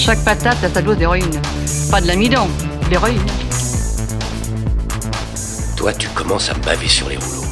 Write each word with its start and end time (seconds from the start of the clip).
Chaque 0.00 0.24
patate 0.24 0.64
a 0.64 0.70
sa 0.70 0.80
dose 0.80 0.96
d'héroïne. 0.96 1.42
Pas 1.90 2.00
de 2.00 2.06
l'amidon, 2.06 2.48
d'héroïne. 2.88 3.20
Toi, 5.76 5.92
tu 5.92 6.08
commences 6.08 6.48
à 6.48 6.54
me 6.54 6.64
baver 6.64 6.88
sur 6.88 7.06
les 7.10 7.16
rouleaux. 7.16 7.44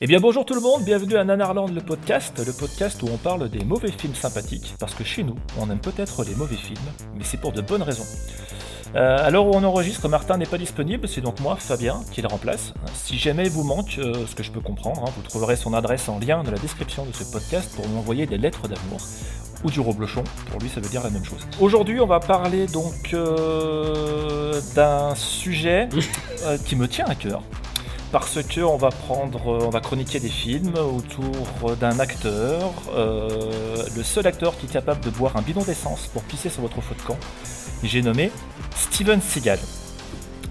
Eh 0.00 0.06
bien 0.08 0.18
bonjour 0.18 0.44
tout 0.44 0.54
le 0.54 0.60
monde, 0.60 0.82
bienvenue 0.84 1.16
à 1.16 1.24
Nanarland 1.24 1.68
le 1.68 1.80
podcast, 1.80 2.44
le 2.44 2.52
podcast 2.52 3.00
où 3.04 3.06
on 3.12 3.16
parle 3.16 3.48
des 3.48 3.64
mauvais 3.64 3.92
films 3.92 4.14
sympathiques, 4.14 4.74
parce 4.80 4.94
que 4.94 5.04
chez 5.04 5.22
nous, 5.22 5.36
on 5.56 5.70
aime 5.70 5.80
peut-être 5.80 6.24
les 6.24 6.34
mauvais 6.34 6.56
films, 6.56 6.78
mais 7.16 7.22
c'est 7.22 7.36
pour 7.36 7.52
de 7.52 7.60
bonnes 7.60 7.82
raisons. 7.82 8.06
Euh, 8.94 9.18
à 9.18 9.30
l'heure 9.30 9.46
où 9.46 9.50
on 9.54 9.62
enregistre, 9.64 10.08
Martin 10.08 10.38
n'est 10.38 10.46
pas 10.46 10.56
disponible, 10.56 11.06
c'est 11.08 11.20
donc 11.20 11.40
moi, 11.40 11.56
Fabien, 11.56 12.00
qui 12.10 12.22
le 12.22 12.28
remplace. 12.28 12.72
Si 12.94 13.18
jamais 13.18 13.44
il 13.44 13.50
vous 13.50 13.64
manque, 13.64 13.96
euh, 13.98 14.26
ce 14.26 14.34
que 14.34 14.42
je 14.42 14.50
peux 14.50 14.60
comprendre, 14.60 15.04
hein, 15.06 15.10
vous 15.14 15.22
trouverez 15.22 15.56
son 15.56 15.74
adresse 15.74 16.08
en 16.08 16.18
lien 16.18 16.42
dans 16.42 16.50
la 16.50 16.58
description 16.58 17.04
de 17.04 17.12
ce 17.12 17.24
podcast 17.30 17.70
pour 17.76 17.86
lui 17.86 17.96
envoyer 17.96 18.26
des 18.26 18.38
lettres 18.38 18.66
d'amour, 18.66 19.00
ou 19.62 19.70
du 19.70 19.80
reblochon, 19.80 20.24
pour 20.50 20.60
lui 20.60 20.68
ça 20.70 20.80
veut 20.80 20.88
dire 20.88 21.02
la 21.02 21.10
même 21.10 21.24
chose. 21.24 21.46
Aujourd'hui 21.60 22.00
on 22.00 22.06
va 22.06 22.20
parler 22.20 22.66
donc 22.66 23.12
euh, 23.12 24.58
d'un 24.74 25.14
sujet 25.14 25.88
euh, 26.46 26.56
qui 26.64 26.74
me 26.76 26.88
tient 26.88 27.06
à 27.06 27.14
cœur 27.14 27.42
parce 28.10 28.42
que 28.42 28.62
on 28.62 28.78
va 28.78 28.88
prendre, 28.88 29.66
on 29.66 29.68
va 29.68 29.80
chroniquer 29.80 30.18
des 30.18 30.30
films 30.30 30.72
autour 30.76 31.76
d'un 31.76 32.00
acteur, 32.00 32.72
le 32.96 34.02
seul 34.02 34.26
acteur 34.26 34.56
qui 34.56 34.64
est 34.64 34.72
capable 34.72 35.04
de 35.04 35.10
boire 35.10 35.36
un 35.36 35.42
bidon 35.42 35.62
d'essence 35.62 36.06
pour 36.06 36.22
pisser 36.22 36.48
sur 36.48 36.62
votre 36.62 36.80
feu 36.80 36.94
de 36.94 37.02
camp. 37.02 37.18
J'ai 37.82 38.02
nommé 38.02 38.30
Steven 38.76 39.20
Seagal. 39.20 39.58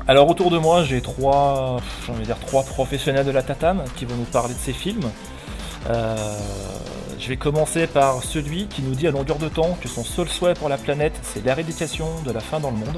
Alors 0.07 0.29
autour 0.29 0.49
de 0.51 0.57
moi, 0.57 0.83
j'ai 0.83 1.01
trois, 1.01 1.81
envie 2.07 2.19
de 2.21 2.25
dire 2.25 2.39
trois 2.39 2.63
professionnels 2.63 3.25
de 3.25 3.31
la 3.31 3.43
tatane 3.43 3.83
qui 3.97 4.05
vont 4.05 4.15
nous 4.15 4.23
parler 4.23 4.53
de 4.53 4.59
ces 4.59 4.71
films. 4.73 5.11
Euh, 5.89 6.15
je 7.19 7.27
vais 7.27 7.37
commencer 7.37 7.87
par 7.87 8.23
celui 8.23 8.67
qui 8.67 8.81
nous 8.81 8.95
dit 8.95 9.07
à 9.07 9.11
longueur 9.11 9.37
de 9.37 9.49
temps 9.49 9.77
que 9.81 9.87
son 9.89 10.03
seul 10.03 10.29
souhait 10.29 10.53
pour 10.53 10.69
la 10.69 10.77
planète, 10.77 11.19
c'est 11.23 11.43
l'éradication 11.43 12.07
de 12.25 12.31
la 12.31 12.39
faim 12.39 12.59
dans 12.59 12.71
le 12.71 12.77
monde. 12.77 12.97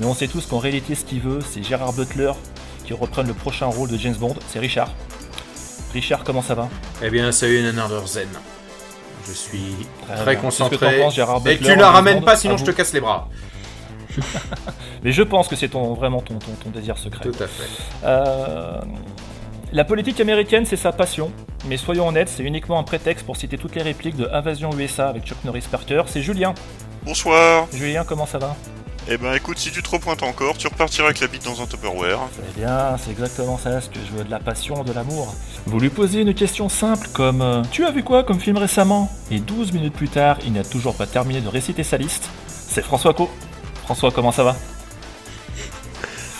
Mais 0.00 0.06
on 0.06 0.14
sait 0.14 0.28
tous 0.28 0.46
qu'en 0.46 0.58
réalité, 0.58 0.94
ce 0.94 1.04
qu'il 1.04 1.20
veut, 1.20 1.40
c'est 1.40 1.62
Gérard 1.62 1.92
Butler 1.92 2.32
qui 2.84 2.92
reprenne 2.92 3.26
le 3.26 3.34
prochain 3.34 3.66
rôle 3.66 3.88
de 3.88 3.96
James 3.96 4.14
Bond, 4.16 4.36
c'est 4.48 4.58
Richard. 4.58 4.90
Richard, 5.92 6.22
comment 6.24 6.42
ça 6.42 6.54
va? 6.54 6.68
Eh 7.02 7.10
bien, 7.10 7.32
salut 7.32 7.62
Nanarder 7.62 8.00
Zen. 8.06 8.28
Je 9.26 9.32
suis 9.32 9.74
Très 10.06 10.16
très 10.16 10.36
concentré. 10.36 11.00
Penses, 11.00 11.14
Gérard 11.14 11.40
Et 11.46 11.56
tu 11.56 11.74
la 11.74 11.90
ramènes 11.90 12.18
Bond? 12.20 12.26
pas, 12.26 12.36
sinon 12.36 12.54
À 12.54 12.56
je 12.58 12.64
te 12.64 12.70
casse 12.72 12.92
les 12.92 13.00
bras. 13.00 13.28
Mais 15.02 15.12
je 15.12 15.22
pense 15.22 15.48
que 15.48 15.56
c'est 15.56 15.68
ton, 15.68 15.94
vraiment 15.94 16.20
ton, 16.20 16.38
ton, 16.38 16.52
ton 16.52 16.70
désir 16.70 16.98
secret. 16.98 17.24
Tout 17.24 17.42
à 17.42 17.46
fait. 17.46 17.68
Euh, 18.04 18.80
la 19.72 19.84
politique 19.84 20.20
américaine, 20.20 20.64
c'est 20.66 20.76
sa 20.76 20.92
passion. 20.92 21.32
Mais 21.66 21.76
soyons 21.76 22.08
honnêtes, 22.08 22.28
c'est 22.28 22.42
uniquement 22.42 22.78
un 22.78 22.84
prétexte 22.84 23.26
pour 23.26 23.36
citer 23.36 23.58
toutes 23.58 23.74
les 23.74 23.82
répliques 23.82 24.16
de 24.16 24.28
Invasion 24.32 24.70
USA 24.78 25.08
avec 25.08 25.24
Chuck 25.24 25.42
Norris 25.44 25.64
Parker. 25.70 26.02
C'est 26.06 26.22
Julien. 26.22 26.54
Bonsoir. 27.04 27.66
Julien, 27.72 28.04
comment 28.04 28.26
ça 28.26 28.38
va? 28.38 28.56
Eh 29.06 29.18
ben 29.18 29.34
écoute, 29.34 29.58
si 29.58 29.70
tu 29.70 29.82
te 29.82 29.90
repointes 29.90 30.22
encore, 30.22 30.56
tu 30.56 30.66
repartiras 30.66 31.08
avec 31.08 31.20
la 31.20 31.26
bite 31.26 31.44
dans 31.44 31.60
un 31.60 31.66
Tupperware. 31.66 32.20
Très 32.32 32.60
bien, 32.60 32.96
c'est 32.96 33.10
exactement 33.10 33.58
ça 33.58 33.82
ce 33.82 33.90
que 33.90 33.98
je 33.98 34.16
veux, 34.16 34.24
de 34.24 34.30
la 34.30 34.38
passion, 34.38 34.82
de 34.82 34.92
l'amour. 34.92 35.34
Vous 35.66 35.78
lui 35.78 35.90
posez 35.90 36.22
une 36.22 36.32
question 36.32 36.70
simple 36.70 37.08
comme 37.12 37.42
euh, 37.42 37.62
Tu 37.70 37.84
as 37.84 37.90
vu 37.90 38.02
quoi 38.02 38.24
comme 38.24 38.40
film 38.40 38.56
récemment? 38.56 39.10
Et 39.30 39.40
12 39.40 39.72
minutes 39.72 39.92
plus 39.92 40.08
tard, 40.08 40.38
il 40.46 40.54
n'a 40.54 40.64
toujours 40.64 40.94
pas 40.94 41.06
terminé 41.06 41.42
de 41.42 41.48
réciter 41.48 41.82
sa 41.82 41.98
liste. 41.98 42.30
C'est 42.46 42.82
François 42.82 43.12
Co. 43.12 43.28
François, 43.84 44.10
comment 44.10 44.32
ça 44.32 44.44
va 44.44 44.56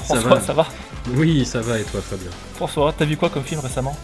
François, 0.05 0.37
va. 0.37 0.41
ça 0.41 0.55
va 0.55 0.67
Oui, 1.15 1.45
ça 1.45 1.61
va 1.61 1.79
et 1.79 1.83
toi, 1.83 2.01
Fabien 2.01 2.31
François, 2.55 2.95
t'as 2.97 3.05
vu 3.05 3.19
quoi 3.19 3.29
comme 3.29 3.43
film 3.45 3.61
récemment 3.61 3.95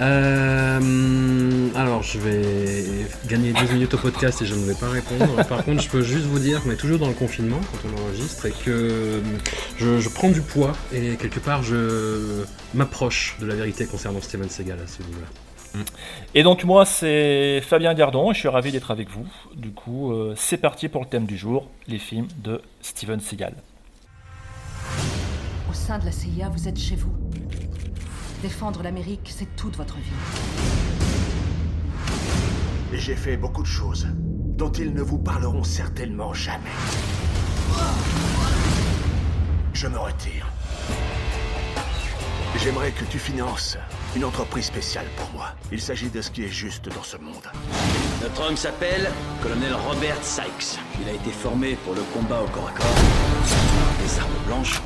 euh, 0.00 1.68
Alors, 1.74 2.04
je 2.04 2.18
vais 2.20 2.84
gagner 3.26 3.52
12 3.52 3.72
minutes 3.72 3.94
au 3.94 3.98
podcast 3.98 4.42
et 4.42 4.46
je 4.46 4.54
ne 4.54 4.64
vais 4.64 4.74
pas 4.74 4.88
répondre. 4.88 5.44
Par 5.48 5.64
contre, 5.64 5.82
je 5.82 5.88
peux 5.88 6.02
juste 6.02 6.26
vous 6.26 6.38
dire 6.38 6.62
qu'on 6.62 6.70
est 6.70 6.76
toujours 6.76 7.00
dans 7.00 7.08
le 7.08 7.14
confinement 7.14 7.60
quand 7.72 7.88
on 7.88 8.06
enregistre 8.06 8.46
et 8.46 8.52
que 8.64 9.20
je, 9.76 9.98
je 9.98 10.08
prends 10.08 10.30
du 10.30 10.40
poids 10.40 10.72
et 10.92 11.16
quelque 11.16 11.40
part 11.40 11.64
je 11.64 12.44
m'approche 12.74 13.36
de 13.40 13.46
la 13.46 13.56
vérité 13.56 13.86
concernant 13.86 14.20
Steven 14.20 14.48
Seagal 14.48 14.78
à 14.78 14.86
ce 14.86 15.02
niveau-là. 15.02 15.26
Et 16.34 16.42
donc 16.42 16.64
moi 16.64 16.84
c'est 16.84 17.60
Fabien 17.62 17.94
Gardon 17.94 18.30
et 18.30 18.34
je 18.34 18.40
suis 18.40 18.48
ravi 18.48 18.72
d'être 18.72 18.90
avec 18.90 19.08
vous. 19.08 19.26
Du 19.54 19.70
coup 19.70 20.12
euh, 20.12 20.34
c'est 20.36 20.56
parti 20.56 20.88
pour 20.88 21.02
le 21.02 21.08
thème 21.08 21.26
du 21.26 21.36
jour, 21.36 21.68
les 21.88 21.98
films 21.98 22.28
de 22.38 22.62
Steven 22.80 23.20
Seagal. 23.20 23.54
Au 25.70 25.72
sein 25.72 25.98
de 25.98 26.04
la 26.04 26.12
CIA, 26.12 26.48
vous 26.48 26.68
êtes 26.68 26.78
chez 26.78 26.96
vous. 26.96 27.12
Défendre 28.42 28.82
l'Amérique, 28.82 29.32
c'est 29.34 29.56
toute 29.56 29.76
votre 29.76 29.96
vie. 29.96 30.10
J'ai 32.92 33.16
fait 33.16 33.36
beaucoup 33.36 33.62
de 33.62 33.66
choses 33.66 34.06
dont 34.14 34.70
ils 34.70 34.92
ne 34.92 35.02
vous 35.02 35.18
parleront 35.18 35.64
certainement 35.64 36.32
jamais. 36.32 36.70
Je 39.72 39.88
me 39.88 39.98
retire. 39.98 40.46
J'aimerais 42.62 42.92
que 42.92 43.04
tu 43.06 43.18
finances 43.18 43.76
une 44.16 44.24
entreprise 44.24 44.66
spéciale 44.66 45.06
pour 45.16 45.30
moi. 45.32 45.48
Il 45.72 45.80
s'agit 45.80 46.08
de 46.08 46.20
ce 46.22 46.30
qui 46.30 46.44
est 46.44 46.48
juste 46.48 46.88
dans 46.88 47.02
ce 47.02 47.16
monde. 47.16 47.44
Notre 48.22 48.48
homme 48.48 48.56
s'appelle 48.56 49.10
Colonel 49.42 49.74
Robert 49.74 50.22
Sykes. 50.22 50.78
Il 51.00 51.08
a 51.08 51.12
été 51.12 51.30
formé 51.30 51.76
pour 51.84 51.94
le 51.94 52.02
combat 52.12 52.40
au 52.40 52.46
corps 52.46 52.68
à 52.68 52.72
corps. 52.72 52.86
Les 54.02 54.18
armes 54.18 54.46
blanches, 54.46 54.80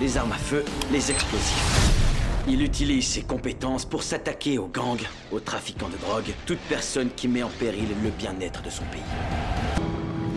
les 0.00 0.16
armes 0.16 0.32
à 0.32 0.36
feu, 0.36 0.64
les 0.92 1.10
explosifs. 1.10 2.04
Il 2.46 2.62
utilise 2.62 3.06
ses 3.06 3.22
compétences 3.22 3.84
pour 3.84 4.02
s'attaquer 4.02 4.58
aux 4.58 4.68
gangs, 4.68 5.06
aux 5.32 5.40
trafiquants 5.40 5.90
de 5.90 5.98
drogue, 5.98 6.32
toute 6.46 6.60
personne 6.60 7.10
qui 7.14 7.28
met 7.28 7.42
en 7.42 7.50
péril 7.50 7.88
le 8.02 8.10
bien-être 8.10 8.62
de 8.62 8.70
son 8.70 8.84
pays. 8.84 9.02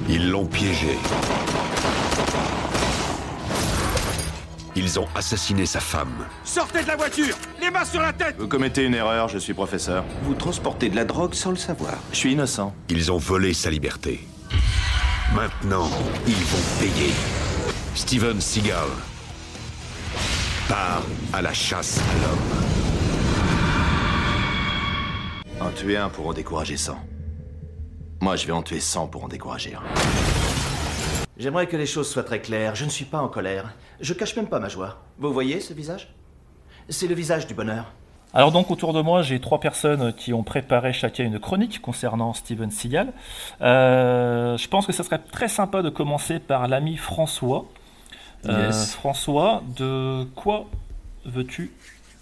Ils 0.09 0.29
l'ont 0.29 0.47
piégé. 0.47 0.97
Ils 4.75 4.99
ont 4.99 5.07
assassiné 5.15 5.65
sa 5.65 5.81
femme. 5.81 6.25
Sortez 6.45 6.83
de 6.83 6.87
la 6.87 6.95
voiture 6.95 7.35
Les 7.59 7.69
mains 7.69 7.83
sur 7.83 8.01
la 8.01 8.13
tête 8.13 8.35
Vous 8.37 8.47
commettez 8.47 8.83
une 8.85 8.93
erreur, 8.93 9.27
je 9.27 9.37
suis 9.37 9.53
professeur. 9.53 10.05
Vous 10.23 10.33
transportez 10.33 10.89
de 10.89 10.95
la 10.95 11.03
drogue 11.03 11.33
sans 11.33 11.49
le 11.49 11.57
savoir. 11.57 11.95
Je 12.11 12.17
suis 12.17 12.31
innocent. 12.31 12.73
Ils 12.89 13.11
ont 13.11 13.17
volé 13.17 13.53
sa 13.53 13.69
liberté. 13.69 14.25
Maintenant, 15.35 15.89
ils 16.25 16.33
vont 16.33 16.79
payer. 16.79 17.11
Steven 17.95 18.39
Seagal 18.39 18.87
part 20.69 21.03
à 21.33 21.41
la 21.41 21.53
chasse 21.53 21.99
à 21.99 22.13
l'homme. 22.23 22.39
En 25.59 25.71
tuer 25.71 25.97
un 25.97 26.09
pour 26.09 26.27
en 26.27 26.33
décourager 26.33 26.77
100. 26.77 26.97
Moi, 28.21 28.35
je 28.37 28.45
vais 28.47 28.53
en 28.53 28.61
tuer 28.61 28.79
100 28.79 29.07
pour 29.07 29.25
en 29.25 29.27
décourager 29.27 29.75
un. 29.75 30.50
J'aimerais 31.41 31.65
que 31.65 31.75
les 31.75 31.87
choses 31.87 32.07
soient 32.07 32.21
très 32.23 32.39
claires. 32.39 32.75
Je 32.75 32.85
ne 32.85 32.91
suis 32.91 33.05
pas 33.05 33.17
en 33.19 33.27
colère. 33.27 33.73
Je 33.99 34.13
cache 34.13 34.35
même 34.35 34.45
pas 34.47 34.59
ma 34.59 34.69
joie. 34.69 34.99
Vous 35.17 35.33
voyez 35.33 35.59
ce 35.59 35.73
visage? 35.73 36.13
C'est 36.87 37.07
le 37.07 37.15
visage 37.15 37.47
du 37.47 37.55
bonheur. 37.55 37.91
Alors 38.31 38.51
donc 38.51 38.69
autour 38.69 38.93
de 38.93 39.01
moi 39.01 39.23
j'ai 39.23 39.39
trois 39.41 39.59
personnes 39.59 40.13
qui 40.13 40.33
ont 40.33 40.43
préparé 40.43 40.93
chacun 40.93 41.23
une 41.25 41.39
chronique 41.39 41.81
concernant 41.81 42.33
Steven 42.33 42.69
Seagal. 42.69 43.11
Euh, 43.61 44.55
je 44.55 44.67
pense 44.67 44.85
que 44.85 44.93
ce 44.93 45.01
serait 45.01 45.17
très 45.17 45.47
sympa 45.47 45.81
de 45.81 45.89
commencer 45.89 46.37
par 46.39 46.67
l'ami 46.67 46.95
François. 46.95 47.65
Euh, 48.45 48.67
Yes. 48.67 48.93
François, 48.93 49.63
de 49.77 50.25
quoi 50.35 50.67
veux-tu 51.25 51.71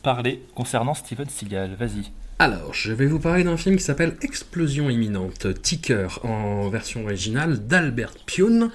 parler 0.01 0.41
concernant 0.55 0.93
Steven 0.93 1.27
Seagal? 1.27 1.75
Vas-y. 1.75 2.09
Alors, 2.41 2.73
je 2.73 2.93
vais 2.93 3.05
vous 3.05 3.19
parler 3.19 3.43
d'un 3.43 3.57
film 3.57 3.75
qui 3.75 3.83
s'appelle 3.83 4.15
Explosion 4.21 4.89
imminente, 4.89 5.47
Ticker, 5.61 6.21
en 6.23 6.69
version 6.69 7.03
originale 7.03 7.67
d'Albert 7.67 8.13
Pune. 8.25 8.69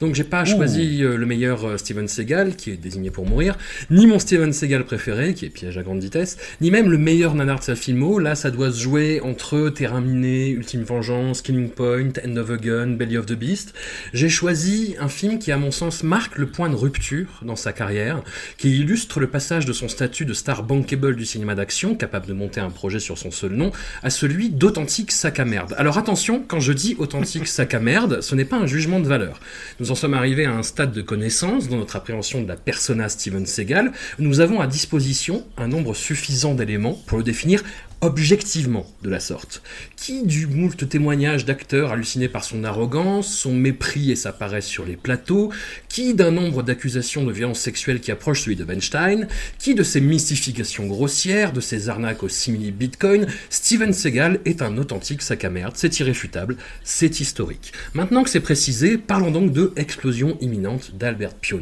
Donc, 0.00 0.14
j'ai 0.14 0.24
pas 0.24 0.46
choisi 0.46 1.04
euh, 1.04 1.18
le 1.18 1.26
meilleur 1.26 1.66
euh, 1.66 1.76
Steven 1.76 2.08
Seagal, 2.08 2.56
qui 2.56 2.70
est 2.70 2.78
désigné 2.78 3.10
pour 3.10 3.26
mourir, 3.26 3.58
ni 3.90 4.06
mon 4.06 4.18
Steven 4.18 4.54
Seagal 4.54 4.86
préféré, 4.86 5.34
qui 5.34 5.44
est 5.44 5.50
Piège 5.50 5.76
à 5.76 5.82
grande 5.82 6.02
vitesse, 6.02 6.38
ni 6.62 6.70
même 6.70 6.90
le 6.90 6.96
meilleur 6.96 7.34
nanar 7.34 7.58
de 7.58 7.64
sa 7.64 7.76
filmo. 7.76 8.18
Là, 8.18 8.34
ça 8.34 8.50
doit 8.50 8.72
se 8.72 8.80
jouer 8.80 9.20
entre 9.20 9.68
Terrain 9.68 10.00
miné, 10.00 10.48
Ultime 10.48 10.84
vengeance, 10.84 11.42
Killing 11.42 11.68
Point, 11.68 12.12
End 12.26 12.36
of 12.38 12.48
a 12.48 12.56
Gun, 12.56 12.92
Belly 12.92 13.18
of 13.18 13.26
the 13.26 13.34
Beast. 13.34 13.74
J'ai 14.14 14.30
choisi 14.30 14.96
un 14.98 15.08
film 15.08 15.38
qui, 15.38 15.52
à 15.52 15.58
mon 15.58 15.72
sens, 15.72 16.02
marque 16.02 16.38
le 16.38 16.46
point 16.46 16.70
de 16.70 16.74
rupture 16.74 17.42
dans 17.42 17.56
sa 17.56 17.74
carrière, 17.74 18.22
qui 18.56 18.78
illustre 18.78 19.20
le 19.20 19.26
passage 19.26 19.66
de 19.66 19.74
son 19.74 19.88
statut 19.88 20.24
de 20.24 20.32
star 20.32 20.62
bankable 20.62 21.16
du 21.16 21.26
cinéma 21.26 21.54
d'action, 21.54 21.94
capable 21.94 22.26
de 22.26 22.32
monter 22.32 22.60
un 22.60 22.70
projet 22.70 22.98
sur 22.98 23.09
sur 23.10 23.18
son 23.18 23.32
seul 23.32 23.52
nom, 23.52 23.72
à 24.04 24.10
celui 24.10 24.50
d'authentique 24.50 25.10
sac 25.10 25.40
à 25.40 25.44
merde. 25.44 25.74
Alors 25.78 25.98
attention, 25.98 26.44
quand 26.46 26.60
je 26.60 26.72
dis 26.72 26.94
authentique 26.98 27.46
sac 27.48 27.74
à 27.74 27.80
merde, 27.80 28.20
ce 28.20 28.36
n'est 28.36 28.44
pas 28.44 28.56
un 28.56 28.66
jugement 28.66 29.00
de 29.00 29.08
valeur. 29.08 29.40
Nous 29.80 29.90
en 29.90 29.96
sommes 29.96 30.14
arrivés 30.14 30.44
à 30.44 30.52
un 30.52 30.62
stade 30.62 30.92
de 30.92 31.02
connaissance 31.02 31.68
dans 31.68 31.76
notre 31.76 31.96
appréhension 31.96 32.40
de 32.40 32.46
la 32.46 32.54
persona 32.54 33.08
Steven 33.08 33.46
Seagal. 33.46 33.90
Nous 34.20 34.38
avons 34.38 34.60
à 34.60 34.68
disposition 34.68 35.44
un 35.56 35.66
nombre 35.66 35.94
suffisant 35.94 36.54
d'éléments 36.54 37.02
pour 37.06 37.18
le 37.18 37.24
définir 37.24 37.64
objectivement 38.00 38.86
de 39.02 39.10
la 39.10 39.20
sorte. 39.20 39.62
Qui 39.96 40.24
du 40.24 40.46
moult 40.46 40.88
témoignages 40.88 41.44
d'acteurs 41.44 41.92
hallucinés 41.92 42.28
par 42.28 42.44
son 42.44 42.64
arrogance, 42.64 43.32
son 43.32 43.54
mépris 43.54 44.10
et 44.10 44.16
sa 44.16 44.32
paresse 44.32 44.66
sur 44.66 44.86
les 44.86 44.96
plateaux, 44.96 45.52
qui 45.88 46.14
d'un 46.14 46.30
nombre 46.30 46.62
d'accusations 46.62 47.24
de 47.24 47.32
violence 47.32 47.60
sexuelle 47.60 48.00
qui 48.00 48.10
approche 48.10 48.42
celui 48.42 48.56
de 48.56 48.64
Weinstein, 48.64 49.28
qui 49.58 49.74
de 49.74 49.82
ses 49.82 50.00
mystifications 50.00 50.86
grossières, 50.86 51.52
de 51.52 51.60
ses 51.60 51.88
arnaques 51.88 52.22
au 52.22 52.28
simili 52.28 52.70
bitcoin, 52.70 53.26
Steven 53.50 53.92
Seagal 53.92 54.40
est 54.44 54.62
un 54.62 54.78
authentique 54.78 55.22
sac 55.22 55.44
à 55.44 55.50
merde, 55.50 55.74
c'est 55.76 56.00
irréfutable, 56.00 56.56
c'est 56.84 57.20
historique. 57.20 57.72
Maintenant 57.94 58.22
que 58.22 58.30
c'est 58.30 58.40
précisé, 58.40 58.98
parlons 58.98 59.30
donc 59.30 59.52
de 59.52 59.72
Explosion 59.76 60.38
imminente 60.40 60.92
d'Albert 60.96 61.34
Pion. 61.34 61.60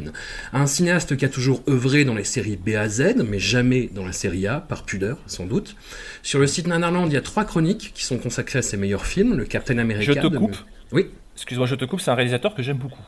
Un 0.53 0.67
cinéaste 0.67 1.17
qui 1.17 1.25
a 1.25 1.29
toujours 1.29 1.63
œuvré 1.67 2.05
dans 2.05 2.15
les 2.15 2.23
séries 2.23 2.57
B 2.57 2.69
à 2.69 2.87
Z, 2.87 3.15
mais 3.27 3.39
jamais 3.39 3.89
dans 3.93 4.05
la 4.05 4.13
série 4.13 4.47
A, 4.47 4.59
par 4.59 4.85
pudeur 4.85 5.17
sans 5.27 5.45
doute. 5.45 5.75
Sur 6.23 6.39
le 6.39 6.47
site 6.47 6.67
Nanarland, 6.67 7.07
il 7.07 7.13
y 7.13 7.17
a 7.17 7.21
trois 7.21 7.45
chroniques 7.45 7.91
qui 7.93 8.03
sont 8.03 8.17
consacrées 8.17 8.59
à 8.59 8.61
ses 8.61 8.77
meilleurs 8.77 9.05
films. 9.05 9.37
Le 9.37 9.45
Captain 9.45 9.77
America. 9.77 10.11
Je 10.13 10.19
te 10.19 10.27
coupe. 10.27 10.57
Oui. 10.91 11.07
Excuse-moi, 11.35 11.67
je 11.67 11.75
te 11.75 11.85
coupe. 11.85 12.01
C'est 12.01 12.11
un 12.11 12.15
réalisateur 12.15 12.53
que 12.55 12.63
j'aime 12.63 12.77
beaucoup. 12.77 13.01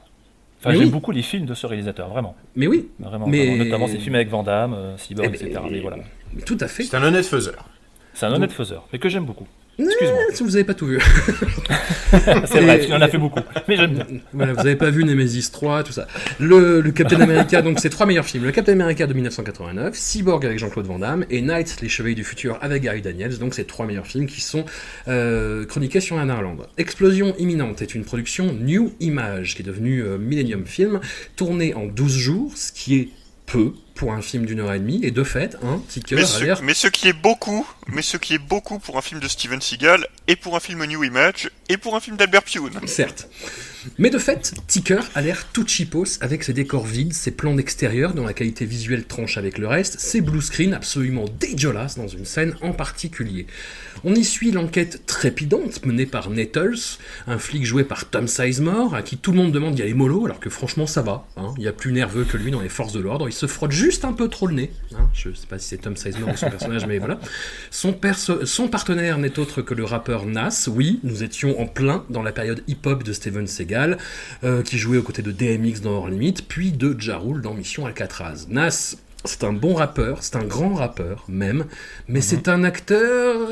Enfin, 0.59 0.75
j'aime 0.75 0.89
beaucoup 0.91 1.11
les 1.11 1.23
films 1.23 1.45
de 1.45 1.55
ce 1.55 1.65
réalisateur, 1.65 2.09
vraiment. 2.09 2.35
Mais 2.55 2.67
oui. 2.67 2.89
Vraiment. 2.99 3.27
Mais... 3.27 3.47
vraiment, 3.47 3.63
notamment 3.63 3.87
ses 3.87 3.97
films 3.97 4.15
avec 4.15 4.29
Van 4.29 4.43
Damme, 4.43 4.73
euh, 4.73 4.97
Cyborg, 4.97 5.31
Eh 5.33 5.37
ben, 5.37 5.47
etc. 5.47 5.61
Mais 5.69 5.79
voilà. 5.79 5.97
Mais 6.33 6.41
tout 6.43 6.57
à 6.59 6.67
fait. 6.67 6.83
C'est 6.83 6.95
un 6.95 7.03
honnête 7.03 7.25
faiseur. 7.25 7.67
C'est 8.13 8.25
un 8.25 8.33
honnête 8.33 8.51
faiseur, 8.51 8.87
mais 8.93 8.99
que 8.99 9.09
j'aime 9.09 9.25
beaucoup. 9.25 9.47
Excuse-moi. 9.79 10.19
vous 10.39 10.50
n'avez 10.51 10.63
pas 10.63 10.73
tout 10.73 10.85
vu. 10.85 11.00
c'est 12.12 12.59
vrai, 12.59 12.79
tu 12.85 12.94
en 12.94 13.01
as 13.01 13.07
fait 13.07 13.18
beaucoup. 13.18 13.39
Mais 13.68 13.77
j'aime 13.77 13.94
bien. 13.94 14.06
Voilà, 14.33 14.53
vous 14.53 14.63
n'avez 14.63 14.75
pas 14.75 14.89
vu 14.89 15.03
Nemesis 15.03 15.50
3, 15.51 15.83
tout 15.83 15.91
ça. 15.91 16.07
Le, 16.39 16.81
le 16.81 16.91
Captain 16.91 17.19
America, 17.21 17.62
donc 17.62 17.79
c'est 17.79 17.89
trois 17.89 18.06
meilleurs 18.06 18.25
films. 18.25 18.44
Le 18.44 18.51
Captain 18.51 18.73
America 18.73 19.07
de 19.07 19.13
1989, 19.13 19.95
Cyborg 19.95 20.45
avec 20.45 20.59
Jean-Claude 20.59 20.85
Van 20.85 21.00
Damme 21.00 21.25
et 21.29 21.41
Knights, 21.41 21.77
les 21.81 21.89
Chevaliers 21.89 22.15
du 22.15 22.23
Futur 22.23 22.57
avec 22.62 22.83
Gary 22.83 23.01
Daniels. 23.01 23.38
Donc 23.38 23.53
c'est 23.53 23.65
trois 23.65 23.85
meilleurs 23.85 24.07
films 24.07 24.27
qui 24.27 24.41
sont 24.41 24.65
euh, 25.07 25.65
chroniqués 25.65 26.01
sur 26.01 26.15
Nanarland. 26.15 26.67
Explosion 26.77 27.33
imminente 27.38 27.81
est 27.81 27.95
une 27.95 28.03
production 28.03 28.53
New 28.53 28.94
Image 29.00 29.56
qui 29.56 29.62
est 29.62 29.65
devenue 29.65 30.03
euh, 30.03 30.17
Millennium 30.17 30.65
Film, 30.65 31.00
tournée 31.35 31.74
en 31.74 31.85
12 31.85 32.17
jours, 32.17 32.51
ce 32.56 32.71
qui 32.71 32.97
est 32.97 33.09
peu 33.45 33.74
pour 34.01 34.13
un 34.13 34.24
film 34.24 34.48
d'une 34.48 34.62
heure 34.62 34.74
et 34.74 34.80
demie, 34.80 35.00
et 35.03 35.12
de 35.12 35.24
fait, 35.24 35.57
un 35.62 35.77
ticker 35.77 36.15
Mais 36.15 36.24
a 36.24 36.25
ce, 36.25 36.44
l'air... 36.44 36.63
mais 36.63 36.74
ce 36.74 36.88
qui 36.88 37.07
est 37.07 37.13
beaucoup, 37.13 37.68
mais 37.86 38.01
ce 38.01 38.18
qui 38.18 38.33
est 38.33 38.39
beaucoup 38.39 38.80
pour 38.80 38.98
un 38.98 39.01
film 39.03 39.19
de 39.19 39.27
Steven 39.27 39.62
Seagal, 39.62 40.07
et 40.27 40.36
pour 40.36 40.56
un 40.56 40.59
film 40.59 40.83
New 40.86 41.03
Image, 41.03 41.51
et 41.69 41.77
pour 41.77 41.95
un 41.95 42.00
film 42.00 42.18
d'Albert 42.18 42.42
Pune. 42.42 42.80
Certes. 42.88 43.30
Mais 44.00 44.09
de 44.09 44.18
fait, 44.18 44.56
Ticker 44.65 45.01
a 45.13 45.21
l'air 45.21 45.45
tout 45.53 45.68
cheapos 45.68 46.18
avec 46.19 46.44
ses 46.44 46.53
décors 46.53 46.88
vides, 46.88 47.13
ses 47.13 47.30
plans 47.30 47.53
d'extérieur 47.53 48.15
dont 48.15 48.25
la 48.25 48.33
qualité 48.33 48.65
visuelle 48.65 49.06
tranche 49.06 49.38
avec 49.38 49.59
le 49.59 49.68
reste, 49.68 50.00
ses 50.00 50.21
blue 50.21 50.42
screens 50.42 50.74
absolument 50.74 51.25
dégueulasses 51.39 51.95
dans 51.95 52.07
une 52.07 52.25
scène 52.25 52.56
en 52.62 52.74
particulier. 52.74 53.45
On 54.03 54.15
y 54.15 54.24
suit 54.24 54.51
l'enquête 54.51 55.06
trépidante 55.06 55.86
menée 55.86 56.06
par 56.06 56.30
Nettles, 56.30 56.98
un 57.27 57.38
flic 57.38 57.65
joué 57.65 57.83
par 57.83 58.06
Tom 58.09 58.27
Sizemore, 58.27 58.95
à 58.95 59.01
qui 59.03 59.18
tout 59.18 59.31
le 59.31 59.38
monde 59.38 59.51
demande 59.51 59.75
d'y 59.75 59.81
aller 59.83 59.94
mollo, 59.94 60.25
alors 60.25 60.39
que 60.39 60.50
franchement 60.50 60.88
ça 60.88 61.01
va. 61.01 61.27
hein. 61.38 61.53
Il 61.57 61.63
y 61.63 61.68
a 61.68 61.74
plus 61.74 61.92
nerveux 61.92 62.24
que 62.24 62.38
lui 62.38 62.51
dans 62.51 62.62
les 62.62 62.69
forces 62.69 62.94
de 62.94 63.00
l'ordre, 63.00 63.27
il 63.30 63.33
se 63.33 63.45
frotte 63.45 63.71
juste 63.71 64.03
un 64.06 64.13
peu 64.13 64.27
trop 64.27 64.48
le 64.48 64.56
nez. 64.56 64.71
hein. 64.95 65.07
Je 65.13 65.31
sais 65.33 65.48
pas 65.48 65.59
si 65.59 65.68
c'est 65.68 65.77
Tom 65.77 65.95
Sizemore 65.95 66.30
ou 66.33 66.38
son 66.38 66.50
personnage, 66.50 66.86
mais 66.88 66.98
voilà. 66.98 67.19
Son, 67.69 67.94
partenaire 68.68 69.18
n'est 69.18 69.38
autre 69.39 69.62
que 69.62 69.74
le 69.74 69.83
rappeur 69.86 70.25
Nas. 70.25 70.68
Oui, 70.68 71.00
nous 71.03 71.24
étions 71.24 71.59
en 71.59 71.68
plein 71.68 72.03
dans 72.09 72.24
la 72.24 72.31
période 72.31 72.63
hip-hop 72.68 73.03
de 73.03 73.13
Steven 73.13 73.48
Seagal, 73.48 73.98
euh, 74.44 74.63
qui 74.63 74.77
jouait 74.77 74.98
aux 74.98 75.03
côtés 75.03 75.21
de 75.21 75.31
DMX 75.31 75.81
dans 75.81 75.92
Hors 75.92 76.09
Limite, 76.09 76.48
puis 76.48 76.71
de 76.71 76.95
Ja 77.00 77.18
Rule 77.18 77.42
dans 77.42 77.53
Mission 77.53 77.86
Alcatraz. 77.86 78.48
Nas, 78.50 78.95
c'est 79.25 79.44
un 79.44 79.53
bon 79.53 79.75
rappeur, 79.75 80.23
c'est 80.23 80.35
un 80.35 80.44
grand 80.44 80.73
rappeur 80.73 81.25
même, 81.27 81.65
mais 82.07 82.21
c'est 82.21 82.47
un 82.47 82.63
acteur 82.63 83.50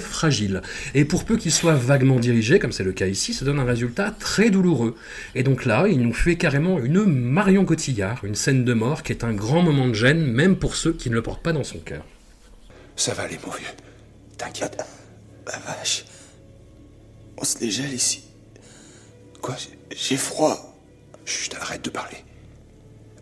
fragile. 0.00 0.62
Et 0.94 1.04
pour 1.04 1.24
peu 1.24 1.36
qu'il 1.36 1.50
soit 1.52 1.74
vaguement 1.74 2.20
dirigé, 2.20 2.58
comme 2.58 2.72
c'est 2.72 2.84
le 2.84 2.92
cas 2.92 3.06
ici, 3.06 3.34
ça 3.34 3.44
donne 3.44 3.58
un 3.58 3.64
résultat 3.64 4.12
très 4.18 4.50
douloureux. 4.50 4.94
Et 5.34 5.42
donc 5.42 5.64
là, 5.64 5.86
il 5.88 6.00
nous 6.00 6.12
fait 6.14 6.36
carrément 6.36 6.78
une 6.78 7.04
Marion 7.04 7.64
Cotillard, 7.64 8.24
une 8.24 8.34
scène 8.36 8.64
de 8.64 8.74
mort 8.74 9.02
qui 9.02 9.12
est 9.12 9.24
un 9.24 9.32
grand 9.32 9.62
moment 9.62 9.88
de 9.88 9.94
gêne, 9.94 10.24
même 10.24 10.56
pour 10.56 10.76
ceux 10.76 10.92
qui 10.92 11.10
ne 11.10 11.14
le 11.14 11.22
portent 11.22 11.42
pas 11.42 11.52
dans 11.52 11.64
son 11.64 11.78
cœur. 11.78 12.04
Ça 12.94 13.12
va 13.14 13.24
aller, 13.24 13.38
mon 13.44 13.52
vieux. 13.52 13.66
T'inquiète. 14.38 14.84
La 15.46 15.58
vache. 15.58 16.04
On 17.38 17.44
se 17.44 17.58
les 17.58 17.70
gèle 17.70 17.92
ici. 17.92 18.22
Quoi 19.40 19.56
j'ai- 19.58 19.96
J'ai 19.96 20.16
froid. 20.16 20.76
Chut, 21.24 21.54
arrête 21.60 21.84
de 21.84 21.90
parler. 21.90 22.18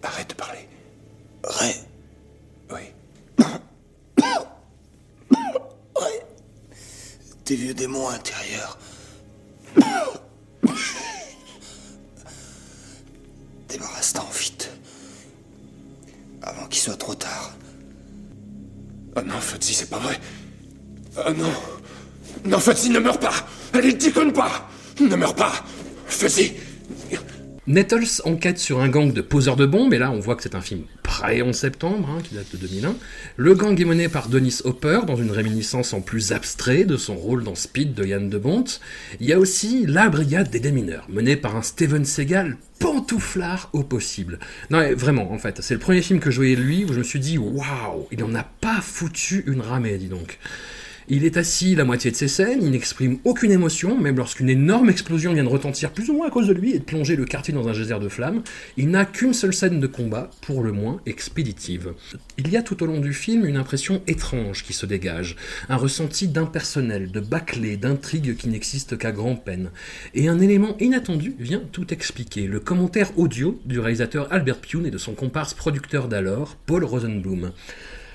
Arrête 0.02 0.28
de 0.30 0.34
parler. 0.34 0.58
Ré. 1.44 1.74
Oui. 2.70 2.80
Ouais. 3.38 3.46
Tes 7.44 7.56
vieux 7.56 7.74
démons 7.74 8.08
intérieurs. 8.08 8.78
Débarrasse-t'en 13.68 14.26
vite. 14.32 14.70
Avant 16.42 16.66
qu'il 16.66 16.80
soit 16.80 16.96
trop 16.96 17.14
tard. 17.14 17.52
Oh 19.16 19.22
non, 19.22 19.40
Fuzzy, 19.40 19.74
c'est 19.74 19.90
pas 19.90 19.98
vrai. 19.98 20.18
Oh 21.16 21.32
non. 21.36 21.52
Non, 22.44 22.58
Fuzzy, 22.58 22.90
ne 22.90 23.00
meurs 23.00 23.18
pas. 23.18 23.34
Allez, 23.72 23.94
déconne 23.94 24.32
pas. 24.32 24.68
Ne 25.00 25.16
meurs 25.16 25.34
pas. 25.34 25.52
Fuzzy. 26.06 26.52
Nettles 27.66 28.22
enquête 28.24 28.58
sur 28.58 28.80
un 28.80 28.88
gang 28.88 29.12
de 29.12 29.20
poseurs 29.20 29.56
de 29.56 29.66
bombes, 29.66 29.94
et 29.94 29.98
là 29.98 30.10
on 30.10 30.18
voit 30.18 30.34
que 30.34 30.42
c'est 30.42 30.54
un 30.54 30.60
film 30.60 30.84
pré-11 31.20 31.52
septembre, 31.52 32.08
hein, 32.08 32.22
qui 32.22 32.34
date 32.34 32.50
de 32.52 32.56
2001. 32.56 32.96
Le 33.36 33.54
gang 33.54 33.78
est 33.78 33.84
mené 33.84 34.08
par 34.08 34.30
Dennis 34.30 34.62
Hopper, 34.64 35.00
dans 35.06 35.16
une 35.16 35.30
réminiscence 35.30 35.92
en 35.92 36.00
plus 36.00 36.32
abstrait 36.32 36.84
de 36.84 36.96
son 36.96 37.14
rôle 37.14 37.44
dans 37.44 37.54
Speed 37.54 37.92
de 37.92 38.06
Yann 38.06 38.30
de 38.30 38.38
Bont. 38.38 38.64
Il 39.20 39.26
y 39.26 39.34
a 39.34 39.38
aussi 39.38 39.84
la 39.86 40.08
brigade 40.08 40.48
des 40.48 40.60
démineurs, 40.60 41.04
menée 41.10 41.36
par 41.36 41.56
un 41.56 41.62
Steven 41.62 42.06
Seagal 42.06 42.56
pantouflard 42.78 43.68
au 43.74 43.82
possible. 43.82 44.38
Non, 44.70 44.78
mais 44.78 44.94
vraiment, 44.94 45.30
en 45.30 45.36
fait, 45.36 45.60
c'est 45.60 45.74
le 45.74 45.80
premier 45.80 46.00
film 46.00 46.20
que 46.20 46.30
je 46.30 46.36
voyais 46.36 46.56
de 46.56 46.62
lui 46.62 46.86
où 46.86 46.92
je 46.94 46.98
me 46.98 47.04
suis 47.04 47.20
dit, 47.20 47.36
waouh, 47.36 48.08
il 48.10 48.24
en 48.24 48.34
a 48.34 48.42
pas 48.42 48.80
foutu 48.80 49.44
une 49.46 49.60
ramée, 49.60 49.98
dis 49.98 50.08
donc. 50.08 50.38
Il 51.12 51.24
est 51.24 51.36
assis 51.36 51.74
la 51.74 51.84
moitié 51.84 52.12
de 52.12 52.16
ses 52.16 52.28
scènes, 52.28 52.60
il 52.62 52.70
n'exprime 52.70 53.18
aucune 53.24 53.50
émotion, 53.50 54.00
même 54.00 54.16
lorsqu'une 54.16 54.48
énorme 54.48 54.90
explosion 54.90 55.34
vient 55.34 55.42
de 55.42 55.48
retentir 55.48 55.90
plus 55.90 56.08
ou 56.08 56.12
moins 56.12 56.28
à 56.28 56.30
cause 56.30 56.46
de 56.46 56.52
lui 56.52 56.70
et 56.70 56.78
de 56.78 56.84
plonger 56.84 57.16
le 57.16 57.24
quartier 57.24 57.52
dans 57.52 57.66
un 57.66 57.72
geyser 57.72 57.98
de 57.98 58.08
flammes, 58.08 58.44
il 58.76 58.90
n'a 58.90 59.04
qu'une 59.06 59.34
seule 59.34 59.52
scène 59.52 59.80
de 59.80 59.88
combat, 59.88 60.30
pour 60.40 60.62
le 60.62 60.70
moins 60.70 61.00
expéditive. 61.06 61.94
Il 62.38 62.48
y 62.48 62.56
a 62.56 62.62
tout 62.62 62.80
au 62.84 62.86
long 62.86 63.00
du 63.00 63.12
film 63.12 63.44
une 63.44 63.56
impression 63.56 64.02
étrange 64.06 64.62
qui 64.62 64.72
se 64.72 64.86
dégage, 64.86 65.34
un 65.68 65.74
ressenti 65.74 66.28
d'impersonnel, 66.28 67.10
de 67.10 67.18
bâclé, 67.18 67.76
d'intrigue 67.76 68.36
qui 68.36 68.48
n'existe 68.48 68.96
qu'à 68.96 69.10
grand-peine. 69.10 69.72
Et 70.14 70.28
un 70.28 70.38
élément 70.38 70.76
inattendu 70.78 71.34
vient 71.40 71.62
tout 71.72 71.92
expliquer, 71.92 72.46
le 72.46 72.60
commentaire 72.60 73.18
audio 73.18 73.60
du 73.64 73.80
réalisateur 73.80 74.32
Albert 74.32 74.60
Pune 74.60 74.86
et 74.86 74.92
de 74.92 74.98
son 74.98 75.14
comparse 75.14 75.54
producteur 75.54 76.06
d'alors, 76.06 76.56
Paul 76.66 76.84
Rosenblum. 76.84 77.50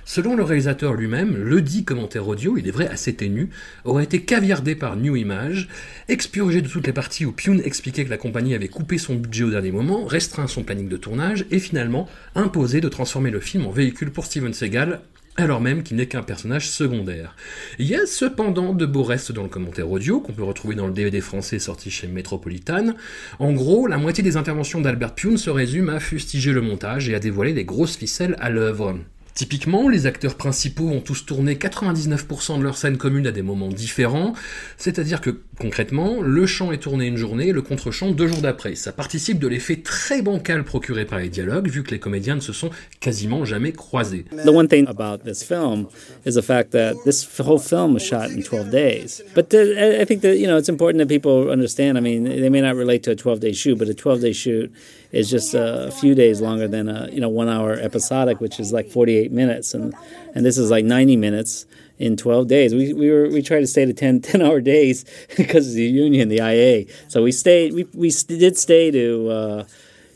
Selon 0.08 0.36
le 0.36 0.44
réalisateur 0.44 0.94
lui-même, 0.94 1.36
le 1.36 1.64
dit 1.64 1.84
commentaire 1.84 2.28
audio, 2.28 2.58
il 2.58 2.68
est 2.68 2.72
vrai 2.72 2.88
assez 2.88 3.16
ténu, 3.16 3.50
aurait 3.86 4.04
été 4.04 4.22
caviardé 4.22 4.76
par 4.76 4.98
New 4.98 5.16
Image, 5.16 5.68
expurgé 6.08 6.62
de 6.62 6.68
toutes 6.68 6.86
les 6.86 6.94
parties 6.94 7.26
où 7.26 7.32
Pune 7.32 7.60
expliquait 7.66 8.06
que 8.06 8.12
la 8.12 8.18
compagnie 8.18 8.54
avait 8.54 8.68
coupé 8.68 9.00
son 9.00 9.16
budget 9.16 9.46
au 9.46 9.50
dernier 9.50 9.72
moment, 9.72 10.06
restreint 10.06 10.46
son 10.46 10.62
planning 10.62 10.88
de 10.90 10.98
tournage 10.98 11.48
et 11.50 11.58
finalement 11.58 12.08
imposé 12.36 12.82
de 12.82 12.88
transformer 12.88 13.32
le 13.32 13.40
film 13.40 13.66
en 13.66 13.72
véhicule 13.72 14.12
pour 14.12 14.26
Steven 14.26 14.54
Seagal, 14.54 15.02
alors 15.38 15.60
même 15.60 15.82
qu'il 15.82 15.98
n'est 15.98 16.06
qu'un 16.06 16.22
personnage 16.22 16.70
secondaire. 16.70 17.36
Il 17.80 17.88
y 17.88 17.96
a 17.96 18.06
cependant 18.06 18.74
de 18.74 18.86
beaux 18.86 19.04
restes 19.04 19.32
dans 19.32 19.42
le 19.42 19.50
commentaire 19.50 19.90
audio, 19.90 20.20
qu'on 20.20 20.34
peut 20.34 20.44
retrouver 20.44 20.76
dans 20.76 20.86
le 20.86 20.94
DVD 20.94 21.20
français 21.20 21.58
sorti 21.58 21.90
chez 21.90 22.06
Metropolitan. 22.06 22.94
En 23.40 23.54
gros, 23.54 23.88
la 23.88 23.98
moitié 23.98 24.24
des 24.24 24.38
interventions 24.38 24.82
d'Albert 24.82 25.16
Pune 25.16 25.38
se 25.38 25.50
résume 25.50 25.90
à 25.90 26.00
fustiger 26.00 26.54
le 26.54 26.62
montage 26.62 27.10
et 27.10 27.16
à 27.16 27.20
dévoiler 27.20 27.54
les 27.54 27.66
grosses 27.66 27.98
ficelles 27.98 28.36
à 28.40 28.52
l'œuvre. 28.52 29.00
Typiquement, 29.36 29.90
les 29.90 30.06
acteurs 30.06 30.36
principaux 30.36 30.88
ont 30.88 31.02
tous 31.02 31.26
tourné 31.26 31.56
99% 31.56 32.58
de 32.58 32.64
leurs 32.64 32.78
scènes 32.78 32.98
communes 32.98 33.28
à 33.28 33.34
des 33.34 33.42
moments 33.42 33.68
différents, 33.68 34.32
c'est-à-dire 34.78 35.20
que, 35.20 35.42
concrètement, 35.60 36.22
le 36.22 36.46
chant 36.46 36.72
est 36.72 36.78
tourné 36.78 37.08
une 37.08 37.18
journée, 37.18 37.52
le 37.52 37.62
contre-chant 37.62 38.12
deux 38.12 38.28
jours 38.28 38.42
d'après. 38.42 38.76
Ça 38.76 38.92
participe 38.92 39.40
de 39.40 39.48
l'effet 39.48 39.78
très 39.78 40.22
bancal 40.22 40.64
procuré 40.64 41.06
par 41.06 41.20
les 41.20 41.30
dialogues, 41.30 41.68
vu 41.68 41.84
que 41.84 41.92
les 41.92 42.00
comédiens 42.00 42.36
ne 42.36 42.42
se 42.42 42.54
sont 42.54 42.70
quasiment 43.00 43.46
jamais 43.46 43.72
croisés. 43.72 44.26
The 44.46 44.50
one 44.50 44.68
thing 44.68 44.88
about 44.88 45.24
this 45.24 45.44
film 45.44 45.88
is 46.26 46.34
the 46.34 46.42
fact 46.42 46.72
that 46.72 46.96
this 47.06 47.28
whole 47.40 47.60
film 47.60 47.94
was 47.94 48.02
shot 48.02 48.30
in 48.32 48.44
12 48.44 48.70
days. 48.70 49.24
But 49.34 49.50
the, 49.50 50.02
I 50.02 50.06
think 50.06 50.22
that 50.22 50.38
you 50.38 50.48
know 50.48 50.58
it's 50.58 50.70
important 50.70 51.00
that 51.00 51.08
people 51.08 51.50
understand. 51.50 51.98
I 51.98 52.02
mean, 52.02 52.24
they 52.24 52.50
may 52.50 52.62
not 52.62 52.76
relate 52.76 53.04
to 53.04 53.12
a 53.12 53.16
12-day 53.16 53.54
shoot, 53.54 53.78
but 53.78 53.90
a 53.90 53.94
12-day 53.94 54.34
shoot 54.34 54.72
is 55.12 55.30
just 55.30 55.54
a 55.54 55.92
few 56.00 56.16
days 56.16 56.42
longer 56.42 56.68
than 56.68 56.90
a 56.90 57.10
you 57.12 57.22
know 57.22 57.30
one-hour 57.30 57.74
episodic, 57.74 58.42
which 58.42 58.60
is 58.60 58.74
like 58.74 58.90
48 58.90 59.32
minutes, 59.32 59.74
and 59.74 59.94
and 60.34 60.46
this 60.46 60.58
is 60.58 60.70
like 60.70 60.86
90 60.86 61.16
minutes. 61.18 61.66
In 62.00 62.18
12 62.18 62.48
days. 62.48 62.74
We, 62.74 62.94
we 62.94 63.10
were 63.10 63.30
we 63.30 63.42
tried 63.42 63.62
to 63.62 63.68
stay 63.68 63.86
to 63.86 63.94
10, 63.94 64.22
10 64.22 64.42
hour 64.46 64.62
days 64.62 65.06
because 65.38 65.68
of 65.68 65.74
the 65.74 65.84
union, 65.84 66.30
the 66.30 66.40
IA. 66.40 66.86
So 67.08 67.24
we 67.24 67.32
stayed. 67.32 67.74
We 67.74 67.86
we 67.94 68.12
did 68.28 68.58
stay 68.58 68.92
to. 68.92 69.30
Uh, 69.30 69.64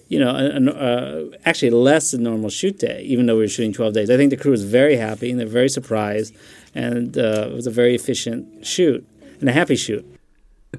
you 0.09 0.17
know, 0.17 0.31
uh, 0.31 1.37
actually 1.45 1.69
less 1.69 2.09
than 2.11 2.23
normal 2.23 2.49
shoot 2.49 2.79
day, 2.79 3.03
even 3.03 3.27
though 3.27 3.35
we 3.35 3.41
were 3.41 3.47
shooting 3.47 3.71
12 3.71 3.93
days. 3.93 4.09
I 4.09 4.17
think 4.17 4.31
the 4.31 4.37
crew 4.37 4.49
was 4.49 4.63
very 4.63 4.97
happy 4.97 5.29
and 5.29 5.39
they're 5.39 5.45
very 5.45 5.69
surprised, 5.69 6.35
and 6.73 7.15
uh, 7.15 7.47
it 7.51 7.53
was 7.53 7.67
a 7.67 7.71
very 7.71 7.93
efficient 7.93 8.65
shoot 8.65 9.05
and 9.39 9.47
a 9.47 9.51
happy 9.51 9.75
shoot. 9.75 10.03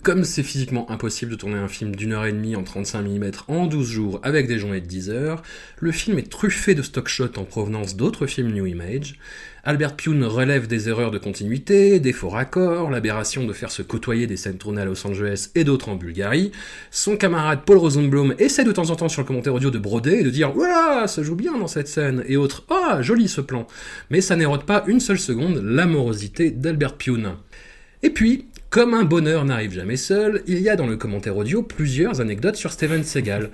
Comme 0.03 0.25
c'est 0.25 0.45
physiquement 0.45 0.89
impossible 0.89 1.33
de 1.33 1.37
tourner 1.37 1.59
un 1.59 1.67
film 1.69 1.97
d'une 1.97 2.13
heure 2.13 2.25
et 2.25 2.33
demie 2.33 2.55
en 2.55 2.63
35 2.63 3.03
mm 3.03 3.31
en 3.49 3.67
12 3.67 3.89
jours 3.89 4.21
avec 4.23 4.47
des 4.47 4.57
journées 4.57 4.81
de 4.81 4.87
10 4.87 5.11
heures, 5.11 5.43
le 5.79 5.91
film 5.91 6.17
est 6.19 6.31
truffé 6.31 6.77
de 6.77 6.83
stock 6.83 7.09
shots 7.09 7.39
en 7.39 7.45
provenance 7.45 7.97
d'autres 7.97 8.27
films 8.27 8.53
New 8.53 8.67
Image. 8.67 9.17
Albert 9.63 9.97
Pune 9.97 10.25
relève 10.25 10.67
des 10.67 10.89
erreurs 10.89 11.11
de 11.11 11.19
continuité, 11.19 12.01
des 12.01 12.15
faux 12.15 12.31
raccords, 12.31 12.91
l'aberration 12.91 13.45
de 13.45 13.53
faire 13.53 13.71
se 13.71 13.83
côtoyer 13.83 14.27
des 14.27 14.39
scènes 14.39 14.57
tournées 14.57 14.81
à 14.81 14.85
Los 14.87 15.07
Angeles 15.07 15.51
et 15.55 15.65
d'autres 15.65 15.91
en 15.91 15.97
Bulgarie. 15.97 16.51
Son 16.91 17.17
camarade 17.17 17.61
Paul 17.67 17.77
Rosenblum 17.77 18.35
essaie 18.39 18.65
de 18.65 18.73
temps 18.73 18.89
en 18.89 18.97
temps 18.97 19.11
sur 19.11 19.21
le 19.21 19.27
commentaire 19.27 19.55
audio 19.55 19.71
de 19.71 19.79
broder 19.79 20.21
et 20.21 20.23
de 20.23 20.31
dire 20.31 20.53
Voilà, 20.53 21.07
ça 21.09 21.23
joue 21.23 21.37
bien 21.37 21.59
dans 21.59 21.67
cette 21.67 21.89
scène, 21.89 22.25
et 22.27 22.39
autres 22.39 22.65
Ah, 22.71 23.03
joli 23.03 23.29
ce 23.29 23.43
plan. 23.43 23.67
Mais 24.09 24.23
ça 24.23 24.35
n'érode 24.35 24.65
pas 24.65 24.85
une 24.87 25.01
seule 25.01 25.19
seconde 25.19 25.61
l'amorosité 25.63 26.51
d'Albert 26.51 26.97
Pune. 26.97 27.35
Et 28.03 28.11
puis, 28.11 28.47
comme 28.71 28.95
un 28.95 29.03
bonheur 29.03 29.45
n'arrive 29.45 29.73
jamais 29.73 29.97
seul, 29.97 30.45
il 30.47 30.61
y 30.61 30.69
a 30.69 30.77
dans 30.77 30.87
le 30.87 30.97
commentaire 30.97 31.37
audio 31.37 31.61
plusieurs 31.61 32.21
anecdotes 32.21 32.55
sur 32.55 32.71
Steven 32.71 33.03
Seagal. 33.03 33.51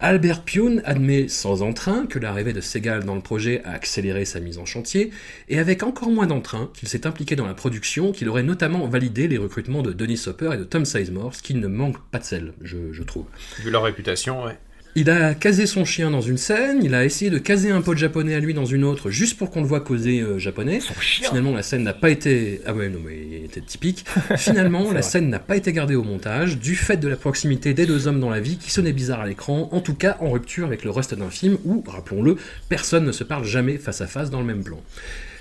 Albert 0.00 0.42
Pune 0.42 0.82
admet 0.84 1.28
sans 1.28 1.62
entrain 1.62 2.06
que 2.06 2.18
l'arrivée 2.18 2.52
de 2.52 2.60
Seagal 2.60 3.04
dans 3.04 3.14
le 3.14 3.20
projet 3.20 3.62
a 3.64 3.70
accéléré 3.70 4.24
sa 4.24 4.40
mise 4.40 4.58
en 4.58 4.64
chantier, 4.64 5.12
et 5.48 5.60
avec 5.60 5.84
encore 5.84 6.10
moins 6.10 6.26
d'entrain 6.26 6.68
qu'il 6.74 6.88
s'est 6.88 7.06
impliqué 7.06 7.36
dans 7.36 7.46
la 7.46 7.54
production, 7.54 8.10
qu'il 8.10 8.28
aurait 8.28 8.42
notamment 8.42 8.88
validé 8.88 9.28
les 9.28 9.38
recrutements 9.38 9.82
de 9.82 9.92
Denis 9.92 10.20
Hopper 10.26 10.50
et 10.54 10.58
de 10.58 10.64
Tom 10.64 10.84
Sizemore, 10.84 11.36
ce 11.36 11.42
qui 11.42 11.54
ne 11.54 11.68
manque 11.68 11.98
pas 12.10 12.18
de 12.18 12.24
sel, 12.24 12.52
je, 12.60 12.92
je 12.92 13.02
trouve. 13.04 13.26
Vu 13.60 13.70
leur 13.70 13.84
réputation, 13.84 14.44
ouais. 14.44 14.58
Il 14.98 15.10
a 15.10 15.34
casé 15.34 15.66
son 15.66 15.84
chien 15.84 16.10
dans 16.10 16.22
une 16.22 16.38
scène, 16.38 16.80
il 16.82 16.94
a 16.94 17.04
essayé 17.04 17.30
de 17.30 17.36
caser 17.36 17.70
un 17.70 17.82
pote 17.82 17.98
japonais 17.98 18.34
à 18.34 18.40
lui 18.40 18.54
dans 18.54 18.64
une 18.64 18.82
autre, 18.82 19.10
juste 19.10 19.36
pour 19.36 19.50
qu'on 19.50 19.60
le 19.60 19.66
voit 19.66 19.80
causer 19.80 20.20
euh, 20.22 20.38
japonais. 20.38 20.80
Finalement, 20.80 21.52
la 21.52 21.62
scène 21.62 21.82
n'a 21.82 21.92
pas 21.92 22.08
été. 22.08 22.62
Ah 22.64 22.72
ouais, 22.72 22.88
non, 22.88 23.00
mais 23.04 23.18
il 23.30 23.44
était 23.44 23.60
typique. 23.60 24.06
Finalement, 24.38 24.90
la 24.92 25.02
scène 25.02 25.28
n'a 25.28 25.38
pas 25.38 25.54
été 25.54 25.74
gardée 25.74 25.96
au 25.96 26.02
montage, 26.02 26.58
du 26.58 26.76
fait 26.76 26.96
de 26.96 27.08
la 27.08 27.16
proximité 27.16 27.74
des 27.74 27.84
deux 27.84 28.06
hommes 28.06 28.20
dans 28.20 28.30
la 28.30 28.40
vie 28.40 28.56
qui 28.56 28.70
sonnait 28.70 28.94
bizarre 28.94 29.20
à 29.20 29.26
l'écran, 29.26 29.68
en 29.70 29.80
tout 29.82 29.92
cas 29.92 30.16
en 30.20 30.30
rupture 30.30 30.66
avec 30.66 30.82
le 30.82 30.90
reste 30.90 31.12
d'un 31.12 31.28
film 31.28 31.58
où, 31.66 31.84
rappelons-le, 31.86 32.38
personne 32.70 33.04
ne 33.04 33.12
se 33.12 33.22
parle 33.22 33.44
jamais 33.44 33.76
face 33.76 34.00
à 34.00 34.06
face 34.06 34.30
dans 34.30 34.40
le 34.40 34.46
même 34.46 34.64
plan. 34.64 34.82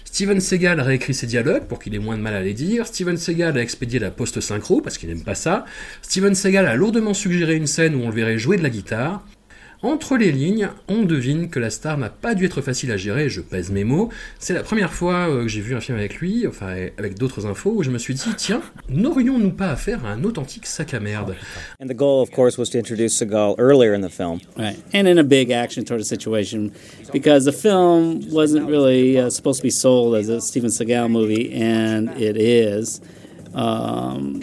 Steven 0.04 0.42
Seagal 0.42 0.82
a 0.82 0.84
réécrit 0.84 1.14
ses 1.14 1.28
dialogues 1.28 1.64
pour 1.64 1.80
qu'il 1.80 1.96
ait 1.96 2.00
moins 2.00 2.18
de 2.18 2.22
mal 2.22 2.36
à 2.36 2.42
les 2.42 2.54
dire. 2.54 2.88
Steven 2.88 3.16
Seagal 3.16 3.58
a 3.58 3.62
expédié 3.62 4.00
la 4.00 4.12
post-synchro 4.12 4.82
parce 4.82 4.98
qu'il 4.98 5.08
n'aime 5.08 5.24
pas 5.24 5.36
ça. 5.36 5.64
Steven 6.02 6.36
Seagal 6.36 6.68
a 6.68 6.76
lourdement 6.76 7.14
suggéré 7.14 7.56
une 7.56 7.68
scène 7.68 7.96
où 7.96 8.00
on 8.00 8.10
le 8.10 8.16
verrait 8.16 8.38
jouer 8.38 8.58
de 8.58 8.64
la 8.64 8.70
guitare. 8.70 9.26
Entre 9.86 10.18
les 10.18 10.32
lignes, 10.32 10.70
on 10.88 11.04
devine 11.04 11.48
que 11.48 11.60
la 11.60 11.70
star 11.70 12.00
n'a 12.00 12.10
pas 12.10 12.34
dû 12.34 12.46
être 12.46 12.62
facile 12.62 12.92
à 12.92 12.98
gérer, 12.98 13.30
je 13.30 13.39
pèse 13.39 13.70
mes 13.70 13.84
mots. 13.84 14.10
C'est 14.39 14.56
la 14.56 14.63
première 14.63 14.92
fois 14.92 15.30
euh, 15.30 15.44
que 15.44 15.48
j'ai 15.48 15.62
vu 15.62 15.75
un 15.75 15.80
film 15.80 15.96
avec 15.96 16.15
lui, 16.15 16.48
enfin 16.48 16.88
avec 16.98 17.20
d'autres 17.20 17.46
infos, 17.46 17.70
où 17.70 17.84
je 17.84 17.92
me 17.92 18.00
suis 18.00 18.15
dit, 18.15 18.24
tiens, 18.36 18.63
n'aurions-nous 18.89 19.51
pas 19.51 19.70
affaire 19.70 20.04
à 20.04 20.10
un 20.10 20.24
authentique 20.24 20.65
sac 20.65 20.96
à 20.96 21.00
merde? 21.00 21.36
And 21.80 21.86
the 21.86 21.94
goal, 21.94 22.24
of 22.24 22.32
course, 22.32 22.58
was 22.58 22.72
to 22.72 22.80
introduce 22.80 23.15
Seagal 23.15 23.60
earlier 23.60 23.94
in 23.94 24.01
the 24.01 24.10
film. 24.10 24.39
Right. 24.58 24.75
And 24.92 25.08
in 25.08 25.20
a 25.20 25.24
big 25.24 25.51
action 25.51 25.86
sort 25.86 26.00
of 26.00 26.08
situation, 26.08 26.72
because 27.13 27.46
the 27.46 27.54
film 27.54 28.27
wasn't 28.32 28.68
really 28.68 29.20
uh, 29.20 29.30
supposed 29.30 29.60
to 29.60 29.63
be 29.63 29.70
sold 29.70 30.15
as 30.15 30.30
a 30.30 30.42
Steven 30.42 30.72
Seagal 30.72 31.12
movie, 31.12 31.54
and 31.54 32.10
it 32.20 32.38
is. 32.38 33.01
Um, 33.54 34.42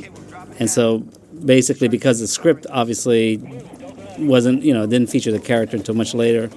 and 0.61 0.71
so 0.71 1.03
basically, 1.45 1.89
because 1.89 2.21
the 2.21 2.29
script 2.29 2.65
obviously 2.71 3.41
wasn't, 4.19 4.63
you 4.63 4.75
know, 4.75 4.87
didn't 4.87 5.09
feature 5.09 5.33
the 5.33 5.41
character 5.41 5.77
until 5.77 5.95
much 5.95 6.15
later. 6.15 6.51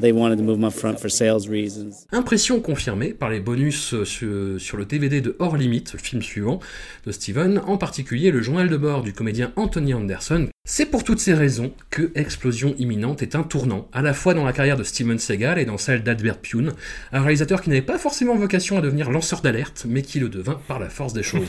They 0.00 0.12
wanted 0.12 0.36
to 0.38 0.44
move 0.44 0.58
him 0.58 0.64
up 0.64 0.72
front 0.72 0.98
for 0.98 1.08
sales 1.08 1.48
reasons. 1.48 2.06
Impression 2.12 2.60
confirmée 2.60 3.14
par 3.14 3.30
les 3.30 3.40
bonus 3.40 3.94
euh, 3.94 4.04
sur, 4.04 4.60
sur, 4.60 4.76
le 4.76 4.84
DVD 4.84 5.20
de 5.20 5.36
Hors 5.38 5.56
Limite, 5.56 5.92
le 5.94 5.98
film 5.98 6.22
suivant 6.22 6.60
de 7.06 7.12
Steven, 7.12 7.60
en 7.66 7.78
particulier 7.78 8.30
le 8.30 8.42
journal 8.42 8.68
de 8.68 8.76
bord 8.76 9.02
du 9.02 9.12
comédien 9.12 9.52
Anthony 9.56 9.94
Anderson. 9.94 10.48
C'est 10.70 10.84
pour 10.84 11.02
toutes 11.02 11.18
ces 11.18 11.32
raisons 11.32 11.72
que 11.88 12.12
Explosion 12.14 12.74
imminente 12.78 13.22
est 13.22 13.34
un 13.34 13.42
tournant, 13.42 13.88
à 13.94 14.02
la 14.02 14.12
fois 14.12 14.34
dans 14.34 14.44
la 14.44 14.52
carrière 14.52 14.76
de 14.76 14.82
Steven 14.82 15.18
Seagal 15.18 15.58
et 15.58 15.64
dans 15.64 15.78
celle 15.78 16.02
d'Albert 16.02 16.38
Pune, 16.38 16.74
un 17.10 17.22
réalisateur 17.22 17.62
qui 17.62 17.70
n'avait 17.70 17.80
pas 17.80 17.98
forcément 17.98 18.36
vocation 18.36 18.76
à 18.76 18.82
devenir 18.82 19.10
lanceur 19.10 19.40
d'alerte, 19.40 19.86
mais 19.88 20.02
qui 20.02 20.20
le 20.20 20.28
devint 20.28 20.60
par 20.68 20.78
la 20.78 20.90
force 20.90 21.14
des 21.14 21.22
choses. 21.22 21.48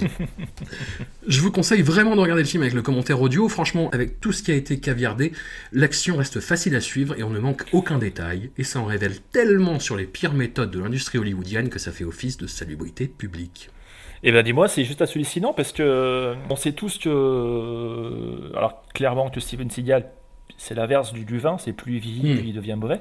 Je 1.28 1.42
vous 1.42 1.52
conseille 1.52 1.82
vraiment 1.82 2.16
de 2.16 2.22
regarder 2.22 2.44
le 2.44 2.48
film 2.48 2.64
avec 2.64 2.74
le 2.74 2.82
commentaire 2.82 3.22
audio, 3.22 3.50
franchement, 3.50 3.90
avec 3.92 4.22
tout 4.22 4.32
ce 4.32 4.42
qui 4.42 4.52
a 4.52 4.56
été 4.56 4.80
caviardé, 4.80 5.34
l'action 5.74 6.16
reste 6.16 6.40
facile 6.40 6.76
à 6.76 6.82
suivre 6.82 7.14
et 7.20 7.24
on 7.24 7.30
ne 7.30 7.40
manque 7.40 7.66
aucun 7.74 8.00
détail, 8.00 8.52
et 8.58 8.64
ça 8.64 8.80
en 8.80 8.86
révèle 8.86 9.20
tellement 9.34 9.80
sur 9.80 9.98
les 9.98 10.06
pires 10.06 10.34
méthodes 10.34 10.72
de 10.72 10.80
l'industrie 10.80 11.18
hollywoodienne 11.18 11.68
que 11.68 11.78
ça 11.78 11.92
fait 11.92 12.06
office 12.06 12.38
de 12.38 12.48
salubrité 12.48 13.08
publique. 13.08 13.70
Et 14.24 14.32
ben 14.32 14.44
dis-moi, 14.44 14.68
c'est 14.68 14.84
juste 14.84 15.02
hallucinant 15.02 15.54
parce 15.54 15.72
que 15.72 16.36
on 16.50 16.56
sait 16.56 16.74
tous 16.74 16.98
que, 16.98 18.52
alors 18.56 18.84
clairement 18.94 19.30
que 19.30 19.40
Steven 19.40 19.70
Seagal, 19.70 20.06
c'est 20.58 20.76
l'inverse 20.76 21.14
du, 21.14 21.26
du 21.26 21.38
vin, 21.40 21.58
c'est 21.58 21.74
plus 21.74 21.96
il 21.96 22.00
vieillit, 22.00 22.36
plus 22.36 22.48
il 22.50 22.54
devient 22.54 22.76
mauvais. 22.76 23.00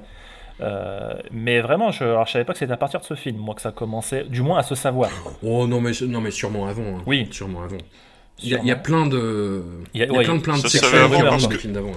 Euh, 0.60 1.14
mais 1.30 1.60
vraiment, 1.60 1.90
je, 1.92 2.02
alors, 2.04 2.26
je 2.26 2.32
savais 2.32 2.44
pas 2.44 2.52
que 2.52 2.58
c'était 2.58 2.72
à 2.72 2.76
partir 2.76 3.00
de 3.00 3.04
ce 3.04 3.14
film, 3.14 3.37
moi, 3.38 3.54
que 3.54 3.60
ça 3.62 3.70
commençait, 3.72 4.25
du 4.25 4.42
moins 4.42 4.58
à 4.58 4.62
se 4.64 4.75
savoir. 4.75 5.10
Oh 5.42 5.66
non 5.68 5.80
mais, 5.80 5.92
non 6.06 6.20
mais 6.20 6.30
sûrement 6.32 6.66
avant. 6.66 6.98
hein. 6.98 7.02
Oui. 7.06 7.28
Sûrement 7.30 7.62
avant. 7.62 7.78
Il 8.42 8.48
y, 8.50 8.54
a, 8.54 8.58
il 8.58 8.66
y 8.66 8.70
a 8.72 8.76
plein 8.76 9.06
de... 9.06 9.62
Il 9.94 10.00
y 10.00 10.02
a- 10.02 10.06
il 10.06 10.12
y 10.12 10.14
a 10.14 10.18
ouais, 10.18 10.25
plein 10.25 10.37
de, 10.37 10.40
plein 10.40 10.56
de 10.58 10.68
films 10.68 11.72
d'avant. 11.72 11.92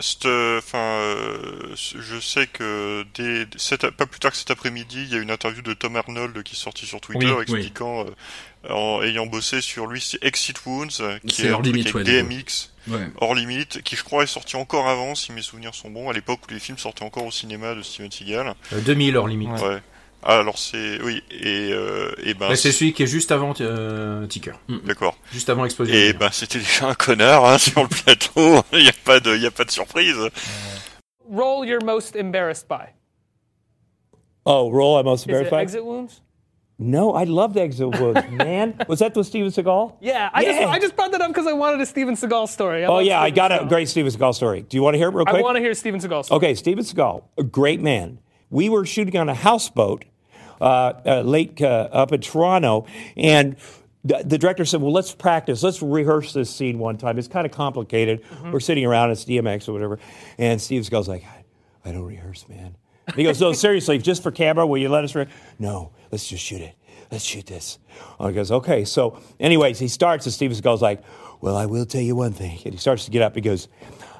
Enfin, 0.00 0.78
euh, 0.78 1.74
je 1.76 2.18
sais 2.20 2.46
que 2.46 3.04
dès, 3.14 3.46
cet- 3.56 3.88
pas 3.90 4.06
plus 4.06 4.18
tard 4.20 4.30
que 4.32 4.36
cet 4.36 4.50
après-midi, 4.50 5.02
il 5.08 5.12
y 5.12 5.16
a 5.16 5.18
une 5.20 5.30
interview 5.30 5.62
de 5.62 5.74
Tom 5.74 5.96
Arnold 5.96 6.42
qui 6.42 6.54
est 6.54 6.58
sortie 6.58 6.86
sur 6.86 7.00
Twitter 7.00 7.30
Oui, 7.32 7.42
expliquant, 7.42 8.04
euh, 8.06 8.72
en 8.72 9.02
ayant 9.02 9.26
bossé 9.26 9.60
sur 9.60 9.86
lui, 9.86 10.00
c'est 10.00 10.22
Exit 10.24 10.64
Wounds, 10.66 11.00
euh, 11.00 11.18
qui 11.26 11.42
est 11.42 11.48
un 11.50 11.60
truc 11.60 11.74
avec 11.76 11.94
ouais. 11.94 12.04
DMX, 12.04 12.70
Ouais. 12.88 13.08
hors 13.20 13.34
limite, 13.34 13.82
qui 13.82 13.94
je 13.94 14.02
crois 14.02 14.22
est 14.24 14.26
sorti 14.26 14.56
encore 14.56 14.88
avant, 14.88 15.14
si 15.14 15.32
mes 15.32 15.42
souvenirs 15.42 15.74
sont 15.74 15.90
bons, 15.90 16.08
à 16.08 16.12
l'époque 16.14 16.40
où 16.48 16.52
les 16.52 16.60
films 16.60 16.78
sortaient 16.78 17.04
encore 17.04 17.26
au 17.26 17.30
cinéma 17.30 17.74
de 17.74 17.82
Steven 17.82 18.10
Seagal. 18.10 18.54
Euh, 18.72 18.80
2000 18.80 19.16
hors 19.18 19.28
limite. 19.28 19.50
Ouais. 19.50 19.80
Ah, 20.22 20.38
alors 20.40 20.58
c'est, 20.58 21.00
oui, 21.02 21.22
et, 21.30 21.70
euh, 21.72 22.12
et 22.24 22.34
ben. 22.34 22.48
Ouais, 22.50 22.56
c'est 22.56 22.72
celui 22.72 22.92
qui 22.92 23.02
est 23.04 23.06
juste 23.06 23.32
avant 23.32 23.54
euh, 23.60 24.26
Ticker. 24.26 24.52
D'accord. 24.84 25.16
Juste 25.32 25.48
avant 25.48 25.64
Explosion. 25.64 25.94
Et 25.94 26.12
ben 26.12 26.28
c'était 26.30 26.58
déjà 26.58 26.88
un 26.88 26.94
connard 26.94 27.44
hein, 27.44 27.58
sur 27.58 27.82
le 27.82 27.88
plateau. 27.88 28.62
Il 28.72 28.84
y 28.84 28.88
a 28.88 28.92
pas 29.04 29.18
de, 29.20 29.34
il 29.34 29.42
y 29.42 29.46
a 29.46 29.50
pas 29.50 29.64
de 29.64 29.70
surprise. 29.70 30.16
Role 31.30 31.66
you're 31.66 31.82
most 31.84 32.16
embarrassed 32.16 32.68
by. 32.68 32.90
Oh, 34.44 34.70
role 34.70 34.98
I'm 34.98 35.04
most 35.06 35.22
Is 35.22 35.26
it 35.26 35.30
embarrassed 35.30 35.50
by? 35.50 35.62
exit 35.62 35.84
wounds? 35.84 36.20
No, 36.82 37.12
I 37.14 37.24
loved 37.24 37.58
Exit 37.58 37.90
Wounds, 38.00 38.22
man. 38.30 38.74
Was 38.88 39.00
that 39.00 39.14
with 39.14 39.26
Steven 39.26 39.50
Seagal? 39.50 39.96
Yeah, 40.00 40.30
I 40.32 40.42
just 40.46 40.60
Yeah. 40.60 40.66
I 40.68 40.78
just 40.78 40.96
brought 40.96 41.12
that 41.12 41.20
up 41.20 41.28
because 41.28 41.46
I 41.46 41.52
wanted 41.52 41.78
a 41.82 41.84
Steven 41.84 42.14
Seagal 42.14 42.48
story. 42.48 42.84
I 42.84 42.88
Oh 42.88 43.00
yeah, 43.00 43.20
I 43.20 43.26
Steven 43.28 43.36
got 43.36 43.52
a 43.52 43.54
Seagal. 43.64 43.68
great 43.68 43.88
Steven 43.90 44.10
Seagal 44.10 44.34
story. 44.34 44.62
Do 44.62 44.78
you 44.78 44.82
want 44.82 44.94
to 44.94 44.98
hear 44.98 45.08
it 45.08 45.14
real 45.14 45.24
I 45.28 45.32
quick? 45.32 45.42
want 45.44 45.56
to 45.56 45.60
hear 45.60 45.74
Steven 45.74 46.00
Seagal 46.00 46.24
story. 46.24 46.36
Okay, 46.38 46.54
Steven 46.54 46.82
Seagal, 46.82 47.22
a 47.36 47.42
great 47.42 47.82
man. 47.82 48.18
We 48.50 48.68
were 48.68 48.84
shooting 48.84 49.16
on 49.16 49.28
a 49.28 49.34
houseboat 49.34 50.04
uh, 50.60 50.92
uh, 51.06 51.20
lake 51.22 51.60
uh, 51.62 51.88
up 51.92 52.12
in 52.12 52.20
Toronto, 52.20 52.86
and 53.16 53.56
the, 54.04 54.22
the 54.24 54.38
director 54.38 54.64
said, 54.64 54.80
"Well, 54.82 54.92
let's 54.92 55.14
practice. 55.14 55.62
Let's 55.62 55.82
rehearse 55.82 56.32
this 56.32 56.50
scene 56.50 56.78
one 56.78 56.96
time. 56.98 57.18
It's 57.18 57.28
kind 57.28 57.46
of 57.46 57.52
complicated. 57.52 58.22
Mm-hmm. 58.22 58.52
We're 58.52 58.60
sitting 58.60 58.84
around. 58.84 59.10
It's 59.10 59.24
DMX 59.24 59.68
or 59.68 59.72
whatever." 59.72 59.98
And 60.38 60.60
Steve 60.60 60.82
Seagal's 60.82 61.08
like, 61.08 61.24
"I, 61.24 61.44
I 61.88 61.92
don't 61.92 62.04
rehearse, 62.04 62.48
man." 62.48 62.76
And 63.06 63.16
he 63.16 63.24
goes, 63.24 63.40
"No, 63.40 63.52
seriously, 63.52 63.98
just 63.98 64.22
for 64.22 64.30
camera, 64.30 64.66
will 64.66 64.78
you 64.78 64.88
let 64.88 65.04
us?" 65.04 65.14
Re-? 65.14 65.26
No, 65.58 65.92
let's 66.10 66.28
just 66.28 66.44
shoot 66.44 66.60
it. 66.60 66.74
Let's 67.10 67.24
shoot 67.24 67.46
this. 67.46 67.78
Oh, 68.18 68.28
he 68.28 68.34
goes, 68.34 68.50
"Okay." 68.50 68.84
So, 68.84 69.18
anyways, 69.38 69.78
he 69.78 69.88
starts, 69.88 70.26
and 70.26 70.32
Steve 70.32 70.50
Seagal's 70.50 70.82
like, 70.82 71.02
"Well, 71.40 71.56
I 71.56 71.66
will 71.66 71.86
tell 71.86 72.02
you 72.02 72.16
one 72.16 72.32
thing." 72.32 72.58
And 72.64 72.74
he 72.74 72.78
starts 72.78 73.04
to 73.04 73.10
get 73.10 73.22
up. 73.22 73.34
He 73.34 73.40
goes. 73.40 73.68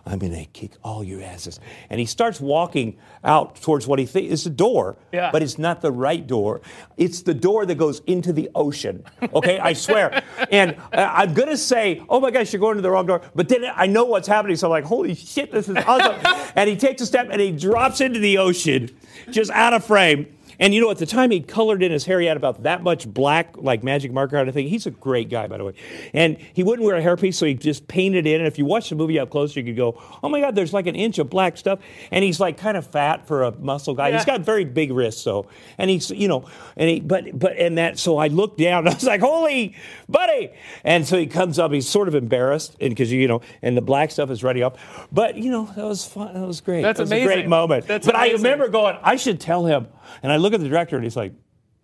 I'm 0.06 0.18
going 0.18 0.32
to 0.32 0.44
kick 0.46 0.72
all 0.82 1.04
your 1.04 1.22
asses. 1.22 1.60
And 1.90 2.00
he 2.00 2.06
starts 2.06 2.40
walking 2.40 2.98
out 3.22 3.56
towards 3.60 3.86
what 3.86 3.98
he 3.98 4.06
thinks 4.06 4.32
is 4.32 4.46
a 4.46 4.50
door, 4.50 4.96
Yeah. 5.12 5.30
but 5.30 5.42
it's 5.42 5.58
not 5.58 5.80
the 5.82 5.92
right 5.92 6.26
door. 6.26 6.60
It's 6.96 7.22
the 7.22 7.34
door 7.34 7.66
that 7.66 7.74
goes 7.76 8.00
into 8.06 8.32
the 8.32 8.50
ocean. 8.54 9.04
Okay, 9.34 9.58
I 9.58 9.72
swear. 9.74 10.22
And 10.50 10.76
uh, 10.92 11.08
I'm 11.12 11.34
going 11.34 11.48
to 11.50 11.56
say, 11.56 12.02
oh 12.08 12.18
my 12.18 12.30
gosh, 12.30 12.52
you're 12.52 12.60
going 12.60 12.76
to 12.76 12.82
the 12.82 12.90
wrong 12.90 13.06
door. 13.06 13.20
But 13.34 13.48
then 13.48 13.64
I 13.74 13.86
know 13.86 14.04
what's 14.04 14.26
happening. 14.26 14.56
So 14.56 14.66
I'm 14.66 14.70
like, 14.70 14.84
holy 14.84 15.14
shit, 15.14 15.52
this 15.52 15.68
is 15.68 15.76
awesome. 15.76 16.16
and 16.56 16.68
he 16.68 16.76
takes 16.76 17.02
a 17.02 17.06
step 17.06 17.28
and 17.30 17.40
he 17.40 17.52
drops 17.52 18.00
into 18.00 18.18
the 18.18 18.38
ocean, 18.38 18.90
just 19.30 19.50
out 19.52 19.72
of 19.74 19.84
frame. 19.84 20.26
And 20.60 20.74
you 20.74 20.80
know, 20.82 20.90
at 20.90 20.98
the 20.98 21.06
time 21.06 21.30
he 21.30 21.40
colored 21.40 21.82
in 21.82 21.90
his 21.90 22.04
hair, 22.04 22.20
he 22.20 22.26
had 22.26 22.36
about 22.36 22.62
that 22.64 22.82
much 22.82 23.08
black, 23.08 23.56
like 23.56 23.82
magic 23.82 24.12
marker 24.12 24.36
kind 24.36 24.46
of 24.46 24.54
thing. 24.54 24.68
He's 24.68 24.86
a 24.86 24.90
great 24.90 25.30
guy, 25.30 25.46
by 25.46 25.56
the 25.56 25.64
way. 25.64 25.72
And 26.12 26.36
he 26.52 26.62
wouldn't 26.62 26.86
wear 26.86 26.96
a 26.96 27.02
hairpiece, 27.02 27.34
so 27.34 27.46
he 27.46 27.54
just 27.54 27.88
painted 27.88 28.26
in. 28.26 28.40
And 28.40 28.46
if 28.46 28.58
you 28.58 28.66
watch 28.66 28.90
the 28.90 28.94
movie 28.94 29.18
up 29.18 29.30
close, 29.30 29.56
you 29.56 29.64
could 29.64 29.76
go, 29.76 30.00
oh 30.22 30.28
my 30.28 30.40
God, 30.40 30.54
there's 30.54 30.74
like 30.74 30.86
an 30.86 30.94
inch 30.94 31.18
of 31.18 31.30
black 31.30 31.56
stuff. 31.56 31.80
And 32.10 32.22
he's 32.22 32.38
like 32.38 32.58
kind 32.58 32.76
of 32.76 32.86
fat 32.86 33.26
for 33.26 33.42
a 33.44 33.52
muscle 33.58 33.94
guy. 33.94 34.08
Yeah. 34.08 34.16
He's 34.18 34.26
got 34.26 34.42
very 34.42 34.66
big 34.66 34.92
wrists, 34.92 35.22
so. 35.22 35.46
And 35.78 35.88
he's, 35.88 36.10
you 36.10 36.28
know, 36.28 36.46
and 36.76 36.90
he, 36.90 37.00
but, 37.00 37.38
but, 37.38 37.56
and 37.56 37.78
that, 37.78 37.98
so 37.98 38.18
I 38.18 38.26
looked 38.26 38.58
down 38.58 38.80
and 38.80 38.88
I 38.90 38.94
was 38.94 39.04
like, 39.04 39.22
holy 39.22 39.74
buddy. 40.10 40.50
And 40.84 41.06
so 41.06 41.18
he 41.18 41.26
comes 41.26 41.58
up, 41.58 41.72
he's 41.72 41.88
sort 41.88 42.06
of 42.06 42.14
embarrassed 42.14 42.76
and 42.80 42.90
because, 42.90 43.10
you 43.10 43.26
know, 43.28 43.40
and 43.62 43.78
the 43.78 43.82
black 43.82 44.10
stuff 44.10 44.30
is 44.30 44.44
ready 44.44 44.62
up. 44.62 44.76
But, 45.10 45.36
you 45.36 45.50
know, 45.50 45.70
that 45.74 45.86
was 45.86 46.06
fun. 46.06 46.34
That 46.34 46.46
was 46.46 46.60
great. 46.60 46.82
That's 46.82 46.98
that 46.98 47.04
was 47.04 47.12
a 47.12 47.24
great 47.24 47.48
moment. 47.48 47.86
That's 47.86 48.04
but 48.04 48.14
I 48.14 48.32
remember 48.32 48.68
going, 48.68 48.98
I 49.02 49.16
should 49.16 49.40
tell 49.40 49.64
him. 49.64 49.86
And 50.22 50.30
I 50.30 50.36
look 50.38 50.52
at 50.54 50.58
the 50.58 50.68
director 50.68 50.96
and 50.96 51.04
he's 51.04 51.16
like, 51.16 51.32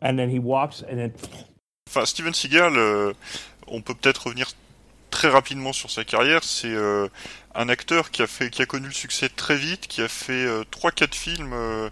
and 0.03 0.17
then 0.17 0.31
he 0.31 0.39
walks 0.39 0.83
and 0.91 0.97
then 0.97 1.13
Enfin, 1.89 2.05
Steven 2.05 2.35
Seagal, 2.35 2.77
euh, 2.77 3.13
on 3.69 3.81
peut 3.81 3.95
peut-être 3.95 4.27
revenir 4.27 4.49
très 5.11 5.29
rapidement 5.29 5.73
sur 5.73 5.91
sa 5.91 6.05
carrière. 6.05 6.43
C'est 6.45 6.67
euh, 6.75 7.09
un 7.55 7.69
acteur 7.69 8.11
qui 8.11 8.23
a 8.23 8.27
fait, 8.27 8.51
qui 8.51 8.61
a 8.61 8.67
connu 8.67 8.89
le 8.89 8.93
succès 8.93 9.29
très 9.29 9.57
vite, 9.57 9.87
qui 9.87 10.03
a 10.03 10.09
fait 10.09 10.33
euh, 10.33 10.65
trois, 10.71 10.91
quatre 10.91 11.15
films. 11.15 11.53
euh, 11.53 11.89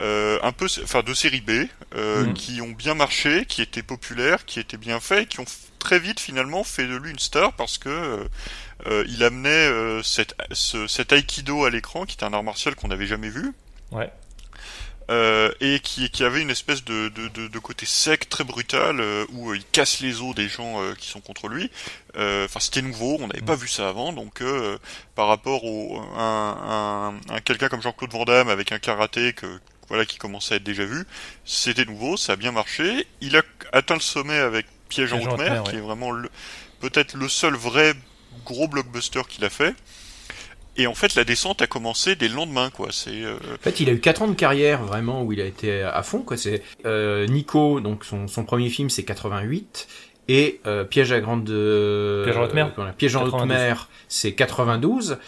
euh, 0.00 0.38
un 0.42 0.52
peu, 0.52 0.66
enfin 0.82 1.02
de 1.02 1.12
série 1.12 1.42
B, 1.42 1.66
euh, 1.94 2.24
Mhm. 2.26 2.32
qui 2.34 2.60
ont 2.62 2.70
bien 2.70 2.94
marché, 2.94 3.44
qui 3.46 3.60
étaient 3.60 3.82
populaires, 3.82 4.46
qui 4.46 4.58
étaient 4.58 4.78
bien 4.78 4.98
faits, 4.98 5.28
qui 5.28 5.40
ont 5.40 5.44
très 5.78 5.98
vite 5.98 6.20
finalement 6.20 6.64
fait 6.64 6.86
de 6.86 6.96
lui 6.96 7.10
une 7.10 7.18
star 7.18 7.52
parce 7.54 7.76
que 7.76 7.88
euh, 7.90 8.24
euh, 8.86 9.04
il 9.08 9.22
amenait 9.24 9.48
euh, 9.50 10.02
cette, 10.02 10.34
ce- 10.52 10.86
cet 10.86 11.12
aikido 11.12 11.64
à 11.66 11.70
l'écran, 11.70 12.06
qui 12.06 12.16
est 12.16 12.24
un 12.24 12.32
art 12.32 12.42
martial 12.44 12.76
qu'on 12.76 12.88
n'avait 12.88 13.06
jamais 13.06 13.28
vu. 13.28 13.52
Ouais. 13.92 14.10
Euh, 15.10 15.50
et 15.60 15.80
qui, 15.80 16.08
qui 16.08 16.22
avait 16.22 16.40
une 16.40 16.50
espèce 16.50 16.84
de, 16.84 17.08
de, 17.08 17.26
de, 17.28 17.48
de 17.48 17.58
côté 17.58 17.84
sec, 17.84 18.28
très 18.28 18.44
brutal, 18.44 19.00
euh, 19.00 19.26
où 19.32 19.50
euh, 19.50 19.56
il 19.56 19.64
casse 19.64 19.98
les 20.00 20.20
os 20.22 20.36
des 20.36 20.48
gens 20.48 20.80
euh, 20.80 20.94
qui 20.94 21.08
sont 21.08 21.20
contre 21.20 21.48
lui. 21.48 21.68
Euh, 22.16 22.44
Enfin, 22.44 22.60
c'était 22.60 22.80
nouveau, 22.80 23.16
on 23.18 23.26
n'avait 23.26 23.40
pas 23.40 23.56
vu 23.56 23.66
ça 23.66 23.88
avant, 23.88 24.12
donc 24.12 24.40
euh, 24.40 24.78
par 25.16 25.26
rapport 25.26 25.64
au 25.64 25.98
un, 26.16 27.14
un, 27.28 27.34
un 27.34 27.40
quelqu'un 27.40 27.68
comme 27.68 27.82
Jean-Claude 27.82 28.12
Van 28.12 28.24
Damme 28.24 28.48
avec 28.48 28.70
un 28.70 28.78
karaté 28.78 29.32
que 29.32 29.46
voilà 29.88 30.06
qui 30.06 30.18
commençait 30.18 30.54
à 30.54 30.56
être 30.58 30.62
déjà 30.62 30.84
vu, 30.84 31.04
c'était 31.44 31.84
nouveau, 31.84 32.16
ça 32.16 32.34
a 32.34 32.36
bien 32.36 32.52
marché. 32.52 33.04
Il 33.20 33.36
a 33.36 33.42
atteint 33.72 33.94
le 33.94 34.00
sommet 34.00 34.38
avec 34.38 34.66
Piège 34.88 35.12
en 35.12 35.18
haute 35.20 35.38
mer, 35.38 35.64
qui 35.64 35.72
ouais. 35.72 35.78
est 35.78 35.80
vraiment 35.80 36.12
peut-être 36.78 37.14
le 37.14 37.28
seul 37.28 37.54
vrai 37.54 37.94
gros 38.44 38.68
blockbuster 38.68 39.22
qu'il 39.28 39.44
a 39.44 39.50
fait. 39.50 39.74
Et 40.76 40.86
en 40.86 40.94
fait, 40.94 41.14
la 41.14 41.24
descente 41.24 41.60
a 41.62 41.66
commencé 41.66 42.16
dès 42.16 42.28
le 42.28 42.34
lendemain, 42.34 42.70
quoi. 42.70 42.88
C'est 42.90 43.22
euh, 43.24 43.34
En 43.54 43.62
fait, 43.62 43.80
il 43.80 43.88
a 43.88 43.92
eu 43.92 44.00
4 44.00 44.22
ans 44.22 44.28
de 44.28 44.34
carrière 44.34 44.82
vraiment 44.82 45.22
où 45.22 45.32
il 45.32 45.40
a 45.40 45.44
été 45.44 45.82
à 45.82 46.02
fond. 46.02 46.20
Quoi. 46.22 46.36
C'est 46.36 46.62
euh, 46.86 47.26
Nico, 47.26 47.80
donc 47.80 48.04
son, 48.04 48.28
son 48.28 48.44
premier 48.44 48.70
film, 48.70 48.88
c'est 48.88 49.02
88. 49.04 49.88
Et 50.28 50.60
euh, 50.66 50.84
Piège 50.84 51.10
à 51.12 51.20
grande 51.20 51.48
euh, 51.50 52.22
Piège 52.24 52.36
en 52.36 52.42
haute 52.44 52.54
mer. 52.54 52.70
euh, 52.78 52.92
Piège 52.96 53.16
en 53.16 53.22
haute 53.24 53.32
92. 53.32 53.48
mer, 53.58 53.88
c'est 54.08 54.32
92. 54.32 55.18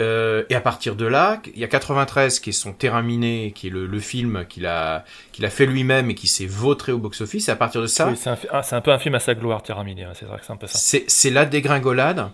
Euh, 0.00 0.44
et 0.48 0.54
à 0.54 0.60
partir 0.60 0.94
de 0.96 1.04
là, 1.06 1.40
il 1.54 1.60
y 1.60 1.64
a 1.64 1.68
93 1.68 2.40
qui 2.40 2.50
est 2.50 2.52
son 2.52 2.72
Terrain 2.72 3.02
miné, 3.02 3.52
qui 3.54 3.66
est 3.66 3.70
le, 3.70 3.86
le 3.86 4.00
film 4.00 4.46
qu'il 4.48 4.66
a 4.66 5.04
qu'il 5.32 5.44
a 5.44 5.50
fait 5.50 5.66
lui-même 5.66 6.10
et 6.10 6.14
qui 6.14 6.28
s'est 6.28 6.46
vautré 6.46 6.92
au 6.92 6.98
box-office. 6.98 7.48
Et 7.48 7.50
à 7.50 7.56
partir 7.56 7.80
de 7.82 7.86
ça, 7.86 8.08
Oui, 8.08 8.16
c'est 8.16 8.30
un, 8.30 8.36
fi- 8.36 8.46
ah, 8.50 8.62
c'est 8.62 8.74
un 8.74 8.80
peu 8.80 8.90
un 8.90 8.98
film 8.98 9.14
à 9.14 9.20
sa 9.20 9.34
gloire, 9.34 9.62
terminé. 9.62 10.06
C'est 10.18 10.24
vrai 10.26 10.38
que 10.38 10.44
c'est 10.46 10.52
un 10.52 10.56
peu 10.56 10.66
ça. 10.66 10.78
c'est 10.78 11.04
c'est 11.08 11.30
la 11.30 11.44
dégringolade. 11.44 12.28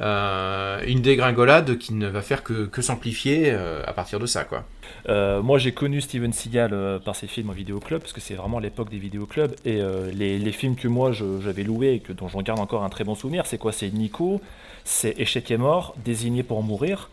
Euh, 0.00 0.80
une 0.86 1.02
dégringolade 1.02 1.76
qui 1.76 1.92
ne 1.92 2.06
va 2.08 2.22
faire 2.22 2.42
que, 2.42 2.64
que 2.66 2.80
s'amplifier 2.80 3.50
euh, 3.52 3.82
à 3.86 3.92
partir 3.92 4.18
de 4.18 4.26
ça, 4.26 4.44
quoi. 4.44 4.64
Euh, 5.08 5.42
moi, 5.42 5.58
j'ai 5.58 5.72
connu 5.72 6.00
Steven 6.00 6.32
Seagal 6.32 6.70
euh, 6.72 6.98
par 6.98 7.14
ses 7.14 7.26
films 7.26 7.50
en 7.50 7.52
vidéoclub, 7.52 8.00
parce 8.00 8.12
que 8.14 8.20
c'est 8.20 8.34
vraiment 8.34 8.58
l'époque 8.60 8.88
des 8.90 8.98
vidéoclubs. 8.98 9.54
Et 9.66 9.80
euh, 9.80 10.10
les, 10.14 10.38
les 10.38 10.52
films 10.52 10.74
que 10.76 10.88
moi 10.88 11.12
j'avais 11.12 11.62
loués 11.64 11.94
et 11.94 12.00
que, 12.00 12.12
dont 12.12 12.28
j'en 12.28 12.40
garde 12.42 12.60
encore 12.60 12.82
un 12.82 12.88
très 12.88 13.04
bon 13.04 13.14
souvenir, 13.14 13.44
c'est 13.46 13.58
quoi? 13.58 13.72
C'est 13.72 13.90
Nico, 13.90 14.40
c'est 14.84 15.14
Échec 15.18 15.50
et 15.50 15.56
mort, 15.58 15.94
Désigné 16.04 16.42
pour 16.42 16.62
mourir. 16.62 17.10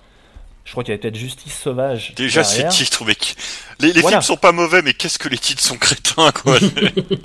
Je 0.64 0.72
crois 0.72 0.84
qu'il 0.84 0.92
y 0.92 0.94
avait 0.94 1.02
peut-être 1.02 1.16
Justice 1.16 1.58
sauvage. 1.58 2.14
Déjà, 2.16 2.42
derrière. 2.44 2.72
ces 2.72 2.78
titres, 2.84 3.06
mec. 3.06 3.36
Les, 3.80 3.94
les 3.94 4.02
Voilà. 4.02 4.18
films 4.18 4.22
sont 4.36 4.38
pas 4.38 4.52
mauvais, 4.52 4.82
mais 4.82 4.94
qu'est-ce 4.94 5.20
que 5.20 5.30
les 5.30 5.38
titres 5.38 5.62
sont 5.64 5.78
crétins, 5.80 6.32
quoi. 6.32 6.58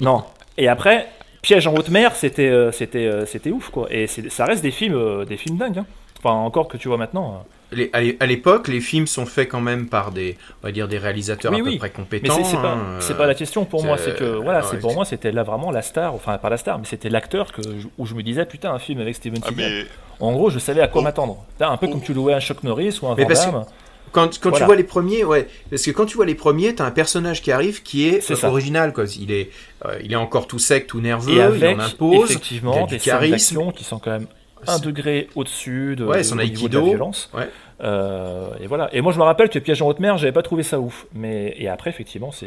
non. 0.00 0.24
Et 0.58 0.68
après, 0.68 1.08
Piège 1.42 1.66
en 1.66 1.74
haute 1.74 1.88
mer, 1.90 2.14
c'était 2.14 2.48
euh, 2.48 2.70
c'était 2.72 3.06
euh, 3.06 3.26
c'était 3.26 3.50
ouf 3.50 3.68
quoi. 3.70 3.88
Et 3.90 4.06
c'est- 4.06 4.30
ça 4.30 4.44
reste 4.44 4.62
des 4.62 4.70
films 4.70 4.94
euh, 4.94 5.24
des 5.24 5.36
films 5.36 5.56
dingues. 5.58 5.78
hein. 5.78 5.86
Enfin 6.18 6.34
encore 6.36 6.68
que 6.68 6.76
tu 6.76 6.86
vois 6.88 6.96
maintenant. 6.98 7.34
euh. 7.72 7.76
Les- 7.76 7.90
à 7.94 8.00
l'é- 8.02 8.16
à 8.20 8.26
l'époque, 8.26 8.68
les 8.68 8.80
films 8.80 9.06
sont 9.06 9.24
faits 9.26 9.48
quand 9.48 9.60
même 9.62 9.88
par 9.88 10.12
des, 10.12 10.36
on 10.62 10.66
va 10.68 10.72
dire, 10.72 10.86
des 10.88 10.98
réalisateurs 10.98 11.50
Oui, 11.52 11.60
à 11.62 11.64
peu 11.64 11.78
près 11.78 11.88
Mais 11.88 11.90
compétents. 12.04 12.44
c'est 12.44 12.56
pas, 12.58 12.72
hein, 12.74 12.96
c'est 13.00 13.16
pas 13.16 13.26
la 13.26 13.34
question 13.34 13.64
pour 13.64 13.82
moi, 13.82 13.96
c'est 13.98 14.14
que 14.14 14.24
voilà, 14.24 14.60
ouais, 14.60 14.66
c'est 14.70 14.78
pour 14.78 14.94
moi 14.94 15.04
c'était 15.06 15.32
là 15.32 15.42
vraiment 15.42 15.70
la 15.70 15.80
star, 15.82 16.14
enfin 16.14 16.36
pas 16.38 16.50
la 16.50 16.58
star, 16.58 16.78
mais 16.78 16.84
c'était 16.84 17.08
l'acteur 17.08 17.50
que 17.50 17.62
où 17.98 18.06
je 18.06 18.14
me 18.14 18.22
disais 18.22 18.44
putain 18.44 18.72
un 18.72 18.78
film 18.78 19.00
avec 19.00 19.14
Steven 19.16 19.40
Ah, 19.44 19.48
Seagal. 19.48 19.70
mais- 19.70 19.86
En 20.20 20.32
gros, 20.32 20.50
je 20.50 20.60
savais 20.60 20.82
à 20.82 20.86
quoi 20.86 21.02
m'attendre. 21.02 21.44
T'as 21.58 21.68
Un 21.70 21.76
peu 21.78 21.88
comme 21.88 22.02
tu 22.02 22.12
louais 22.14 22.34
un 22.34 22.38
Chuck 22.40 22.62
Norris 22.62 23.00
ou 23.02 23.08
un 23.08 23.16
Mais 23.16 23.24
Van 23.24 23.28
Damme. 23.34 23.64
Quand, 24.12 24.38
quand 24.38 24.50
Voilà. 24.50 24.64
tu 24.64 24.66
vois 24.66 24.76
les 24.76 24.84
premiers, 24.84 25.24
ouais, 25.24 25.48
parce 25.70 25.82
que 25.82 25.90
quand 25.90 26.06
tu 26.06 26.16
vois 26.16 26.26
les 26.26 26.34
premiers, 26.34 26.74
t'as 26.74 26.84
un 26.86 26.90
personnage 26.90 27.42
qui 27.42 27.50
arrive 27.50 27.82
qui 27.82 28.08
est, 28.08 28.30
euh, 28.30 28.46
original, 28.48 28.92
quoi. 28.92 29.04
Il 29.18 29.32
est, 29.32 29.50
euh, 29.86 29.98
il 30.04 30.12
est 30.12 30.16
encore 30.16 30.46
tout 30.46 30.58
sec, 30.58 30.86
tout 30.86 31.00
nerveux, 31.00 31.34
Et 31.34 31.40
avec 31.42 31.62
il 31.62 31.80
en 31.80 31.84
impose, 31.84 32.14
il 32.28 32.32
effectivement 32.32 32.84
a 32.84 32.86
du 32.86 32.94
des 32.94 32.98
scènes 33.00 33.12
charisme. 33.14 33.72
qui 33.72 33.84
sont 33.84 33.98
quand 33.98 34.10
même 34.12 34.26
un 34.66 34.76
C'est- 34.78 34.84
degré 34.84 35.28
au-dessus 35.34 35.96
de, 35.96 36.04
Ouais, 36.04 36.22
son 36.22 36.38
au 36.38 36.42
niveau 36.42 36.68
de 36.68 36.78
la 36.78 36.84
violence. 36.84 37.30
ouais. 37.34 37.48
Euh, 37.82 38.50
et 38.60 38.68
voilà. 38.68 38.88
Et 38.94 39.00
moi 39.00 39.12
je 39.12 39.18
me 39.18 39.24
rappelle 39.24 39.48
que 39.48 39.58
Piège 39.58 39.82
en 39.82 39.88
haute 39.88 39.98
mer, 39.98 40.16
j'avais 40.18 40.30
pas 40.30 40.42
trouvé 40.42 40.62
ça 40.62 40.78
ouf. 40.78 41.06
Mais 41.14 41.52
et 41.58 41.66
après 41.68 41.90
effectivement 41.90 42.30
c'est 42.30 42.46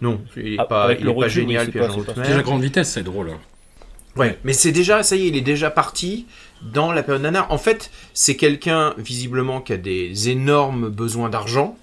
Non, 0.00 0.20
il 0.36 0.54
est 0.54 0.56
Ah, 0.58 0.64
pas, 0.64 0.84
avec 0.84 1.00
il 1.00 1.04
le 1.04 1.10
est 1.10 1.14
pas 1.14 1.20
recul, 1.20 1.42
oui, 1.42 1.48
génial, 1.48 1.66
c'est 1.66 1.72
Piège 1.72 1.86
pas- 1.86 1.92
en 1.92 1.98
haute 1.98 2.16
mer. 2.16 2.24
Piège 2.26 2.36
à 2.38 2.42
grande 2.42 2.62
vitesse, 2.62 2.88
c'est 2.90 3.02
drôle. 3.02 3.28
hein. 3.30 3.38
Ouais, 4.16 4.38
mais 4.42 4.54
c'est 4.54 4.72
déjà, 4.72 5.02
ça 5.02 5.16
y 5.16 5.24
est, 5.26 5.28
il 5.28 5.36
est 5.36 5.40
déjà 5.42 5.70
parti 5.70 6.26
dans 6.62 6.92
la 6.92 7.02
période 7.02 7.22
nanar. 7.22 7.50
En 7.50 7.58
fait, 7.58 7.90
c'est 8.14 8.36
quelqu'un 8.36 8.94
visiblement 8.98 9.60
qui 9.60 9.72
a 9.72 9.76
des 9.76 10.28
énormes 10.28 10.88
besoins 10.88 11.28
d'argent 11.28 11.76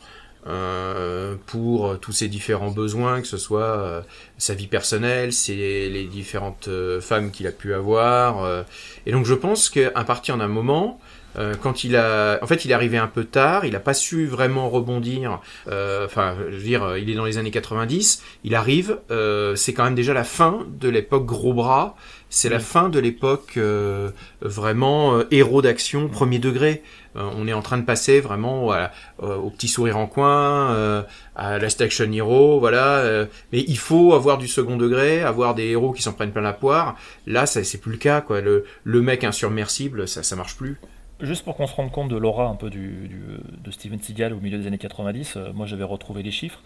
euh, 0.48 1.36
pour 1.46 1.88
euh, 1.88 1.98
tous 1.98 2.14
ses 2.14 2.30
différents 2.30 2.72
besoins, 2.72 3.20
que 3.20 3.28
ce 3.28 3.38
soit 3.38 3.64
euh, 3.64 4.02
sa 4.38 4.54
vie 4.54 4.68
personnelle, 4.68 5.34
c'est 5.34 5.56
les 5.90 6.06
différentes 6.06 6.70
femmes 7.02 7.32
qu'il 7.32 7.48
a 7.48 7.52
pu 7.52 7.74
avoir. 7.74 8.64
et 9.06 9.12
donc 9.12 9.26
je 9.26 9.34
pense 9.34 9.70
qu'à 9.70 10.04
partir 10.06 10.38
d'un 10.38 10.48
moment, 10.48 11.02
euh, 11.38 11.54
quand 11.62 11.84
il 11.84 11.96
a, 11.96 12.40
en 12.42 12.48
fait, 12.48 12.66
il 12.66 12.72
est 12.72 12.74
arrivé 12.74 12.98
un 12.98 13.08
peu 13.08 13.24
tard, 13.24 13.66
il 13.66 13.74
n'a 13.74 13.80
pas 13.80 13.94
su 13.94 14.26
vraiment 14.26 14.70
rebondir. 14.70 15.40
euh, 15.70 16.06
Enfin, 16.06 16.36
je 16.50 16.56
veux 16.56 16.64
dire, 16.64 16.98
il 16.98 17.10
est 17.10 17.16
dans 17.16 17.26
les 17.26 17.38
années 17.38 17.52
90, 17.52 18.24
il 18.44 18.56
arrive, 18.56 19.00
euh, 19.12 19.56
c'est 19.56 19.74
quand 19.74 19.84
même 19.84 19.96
déjà 19.96 20.14
la 20.14 20.24
fin 20.24 20.66
de 20.80 20.90
l'époque 20.90 21.26
gros 21.26 21.54
bras. 21.54 21.96
C'est 22.30 22.50
la 22.50 22.60
fin 22.60 22.90
de 22.90 23.00
l'époque 23.00 23.54
euh, 23.56 24.10
vraiment 24.42 25.16
euh, 25.18 25.24
héros 25.32 25.62
d'action 25.62 26.10
premier 26.10 26.40
degré. 26.40 26.84
Euh, 27.16 27.22
on 27.38 27.48
est 27.48 27.54
en 27.54 27.62
train 27.62 27.78
de 27.78 27.86
passer 27.86 28.20
vraiment 28.20 28.64
voilà, 28.64 28.92
euh, 29.24 29.36
au 29.38 29.50
petit 29.50 29.70
sourire 29.70 29.98
en 29.98 30.08
coin, 30.08 30.72
euh, 30.74 31.02
à 31.38 31.58
Last 31.58 31.80
Action 31.80 32.12
Hero, 32.12 32.60
voilà. 32.60 32.98
euh, 32.98 33.26
mais 33.54 33.64
il 33.68 33.78
faut 33.78 34.14
avoir 34.14 34.38
du 34.38 34.48
second 34.50 34.76
degré, 34.76 35.22
avoir 35.24 35.56
des 35.56 35.68
héros 35.68 35.94
qui 35.94 36.02
s'en 36.02 36.12
prennent 36.14 36.32
plein 36.34 36.42
la 36.42 36.52
poire. 36.54 36.98
Là, 37.28 37.46
ça 37.46 37.64
c'est 37.64 37.78
plus 37.78 37.94
le 37.94 37.98
cas, 37.98 38.20
quoi. 38.20 38.42
Le, 38.42 38.66
le 38.84 39.02
mec 39.02 39.24
insubmersible, 39.24 40.06
ça, 40.08 40.22
ça 40.22 40.36
marche 40.36 40.58
plus. 40.58 40.78
Juste 41.20 41.44
pour 41.44 41.56
qu'on 41.56 41.66
se 41.66 41.74
rende 41.76 41.92
compte 41.92 42.10
de 42.10 42.16
l'aura 42.16 42.46
un 42.48 42.56
peu 42.56 42.70
du, 42.70 43.08
du- 43.08 43.40
de 43.64 43.72
Steven 43.72 44.00
Seagal 44.00 44.34
au 44.34 44.40
milieu 44.40 44.58
des 44.60 44.68
années 44.68 44.78
90, 44.78 45.34
euh, 45.38 45.52
moi 45.54 45.66
j'avais 45.66 45.84
retrouvé 45.84 46.22
les 46.22 46.32
chiffres. 46.32 46.62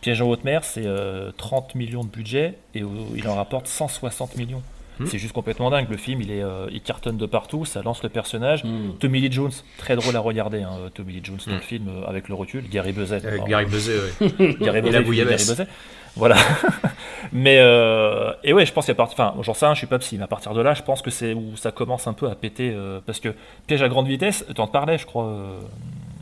Piège 0.00 0.20
en 0.20 0.28
haute 0.28 0.42
mer, 0.42 0.64
c'est 0.64 0.84
euh, 0.86 1.30
30 1.36 1.76
millions 1.76 2.02
de 2.02 2.08
budget 2.08 2.54
et 2.74 2.82
euh, 2.82 2.88
il 3.14 3.28
en 3.28 3.36
rapporte 3.36 3.68
160 3.68 4.36
millions. 4.36 4.62
Hmm. 5.00 5.06
C'est 5.06 5.18
juste 5.18 5.32
complètement 5.32 5.70
dingue. 5.70 5.86
Le 5.90 5.96
film, 5.96 6.20
il, 6.20 6.30
est, 6.30 6.42
euh, 6.42 6.66
il 6.70 6.80
cartonne 6.82 7.16
de 7.16 7.26
partout, 7.26 7.64
ça 7.64 7.82
lance 7.82 8.02
le 8.02 8.08
personnage. 8.08 8.62
Hmm. 8.64 8.92
Tommy 9.00 9.20
Lee 9.20 9.32
Jones, 9.32 9.50
très 9.78 9.96
drôle 9.96 10.14
à 10.16 10.20
regarder, 10.20 10.62
hein, 10.62 10.72
Tommy 10.94 11.14
Lee 11.14 11.20
Jones 11.24 11.38
dans 11.46 11.52
Hmm. 11.52 11.56
le 11.56 11.60
film, 11.60 11.88
euh, 11.88 12.06
avec 12.06 12.28
le 12.28 12.34
recul. 12.34 12.68
Gary 12.68 12.92
Buzet. 12.92 13.26
Alors, 13.26 13.46
Gary 13.48 13.64
Buzet, 13.66 13.94
ouais. 14.20 14.54
Gary 14.60 14.78
Et 14.78 14.82
Buzet, 14.82 14.92
la 14.92 14.98
fait 14.98 15.04
bouillabaisse. 15.04 15.46
Gary 15.48 15.56
Buzet. 15.64 15.68
Voilà. 16.16 16.36
Mais 17.32 17.58
euh, 17.60 18.32
et 18.44 18.52
ouais, 18.52 18.66
je 18.66 18.72
pense 18.72 18.86
qu'à 18.86 18.94
partir, 18.94 19.18
enfin, 19.18 19.34
j'en 19.42 19.54
sais 19.54 19.64
rien, 19.64 19.74
je 19.74 19.78
suis 19.78 19.86
pas 19.86 19.98
psy, 19.98 20.18
mais 20.18 20.24
à 20.24 20.26
partir 20.26 20.52
de 20.52 20.60
là, 20.60 20.74
je 20.74 20.82
pense 20.82 21.00
que 21.00 21.10
c'est 21.10 21.32
où 21.32 21.56
ça 21.56 21.70
commence 21.70 22.06
un 22.06 22.12
peu 22.12 22.28
à 22.28 22.34
péter, 22.34 22.70
euh, 22.74 23.00
parce 23.06 23.18
que 23.20 23.34
piège 23.66 23.82
à 23.82 23.88
grande 23.88 24.06
vitesse, 24.08 24.44
t'en 24.54 24.66
parlais, 24.66 24.98
je 24.98 25.06
crois, 25.06 25.24
euh, 25.26 25.60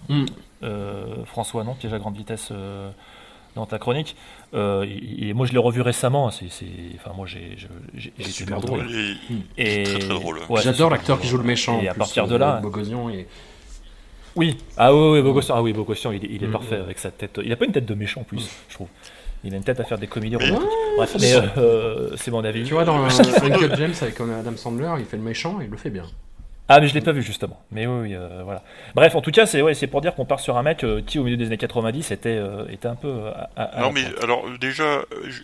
Mm. 0.08 0.26
euh, 0.62 1.04
François, 1.24 1.64
non, 1.64 1.74
piège 1.74 1.92
à 1.92 1.98
grande 1.98 2.16
vitesse 2.16 2.50
euh, 2.52 2.90
dans 3.56 3.66
ta 3.66 3.78
chronique. 3.78 4.16
Euh, 4.54 4.84
il- 4.88 5.28
il- 5.28 5.34
moi, 5.34 5.46
je 5.46 5.52
l'ai 5.52 5.58
revu 5.58 5.80
récemment. 5.80 6.30
C'est, 6.30 6.50
c'est- 6.50 6.66
enfin, 6.96 7.12
moi, 7.16 7.26
j'ai, 7.26 7.56
super 8.22 8.60
drôle. 8.60 8.86
Et 9.58 9.82
très, 9.84 9.98
très 9.98 10.08
drôle. 10.08 10.38
ouais, 10.48 10.60
J'adore 10.62 10.88
c'est 10.90 10.96
l'acteur 10.96 11.20
qui 11.20 11.28
joue 11.28 11.38
le 11.38 11.44
méchant. 11.44 11.80
Et 11.80 11.88
à 11.88 11.94
partir 11.94 12.26
de 12.26 12.34
euh, 12.34 12.38
là, 12.38 12.60
Bogosian 12.62 13.10
et... 13.10 13.26
oui. 14.36 14.56
Ah 14.76 14.94
oui, 14.94 15.10
oui, 15.18 15.22
Bogossian, 15.22 15.54
ah 15.56 15.62
oui, 15.62 15.72
Bogossian, 15.72 16.12
il, 16.12 16.24
est- 16.24 16.28
il 16.30 16.44
est 16.44 16.46
Mm. 16.48 16.52
parfait 16.52 16.76
avec 16.76 16.98
sa 16.98 17.10
tête. 17.10 17.40
Il 17.44 17.52
a 17.52 17.56
pas 17.56 17.64
une 17.64 17.72
tête 17.72 17.86
de 17.86 17.94
méchant 17.94 18.20
en 18.20 18.24
plus, 18.24 18.48
je 18.68 18.74
trouve. 18.74 18.88
Il 19.42 19.54
a 19.54 19.56
une 19.56 19.64
tête 19.64 19.80
à 19.80 19.84
faire 19.84 19.98
des 19.98 20.06
comédies 20.06 20.36
Mais- 20.36 20.46
romantiques. 20.46 20.68
Bref, 20.96 21.16
mais 21.20 21.32
euh, 21.58 22.14
c'est 22.16 22.30
mon 22.30 22.44
avis. 22.44 22.62
Tu 22.64 22.74
vois, 22.74 22.84
dans 22.84 23.02
Uncut 23.04 23.70
James 23.76 23.94
avec 24.02 24.20
Adam 24.20 24.56
Sandler, 24.56 24.92
il 24.98 25.04
fait 25.06 25.16
le 25.16 25.22
méchant 25.22 25.60
et 25.60 25.64
il 25.64 25.70
le 25.70 25.76
fait 25.76 25.90
bien. 25.90 26.04
Ah, 26.72 26.78
mais 26.80 26.86
je 26.86 26.94
l'ai 26.94 27.00
pas 27.00 27.10
vu 27.10 27.20
justement. 27.22 27.60
Mais 27.72 27.86
oui, 27.88 28.14
euh, 28.14 28.42
voilà. 28.44 28.62
Bref, 28.94 29.16
en 29.16 29.20
tout 29.20 29.32
cas, 29.32 29.44
c'est 29.44 29.60
ouais, 29.60 29.74
c'est 29.74 29.88
pour 29.88 30.00
dire 30.00 30.14
qu'on 30.14 30.24
part 30.24 30.38
sur 30.38 30.56
un 30.56 30.62
mec 30.62 30.84
euh, 30.84 31.02
qui, 31.04 31.18
au 31.18 31.24
milieu 31.24 31.36
des 31.36 31.46
années 31.46 31.56
90, 31.58 32.12
était, 32.12 32.28
euh, 32.28 32.64
était 32.70 32.86
un 32.86 32.94
peu. 32.94 33.08
euh, 33.08 33.32
à- 33.56 33.62
à- 33.64 33.80
Non 33.80 33.90
mais 33.92 34.04
alors 34.22 34.44
déjà, 34.60 34.84
euh, 34.84 35.04
je- 35.28 35.42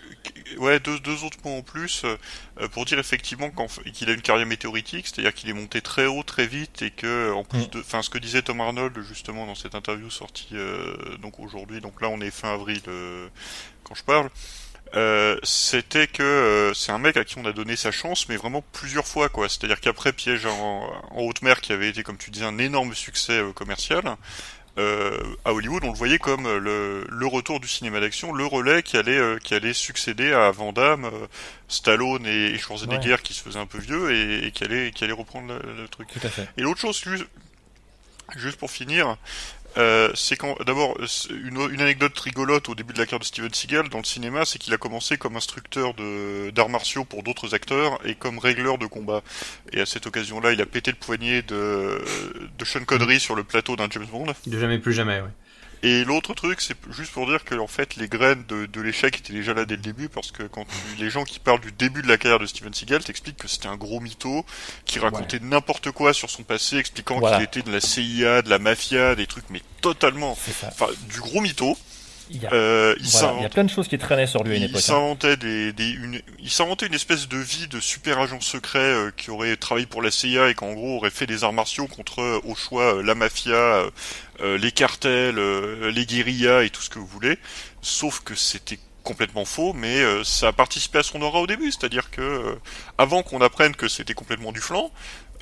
ouais 0.59 0.79
deux, 0.79 1.01
deux 1.01 1.25
autres 1.25 1.39
points 1.39 1.57
en 1.57 1.63
plus 1.63 2.05
euh, 2.05 2.69
pour 2.69 2.85
dire 2.85 3.01
effectivement 3.01 3.51
qu'il 3.93 4.09
a 4.09 4.13
une 4.13 4.23
carrière 4.23 4.47
météoritique, 4.47 5.09
c'est-à-dire 5.09 5.35
qu'il 5.35 5.51
est 5.51 5.53
monté 5.53 5.81
très 5.81 6.07
haut 6.07 6.23
très 6.23 6.47
vite 6.47 6.83
et 6.83 6.91
que 6.93 7.33
en 7.33 7.43
plus 7.43 7.67
Mm. 7.67 7.71
de, 7.73 7.81
enfin 7.81 8.03
ce 8.03 8.09
que 8.11 8.19
disait 8.19 8.43
Tom 8.43 8.61
Arnold 8.61 8.97
justement 9.01 9.47
dans 9.47 9.57
cette 9.57 9.75
interview 9.75 10.09
sortie 10.11 10.51
euh, 10.53 10.95
donc 11.21 11.41
aujourd'hui, 11.41 11.81
donc 11.81 12.01
là 12.01 12.09
on 12.09 12.21
est 12.21 12.31
fin 12.31 12.55
avril 12.55 12.81
euh, 12.87 13.27
quand 13.83 13.97
je 13.97 14.05
parle. 14.05 14.29
Euh, 14.95 15.37
c'était 15.43 16.07
que 16.07 16.23
euh, 16.23 16.75
c'est 16.75 16.93
un 16.93 16.99
mec 16.99 17.17
à 17.17 17.25
qui 17.25 17.39
on 17.39 17.45
a 17.45 17.53
donné 17.53 17.77
sa 17.77 17.91
chance, 17.91 18.29
mais 18.29 18.37
vraiment 18.37 18.63
plusieurs 18.73 19.07
fois, 19.07 19.29
quoi. 19.29 19.49
C'est-à-dire 19.49 19.81
qu'après 19.81 20.13
Piège 20.13 20.47
en, 20.47 20.91
en 21.11 21.23
haute 21.23 21.43
mer, 21.43 21.61
qui 21.61 21.73
avait 21.73 21.89
été, 21.89 22.03
comme 22.03 22.17
tu 22.19 22.31
disais, 22.31 22.45
un 22.47 22.59
énorme 22.59 22.95
succès 22.95 23.41
euh, 23.41 23.53
commercial, 23.53 24.03
euh, 24.79 25.19
à 25.47 25.53
Hollywood, 25.55 25.83
on 25.85 25.91
le 25.91 25.97
voyait 25.97 26.19
comme 26.19 26.45
euh, 26.47 26.59
le, 26.59 27.07
le 27.09 27.27
retour 27.27 27.61
du 27.61 27.67
cinéma 27.69 27.99
d'action, 28.01 28.33
le 28.33 28.45
relais 28.45 28.83
qui 28.83 28.97
allait 28.99 29.17
euh, 29.19 29.39
qui 29.39 29.55
allait 29.55 29.73
succéder 29.73 30.33
à 30.33 30.51
Van 30.51 30.73
Damme, 30.73 31.11
Stallone 31.69 32.27
et, 32.27 32.49
et 32.55 32.59
Schwarzenegger 32.59 33.13
Ouais. 33.13 33.19
qui 33.23 33.33
se 33.35 33.43
faisaient 33.43 33.59
un 33.59 33.67
peu 33.67 33.79
vieux 33.79 34.13
et, 34.15 34.47
et 34.47 34.51
qui 34.53 34.65
allait 34.65 34.91
qui 34.93 35.03
allait 35.05 35.15
reprendre 35.15 35.49
le, 35.65 35.73
le 35.83 35.89
truc. 35.89 36.09
Tout 36.13 36.27
à 36.27 36.29
fait. 36.31 36.47
Et 36.59 36.61
l'autre 36.61 36.79
chose, 36.81 37.01
juste, 37.03 37.25
juste 38.37 38.59
pour 38.59 38.71
finir, 38.71 39.17
euh, 39.77 40.11
c'est 40.15 40.37
quand 40.37 40.57
d'abord 40.65 40.97
une, 41.31 41.71
une 41.71 41.81
anecdote 41.81 42.19
rigolote 42.19 42.69
au 42.69 42.75
début 42.75 42.93
de 42.93 42.99
la 42.99 43.05
carrière 43.05 43.21
de 43.21 43.25
Steven 43.25 43.53
Seagal 43.53 43.89
dans 43.89 43.99
le 43.99 44.05
cinéma, 44.05 44.45
c'est 44.45 44.59
qu'il 44.59 44.73
a 44.73 44.79
commencé 44.79 45.17
comme 45.19 45.37
instructeur 45.37 45.95
de 45.95 46.51
d'arts 46.51 46.69
martiaux 46.69 47.05
pour 47.05 47.23
d'autres 47.23 47.55
acteurs 47.55 47.99
et 48.05 48.15
comme 48.15 48.39
régleur 48.39 48.79
de 48.79 48.87
combat. 48.87 49.23
Et 49.73 49.81
à 49.81 49.87
cette 49.87 50.07
occasion-là, 50.07 50.53
il 50.53 50.61
a 50.61 50.67
pété 50.67 50.91
le 50.91 50.97
poignet 50.97 51.43
de 51.43 52.03
de 52.59 52.65
Sean 52.65 52.85
Connery 52.85 53.21
sur 53.21 53.35
le 53.35 53.45
plateau 53.45 53.77
d'un 53.77 53.89
James 53.91 54.07
Bond. 54.11 54.33
De 54.47 54.59
jamais 54.59 54.79
plus 54.79 54.93
jamais, 54.93 55.21
ouais. 55.21 55.31
Et 55.87 56.05
l'autre 56.05 56.35
truc, 56.35 56.61
c'est 56.63 56.77
juste 56.91 57.13
pour 57.13 57.27
dire 57.29 57.45
que 57.45 57.55
en 57.55 57.69
fait, 57.69 57.95
les 57.95 58.09
graines 58.09 58.43
de, 58.49 58.67
de 58.67 58.81
l'échec 58.81 59.19
étaient 59.19 59.33
déjà 59.33 59.55
là 59.55 59.65
dès 59.65 59.77
le 59.77 59.83
début, 59.83 60.09
parce 60.09 60.33
que 60.33 60.43
quand 60.43 60.65
tu- 60.65 60.97
les 61.01 61.11
gens 61.11 61.23
qui 61.25 61.39
parlent 61.39 61.61
du 61.61 61.71
début 61.71 62.03
de 62.03 62.09
la 62.09 62.19
carrière 62.19 62.41
de 62.41 62.47
Steven 62.47 62.75
Seagal 62.75 63.05
t'expliquent 63.05 63.37
que 63.37 63.47
c'était 63.47 63.69
un 63.69 63.77
gros 63.77 64.01
mytho, 64.01 64.45
qui 64.85 64.99
racontait 64.99 65.39
n'importe 65.39 65.93
quoi 65.93 66.13
sur 66.13 66.29
son 66.29 66.43
passé, 66.43 66.79
expliquant 66.79 67.21
Voilà. 67.21 67.37
qu'il 67.37 67.45
était 67.45 67.63
de 67.63 67.71
la 67.71 67.81
CIA, 67.81 68.43
de 68.43 68.51
la 68.51 68.59
mafia, 68.59 69.15
des 69.15 69.29
trucs, 69.29 69.49
mais 69.51 69.63
totalement, 69.81 70.35
enfin, 70.73 70.87
du 71.09 71.21
gros 71.21 71.41
mytho. 71.41 71.79
Il 72.31 72.43
y 72.43 72.47
a, 72.47 72.53
Euh, 72.53 72.95
il 72.99 73.07
voilà, 73.09 73.35
il 73.39 73.43
y 73.43 73.47
a 73.47 73.49
plein 73.49 73.65
de 73.65 73.71
choses 73.71 73.87
qui 73.89 73.99
traînaient 73.99 74.27
sur 74.27 74.43
lui 74.43 74.55
à 74.55 74.57
une 74.57 74.63
il 74.63 74.71
époque. 74.71 74.79
hein. 74.79 74.81
s'inventait 74.83 75.37
des, 75.37 75.73
des, 75.73 75.91
une, 75.91 76.21
il 76.41 76.51
s'inventait 76.51 76.87
une 76.87 76.95
espèce 76.95 77.29
de 77.29 77.37
vie 77.39 77.69
de 77.69 77.79
super 77.81 78.19
agent 78.19 78.41
secret 78.41 78.79
euh, 78.79 79.11
qui 79.17 79.31
aurait 79.31 79.57
travaillé 79.57 79.87
pour 79.87 80.03
la 80.03 80.11
CIA 80.11 80.49
et 80.51 80.55
qu'en 80.55 80.73
gros 80.73 80.97
aurait 80.97 81.11
fait 81.11 81.27
des 81.27 81.45
arts 81.45 81.53
martiaux 81.53 81.87
contre, 81.87 82.21
euh, 82.23 82.41
au 82.45 82.55
choix, 82.55 83.03
la 83.03 83.15
mafia, 83.15 83.85
les 84.43 84.71
cartels, 84.73 85.37
les 85.89 86.05
guérillas 86.07 86.63
et 86.65 86.71
tout 86.71 86.83
ce 86.83 86.91
que 86.91 86.99
vous 86.99 87.07
voulez. 87.07 87.39
Sauf 87.81 88.21
que 88.21 88.35
c'était 88.35 88.79
complètement 89.03 89.45
faux, 89.45 89.73
mais 89.73 90.03
ça 90.25 90.49
a 90.49 90.53
participé 90.53 90.99
à 90.99 91.03
son 91.05 91.23
aura 91.23 91.41
au 91.41 91.47
début, 91.47 91.71
c'est-à-dire 91.71 92.11
que 92.11 92.59
avant 92.99 93.23
qu'on 93.23 93.41
apprenne 93.41 93.75
que 93.77 93.89
c'était 93.89 94.15
complètement 94.15 94.51
du 94.53 94.61
flanc, 94.61 94.91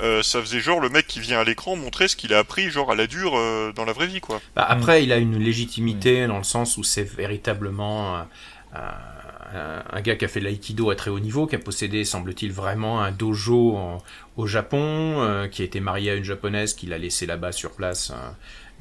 euh, 0.00 0.22
ça 0.22 0.40
faisait 0.40 0.60
genre 0.60 0.80
le 0.80 0.88
mec 0.88 1.06
qui 1.06 1.20
vient 1.20 1.40
à 1.40 1.44
l'écran 1.44 1.76
montrer 1.76 2.08
ce 2.08 2.16
qu'il 2.16 2.34
a 2.34 2.38
appris 2.38 2.70
genre 2.70 2.90
à 2.90 2.94
la 2.94 3.06
dure 3.06 3.36
euh, 3.36 3.72
dans 3.72 3.84
la 3.84 3.92
vraie 3.92 4.06
vie 4.06 4.20
quoi. 4.20 4.40
Bah, 4.56 4.66
après, 4.68 5.04
il 5.04 5.12
a 5.12 5.18
une 5.18 5.38
légitimité 5.38 6.26
dans 6.26 6.38
le 6.38 6.44
sens 6.44 6.76
où 6.76 6.82
c'est 6.82 7.02
véritablement 7.04 8.26
un, 8.74 10.00
gars 10.00 10.16
qui 10.16 10.24
a 10.24 10.28
fait 10.28 10.40
de 10.40 10.44
l'aïkido 10.44 10.90
à 10.90 10.96
très 10.96 11.10
haut 11.10 11.20
niveau, 11.20 11.46
qui 11.46 11.54
a 11.56 11.58
possédé, 11.58 12.04
semble-t-il, 12.04 12.52
vraiment 12.52 13.00
un 13.00 13.12
dojo 13.12 13.76
en- 13.76 14.02
au 14.36 14.46
Japon, 14.46 15.22
euh, 15.22 15.48
qui 15.48 15.62
a 15.62 15.64
été 15.64 15.80
marié 15.80 16.10
à 16.10 16.14
une 16.14 16.24
japonaise 16.24 16.74
qu'il 16.74 16.92
a 16.92 16.98
laissé 16.98 17.26
là-bas 17.26 17.52
sur 17.52 17.70
place, 17.70 18.10
euh, 18.10 18.30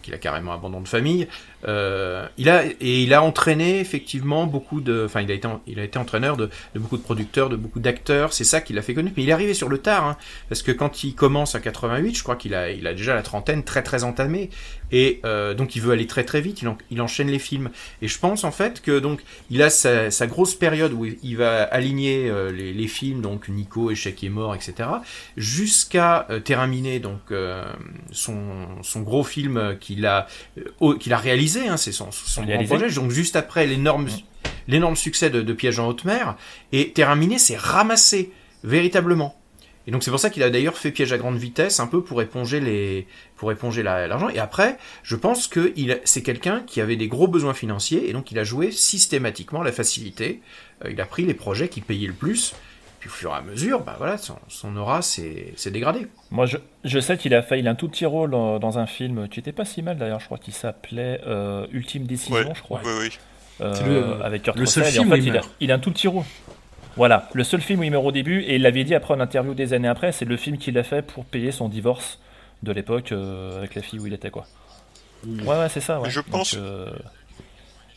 qu'il 0.02 0.13
a 0.13 0.17
carrément 0.17 0.54
abandonné 0.54 0.84
de 0.84 0.88
famille. 0.88 1.28
Euh, 1.65 2.28
il 2.38 2.49
a 2.49 2.65
et 2.65 3.04
il 3.04 3.13
a 3.13 3.23
entraîné 3.23 3.80
effectivement 3.80 4.45
beaucoup 4.45 4.82
de, 4.82 5.04
enfin 5.06 5.21
il 5.21 5.32
a 5.32 5.34
été 5.34 5.47
il 5.67 5.80
a 5.80 5.84
été 5.84 5.97
entraîneur 5.97 6.38
de, 6.38 6.49
beaucoup 6.76 6.97
de 6.97 7.04
producteurs, 7.04 7.49
de 7.49 7.56
beaucoup 7.56 7.80
d'acteurs. 7.80 8.34
C'est 8.34 8.43
ça 8.43 8.62
qui 8.62 8.73
l'a 8.73 8.82
fait 8.82 8.93
connaître. 8.93 9.15
Mais 9.17 9.23
il 9.23 9.30
est 9.30 9.34
arrivé 9.34 9.54
sur 9.54 9.69
le 9.69 9.78
tard, 9.78 10.06
hein, 10.06 10.17
parce 10.49 10.62
que 10.62 10.71
quand 10.71 11.04
il 11.04 11.15
commence 11.15 11.56
à 11.56 11.60
88, 11.60 12.15
je 12.15 12.23
crois 12.23 12.36
qu'il 12.36 12.54
a 12.54 12.69
il 12.71 12.88
a 12.88 12.93
déjà 12.93 13.15
la 13.15 13.21
trentaine 13.21 13.63
très 13.63 13.84
très 13.84 14.04
entamée 14.04 14.49
et 14.91 15.21
euh, 15.26 15.54
donc 15.54 15.76
il 15.76 15.82
veut 15.82 15.91
aller 15.91 16.08
très 16.08 16.23
très 16.23 16.41
vite. 16.41 16.62
Il, 16.62 16.67
en- 16.67 16.78
il 16.91 17.02
enchaîne 17.02 17.30
les 17.30 17.39
films 17.39 17.69
et 18.02 18.08
je 18.08 18.19
pense 18.19 18.43
en 18.43 18.52
fait 18.52 18.82
que 18.82 18.99
donc 18.99 19.21
il 19.49 19.62
a 19.62 19.69
sa, 19.69 20.10
grosse 20.28 20.56
période 20.56 20.93
où 20.93 21.06
il 21.06 21.38
va 21.38 21.63
aligner 21.63 22.30
euh, 22.30 22.52
les, 22.52 22.88
films 22.88 23.21
donc 23.21 23.47
Nico, 23.47 23.91
Échec 23.91 24.23
est 24.23 24.30
mort, 24.30 24.54
etc. 24.54 24.89
jusqu'à 25.38 26.28
terminer 26.43 26.99
donc 26.99 27.21
son 28.12 28.67
son 28.82 29.02
gros 29.02 29.23
film 29.23 29.78
qu'il 29.80 30.06
a 30.06 30.28
qu'il 30.99 31.13
a 31.13 31.17
réalisé. 31.17 31.53
Hein, 31.68 31.78
c'est 31.78 31.92
son 31.92 32.12
son 32.12 32.44
grand 32.44 32.63
projet. 32.66 32.89
Donc 32.96 33.12
juste 33.12 33.36
après 33.36 33.66
l'énorme 33.68 34.08
l'énorme 34.68 34.96
succès 34.96 35.30
de, 35.30 35.42
de 35.42 35.54
Piège 35.54 35.80
en 35.80 35.88
haute 35.88 36.06
mer 36.06 36.36
et 36.72 36.92
terminé, 36.92 37.38
c'est 37.38 37.58
ramassé 37.58 38.32
véritablement. 38.63 39.38
Et 39.86 39.92
donc 39.92 40.02
c'est 40.04 40.12
pour 40.12 40.20
ça 40.22 40.30
qu'il 40.30 40.42
a 40.44 40.50
d'ailleurs 40.50 40.78
fait 40.78 40.92
piège 40.92 41.12
à 41.12 41.18
grande 41.18 41.36
vitesse, 41.38 41.82
un 41.82 41.88
peu 41.88 42.02
pour 42.02 42.22
éponger 42.22 42.62
les, 42.62 43.06
pour 43.36 43.52
éponger 43.52 43.84
la- 43.84 44.08
l'argent. 44.08 44.30
Et 44.30 44.39
après, 44.39 44.78
je 45.04 45.18
pense 45.18 45.48
que 45.48 45.74
il, 45.76 46.00
c'est 46.06 46.24
quelqu'un 46.24 46.62
qui 46.66 46.80
avait 46.80 46.96
des 46.96 47.10
gros 47.10 47.28
besoins 47.28 47.54
financiers 47.54 48.10
et 48.10 48.13
donc 48.13 48.32
il 48.32 48.39
a 48.39 48.46
joué 48.46 48.72
systématiquement 48.72 49.62
la 49.62 49.74
facilité. 49.74 50.39
Euh, 50.86 50.92
il 50.92 51.02
a 51.02 51.06
pris 51.06 51.26
les 51.26 51.34
projets 51.34 51.68
qui 51.68 51.82
payaient 51.82 52.08
le 52.08 52.13
plus. 52.13 52.54
Puis 53.04 53.10
au 53.10 53.13
fur 53.13 53.32
et 53.32 53.34
à 53.34 53.42
mesure, 53.42 53.82
bah 53.82 53.96
voilà, 53.98 54.18
son, 54.18 54.36
son 54.48 54.78
aura 54.78 55.02
s'est 55.02 55.54
dégradée. 55.72 56.08
Moi, 56.32 56.46
je, 56.46 56.56
je 56.86 57.00
sais 57.02 57.18
qu'il 57.18 57.34
a 57.34 57.42
fait, 57.42 57.60
il 57.60 57.68
a 57.68 57.72
un 57.72 57.76
tout 57.76 57.89
petit 57.89 58.06
rôle 58.06 58.32
dans, 58.32 58.60
dans 58.60 58.80
un 58.80 58.86
film 58.86 59.28
qui 59.28 59.42
était 59.42 59.52
pas 59.52 59.66
si 59.66 59.82
mal 59.82 59.98
d'ailleurs, 59.98 60.22
je 60.22 60.26
crois 60.28 60.38
qu'il 60.38 60.54
s'appelait 60.54 61.20
euh, 61.28 61.68
Ultime 61.74 62.06
Décision, 62.06 62.36
Ouais, 62.38 62.54
je 62.56 62.62
crois. 62.62 62.80
ouais, 62.82 62.94
oui. 63.02 63.10
Euh, 63.60 63.74
le- 64.18 64.24
avec 64.24 64.44
Kurt 64.44 64.58
le 64.58 64.66
seul 64.66 64.84
Russell, 64.86 64.96
et 64.96 65.00
en 65.00 65.04
film 65.04 65.13
fait, 65.16 65.20
il 65.20 65.26
il, 65.26 65.30
a, 65.32 65.34
meurt. 65.34 65.52
il 65.60 65.72
a 65.74 65.76
un 65.76 65.80
tout 65.80 65.92
petit 65.92 66.08
rôle. 66.08 66.24
Voilà, 66.96 67.28
le 67.34 67.44
seul 67.44 67.60
film 67.60 67.82
où 67.82 67.84
il 67.84 67.92
meurt 67.92 68.06
au 68.06 68.13
début, 68.13 68.39
et 68.44 68.56
il 68.56 68.62
l'avait 68.62 68.86
dit 68.86 68.96
après 68.96 69.13
en 69.13 69.20
interview 69.20 69.54
des 69.54 69.74
années 69.74 69.89
après, 69.89 70.13
c'est 70.13 70.24
le 70.24 70.38
film 70.38 70.58
qu'il 70.58 70.78
a 70.78 70.84
fait 70.84 71.02
pour 71.02 71.26
payer 71.26 71.52
son 71.52 71.68
divorce 71.68 72.20
de 72.63 72.72
l'époque 72.72 73.12
euh, 73.12 73.58
avec 73.58 73.76
la 73.76 73.82
fille 73.82 74.00
où 74.00 74.08
il 74.08 74.13
était, 74.13 74.30
quoi. 74.32 74.46
Ouais, 75.28 75.46
ouais, 75.60 75.68
c'est 75.68 75.82
ça, 75.82 76.00
ouais. 76.00 76.10
Je 76.10 76.22
Donc, 76.22 76.30
pense- 76.30 76.56
euh, 76.58 76.89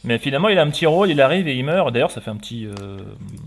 Mais 0.06 0.18
finalement, 0.18 0.48
il 0.48 0.58
a 0.58 0.62
un 0.62 0.70
petit 0.70 0.86
rôle, 0.86 1.10
il 1.10 1.20
arrive 1.20 1.46
et 1.48 1.54
il 1.56 1.64
meurt. 1.64 1.92
D'ailleurs, 1.92 2.10
ça 2.10 2.20
fait 2.20 2.30
un 2.30 2.36
petit, 2.36 2.64
euh, 2.66 2.72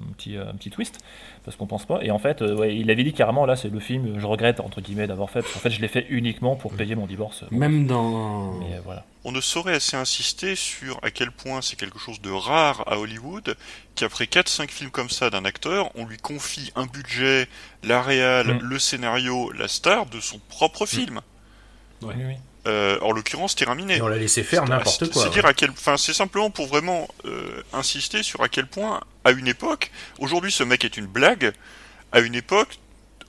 un 0.09 0.13
petit, 0.13 0.35
euh, 0.37 0.49
un 0.49 0.53
petit 0.55 0.69
twist, 0.69 0.99
parce 1.45 1.55
qu'on 1.57 1.65
pense 1.67 1.85
pas. 1.85 1.99
Et 2.01 2.11
en 2.11 2.19
fait, 2.19 2.41
euh, 2.41 2.53
ouais, 2.55 2.75
il 2.75 2.91
avait 2.91 3.03
dit 3.03 3.13
carrément, 3.13 3.45
là, 3.45 3.55
c'est 3.55 3.69
le 3.69 3.79
film, 3.79 4.19
je 4.19 4.25
regrette, 4.25 4.59
entre 4.59 4.81
guillemets, 4.81 5.07
d'avoir 5.07 5.29
fait, 5.29 5.41
parce 5.41 5.53
qu'en 5.53 5.59
fait, 5.61 5.69
je 5.69 5.79
l'ai 5.81 5.87
fait 5.87 6.05
uniquement 6.09 6.55
pour 6.57 6.73
payer 6.73 6.95
mon 6.95 7.07
divorce. 7.07 7.43
Même 7.49 7.87
dans. 7.87 8.53
Mais 8.59 8.75
euh, 8.75 8.81
voilà. 8.83 9.05
On 9.23 9.31
ne 9.31 9.41
saurait 9.41 9.73
assez 9.75 9.97
insister 9.97 10.55
sur 10.55 10.99
à 11.01 11.11
quel 11.11 11.31
point 11.31 11.61
c'est 11.61 11.77
quelque 11.77 11.99
chose 11.99 12.21
de 12.21 12.31
rare 12.31 12.83
à 12.87 12.99
Hollywood 12.99 13.55
qu'après 13.95 14.25
4-5 14.25 14.69
films 14.69 14.91
comme 14.91 15.09
ça 15.09 15.29
d'un 15.29 15.43
acteur, 15.45 15.89
on 15.95 16.05
lui 16.05 16.17
confie 16.17 16.71
un 16.75 16.85
budget, 16.85 17.47
la 17.83 18.01
réal, 18.01 18.47
Mm. 18.47 18.59
le 18.61 18.79
scénario, 18.79 19.51
la 19.51 19.67
star 19.67 20.05
de 20.05 20.19
son 20.19 20.39
propre 20.49 20.85
film. 20.85 21.19
Oui, 22.01 22.13
oui. 22.17 22.35
Euh, 22.67 22.99
en 23.01 23.13
l'occurrence, 23.13 23.55
Terminé. 23.55 23.95
Et 23.97 24.01
on 24.01 24.07
l'a 24.09 24.17
laissé 24.17 24.43
faire 24.43 24.63
C'est- 24.63 24.69
n'importe 24.69 25.11
quoi, 25.11 25.21
C'est 25.23 25.29
ouais. 25.29 25.33
dire 25.33 25.45
à 25.45 25.53
quel, 25.53 25.71
enfin, 25.71 25.95
c'est 25.95 26.13
simplement 26.13 26.49
pour 26.49 26.67
vraiment 26.67 27.07
euh, 27.25 27.63
insister 27.73 28.21
sur 28.21 28.41
à 28.43 28.49
quel 28.49 28.67
point, 28.67 28.99
à 29.23 29.31
une 29.31 29.47
époque, 29.47 29.91
aujourd'hui, 30.19 30.51
ce 30.51 30.63
mec 30.63 30.83
est 30.83 30.97
une 30.97 31.07
blague. 31.07 31.53
À 32.11 32.19
une 32.19 32.35
époque, 32.35 32.77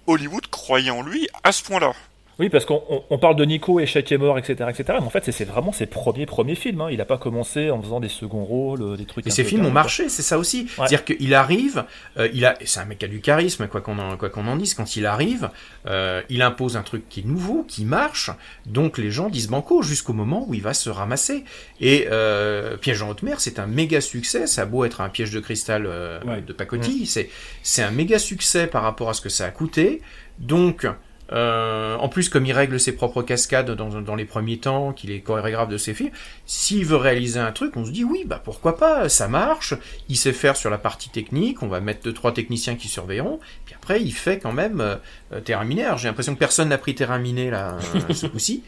Hollywood 0.09 0.47
croyait 0.49 0.91
en 0.91 1.03
lui 1.03 1.29
à 1.45 1.53
ce 1.53 1.63
point-là. 1.63 1.93
Oui, 2.41 2.49
parce 2.49 2.65
qu'on 2.65 2.83
on- 2.89 3.05
on 3.11 3.19
parle 3.19 3.37
de 3.37 3.45
Nico, 3.45 3.79
Échec 3.81 4.11
et 4.11 4.17
mort, 4.17 4.39
etc., 4.39 4.55
etc. 4.71 4.85
Mais 4.99 5.07
en 5.07 5.11
fait, 5.11 5.31
c'est- 5.31 5.45
vraiment 5.45 5.73
ses 5.73 5.85
premiers 5.87 6.25
premiers 6.27 6.55
films. 6.55 6.81
hein. 6.81 6.89
Il 6.91 6.97
n'a 6.97 7.05
pas 7.05 7.19
commencé 7.19 7.71
en 7.71 7.81
faisant 7.83 8.01
des 8.01 8.09
seconds 8.09 8.45
rôles, 8.45 8.83
euh, 8.83 8.97
des 8.97 9.05
trucs. 9.05 9.31
Ces 9.31 9.43
peu 9.43 9.49
films 9.51 9.67
ont 9.67 9.71
marché, 9.71 10.09
c'est 10.09 10.23
ça 10.23 10.39
aussi. 10.39 10.63
Ouais. 10.63 10.69
C'est-à-dire 10.89 11.05
qu'il 11.05 11.35
arrive, 11.35 11.85
euh, 12.17 12.29
il 12.33 12.45
a, 12.47 12.57
c'est 12.65 12.81
un 12.81 12.87
mec 12.87 12.99
qui 12.99 13.05
a 13.05 13.09
du 13.09 13.21
charisme, 13.21 13.67
quoi 13.69 13.83
qu'on 13.83 13.99
en, 13.99 14.17
quoi 14.17 14.31
qu'on 14.31 14.47
en 14.47 14.57
dise. 14.57 14.73
Quand 14.73 14.97
il 14.97 15.05
arrive, 15.05 15.51
euh, 15.87 16.23
il 16.31 16.41
impose 16.41 16.77
un 16.79 16.83
truc 16.83 17.09
qui 17.11 17.21
est 17.21 17.27
nouveau, 17.27 17.63
qui 17.69 17.85
marche. 17.85 18.31
Donc 18.65 18.97
les 18.97 19.11
gens 19.11 19.29
disent 19.29 19.49
banco 19.49 19.83
jusqu'au 19.83 20.15
moment 20.15 20.47
où 20.49 20.55
il 20.55 20.63
va 20.63 20.73
se 20.73 20.89
ramasser. 20.89 21.45
Et 21.81 22.09
euh, 22.11 22.79
Piège 22.79 23.03
en 23.03 23.11
haute 23.11 23.23
mer, 23.23 23.39
c'est 23.41 23.59
un 23.59 23.67
méga 23.67 24.01
succès. 24.01 24.47
Ça 24.47 24.63
a 24.63 24.65
beau 24.65 24.87
être 24.87 25.03
un 25.03 25.11
piège 25.11 25.31
de 25.31 25.41
cristal 25.41 25.85
euh, 25.87 26.19
Ouais. 26.25 26.41
de 26.41 26.53
pacotille, 26.55 27.05
c'est 27.05 27.29
c'est 27.63 27.83
un 27.83 27.91
méga 27.91 28.19
succès 28.19 28.67
par 28.67 28.83
rapport 28.83 29.11
à 29.11 29.15
ce 29.15 29.21
que 29.21 29.29
ça 29.29 29.45
a 29.45 29.51
coûté. 29.51 30.01
Donc 30.39 30.87
euh, 31.33 31.97
en 31.97 32.09
plus, 32.09 32.29
comme 32.29 32.47
il 32.47 32.53
règle 32.53 32.81
ses 32.81 32.93
propres 32.93 33.23
cascades 33.23 33.71
dans, 33.71 34.01
dans 34.01 34.15
les 34.15 34.25
premiers 34.25 34.59
temps, 34.59 34.93
qu'il 34.93 35.11
est 35.13 35.21
chorégraphe 35.21 35.69
de 35.69 35.77
ses 35.77 35.95
films, 35.95 36.11
s'il 36.47 36.85
veut 36.85 36.97
réaliser 36.97 37.39
un 37.39 37.53
truc, 37.53 37.77
on 37.77 37.85
se 37.85 37.91
dit 37.91 38.05
oui, 38.05 38.25
bah 38.27 38.41
pourquoi 38.43 38.77
pas, 38.77 39.09
ça 39.09 39.29
marche, 39.29 39.75
il 40.09 40.17
sait 40.17 40.33
faire 40.33 40.57
sur 40.57 40.71
la 40.71 40.79
partie 40.79 41.11
technique, 41.11 41.63
on 41.63 41.69
va 41.69 41.81
mettre 41.81 42.03
deux 42.03 42.13
trois 42.13 42.33
techniciens 42.33 42.75
qui 42.75 42.89
surveilleront, 42.89 43.39
puis 43.65 43.75
après 43.75 44.03
il 44.03 44.13
fait 44.13 44.39
quand 44.39 44.53
même 44.53 44.81
euh, 44.81 44.97
euh, 45.33 45.41
Terra 45.41 45.65
J'ai 45.97 46.09
l'impression 46.09 46.35
que 46.35 46.39
personne 46.39 46.69
n'a 46.69 46.79
pris 46.79 46.95
Terra 46.95 47.19
là 47.19 47.79
ce 48.13 48.27
coup-ci. 48.27 48.63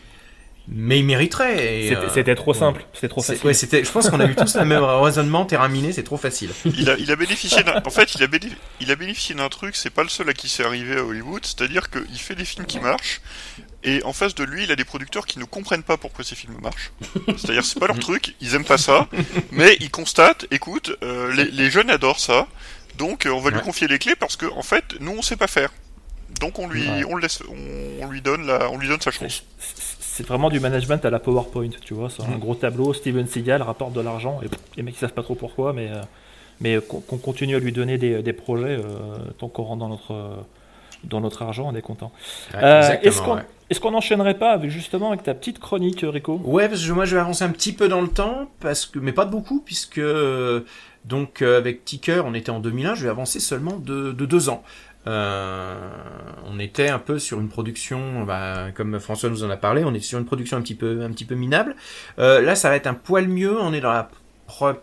Mais 0.69 0.99
il 1.01 1.05
mériterait. 1.05 1.57
C'était- 1.89 1.97
euh, 1.97 2.09
c'était 2.15 2.35
trop 2.35 2.53
ouais. 2.53 2.59
simple, 2.59 2.85
c'était 2.95 3.09
trop 3.09 3.23
facile. 3.23 3.47
Ouais, 3.47 3.55
c'était. 3.55 3.85
Je 3.85 3.91
pense 3.91 4.09
qu'on 4.11 4.21
a 4.21 4.27
eu 4.27 4.35
tous 4.35 4.57
le 4.57 4.65
même 4.65 4.83
raisonnement. 4.85 5.45
Terminé, 5.45 5.93
c'est 5.93 6.03
trop 6.05 6.17
facile. 6.17 6.51
Il 6.65 6.89
a, 6.89 6.97
il 6.99 7.11
a 7.11 7.17
bénéficié 7.17 7.63
d'un, 7.63 7.83
en 7.85 7.91
fait, 7.91 8.15
il 8.15 8.23
a, 8.23 8.27
béné- 8.27 8.53
il 8.81 8.91
a 8.91 8.97
bénéficié 8.97 9.35
d'un 9.35 9.49
truc, 9.49 9.75
c'est 9.77 9.91
pas 9.91 10.03
le 10.03 10.09
seul 10.09 10.29
à 10.29 10.33
qui 10.35 10.49
c'est 10.49 10.65
arrivé 10.65 10.97
à 10.99 11.05
Hollywood, 11.05 11.45
c'est-à-dire 11.45 11.91
qu'il 11.91 12.19
fait 12.19 12.35
des 12.35 12.45
films 12.45 12.67
qui 12.67 12.79
marchent, 12.79 13.21
et 13.85 14.03
en 14.05 14.13
face 14.13 14.35
de 14.37 14.45
lui, 14.45 14.65
il 14.65 14.71
a 14.73 14.77
des 14.77 14.85
producteurs 14.85 15.27
qui 15.27 15.39
ne 15.41 15.45
comprennent 15.45 15.83
pas 15.83 15.97
pourquoi 15.97 16.25
ces 16.25 16.37
films 16.37 16.57
marchent. 16.63 16.93
C'est-à-dire, 17.37 17.65
c'est 17.65 17.81
pas 17.81 17.89
leur 17.89 17.99
truc, 17.99 18.35
ils 18.41 18.55
aiment 18.55 18.65
pas 18.65 18.79
ça, 18.79 19.09
mais 19.51 19.77
ils 19.81 19.91
constatent, 19.91 20.47
écoute, 20.53 20.97
euh, 21.03 21.33
les, 21.35 21.47
les 21.47 21.71
jeunes 21.71 21.91
adorent 21.91 22.21
ça, 22.21 22.47
donc 22.99 23.27
euh, 23.27 23.31
on 23.31 23.41
va 23.41 23.51
lui 23.51 23.61
confier 23.61 23.89
les 23.89 23.99
clés 23.99 24.15
parce 24.15 24.37
que, 24.37 24.47
en 24.47 24.63
fait, 24.63 24.85
nous 25.01 25.13
on 25.19 25.23
sait 25.23 25.37
pas 25.37 25.49
faire. 25.49 25.71
Donc 26.41 26.59
on 26.59 26.67
lui, 26.69 26.89
Ouais. 26.89 27.05
on 27.09 27.17
le 27.17 27.23
laisse, 27.23 27.41
on, 27.49 28.05
on 28.05 28.11
lui 28.11 28.21
donne 28.23 28.47
la, 28.47 28.71
on 28.71 28.79
lui 28.79 28.89
donne 28.89 29.01
sa 29.01 29.11
chance. 29.11 29.43
C'est 30.15 30.27
vraiment 30.27 30.51
du 30.51 30.61
management 30.61 31.03
à 31.07 31.11
la 31.11 31.19
PowerPoint, 31.19 31.71
tu 31.83 31.95
vois. 31.95 32.11
C'est 32.11 32.23
un 32.23 32.37
Mm. 32.37 32.39
gros 32.39 32.55
tableau, 32.55 32.93
Steven 32.93 33.27
Seagal 33.27 33.63
rapporte 33.63 33.95
de 33.95 34.01
l'argent, 34.03 34.41
et 34.43 34.49
pff, 34.49 34.61
les 34.77 34.83
mecs 34.83 34.95
ils 34.95 34.99
savent 34.99 35.15
pas 35.15 35.23
trop 35.23 35.35
pourquoi, 35.35 35.73
mais, 35.73 35.89
euh, 35.91 36.03
mais 36.61 36.79
qu'on 36.87 37.01
qu'on 37.01 37.17
continue 37.17 37.57
à 37.57 37.59
lui 37.61 37.73
donner 37.73 37.97
des, 37.97 38.23
des 38.23 38.33
projets, 38.35 38.77
euh, 38.79 38.83
tant 39.39 39.49
qu'on 39.49 39.63
rentre 39.63 39.81
dans 39.81 39.89
notre, 39.89 40.13
euh, 40.13 40.35
dans 41.05 41.21
notre 41.23 41.41
argent, 41.41 41.67
on 41.73 41.75
est 41.75 41.81
content. 41.83 42.13
Ouais, 42.53 42.61
Euh, 42.63 42.97
Est-ce 43.03 43.23
qu'on 43.23 43.37
ouais. 43.37 43.43
est-ce 43.71 43.81
qu'on 43.81 43.93
n'enchaînerait 43.93 44.35
pas 44.39 44.53
avec, 44.53 44.71
justement 44.71 45.09
avec 45.09 45.23
ta 45.23 45.33
petite 45.33 45.59
chronique, 45.59 46.05
Rico? 46.07 46.39
Ouais, 46.45 46.69
parce 46.69 46.87
que 46.87 46.93
moi 46.93 47.07
je 47.07 47.15
vais 47.17 47.21
avancer 47.23 47.45
un 47.45 47.51
petit 47.51 47.73
peu 47.73 47.89
dans 47.89 48.03
le 48.03 48.09
temps, 48.09 48.51
parce 48.61 48.85
que 48.85 48.99
mais 48.99 49.13
pas 49.13 49.25
de 49.25 49.31
beaucoup, 49.31 49.61
puisque 49.65 49.97
euh, 49.99 50.61
donc 51.07 51.41
euh, 51.41 51.57
avec 51.57 51.87
Ticker, 51.87 52.23
on 52.27 52.35
était 52.35 52.51
en 52.51 52.61
2001, 52.61 52.95
je 52.97 53.05
vais 53.05 53.09
avancer 53.11 53.41
seulement 53.41 53.79
de, 53.79 54.13
de 54.13 54.27
deux 54.27 54.51
ans. 54.51 54.63
Euh, 55.07 55.75
on 56.47 56.59
était 56.59 56.89
un 56.89 56.99
peu 56.99 57.19
sur 57.19 57.41
une 57.41 57.49
production, 57.49 58.25
bah, 58.25 58.71
comme 58.75 59.01
François 59.01 59.31
nous 59.31 59.45
en 59.45 59.51
a 59.51 59.57
parlé, 59.57 59.85
on 59.85 59.95
est 59.95 60.01
sur 60.01 60.19
une 60.19 60.25
production 60.25 60.57
un 60.57 60.63
petit 60.63 60.75
peu, 60.75 61.03
un 61.03 61.11
petit 61.11 61.25
peu 61.25 61.35
minable. 61.35 61.75
Euh, 62.19 62.41
là, 62.41 62.55
ça 62.55 62.69
va 62.69 62.77
être 62.77 62.87
un 62.87 62.95
poil 62.95 63.29
mieux. 63.29 63.61
On 63.61 63.73
est 63.73 63.81
dans 63.81 63.93
la 63.93 64.11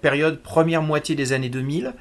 période 0.02 0.42
première 0.42 0.82
moitié 0.82 1.16
des 1.16 1.32
années 1.34 1.50
2000 1.50 1.94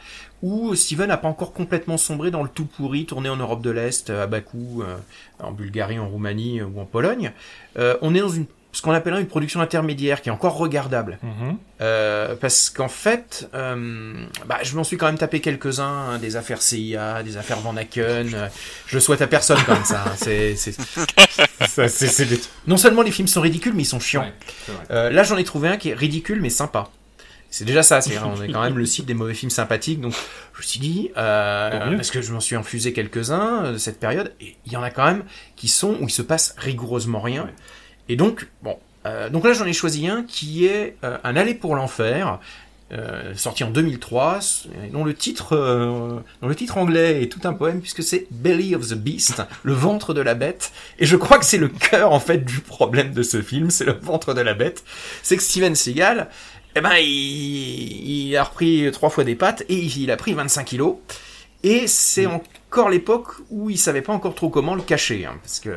où 0.43 0.75
Steven 0.75 1.09
n'a 1.09 1.17
pas 1.17 1.29
encore 1.29 1.53
complètement 1.53 1.97
sombré 1.97 2.31
dans 2.31 2.43
le 2.43 2.49
tout 2.49 2.65
pourri 2.65 3.07
tourné 3.07 3.29
en 3.29 3.37
Europe 3.37 3.61
de 3.61 3.71
l'Est, 3.71 4.11
à 4.11 4.27
Bakou, 4.27 4.83
euh, 4.83 4.97
en 5.41 5.51
Bulgarie, 5.53 5.99
en 5.99 6.09
Roumanie 6.09 6.61
euh, 6.61 6.67
ou 6.67 6.81
en 6.81 6.85
Pologne. 6.85 7.33
Euh, 7.77 7.97
on 8.03 8.15
est 8.15 8.21
dans 8.21 8.29
une 8.29 8.47
ce 8.79 8.83
qu'on 8.83 8.93
appellerait 8.93 9.21
une 9.23 9.27
production 9.27 9.61
intermédiaire 9.61 10.23
qui 10.23 10.29
est 10.29 10.33
encore 10.33 10.57
regardable. 10.57 11.19
Mhm. 11.25 11.57
Euh, 11.81 12.37
parce 12.41 12.71
qu'en 12.71 12.87
fait, 12.87 13.49
euh, 13.55 14.25
bah, 14.47 14.59
je 14.63 14.77
m'en 14.77 14.85
suis 14.85 14.97
quand 14.97 15.07
même 15.07 15.19
tapé 15.19 15.41
quelques-uns, 15.41 15.85
hein, 16.13 16.19
des 16.19 16.37
affaires 16.37 16.63
CIA, 16.63 17.25
des 17.25 17.37
affaires 17.37 17.59
Van 17.59 17.77
Aken. 17.77 18.31
euh, 18.35 18.47
je 18.87 18.95
le 18.95 19.01
souhaite 19.01 19.21
à 19.21 19.27
personne 19.27 19.59
même 19.67 19.83
ça. 19.85 20.05
hein, 20.07 20.13
c'est, 20.17 20.55
c'est, 20.55 20.71
ça, 21.67 21.89
c'est- 21.89 22.07
c'est 22.07 22.27
des- 22.27 22.41
Non 22.69 22.77
seulement 22.77 23.03
les 23.03 23.11
films 23.11 23.27
sont 23.27 23.41
ridicules, 23.41 23.73
mais 23.75 23.83
ils 23.83 23.87
sont 23.87 23.99
chiants. 23.99 24.27
Euh, 24.93 25.11
là, 25.11 25.25
j'en 25.25 25.37
ai 25.39 25.45
trouvé 25.45 25.69
un 25.71 25.77
qui 25.77 25.89
est 25.91 25.95
ridicule 25.95 26.41
mais 26.41 26.51
sympa. 26.51 26.89
C'est 27.51 27.65
déjà 27.65 27.83
ça, 27.83 28.01
c'est 28.01 28.17
on 28.19 28.41
est 28.43 28.53
quand 28.53 28.63
même 28.63 28.77
le 28.79 28.87
site 28.87 29.07
des 29.07 29.15
mauvais 29.15 29.35
films 29.35 29.51
sympathiques, 29.51 30.01
donc 30.03 30.13
je 30.55 30.59
me 30.59 30.63
suis 30.67 30.79
dit, 30.81 31.11
euh, 31.17 31.97
parce 31.97 32.11
que 32.13 32.21
je 32.23 32.33
m'en 32.33 32.41
suis 32.41 32.55
infusé 32.57 32.93
quelques-uns 32.93 33.73
de 33.73 33.79
cette 33.79 33.99
période, 33.99 34.35
et 34.41 34.55
il 34.67 34.73
y 34.73 34.77
en 34.77 34.83
a 34.85 34.91
quand 34.91 35.07
même 35.07 35.25
qui 35.57 35.67
sont 35.67 35.97
où 36.01 36.05
il 36.05 36.11
se 36.11 36.21
passe 36.23 36.55
rigoureusement 36.59 37.21
rien. 37.21 37.49
Et 38.09 38.17
donc, 38.17 38.49
bon, 38.63 38.79
euh, 39.07 39.29
donc 39.31 39.45
là 39.45 39.53
j'en 39.53 39.67
ai 39.67 39.73
choisi 39.73 40.09
un 40.09 40.23
qui 40.25 40.67
est 40.67 40.97
euh, 41.05 41.19
Un 41.25 41.37
aller 41.37 41.55
pour 41.55 41.77
l'enfer, 41.77 42.39
euh, 42.91 43.35
sorti 43.35 43.65
en 43.65 43.71
2003, 43.71 44.39
dont 44.93 45.05
le 45.05 45.13
titre, 45.13 45.55
euh, 45.55 46.21
dont 46.41 46.49
le 46.49 46.55
titre 46.55 46.79
anglais 46.79 47.23
est 47.23 47.27
tout 47.27 47.47
un 47.47 47.53
poème 47.53 47.81
puisque 47.81 48.03
c'est 48.03 48.27
Belly 48.31 48.75
of 48.75 48.89
the 48.89 48.95
Beast, 48.95 49.43
le 49.63 49.75
ventre 49.75 50.15
de 50.15 50.23
la 50.23 50.35
bête. 50.35 50.73
Et 50.99 51.05
je 51.05 51.17
crois 51.17 51.39
que 51.39 51.45
c'est 51.45 51.59
le 51.59 51.69
cœur 51.69 52.13
en 52.13 52.21
fait 52.21 52.39
du 52.39 52.61
problème 52.61 53.13
de 53.13 53.23
ce 53.23 53.43
film, 53.43 53.71
c'est 53.71 53.85
le 53.85 53.93
ventre 53.93 54.33
de 54.33 54.41
la 54.41 54.55
bête. 54.55 54.85
C'est 55.23 55.37
que 55.37 55.43
Steven 55.43 55.75
Seagal, 55.75 56.29
eh 56.77 56.81
ben, 56.81 56.97
il, 56.99 58.29
il 58.29 58.37
a 58.37 58.45
repris 58.45 58.89
trois 58.91 59.11
fois 59.11 59.25
des 59.25 59.35
pattes 59.35 59.65
et 59.69 59.77
il 59.77 60.11
a 60.11 60.17
pris 60.17 60.33
25 60.33 60.65
kilos. 60.65 60.97
Et 61.65 61.89
c'est 61.89 62.27
encore 62.27 62.89
l'époque 62.89 63.33
où 63.51 63.69
il 63.69 63.79
savait 63.79 64.01
pas 64.03 64.13
encore 64.13 64.37
trop 64.37 64.49
comment 64.49 64.77
le 64.77 64.83
cacher, 64.83 65.27
hein, 65.27 65.35
parce 65.43 65.59
que 65.59 65.71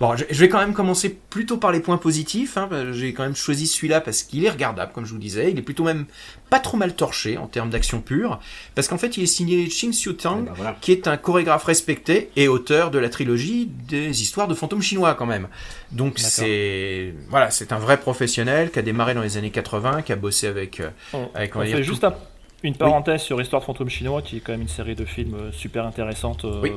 bon, 0.00 0.14
je, 0.16 0.24
je 0.30 0.38
vais 0.40 0.50
quand 0.50 0.58
même 0.58 0.74
commencer 0.74 1.08
plutôt 1.30 1.56
par 1.56 1.72
les 1.72 1.80
points 1.80 1.96
positifs. 1.96 2.58
Hein, 2.58 2.68
J'ai 2.92 3.14
quand 3.14 3.22
même 3.22 3.34
choisi 3.34 3.66
celui-là 3.66 4.02
parce 4.02 4.22
qu'il 4.22 4.44
est 4.44 4.50
regardable, 4.50 4.92
comme 4.92 5.06
je 5.06 5.12
vous 5.12 5.18
disais. 5.18 5.50
Il 5.50 5.58
est 5.58 5.62
plutôt 5.62 5.84
même 5.84 6.04
pas 6.50 6.60
trop 6.60 6.76
mal 6.76 6.94
torché 6.94 7.38
en 7.38 7.46
termes 7.46 7.70
d'action 7.70 8.02
pure, 8.02 8.38
parce 8.74 8.86
qu'en 8.86 8.98
fait, 8.98 9.16
il 9.16 9.22
est 9.22 9.26
signé 9.26 9.70
Ching 9.70 9.92
Xiu 9.92 10.14
Tang, 10.14 10.44
qui 10.82 10.92
est 10.92 11.06
un 11.08 11.16
chorégraphe 11.16 11.64
respecté 11.64 12.30
et 12.36 12.46
auteur 12.48 12.90
de 12.90 12.98
la 12.98 13.08
trilogie 13.08 13.66
des 13.88 14.20
histoires 14.20 14.46
de 14.48 14.54
fantômes 14.54 14.82
chinois 14.82 15.14
quand 15.14 15.26
même. 15.26 15.48
Donc 15.90 16.18
c'est 16.18 17.14
voilà, 17.30 17.50
c'est 17.50 17.72
un 17.72 17.78
vrai 17.78 17.98
professionnel 17.98 18.70
qui 18.70 18.78
a 18.78 18.82
démarré 18.82 19.14
dans 19.14 19.22
les 19.22 19.38
années 19.38 19.50
80, 19.50 20.02
qui 20.02 20.12
a 20.12 20.16
bossé 20.16 20.48
avec 20.48 20.80
euh, 20.80 20.90
On, 21.14 21.30
avec 21.34 21.56
on 21.56 21.60
fait 21.60 21.66
dire, 21.68 21.82
juste 21.82 22.00
tout- 22.00 22.06
un- 22.08 22.14
une 22.62 22.74
parenthèse 22.74 23.22
sur 23.22 23.40
Histoire 23.40 23.60
de 23.62 23.66
fantôme 23.66 23.88
chinois, 23.88 24.22
qui 24.22 24.38
est 24.38 24.40
quand 24.40 24.52
même 24.52 24.62
une 24.62 24.68
série 24.68 24.94
de 24.94 25.04
films 25.04 25.34
euh, 25.34 25.52
super 25.52 25.86
intéressante 25.86 26.44
euh, 26.44 26.60
Oui. 26.62 26.72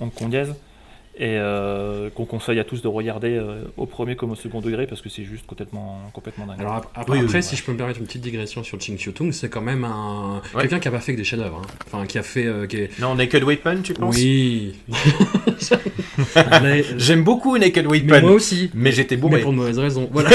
hongkongaise, 0.00 0.54
et 1.20 1.36
euh, 1.36 2.10
qu'on 2.10 2.24
conseille 2.26 2.60
à 2.60 2.64
tous 2.64 2.80
de 2.80 2.88
regarder 2.88 3.36
euh, 3.36 3.62
au 3.76 3.86
premier 3.86 4.14
comme 4.16 4.30
au 4.30 4.36
second 4.36 4.60
degré, 4.60 4.86
parce 4.86 5.00
que 5.02 5.08
c'est 5.08 5.24
juste 5.24 5.46
complètement, 5.46 6.00
complètement 6.12 6.46
dingue. 6.46 6.60
Alors 6.60 6.74
ap- 6.76 6.86
après, 6.94 7.42
si 7.42 7.56
je 7.56 7.64
peux 7.64 7.72
me 7.72 7.76
permettre 7.76 7.98
une 7.98 8.06
petite 8.06 8.22
digression 8.22 8.62
sur 8.62 8.80
Ching 8.80 8.96
Chiu 8.98 9.12
Tung, 9.12 9.32
c'est 9.32 9.48
quand 9.48 9.60
même 9.60 9.84
un 9.84 10.40
Ouais. 10.54 10.62
quelqu'un 10.62 10.78
qui 10.78 10.88
a 10.88 10.90
pas 10.92 11.00
fait 11.00 11.12
que 11.12 11.18
des 11.18 11.24
chefs-d'œuvre. 11.24 11.62
hein. 11.64 11.68
Enfin, 11.86 12.06
qui 12.06 12.18
a 12.18 12.22
fait. 12.22 12.46
euh, 12.46 12.66
qui 12.66 12.76
est- 12.76 12.98
Non, 13.00 13.14
Naked 13.16 13.42
Weapon, 13.42 13.78
tu 13.82 13.94
penses? 13.94 14.16
Oui. 14.16 14.74
Mais- 16.62 16.84
J'aime 16.98 17.22
beaucoup 17.24 17.56
Naked 17.58 17.86
Weapon. 17.86 18.06
Mais 18.10 18.20
moi 18.20 18.32
aussi. 18.32 18.70
Mais 18.74 18.92
j'étais 18.92 19.16
bourré. 19.16 19.36
Mais 19.36 19.42
pour 19.42 19.52
de 19.52 19.56
mauvaises 19.56 19.78
raisons. 19.78 20.08
Voilà. 20.18 20.30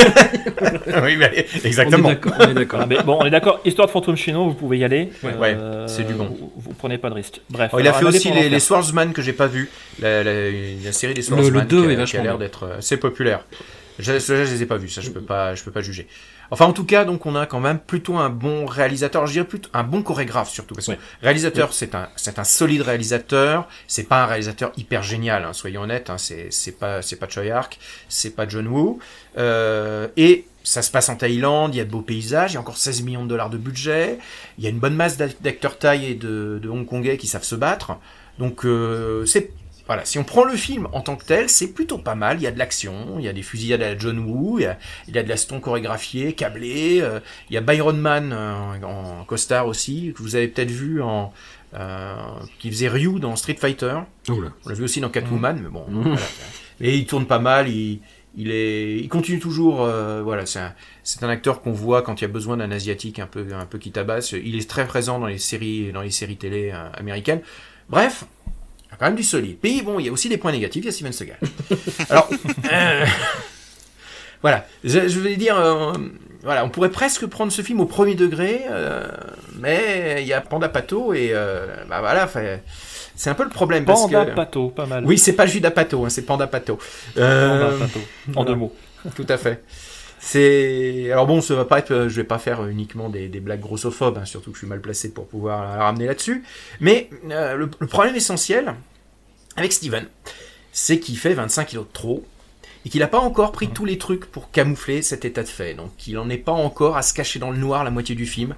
oui, 1.04 1.18
mais 1.18 1.46
exactement. 1.64 2.08
On 2.08 2.12
est 2.12 2.14
d'accord. 2.16 2.34
on 2.40 2.50
est 2.50 2.54
d'accord. 2.54 2.80
Ah, 3.00 3.04
bon, 3.04 3.18
on 3.22 3.26
est 3.26 3.30
d'accord, 3.30 3.60
Histoire 3.66 3.88
de 3.88 3.92
fantôme 3.92 4.16
chinois, 4.16 4.44
vous 4.46 4.54
pouvez 4.54 4.78
y 4.80 4.84
aller. 4.84 5.10
Ouais, 5.24 5.32
Euh, 5.36 5.86
ouais, 5.86 5.88
c'est 5.88 6.06
du 6.06 6.14
bon. 6.14 6.26
Vous, 6.26 6.52
vous 6.56 6.74
prenez 6.74 6.98
pas 6.98 7.10
de 7.10 7.16
risque. 7.16 7.42
Bref. 7.50 7.72
Oh, 7.74 7.80
il 7.80 7.88
a 7.88 7.94
fait 7.94 8.06
aussi 8.06 8.32
les, 8.32 8.60
Swordsman 8.60 9.14
que 9.14 9.22
j'ai 9.22 9.34
pas 9.34 9.48
vu. 9.48 9.70
La, 10.02 10.24
la- 10.24 10.50
la 10.84 10.92
série 10.92 11.14
des 11.14 11.22
Swordsman 11.22 11.62
le 11.62 11.68
deux 11.68 11.82
qui 12.06 12.18
a, 12.18 12.20
a 12.22 12.24
l'air 12.24 12.38
d'être 12.38 12.64
euh, 12.64 12.78
assez 12.78 12.98
populaire. 12.98 13.46
Je, 14.00 14.18
je, 14.18 14.34
les 14.34 14.64
ai 14.64 14.66
pas 14.66 14.78
vus, 14.78 14.90
ça 14.90 15.02
je 15.02 15.12
peux 15.12 15.22
pas, 15.22 15.54
je 15.54 15.64
peux 15.64 15.70
pas 15.72 15.82
juger. 15.82 16.08
Enfin, 16.50 16.66
en 16.66 16.74
tout 16.74 16.84
cas, 16.86 17.06
donc 17.06 17.26
on 17.28 17.36
a 17.36 17.46
quand 17.46 17.60
même 17.60 17.80
plutôt 17.80 18.18
un 18.18 18.30
bon 18.30 18.66
réalisateur. 18.66 19.26
Je 19.28 19.34
dirais 19.34 19.46
plutôt 19.46 19.70
un 19.74 19.84
bon 19.84 20.02
chorégraphe 20.02 20.50
surtout 20.50 20.74
parce 20.76 20.88
que 20.88 20.94
réalisateur, 21.22 21.74
c'est 21.74 21.94
un, 21.96 22.10
c'est 22.16 22.38
un 22.40 22.44
solide 22.44 22.82
réalisateur. 22.82 23.68
C'est 23.88 24.04
pas 24.08 24.24
un 24.24 24.26
réalisateur 24.26 24.72
hyper 24.78 25.04
génial, 25.04 25.46
hein, 25.46 25.54
soyons 25.54 25.82
honnêtes. 25.84 26.10
Hein, 26.10 26.18
c'est, 26.18 26.48
c'est 26.50 26.72
pas, 26.74 27.02
c'est 27.04 27.16
pas 27.18 27.28
Choi 27.30 27.44
Ark, 27.52 27.78
c'est 28.10 28.36
pas 28.36 28.48
John 28.48 28.68
Woo. 28.68 29.00
Euh, 29.38 30.08
et 30.18 30.46
ça 30.64 30.82
se 30.82 30.90
passe 30.92 31.10
en 31.10 31.16
Thaïlande, 31.16 31.76
il 31.76 31.78
y 31.78 31.82
a 31.82 31.86
de 31.86 31.92
beaux 31.92 32.02
paysages, 32.02 32.52
il 32.52 32.54
y 32.56 32.58
a 32.58 32.62
encore 32.62 32.78
16 32.78 33.04
millions 33.04 33.24
de 33.24 33.30
dollars 33.30 33.50
de 33.50 33.58
budget, 33.58 34.18
il 34.58 34.64
y 34.64 34.68
a 34.68 34.70
une 34.70 34.80
bonne 34.80 34.96
masse 34.96 35.18
d'ac- 35.18 35.42
d'acteurs 35.42 35.78
thaïs 35.78 36.10
et 36.12 36.16
de, 36.16 36.60
de 36.62 36.70
hongkongais 36.70 37.18
qui 37.18 37.28
savent 37.28 37.44
se 37.44 37.56
battre. 37.56 37.98
Donc 38.40 38.66
euh, 38.66 39.26
c'est 39.26 39.52
voilà, 39.86 40.06
si 40.06 40.18
on 40.18 40.24
prend 40.24 40.46
le 40.46 40.56
film 40.56 40.88
en 40.94 41.02
tant 41.02 41.16
que 41.16 41.26
tel, 41.26 41.50
c'est 41.50 41.74
plutôt 41.74 41.98
pas 41.98 42.16
mal. 42.16 42.38
Il 42.38 42.44
y 42.44 42.48
a 42.48 42.52
de 42.52 42.60
l'action, 42.60 43.18
il 43.20 43.26
y 43.26 43.28
a 43.28 43.34
des 43.34 43.42
fusillades 43.42 43.82
à 43.82 43.90
la 43.94 43.98
John 43.98 44.20
Woo, 44.20 44.60
il 44.60 44.64
y 44.64 44.66
a, 44.66 44.78
il 45.08 45.16
y 45.16 45.18
a 45.18 45.24
de 45.24 45.30
la 45.30 45.38
ston 45.38 45.60
chorégraphiée, 45.60 46.34
câblée. 46.34 47.00
euh, 47.02 47.20
il 47.50 47.54
y 47.54 47.58
a 47.58 47.62
Byron 47.62 47.98
Mann 47.98 48.32
euh, 48.34 48.82
en 48.84 49.26
costard 49.26 49.68
aussi, 49.68 50.14
que 50.16 50.22
vous 50.24 50.36
avez 50.36 50.48
peut-être 50.48 50.72
vu 50.72 51.02
en 51.02 51.34
euh, 51.76 52.16
qui 52.60 52.70
faisait 52.70 52.88
Ryu 52.88 53.20
dans 53.20 53.36
Street 53.36 53.58
Fighter. 53.60 53.98
Oula. 54.30 54.50
On 54.66 54.70
l'a 54.70 54.76
vu 54.76 54.84
aussi 54.84 55.02
dans 55.02 55.10
Catwoman, 55.10 55.60
mais 55.62 55.70
bon. 55.70 55.86
voilà. 55.90 56.18
Et 56.80 56.96
il 56.98 57.06
tourne 57.06 57.26
pas 57.26 57.40
mal. 57.40 57.68
Il, 57.68 58.00
il 58.36 58.52
est, 58.52 58.98
il 59.00 59.10
continue 59.10 59.40
toujours. 59.40 59.84
euh, 59.84 60.22
voilà, 60.24 60.46
c'est 60.46 60.60
un, 60.60 60.74
un 61.22 61.30
acteur 61.30 61.62
qu'on 61.62 61.72
voit 61.72 62.04
quand 62.04 62.22
il 62.22 62.24
y 62.24 62.26
a 62.26 62.30
besoin 62.32 62.58
d'un 62.58 62.72
asiatique 62.72 63.20
un 63.20 63.28
peu, 63.28 63.48
un 63.54 63.66
peu 63.66 63.80
qui 63.80 63.92
tabasse. 63.92 64.32
Il 64.34 64.56
est 64.56 64.70
très 64.70 64.86
présent 64.88 65.20
dans 65.20 65.28
les 65.28 65.40
séries, 65.40 65.92
dans 65.92 66.02
les 66.02 66.12
séries 66.12 66.38
télé 66.38 66.72
euh, 66.74 66.90
américaines. 66.94 67.42
Bref, 67.90 68.26
quand 69.04 69.10
même 69.10 69.18
du 69.18 69.24
solide. 69.24 69.58
Puis 69.62 69.82
bon, 69.82 70.00
il 70.00 70.06
y 70.06 70.10
a 70.10 70.14
aussi 70.14 70.30
des 70.30 70.38
points 70.38 70.54
négatifs. 70.54 70.82
Il 70.82 70.86
y 70.86 70.90
a 70.90 70.92
Steven 70.94 71.12
Seagal. 71.12 71.38
Alors, 72.10 72.30
euh, 72.72 73.06
voilà, 74.42 74.66
je, 74.86 75.10
je 75.10 75.20
vais 75.20 75.36
dire, 75.36 75.60
euh, 75.60 75.92
voilà, 76.42 76.64
on 76.64 76.70
pourrait 76.70 76.90
presque 76.90 77.26
prendre 77.26 77.52
ce 77.52 77.62
film 77.62 77.82
au 77.82 77.86
premier 77.86 78.16
degré, 78.16 78.62
euh, 78.70 79.06
mais 79.60 80.20
il 80.22 80.28
y 80.28 80.32
a 80.32 80.40
Panda 80.40 80.70
Pato 80.70 81.14
et 81.14 81.34
bah 81.90 82.00
voilà, 82.00 82.30
c'est 83.16 83.30
un 83.30 83.34
peu 83.34 83.44
le 83.44 83.50
problème 83.50 83.84
parce 83.84 84.04
Panda 84.04 84.26
que 84.26 84.36
Pato, 84.36 84.70
pas 84.70 84.86
mal. 84.86 85.04
Oui, 85.06 85.18
c'est 85.18 85.34
pas 85.34 85.48
Judas 85.48 85.72
Pato, 85.72 86.06
hein, 86.06 86.10
c'est 86.10 86.22
Panda 86.26 86.48
Pato. 86.48 86.80
Panda 87.14 87.72
Pato, 87.78 88.00
en 88.38 88.46
deux 88.46 88.56
mots. 88.56 88.74
Tout 89.16 89.28
à 89.28 89.38
fait. 89.38 89.62
C'est 90.26 91.12
alors 91.12 91.28
bon, 91.28 91.42
ça 91.42 91.54
va 91.56 91.66
pas 91.66 91.80
être, 91.80 92.08
je 92.08 92.16
vais 92.16 92.24
pas 92.24 92.40
faire 92.40 92.66
uniquement 92.66 93.10
des, 93.10 93.28
des 93.28 93.42
blagues 93.42 93.60
grossophobes, 93.60 94.18
hein, 94.18 94.24
surtout 94.24 94.52
que 94.52 94.56
je 94.56 94.60
suis 94.60 94.68
mal 94.68 94.80
placé 94.80 95.14
pour 95.14 95.28
pouvoir 95.28 95.76
la 95.76 95.84
ramener 95.84 96.06
là-dessus. 96.06 96.46
Mais 96.80 97.10
euh, 97.30 97.56
le, 97.56 97.70
le 97.78 97.88
problème 97.88 98.16
essentiel 98.16 98.74
avec 99.56 99.74
Steven, 99.74 100.08
c'est 100.72 101.00
qu'il 101.00 101.18
fait 101.18 101.34
25 101.34 101.68
kilos 101.68 101.86
de 101.86 101.94
trop 101.94 102.26
et 102.86 102.90
qu'il 102.90 103.00
n'a 103.00 103.08
pas 103.08 103.20
encore 103.20 103.52
pris 103.52 103.70
tous 103.70 103.86
les 103.86 103.98
trucs 103.98 104.26
pour 104.26 104.52
camoufler 104.52 105.02
cet 105.02 105.26
état 105.26 105.44
de 105.44 105.48
fait. 105.48 105.74
Donc 105.74 106.08
il 106.08 106.18
en 106.18 106.30
est 106.30 106.38
pas 106.38 106.52
encore 106.52 106.98
à 106.98 107.02
se 107.02 107.14
cacher 107.14 107.40
dans 107.40 107.52
le 107.52 107.58
noir 107.58 107.84
la 107.84 107.92
moitié 107.92 108.16
du 108.16 108.26
film. 108.26 108.56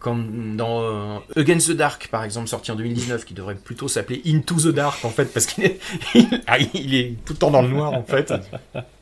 Comme 0.00 0.54
dans 0.54 0.80
euh, 0.80 1.18
Against 1.34 1.70
the 1.70 1.72
Dark, 1.72 2.06
par 2.06 2.22
exemple, 2.22 2.46
sorti 2.46 2.70
en 2.70 2.76
2019, 2.76 3.24
qui 3.24 3.34
devrait 3.34 3.56
plutôt 3.56 3.88
s'appeler 3.88 4.22
Into 4.26 4.54
the 4.54 4.68
Dark, 4.68 5.04
en 5.04 5.10
fait, 5.10 5.24
parce 5.24 5.46
qu'il 5.46 5.64
est, 5.64 5.80
ah, 6.46 6.58
il 6.60 6.94
est 6.94 7.16
tout 7.24 7.32
le 7.32 7.38
temps 7.40 7.50
dans 7.50 7.62
le 7.62 7.68
noir, 7.68 7.92
en 7.94 8.04
fait. 8.04 8.32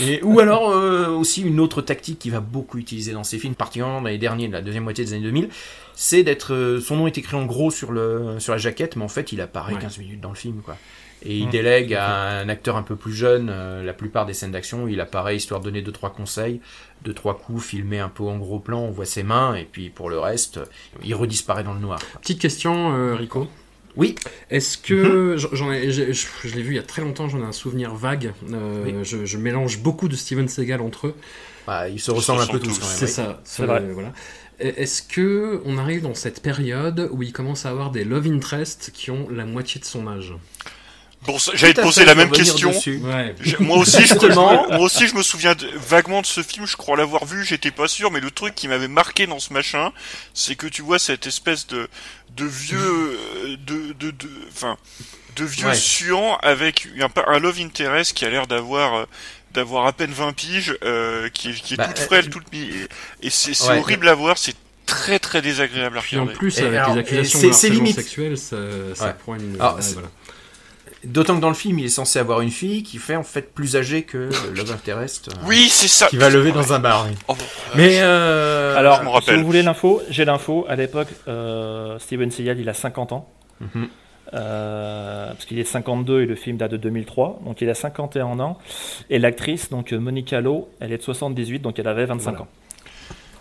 Et, 0.00 0.22
ou 0.22 0.40
alors 0.40 0.70
euh, 0.70 1.08
aussi 1.08 1.42
une 1.42 1.60
autre 1.60 1.82
tactique 1.82 2.18
qui 2.18 2.30
va 2.30 2.40
beaucoup 2.40 2.78
utiliser 2.78 3.12
dans 3.12 3.24
ces 3.24 3.38
films, 3.38 3.54
particulièrement 3.54 4.00
dans 4.00 4.08
les 4.08 4.18
derniers, 4.18 4.48
de 4.48 4.52
la 4.52 4.62
deuxième 4.62 4.84
moitié 4.84 5.04
des 5.04 5.12
années 5.14 5.22
2000, 5.24 5.48
c'est 5.94 6.22
d'être... 6.22 6.54
euh, 6.54 6.80
son 6.80 6.96
nom 6.96 7.06
est 7.06 7.18
écrit 7.18 7.36
en 7.36 7.44
gros 7.46 7.70
sur, 7.70 7.92
le, 7.92 8.36
sur 8.38 8.52
la 8.52 8.58
jaquette, 8.58 8.96
mais 8.96 9.04
en 9.04 9.08
fait 9.08 9.32
il 9.32 9.40
apparaît 9.40 9.74
Ouais. 9.74 9.80
15 9.80 9.98
minutes 9.98 10.20
dans 10.20 10.30
le 10.30 10.34
film. 10.36 10.60
quoi. 10.64 10.76
Et 11.24 11.36
il 11.38 11.48
Mm. 11.48 11.50
délègue 11.50 11.94
à 11.94 12.38
un 12.40 12.48
acteur 12.48 12.76
un 12.76 12.82
peu 12.84 12.94
plus 12.94 13.12
jeune 13.12 13.48
euh, 13.50 13.82
la 13.82 13.92
plupart 13.92 14.24
des 14.24 14.34
scènes 14.34 14.52
d'action. 14.52 14.86
Il 14.86 15.00
apparaît 15.00 15.34
histoire 15.36 15.58
de 15.58 15.64
donner 15.64 15.82
deux 15.82 15.90
trois 15.90 16.10
conseils, 16.10 16.60
deux 17.02 17.12
trois 17.12 17.36
coups 17.36 17.64
filmés 17.64 17.98
un 17.98 18.08
peu 18.08 18.22
en 18.22 18.38
gros 18.38 18.60
plan, 18.60 18.78
on 18.80 18.90
voit 18.92 19.04
ses 19.04 19.24
mains, 19.24 19.56
et 19.56 19.64
puis 19.64 19.90
pour 19.90 20.10
le 20.10 20.20
reste, 20.20 20.60
il 21.02 21.14
redisparaît 21.16 21.64
dans 21.64 21.74
le 21.74 21.80
noir. 21.80 21.98
Petite 22.20 22.40
question, 22.40 23.14
Rico. 23.16 23.48
Oui. 23.98 24.14
Est-ce 24.50 24.78
que 24.78 25.36
j'en- 25.36 25.48
j'en 25.52 25.72
ai, 25.72 25.90
j'ai- 25.90 26.12
je, 26.14 26.26
je 26.44 26.54
l'ai 26.54 26.62
vu 26.62 26.72
il 26.72 26.76
y 26.76 26.78
a 26.80 26.82
très 26.84 27.02
longtemps, 27.02 27.28
j'en 27.28 27.40
ai 27.40 27.44
un 27.44 27.52
souvenir 27.52 27.94
vague. 27.94 28.32
Euh, 28.52 28.84
Oui. 28.86 28.94
je, 29.02 29.26
je 29.26 29.36
mélange 29.36 29.80
beaucoup 29.80 30.08
de 30.08 30.16
Steven 30.16 30.48
Seagal 30.48 30.80
entre 30.80 31.08
eux. 31.08 31.14
Bah, 31.66 31.88
ils 31.88 32.00
se 32.00 32.10
ressemblent 32.10 32.40
un 32.42 32.46
peu 32.46 32.60
tous, 32.60 32.78
quand 32.78 32.86
même, 32.86 32.96
C'est 32.96 33.04
oui. 33.06 33.10
ça. 33.10 33.40
C'est 33.44 33.64
euh, 33.64 33.66
vrai. 33.66 33.82
Voilà. 33.92 34.12
Est-ce 34.60 35.02
que 35.02 35.60
on 35.66 35.78
arrive 35.78 36.02
dans 36.02 36.14
cette 36.14 36.40
période 36.42 37.08
où 37.12 37.22
il 37.22 37.32
commence 37.32 37.66
à 37.66 37.70
avoir 37.70 37.90
des 37.90 38.02
love 38.04 38.26
interests 38.26 38.90
qui 38.94 39.10
ont 39.10 39.28
la 39.30 39.44
moitié 39.44 39.80
de 39.80 39.84
son 39.84 40.06
âge? 40.08 40.34
Bon, 41.26 41.36
j'allais 41.54 41.74
te 41.74 41.80
poser 41.82 42.04
la 42.04 42.14
même 42.14 42.30
question. 42.30 42.70
Ouais. 42.70 43.34
Moi 43.58 43.78
aussi, 43.78 44.00
je, 44.02 44.06
Justement. 44.06 44.66
moi 44.68 44.78
aussi, 44.80 45.08
je 45.08 45.14
me 45.14 45.22
souviens 45.22 45.54
de- 45.54 45.68
vaguement 45.76 46.20
de 46.22 46.26
ce 46.26 46.42
film. 46.42 46.66
Je 46.66 46.76
crois 46.76 46.96
l'avoir 46.96 47.24
vu. 47.26 47.44
J'étais 47.44 47.70
pas 47.70 47.88
sûr, 47.88 48.10
mais 48.10 48.20
le 48.20 48.30
truc 48.30 48.54
qui 48.54 48.68
m'avait 48.68 48.88
marqué 48.88 49.26
dans 49.26 49.38
ce 49.38 49.52
machin, 49.52 49.92
c'est 50.32 50.54
que 50.54 50.66
tu 50.66 50.80
vois 50.82 50.98
cette 50.98 51.26
espèce 51.26 51.66
de 51.66 51.88
de 52.36 52.44
vieux, 52.44 52.78
euh, 52.78 53.56
de 53.66 53.92
de 53.94 54.10
de, 54.12 54.28
enfin, 54.52 54.76
de 55.36 55.44
vieux 55.44 55.66
Ouais. 55.66 55.74
suant 55.74 56.36
avec 56.42 56.88
un, 57.26 57.38
love 57.40 57.58
interest 57.60 58.12
qui 58.14 58.24
a 58.24 58.30
l'air 58.30 58.46
d'avoir 58.46 58.94
euh, 58.94 59.04
d'avoir 59.52 59.86
à 59.86 59.92
peine 59.92 60.12
20 60.12 60.32
piges, 60.34 60.76
euh, 60.84 61.28
qui 61.30 61.50
est, 61.50 61.54
qui 61.54 61.74
est 61.74 61.76
Bah, 61.78 61.88
toute 61.88 61.98
euh, 61.98 62.06
frêle, 62.06 62.30
toute 62.30 62.50
mi- 62.52 62.60
et, 63.22 63.26
et 63.26 63.30
c'est 63.30 63.54
c'est 63.54 63.70
Ouais. 63.70 63.78
horrible 63.80 64.08
à 64.08 64.14
voir. 64.14 64.38
C'est 64.38 64.54
très 64.86 65.18
très 65.18 65.42
désagréable 65.42 65.98
à 65.98 66.00
Puis 66.00 66.16
en 66.16 66.20
regarder. 66.22 66.38
plus, 66.38 66.58
Et 66.58 66.62
avec 66.64 66.78
alors, 66.78 66.94
les 66.94 67.00
accusations 67.00 67.40
de 67.50 67.52
ça, 68.36 68.56
ça 68.94 69.04
Ouais. 69.06 69.14
prend 69.22 69.34
une. 69.34 69.56
Alors, 69.60 69.76
ouais, 69.76 69.82
c'est- 69.82 69.94
voilà. 69.94 70.08
D'autant 71.04 71.36
que 71.36 71.40
dans 71.40 71.48
le 71.48 71.54
film, 71.54 71.78
il 71.78 71.84
est 71.86 71.88
censé 71.90 72.18
avoir 72.18 72.40
une 72.40 72.50
fille 72.50 72.82
qui 72.82 72.98
fait 72.98 73.14
en 73.16 73.22
fait 73.22 73.54
plus 73.54 73.76
âgée 73.76 74.02
que 74.02 74.28
Love 74.54 74.72
Interest. 74.72 75.28
euh, 75.28 75.46
Oui, 75.46 75.68
c'est 75.70 75.86
ça. 75.88 76.06
Qui 76.08 76.16
va 76.16 76.28
lever 76.28 76.50
dans 76.52 76.72
un 76.72 76.80
bar. 76.80 77.06
oui. 77.08 77.14
Oh, 77.28 77.34
Mais 77.76 77.98
euh, 78.00 78.76
Alors, 78.76 79.00
je 79.02 79.08
me 79.08 79.20
si 79.20 79.40
vous 79.40 79.46
voulez 79.46 79.62
l'info, 79.62 80.02
j'ai 80.10 80.24
l'info. 80.24 80.66
À 80.68 80.74
l'époque, 80.76 81.08
euh, 81.28 81.98
Steven 82.00 82.30
Seagal, 82.30 82.58
il 82.58 82.68
a 82.68 82.74
50 82.74 83.12
ans. 83.12 83.28
Mhm. 83.60 83.88
Euh, 84.34 85.28
parce 85.32 85.46
qu'il 85.46 85.58
est 85.58 85.62
de 85.62 85.68
52 85.68 86.20
et 86.22 86.26
le 86.26 86.34
film 86.34 86.56
date 86.58 86.72
de 86.72 86.76
2003. 86.76 87.40
Donc 87.44 87.60
il 87.60 87.70
a 87.70 87.74
51 87.74 88.40
ans. 88.40 88.58
Et 89.08 89.18
l'actrice, 89.18 89.70
donc 89.70 89.92
Monica 89.92 90.40
Lowe, 90.40 90.68
elle 90.80 90.92
est 90.92 90.98
de 90.98 91.02
78, 91.02 91.60
donc 91.60 91.78
elle 91.78 91.88
avait 91.88 92.04
25 92.04 92.30
Voilà. 92.30 92.40
ans. 92.42 92.48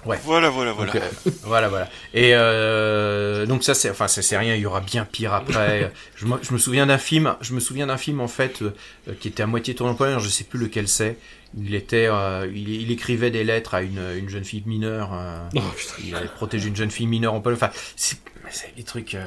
Ouais. 0.07 0.19
Voilà, 0.23 0.49
voilà, 0.49 0.71
voilà. 0.71 0.91
Donc, 0.93 1.01
euh, 1.01 1.31
voilà, 1.43 1.67
voilà. 1.69 1.89
Et 2.13 2.31
euh, 2.33 3.45
donc 3.45 3.63
ça, 3.63 3.73
c'est, 3.73 3.89
enfin, 3.89 4.07
ça 4.07 4.21
c'est 4.21 4.37
rien. 4.37 4.55
Il 4.55 4.61
y 4.61 4.65
aura 4.65 4.79
bien 4.81 5.05
pire 5.05 5.33
après. 5.33 5.91
je, 6.15 6.25
me, 6.25 6.37
je 6.41 6.53
me 6.53 6.57
souviens 6.57 6.85
d'un 6.85 6.97
film. 6.97 7.35
Je 7.41 7.53
me 7.53 7.59
souviens 7.59 7.87
d'un 7.87 7.97
film 7.97 8.21
en 8.21 8.27
fait 8.27 8.61
euh, 8.61 8.71
qui 9.19 9.27
était 9.27 9.43
à 9.43 9.47
moitié 9.47 9.75
tourné 9.75 9.91
en 9.93 9.95
polonais. 9.95 10.19
Je 10.19 10.29
sais 10.29 10.43
plus 10.45 10.59
lequel 10.59 10.87
c'est. 10.87 11.17
Il 11.57 11.75
était, 11.75 12.07
euh, 12.09 12.47
il, 12.53 12.69
il 12.69 12.91
écrivait 12.91 13.31
des 13.31 13.43
lettres 13.43 13.73
à 13.75 13.81
une, 13.81 14.01
une 14.17 14.29
jeune 14.29 14.43
fille 14.45 14.63
mineure. 14.65 15.11
Oh, 15.55 15.59
il 16.03 16.15
allait 16.15 16.27
protéger 16.27 16.67
une 16.69 16.75
jeune 16.75 16.91
fille 16.91 17.07
mineure 17.07 17.33
en 17.33 17.41
Pologne. 17.41 17.59
Enfin, 17.61 17.71
c'est, 17.95 18.17
c'est 18.49 18.75
des 18.75 18.83
trucs. 18.83 19.15
euh, 19.15 19.25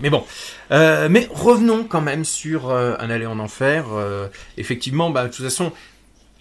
mais 0.00 0.08
bon, 0.10 0.24
Euh, 0.70 1.08
mais 1.10 1.28
revenons 1.32 1.84
quand 1.84 2.00
même 2.00 2.24
sur 2.24 2.70
euh, 2.70 2.94
un 2.98 3.10
aller 3.10 3.26
en 3.26 3.38
enfer. 3.38 3.86
Euh, 3.92 4.28
effectivement, 4.56 5.10
bah, 5.10 5.24
de 5.24 5.28
toute 5.34 5.44
façon, 5.44 5.72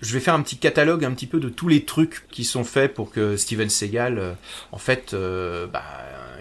je 0.02 0.14
vais 0.14 0.20
faire 0.20 0.34
un 0.34 0.42
petit 0.42 0.58
catalogue 0.58 1.06
un 1.06 1.12
petit 1.12 1.28
peu 1.28 1.40
de 1.40 1.50
tous 1.50 1.68
les 1.68 1.86
trucs 1.86 2.28
qui 2.32 2.44
sont 2.44 2.64
faits 2.64 2.94
pour 2.94 3.12
que 3.12 3.38
Steven 3.38 3.70
Seagal, 3.70 4.18
euh, 4.18 4.34
en 4.72 4.78
fait, 4.78 5.14
euh, 5.14 5.68
bah, 5.68 5.84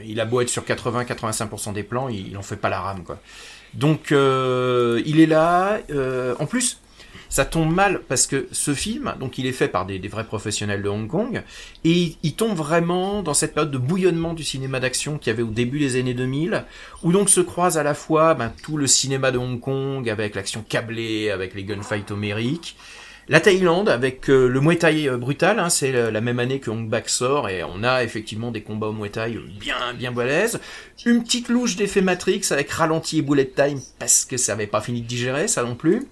il 0.04 0.20
a 0.20 0.24
beau 0.24 0.40
être 0.40 0.48
sur 0.48 0.64
80-85% 0.64 1.72
des 1.72 1.82
plans, 1.82 2.08
il, 2.08 2.28
il 2.28 2.36
en 2.36 2.42
fait 2.42 2.56
pas 2.56 2.70
la 2.70 2.80
rame, 2.80 3.04
quoi. 3.04 3.20
Donc, 3.74 4.12
euh, 4.12 5.02
il 5.06 5.20
est 5.20 5.26
là. 5.26 5.78
euh, 5.90 6.34
en 6.38 6.46
plus, 6.46 6.80
ça 7.28 7.44
tombe 7.44 7.72
mal 7.72 8.00
parce 8.08 8.26
que 8.26 8.48
ce 8.50 8.74
film, 8.74 9.14
donc 9.20 9.38
il 9.38 9.46
est 9.46 9.52
fait 9.52 9.68
par 9.68 9.86
des, 9.86 9.98
vrais 10.08 10.24
professionnels 10.24 10.82
de 10.82 10.88
Hong 10.88 11.06
Kong, 11.06 11.42
et 11.84 11.90
il, 11.90 12.16
il 12.24 12.34
tombe 12.34 12.56
vraiment 12.56 13.22
dans 13.22 13.34
cette 13.34 13.54
période 13.54 13.70
de 13.70 13.78
bouillonnement 13.78 14.34
du 14.34 14.42
cinéma 14.42 14.80
d'action 14.80 15.16
qu'il 15.18 15.30
y 15.30 15.34
avait 15.34 15.44
au 15.44 15.50
début 15.50 15.78
des 15.78 15.98
années 15.98 16.14
2000, 16.14 16.64
où 17.04 17.12
donc 17.12 17.30
se 17.30 17.40
croise 17.40 17.78
à 17.78 17.84
la 17.84 17.94
fois 17.94 18.34
ben, 18.34 18.52
tout 18.62 18.76
le 18.76 18.88
cinéma 18.88 19.30
de 19.30 19.38
Hong 19.38 19.60
Kong 19.60 20.08
avec 20.10 20.34
l'action 20.34 20.64
câblée, 20.68 21.30
avec 21.30 21.54
les 21.54 21.62
gunfights 21.62 22.10
homériques, 22.10 22.76
la 23.28 23.40
Thaïlande 23.40 23.88
avec 23.88 24.28
euh, 24.28 24.48
le 24.48 24.60
Muay 24.60 24.76
Thai 24.76 25.08
euh, 25.08 25.16
brutal, 25.16 25.58
hein, 25.58 25.68
c'est 25.68 25.92
la, 25.92 26.10
la 26.10 26.20
même 26.20 26.38
année 26.38 26.58
que 26.60 26.70
Hong 26.70 26.88
Bak 26.88 27.08
sort 27.08 27.48
et 27.48 27.62
on 27.62 27.84
a 27.84 28.02
effectivement 28.02 28.50
des 28.50 28.62
combats 28.62 28.88
au 28.88 28.92
Muay 28.92 29.10
Thai 29.10 29.38
bien 29.60 29.76
bien 29.96 30.12
balèzes. 30.12 30.60
Une 31.06 31.22
petite 31.22 31.48
louche 31.48 31.76
d'effet 31.76 32.00
Matrix 32.00 32.42
avec 32.50 32.70
ralenti 32.70 33.18
et 33.18 33.22
bullet 33.22 33.46
time 33.46 33.80
parce 33.98 34.24
que 34.24 34.36
ça 34.36 34.52
avait 34.52 34.66
pas 34.66 34.80
fini 34.80 35.02
de 35.02 35.06
digérer 35.06 35.48
ça 35.48 35.62
non 35.62 35.74
plus. 35.74 36.06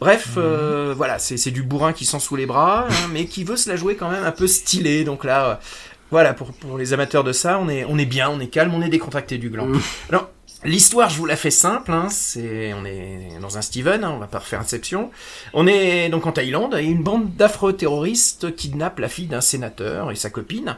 Bref, 0.00 0.34
euh, 0.36 0.94
voilà, 0.96 1.18
c'est 1.18 1.36
c'est 1.36 1.50
du 1.50 1.64
bourrin 1.64 1.92
qui 1.92 2.04
sent 2.04 2.20
sous 2.20 2.36
les 2.36 2.46
bras, 2.46 2.86
hein, 2.88 3.08
mais 3.12 3.24
qui 3.26 3.42
veut 3.42 3.56
se 3.56 3.68
la 3.68 3.74
jouer 3.74 3.96
quand 3.96 4.08
même 4.08 4.22
un 4.22 4.30
peu 4.30 4.46
stylé. 4.46 5.02
Donc 5.02 5.24
là, 5.24 5.48
euh, 5.48 5.54
voilà, 6.12 6.34
pour, 6.34 6.52
pour 6.52 6.78
les 6.78 6.92
amateurs 6.92 7.24
de 7.24 7.32
ça, 7.32 7.58
on 7.58 7.68
est, 7.68 7.84
on 7.84 7.98
est 7.98 8.06
bien, 8.06 8.30
on 8.30 8.38
est 8.38 8.46
calme, 8.46 8.72
on 8.74 8.80
est 8.80 8.90
décontracté 8.90 9.38
du 9.38 9.50
gland. 9.50 9.66
Alors, 10.08 10.30
l'histoire, 10.64 11.10
je 11.10 11.16
vous 11.18 11.26
la 11.26 11.36
fais 11.36 11.50
simple, 11.50 11.92
hein, 11.92 12.08
c'est, 12.10 12.72
on 12.74 12.84
est 12.84 13.38
dans 13.40 13.58
un 13.58 13.62
Steven, 13.62 14.04
hein, 14.04 14.12
on 14.14 14.18
va 14.18 14.26
pas 14.26 14.38
refaire 14.38 14.60
Inception. 14.60 15.10
On 15.52 15.66
est 15.66 16.08
donc 16.08 16.26
en 16.26 16.32
Thaïlande 16.32 16.74
et 16.74 16.84
une 16.84 17.02
bande 17.02 17.34
d'afro-terroristes 17.36 18.54
kidnappe 18.54 18.98
la 18.98 19.08
fille 19.08 19.26
d'un 19.26 19.40
sénateur 19.40 20.10
et 20.10 20.16
sa 20.16 20.30
copine. 20.30 20.76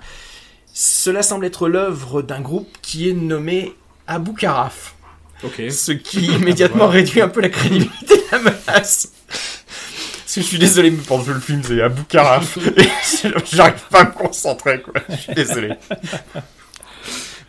Cela 0.73 1.23
semble 1.23 1.47
être 1.47 1.69
l'œuvre 1.69 2.23
d'un 2.23 2.41
groupe 2.41 2.79
qui 2.83 3.09
est 3.09 3.15
nommé 3.15 3.75
Abu 4.07 4.35
Karaf. 4.35 4.95
Ce 5.43 5.93
qui 5.93 6.27
immédiatement 6.35 6.89
réduit 6.89 7.23
un 7.23 7.29
peu 7.29 7.41
la 7.41 7.49
crédibilité 7.49 8.17
de 8.17 8.23
la 8.33 8.39
menace. 8.39 9.13
Parce 9.27 10.35
que 10.37 10.41
je 10.43 10.47
suis 10.47 10.59
désolé, 10.59 10.93
mais 10.93 11.03
pendant 11.03 11.25
tout 11.25 11.33
le 11.33 11.41
film, 11.41 11.63
c'est 11.65 11.83
Abu 11.83 12.05
Karaf. 12.05 12.57
J'arrive 13.53 13.83
pas 13.91 14.03
à 14.03 14.05
me 14.05 14.13
concentrer, 14.13 14.81
quoi. 14.81 14.95
Je 15.09 15.17
suis 15.17 15.35
désolé. 15.35 15.71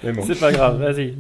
Bon. 0.04 0.24
C'est 0.26 0.40
pas 0.40 0.52
grave, 0.52 0.82
vas-y. 0.82 1.14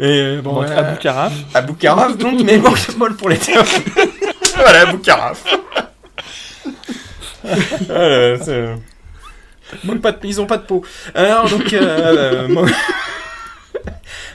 Et 0.00 0.20
euh, 0.20 0.42
bon, 0.42 0.54
Donc, 0.62 0.70
euh, 0.70 0.76
Abu 0.76 0.98
Karaf. 0.98 1.32
Abu 1.54 1.74
Karaf, 1.74 2.16
donc, 2.18 2.40
mais 2.42 2.58
bon, 2.58 2.72
bol 2.96 3.14
pour 3.16 3.28
les 3.28 3.38
terroristes. 3.38 3.82
voilà, 4.56 4.80
Abu 4.88 4.98
Karaf. 4.98 5.44
Voilà, 7.88 8.36
Manque 9.84 10.00
pas 10.00 10.12
de... 10.12 10.18
Ils 10.26 10.40
ont 10.40 10.46
pas 10.46 10.56
de 10.56 10.62
peau. 10.62 10.82
Alors, 11.14 11.48
donc, 11.48 11.72
euh, 11.72 11.80
euh, 11.82 12.48
man- 12.48 12.70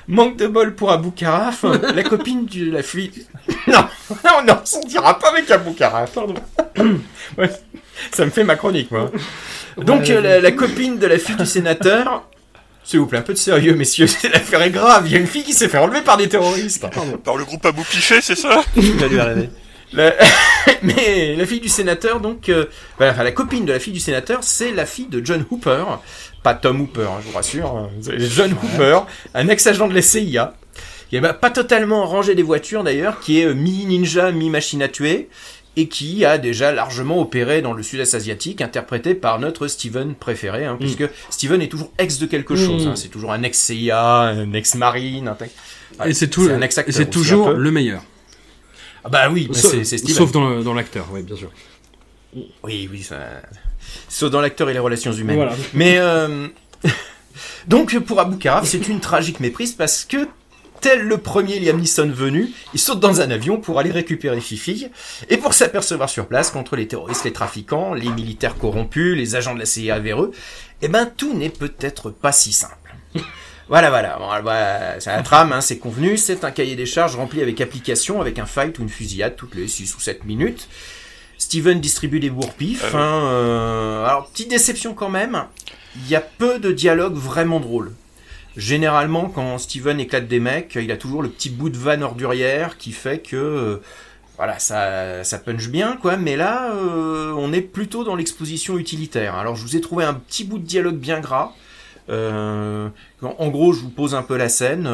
manque 0.07 0.37
de 0.37 0.47
bol 0.47 0.75
pour 0.75 0.91
Abu 0.91 1.11
Karaf, 1.11 1.63
la 1.63 2.03
copine 2.03 2.45
de 2.45 2.71
la 2.71 2.83
fille. 2.83 3.25
Non, 3.67 3.85
non, 4.25 4.43
non, 4.47 4.57
on 4.75 4.87
dira 4.87 5.17
pas 5.17 5.29
avec 5.29 5.49
Abu 5.51 5.73
Karaf, 5.73 6.11
pardon. 6.13 6.35
Ouais, 7.37 7.49
ça 8.11 8.25
me 8.25 8.31
fait 8.31 8.43
ma 8.43 8.55
chronique, 8.55 8.91
moi. 8.91 9.11
Donc, 9.77 10.01
Ouais, 10.01 10.11
euh, 10.11 10.21
la, 10.21 10.39
la 10.41 10.51
copine 10.51 10.97
de 10.97 11.07
la 11.07 11.17
fille 11.19 11.35
du 11.35 11.45
sénateur. 11.45 12.23
S'il 12.89 12.99
vous 13.01 13.05
plaît, 13.05 13.19
un 13.19 13.21
peu 13.21 13.33
de 13.33 13.37
sérieux, 13.37 13.75
messieurs, 13.75 14.07
l'affaire 14.33 14.63
est 14.63 14.71
grave. 14.71 15.03
Il 15.05 15.11
y 15.11 15.15
a 15.15 15.19
une 15.19 15.27
fille 15.27 15.43
qui 15.43 15.53
s'est 15.53 15.69
fait 15.69 15.77
enlever 15.77 16.01
par 16.01 16.17
des 16.17 16.27
terroristes. 16.27 16.87
Par 17.23 17.35
le 17.37 17.45
groupe 17.45 17.63
Abou 17.63 17.83
Piché, 17.83 18.19
c'est 18.19 18.33
ça? 18.33 18.63
Lui 18.75 19.19
arriver. 19.19 19.51
La- 19.93 20.15
Mais 20.81 21.35
la 21.35 21.45
fille 21.45 21.59
du 21.59 21.69
sénateur, 21.69 22.19
donc, 22.19 22.49
euh, 22.49 22.65
enfin, 22.99 23.23
la 23.23 23.31
copine 23.31 23.65
de 23.65 23.73
la 23.73 23.79
fille 23.79 23.93
du 23.93 23.99
sénateur, 23.99 24.39
c'est 24.41 24.71
la 24.71 24.87
fille 24.87 25.05
de 25.05 25.23
John 25.23 25.45
Hooper, 25.51 25.83
pas 26.41 26.55
Tom 26.55 26.81
Hooper, 26.81 27.03
hein, 27.03 27.19
je 27.23 27.27
vous 27.27 27.35
rassure, 27.35 27.67
hein, 27.77 27.89
John 28.17 28.53
Hooper, 28.53 29.01
un 29.35 29.47
ex-agent 29.49 29.87
de 29.87 29.93
la 29.93 30.01
CIA, 30.01 30.55
qui 31.11 31.17
est 31.17 31.21
bah, 31.21 31.33
pas 31.33 31.51
totalement 31.51 32.07
rangé 32.07 32.33
des 32.33 32.41
voitures 32.43 32.83
d'ailleurs, 32.83 33.19
qui 33.19 33.39
est 33.39 33.45
euh, 33.45 33.53
mi-ninja, 33.53 34.31
mi-machine 34.31 34.81
à 34.81 34.87
tuer, 34.87 35.29
et 35.75 35.87
qui 35.87 36.25
a 36.25 36.37
déjà 36.37 36.71
largement 36.71 37.19
opéré 37.21 37.61
dans 37.61 37.73
le 37.73 37.83
sud-est 37.83 38.13
asiatique, 38.15 38.59
interprété 38.61 39.15
par 39.15 39.39
notre 39.39 39.67
Steven 39.67 40.13
préféré, 40.15 40.65
hein, 40.65 40.75
puisque 40.79 41.03
Steven 41.29 41.61
est 41.61 41.67
toujours 41.69 41.91
ex 41.97 42.17
de 42.17 42.25
quelque 42.25 42.55
chose, 42.55 42.85
Mm. 42.85 42.89
hein, 42.89 42.95
c'est 42.95 43.07
toujours 43.07 43.31
un 43.31 43.43
ex-CIA, 43.43 44.01
un 44.01 44.53
ex-marine, 44.53 45.27
un 45.29 45.35
tec- 45.35 45.51
Et 46.05 46.13
c'est 46.13 46.27
tout- 46.27 46.49
un 46.51 46.61
ex-acteur 46.61 46.93
et 46.93 46.97
c'est 46.97 47.09
toujours 47.09 47.51
le 47.51 47.71
meilleur. 47.71 48.01
Ah 49.05 49.09
bah 49.09 49.29
oui, 49.31 49.47
bah 49.47 49.57
Sauf- 49.57 49.81
c'est 49.83 49.97
Steven. 49.97 50.15
Sauf 50.15 50.31
dans, 50.31 50.73
l'acteur, 50.73 51.07
oui, 51.13 51.21
bien 51.23 51.35
sûr. 51.37 51.51
Oui, 52.63 52.89
oui, 52.91 53.01
ça... 53.03 53.17
Sauf 54.09 54.29
dans 54.31 54.41
l'acteur 54.41 54.69
et 54.69 54.73
les 54.73 54.79
relations 54.79 55.13
humaines. 55.13 55.37
Voilà. 55.37 55.55
Mais 55.73 55.97
euh, 55.99 56.47
donc 57.67 57.97
pour 57.99 58.19
Abu 58.19 58.37
Karaf, 58.37 58.67
c'est 58.67 58.87
une 58.87 58.99
tragique 58.99 59.39
méprise 59.39 59.73
parce 59.73 60.03
que 60.03 60.27
tel 60.81 61.01
le 61.01 61.17
premier 61.17 61.59
Liam 61.59 61.79
Neeson 61.79 62.09
venu, 62.09 62.49
il 62.73 62.79
saute 62.79 62.99
dans 62.99 63.21
un 63.21 63.31
avion 63.31 63.57
pour 63.57 63.79
aller 63.79 63.91
récupérer 63.91 64.41
Fifi 64.41 64.87
et 65.29 65.37
pour 65.37 65.53
s'apercevoir 65.53 66.09
sur 66.09 66.27
place 66.27 66.51
contre 66.51 66.75
les 66.75 66.87
terroristes, 66.87 67.25
les 67.25 67.33
trafiquants, 67.33 67.93
les 67.93 68.09
militaires 68.09 68.57
corrompus, 68.57 69.15
les 69.15 69.35
agents 69.35 69.53
de 69.53 69.59
la 69.59 69.65
CIA 69.65 69.99
véreux, 69.99 70.31
eh 70.81 70.87
ben 70.87 71.05
tout 71.05 71.33
n'est 71.33 71.49
peut-être 71.49 72.09
pas 72.09 72.31
si 72.31 72.53
simple. 72.53 72.95
Voilà, 73.69 73.91
voilà, 73.91 74.17
Bon, 74.17 74.25
voilà, 74.41 74.99
c'est 74.99 75.11
la 75.11 75.21
trame, 75.21 75.53
hein, 75.53 75.61
c'est 75.61 75.77
convenu, 75.77 76.17
c'est 76.17 76.43
un 76.43 76.49
cahier 76.49 76.75
des 76.75 76.87
charges 76.87 77.15
rempli 77.15 77.39
avec 77.39 77.61
application, 77.61 78.19
avec 78.19 78.39
un 78.39 78.47
fight 78.47 78.79
ou 78.79 78.81
une 78.81 78.89
fusillade 78.89 79.35
toutes 79.35 79.53
les 79.53 79.67
6 79.67 79.95
ou 79.95 79.99
7 79.99 80.25
minutes. 80.25 80.67
Steven 81.37 81.79
distribue 81.79 82.19
des 82.19 82.31
bourpifs. 82.31 82.81
Ouais. 82.81 82.99
hein, 82.99 83.25
euh, 83.25 84.05
alors, 84.05 84.27
petite 84.31 84.49
déception 84.49 84.95
quand 84.95 85.09
même. 85.09 85.45
Il 85.95 86.09
y 86.09 86.15
a 86.15 86.19
peu 86.19 86.57
de 86.57 86.71
dialogues 86.71 87.15
vraiment 87.15 87.59
drôles. 87.59 87.93
Généralement, 88.57 89.29
quand 89.29 89.57
Steven 89.57 89.99
éclate 89.99 90.27
des 90.27 90.39
mecs, 90.39 90.75
il 90.75 90.91
a 90.91 90.97
toujours 90.97 91.21
le 91.21 91.29
petit 91.29 91.49
bout 91.49 91.69
de 91.69 91.77
vanne 91.77 92.03
ordurière 92.03 92.77
qui 92.77 92.91
fait 92.91 93.19
que 93.19 93.35
euh, 93.35 93.77
voilà, 94.37 94.57
ça, 94.57 95.23
ça 95.23 95.37
punch 95.37 95.69
bien, 95.69 95.97
quoi. 95.97 96.17
Mais 96.17 96.35
là, 96.35 96.73
euh, 96.73 97.31
on 97.37 97.53
est 97.53 97.61
plutôt 97.61 98.03
dans 98.03 98.15
l'exposition 98.15 98.77
utilitaire. 98.77 99.35
Alors, 99.35 99.55
je 99.55 99.63
vous 99.63 99.75
ai 99.75 99.81
trouvé 99.81 100.03
un 100.03 100.13
petit 100.13 100.45
bout 100.45 100.57
de 100.57 100.65
dialogue 100.65 100.97
bien 100.97 101.19
gras. 101.19 101.53
Euh, 102.09 102.89
en, 103.21 103.47
gros, 103.49 103.71
je 103.71 103.81
vous 103.81 103.91
pose 103.91 104.15
un 104.15 104.23
peu 104.23 104.35
la 104.35 104.49
scène. 104.49 104.89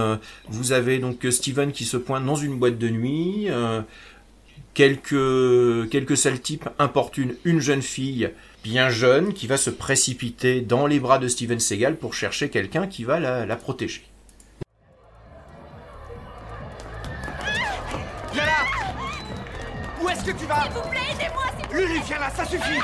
Vous 0.49 0.73
avez 0.73 0.99
donc 0.99 1.25
Steven 1.29 1.71
qui 1.71 1.85
se 1.85 1.95
pointe 1.95 2.25
dans 2.25 2.35
une 2.35 2.57
boîte 2.57 2.77
de 2.77 2.89
nuit. 2.89 3.47
Quelques, 4.73 5.89
quelques 5.89 6.17
sales 6.17 6.41
types 6.41 6.67
importunent 6.77 7.35
une 7.45 7.61
jeune 7.61 7.81
fille 7.81 8.29
bien 8.65 8.89
jeune 8.89 9.31
qui 9.33 9.45
va 9.45 9.57
se 9.57 9.69
précipiter 9.69 10.59
dans 10.59 10.87
les 10.87 10.99
bras 10.99 11.19
de 11.19 11.27
Steven 11.27 11.59
Seagal 11.59 11.97
pour 11.97 12.15
chercher 12.15 12.49
quelqu'un 12.49 12.87
qui 12.87 13.03
va 13.03 13.19
la, 13.19 13.45
la 13.45 13.55
protéger. 13.57 14.03
Viens 18.33 18.43
là 18.43 18.63
Où 20.01 20.09
est-ce 20.09 20.25
que 20.25 20.31
tu 20.31 20.47
vas? 20.47 20.63
S'il 20.63 20.71
vous 20.71 20.89
plaît, 20.89 20.99
aidez-moi 21.11 21.43
Lulu, 21.71 21.99
viens 22.07 22.17
là, 22.17 22.31
ça 22.35 22.43
suffit. 22.43 22.79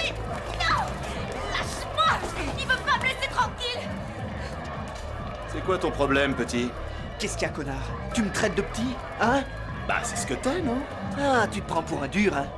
Mais 0.00 0.10
non 0.10 0.82
Lâche-moi. 1.52 2.18
Il 2.58 2.66
veut 2.66 2.74
pas 2.84 2.98
me 2.98 3.04
laisser 3.04 3.28
tranquille. 3.30 3.88
C'est 5.52 5.64
quoi 5.64 5.78
ton 5.78 5.92
problème, 5.92 6.34
petit? 6.34 6.70
Qu'est-ce 7.20 7.34
qu'il 7.38 7.46
y 7.46 7.50
a, 7.50 7.54
connard? 7.54 7.88
Tu 8.14 8.22
me 8.24 8.32
traites 8.32 8.56
de 8.56 8.62
petit 8.62 8.96
Hein? 9.20 9.44
Bah, 9.86 9.98
c'est 10.02 10.16
ce 10.16 10.26
que 10.26 10.34
t'es, 10.34 10.60
non? 10.60 10.78
Ah, 11.20 11.46
tu 11.48 11.60
te 11.60 11.68
prends 11.68 11.84
pour 11.84 12.02
un 12.02 12.08
dur, 12.08 12.36
hein? 12.36 12.48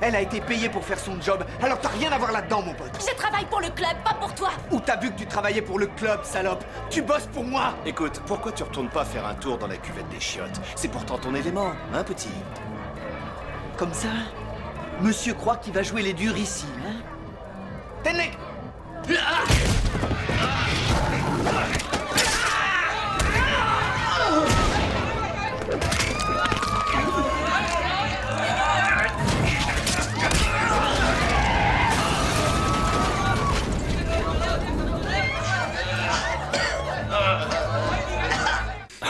Elle 0.00 0.14
a 0.14 0.20
été 0.20 0.40
payée 0.40 0.68
pour 0.68 0.84
faire 0.84 0.98
son 0.98 1.20
job, 1.20 1.44
alors 1.62 1.80
t'as 1.80 1.88
rien 1.88 2.12
à 2.12 2.18
voir 2.18 2.32
là-dedans, 2.32 2.62
mon 2.62 2.74
pote. 2.74 2.90
Je 3.00 3.14
travaille 3.16 3.46
pour 3.46 3.60
le 3.60 3.70
club, 3.70 3.96
pas 4.04 4.14
pour 4.14 4.34
toi. 4.34 4.50
Où 4.70 4.80
t'as 4.80 4.96
vu 4.96 5.10
que 5.10 5.18
tu 5.18 5.26
travaillais 5.26 5.62
pour 5.62 5.78
le 5.78 5.86
club, 5.86 6.20
salope. 6.22 6.64
Tu 6.90 7.02
bosses 7.02 7.28
pour 7.32 7.44
moi. 7.44 7.74
Écoute, 7.86 8.20
pourquoi 8.26 8.52
tu 8.52 8.62
retournes 8.62 8.90
pas 8.90 9.04
faire 9.04 9.26
un 9.26 9.34
tour 9.34 9.58
dans 9.58 9.66
la 9.66 9.76
cuvette 9.76 10.08
des 10.08 10.20
chiottes? 10.20 10.60
C'est 10.74 10.88
pourtant 10.88 11.18
ton 11.18 11.34
élément, 11.34 11.72
hein, 11.94 12.04
petit? 12.04 12.30
Comme 13.76 13.92
ça 13.92 14.08
Monsieur 15.00 15.34
croit 15.34 15.56
qu'il 15.56 15.74
va 15.74 15.82
jouer 15.82 16.02
les 16.02 16.14
durs 16.14 16.36
ici, 16.36 16.66
hein. 16.86 17.02
Tenez 18.02 18.30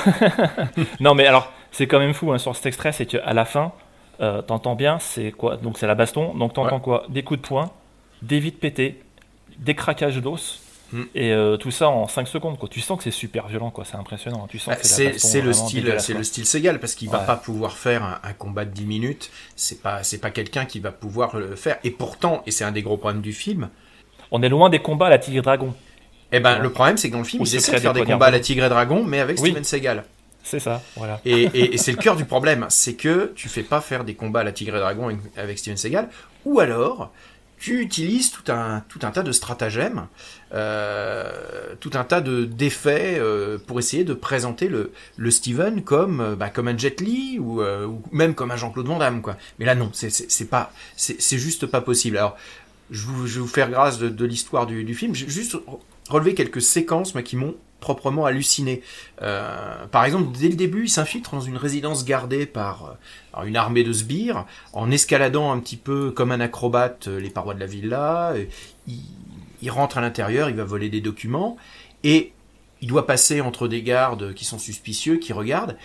non, 1.01 1.15
mais 1.15 1.27
alors, 1.27 1.53
c'est 1.73 1.87
quand 1.87 1.99
même 1.99 2.15
fou 2.15 2.33
hein, 2.33 2.39
sur 2.39 2.55
cet 2.57 2.67
extrait, 2.67 2.93
c'est 2.93 3.07
qu'à 3.07 3.33
la 3.33 3.45
fin, 3.45 3.73
euh, 4.21 4.43
t'entends 4.43 4.75
bien, 4.75 4.99
c'est 4.99 5.33
quoi? 5.33 5.57
Donc 5.57 5.79
c'est 5.79 5.87
la 5.87 5.95
baston, 5.95 6.35
donc 6.35 6.55
t'entends 6.55 6.77
Ouais. 6.77 6.83
quoi? 6.83 7.05
Des 7.09 7.23
coups 7.23 7.41
de 7.43 7.47
poing, 7.47 7.71
des 8.23 8.41
vides 8.41 8.59
pétées, 8.59 9.03
des 9.59 9.75
craquages 9.75 10.19
d'os. 10.19 10.61
Mm. 10.93 11.03
Et 11.17 11.33
euh, 11.33 11.57
tout 11.57 11.73
ça 11.73 11.89
en 11.89 12.07
5 12.07 12.29
secondes, 12.29 12.59
quoi. 12.59 12.69
Tu 12.69 12.81
sens 12.81 12.97
que 12.97 13.03
c'est 13.03 13.11
super 13.11 13.49
violent, 13.49 13.71
quoi. 13.71 13.85
C'est 13.85 13.97
impressionnant. 13.97 14.47
Tu 14.49 14.61
sens 14.61 14.73
Bah, 14.75 14.81
c'est 14.83 15.19
C'est 15.19 15.41
le 15.41 15.53
style, 15.53 15.97
c'est 15.99 16.15
le 16.15 16.23
style 16.23 16.47
Seagal 16.47 16.79
parce 16.79 16.95
qu'il 16.95 17.11
va 17.11 17.19
Ouais. 17.21 17.27
pas 17.27 17.35
pouvoir 17.37 17.73
faire 17.77 18.05
un, 18.05 18.21
un 18.23 18.33
combat 18.33 18.65
de 18.65 18.71
10 18.71 18.85
minutes. 18.87 19.31
C'est 19.57 19.83
pas, 19.83 20.05
c'est 20.05 20.19
pas 20.19 20.31
quelqu'un 20.31 20.65
qui 20.65 20.79
va 20.79 20.93
pouvoir 20.93 21.37
le 21.37 21.57
faire. 21.57 21.79
Et 21.83 21.91
pourtant, 21.91 22.43
et 22.47 22.53
c'est 22.53 22.63
un 22.63 22.71
des 22.71 22.83
gros 22.83 22.97
problèmes 22.97 23.21
du 23.21 23.33
film. 23.33 23.69
On 24.31 24.43
est 24.45 24.49
loin 24.49 24.71
des 24.71 24.79
combats 24.79 25.07
à 25.07 25.11
la 25.11 25.19
Tigre 25.19 25.43
Dragon. 25.43 25.75
Eh 26.33 26.41
ben, 26.41 26.57
Ouais. 26.57 26.63
le 26.63 26.71
problème, 26.71 26.97
c'est 26.97 27.09
que 27.09 27.13
dans 27.13 27.21
le 27.21 27.25
film, 27.25 27.43
ils 27.45 27.55
essaient 27.57 27.73
de 27.73 27.79
faire 27.79 27.93
des 27.93 28.05
combats 28.05 28.27
à 28.27 28.31
la. 28.31 28.41
Tigre 28.41 28.65
et 28.65 28.69
Dragon, 28.69 29.05
mais 29.05 29.21
avec 29.21 29.39
Oui. 29.41 29.51
Steven 29.51 29.65
Seagal. 29.65 30.05
C'est 30.45 30.61
ça, 30.61 30.81
voilà. 30.97 31.21
Et, 31.25 31.43
et- 31.43 31.75
et 31.75 31.79
c'est 31.79 31.91
le 31.91 31.97
cœur 31.99 32.15
du 32.17 32.25
problème, 32.25 32.67
c'est 32.69 32.95
que 32.95 33.33
tu 33.35 33.49
fais 33.49 33.63
pas 33.65 33.81
faire 33.81 34.05
des 34.05 34.15
combats 34.15 34.41
à 34.41 34.45
la 34.45 34.53
Tigre 34.53 34.77
et 34.77 34.81
Dragon 34.81 35.11
avec- 35.37 35.59
Steven 35.59 35.77
Seagal, 35.77 36.09
ou 36.45 36.61
alors 36.61 37.13
tu 37.59 37.81
utilises 37.81 38.31
tout 38.31 38.53
un, 38.53 38.85
tout 38.89 39.01
un 39.03 39.11
tas 39.11 39.23
de 39.23 39.33
stratagèmes, 39.33 40.07
euh, 40.55 41.75
tout 41.81 41.91
un 41.95 42.05
tas 42.05 42.21
de 42.21 42.45
d'effets 42.45 43.17
euh, 43.19 43.59
pour 43.67 43.79
essayer 43.79 44.05
de 44.05 44.15
présenter 44.15 44.69
le, 44.69 44.93
le 45.17 45.31
Steven 45.31 45.83
comme, 45.83 46.21
euh, 46.21 46.37
bah, 46.37 46.49
comme 46.51 46.69
un 46.69 46.77
Jet 46.77 47.01
Li 47.01 47.39
ou, 47.41 47.61
euh, 47.63 47.87
ou 47.87 48.03
même 48.13 48.35
comme 48.35 48.51
un 48.51 48.57
Jean-Claude 48.57 48.87
Van 48.87 48.99
Damme, 48.99 49.23
quoi. 49.23 49.37
Mais 49.59 49.65
là 49.65 49.75
non, 49.75 49.91
c'est- 49.95 50.45
pas, 50.51 50.73
c'est 50.97 51.39
juste 51.39 51.67
pas 51.67 51.81
possible. 51.81 52.19
Alors, 52.19 52.37
je, 52.91 53.03
vous, 53.07 53.27
je 53.27 53.35
vais 53.37 53.41
vous 53.41 53.49
faire 53.49 53.71
grâce 53.71 53.99
de, 53.99 54.09
de 54.09 54.25
l'histoire 54.27 54.67
du, 54.67 54.85
du 54.85 54.95
film. 54.95 55.15
Juste 55.15 55.57
relevé 56.09 56.35
quelques 56.35 56.63
séquences 56.63 57.15
moi, 57.15 57.23
qui 57.23 57.37
m'ont 57.37 57.55
proprement 57.81 58.25
halluciné. 58.25 58.83
Euh, 59.23 59.87
par 59.87 60.05
exemple, 60.05 60.37
dès 60.37 60.49
le 60.49 60.55
début, 60.55 60.85
il 60.85 60.89
s'infiltre 60.89 61.33
dans 61.33 61.41
une 61.41 61.57
résidence 61.57 62.05
gardée 62.05 62.47
par, 62.47 62.97
euh, 63.37 63.45
une 63.45 63.57
armée 63.57 63.85
de 63.85 63.93
sbires, 63.93 64.47
en 64.73 64.91
escaladant 64.91 65.53
un 65.53 65.61
petit 65.61 65.77
peu 65.77 66.11
comme 66.11 66.33
un 66.33 66.41
acrobate 66.41 67.09
euh, 67.09 67.21
les 67.21 67.31
parois 67.31 67.55
de 67.55 67.61
la 67.61 67.67
villa. 67.67 68.35
Il, 68.87 69.01
il 69.63 69.71
rentre 69.71 69.99
à 69.99 70.01
l'intérieur, 70.01 70.51
il 70.51 70.57
va 70.57 70.65
voler 70.65 70.89
des 70.89 71.01
documents, 71.01 71.57
et 72.05 72.33
il 72.83 72.89
doit 72.89 73.07
passer 73.07 73.41
entre 73.41 73.69
des 73.69 73.83
gardes 73.83 74.35
qui 74.35 74.45
sont 74.45 74.59
suspicieux, 74.59 75.17
qui 75.17 75.33
regardent. 75.33 75.77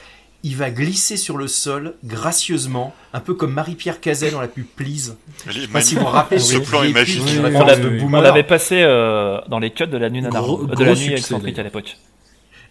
Il 0.44 0.56
va 0.58 0.72
glisser 0.72 1.18
sur 1.18 1.38
le 1.38 1.48
sol 1.48 1.94
gracieusement, 2.04 2.96
un 3.14 3.20
peu 3.20 3.36
comme 3.36 3.54
Marie-Pierre 3.54 4.00
Cazet 4.02 4.32
dans 4.32 4.42
la 4.42 4.48
pub 4.48 4.66
Please. 4.66 5.16
Elle 5.46 5.52
est 5.52 5.54
Je 5.54 5.62
sais 5.62 5.68
pas 5.68 5.82
si 5.82 5.96
vous 5.96 6.02
vous 6.02 6.08
rappelez 6.08 6.40
Ce 6.40 6.58
plan 6.58 6.84
est 6.84 6.94
On 8.04 8.22
l'avait 8.22 8.44
on 8.44 8.48
passé 8.48 8.82
euh, 8.82 9.40
dans 9.50 9.60
les 9.60 9.72
cuts 9.72 9.86
de 9.88 9.98
la 9.98 10.10
nuit 10.10 10.22
Gros- 10.24 10.66
de 10.66 10.74
gros 10.74 10.84
la 10.84 10.96
nuit 10.96 11.14
excentrique 11.14 11.60
à 11.60 11.64
l'époque. 11.64 11.98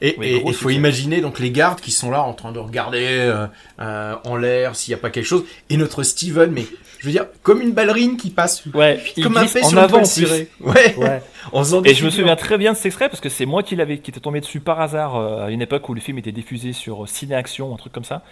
Et 0.03 0.17
Oui, 0.19 0.43
il 0.47 0.55
faut 0.55 0.71
imaginer 0.71 1.21
donc 1.21 1.39
les 1.39 1.51
gardes 1.51 1.81
qui 1.81 1.91
sont 1.91 2.11
là 2.11 2.23
en 2.23 2.33
train 2.33 2.53
de 2.53 2.59
regarder 2.59 3.05
euh, 3.07 3.47
euh, 3.81 4.17
en 4.25 4.37
l'air 4.37 4.75
s'il 4.75 4.93
n'y 4.93 4.99
a 4.99 5.03
pas 5.03 5.11
quelque 5.11 5.27
chose. 5.27 5.45
Et 5.69 5.77
notre 5.77 6.03
Steven, 6.03 6.51
mais 6.51 6.67
je 7.01 7.07
veux 7.07 7.13
dire, 7.13 7.27
comme 7.43 7.63
une 7.63 7.73
ballerine 7.73 8.19
qui 8.19 8.29
passe 8.29 8.67
Ouais, 8.75 9.03
comme 9.23 9.39
un 9.39 9.47
en 9.47 9.77
avant 9.79 10.05
cirée. 10.05 10.49
Ouais. 10.61 10.95
Ouais. 10.97 11.23
En 11.53 11.61
faisant 11.61 11.81
des 11.81 11.91
Et 11.91 11.95
je 11.95 12.05
me 12.05 12.11
souviens 12.11 12.37
très 12.37 12.59
bien 12.59 12.73
de 12.73 12.77
cet 12.77 12.87
extrait 12.87 13.09
parce 13.09 13.23
que 13.23 13.31
c'est 13.31 13.47
moi 13.47 13.63
qui 13.63 13.75
l'avais, 13.75 13.99
qui 13.99 14.11
était 14.11 14.21
tombé 14.21 14.41
dessus 14.41 14.61
par 14.61 14.79
hasard 14.83 15.17
euh, 15.17 15.47
à 15.47 15.51
une 15.51 15.63
époque 15.63 15.89
où 15.89 15.95
le 15.95 16.01
film 16.01 16.19
était 16.19 16.33
diffusé 16.33 16.75
sur 16.75 17.09
Ciné 17.09 17.35
Action, 17.35 17.73
un 17.73 17.79
truc 17.79 17.95
comme 17.95 18.05
ça. 18.05 18.23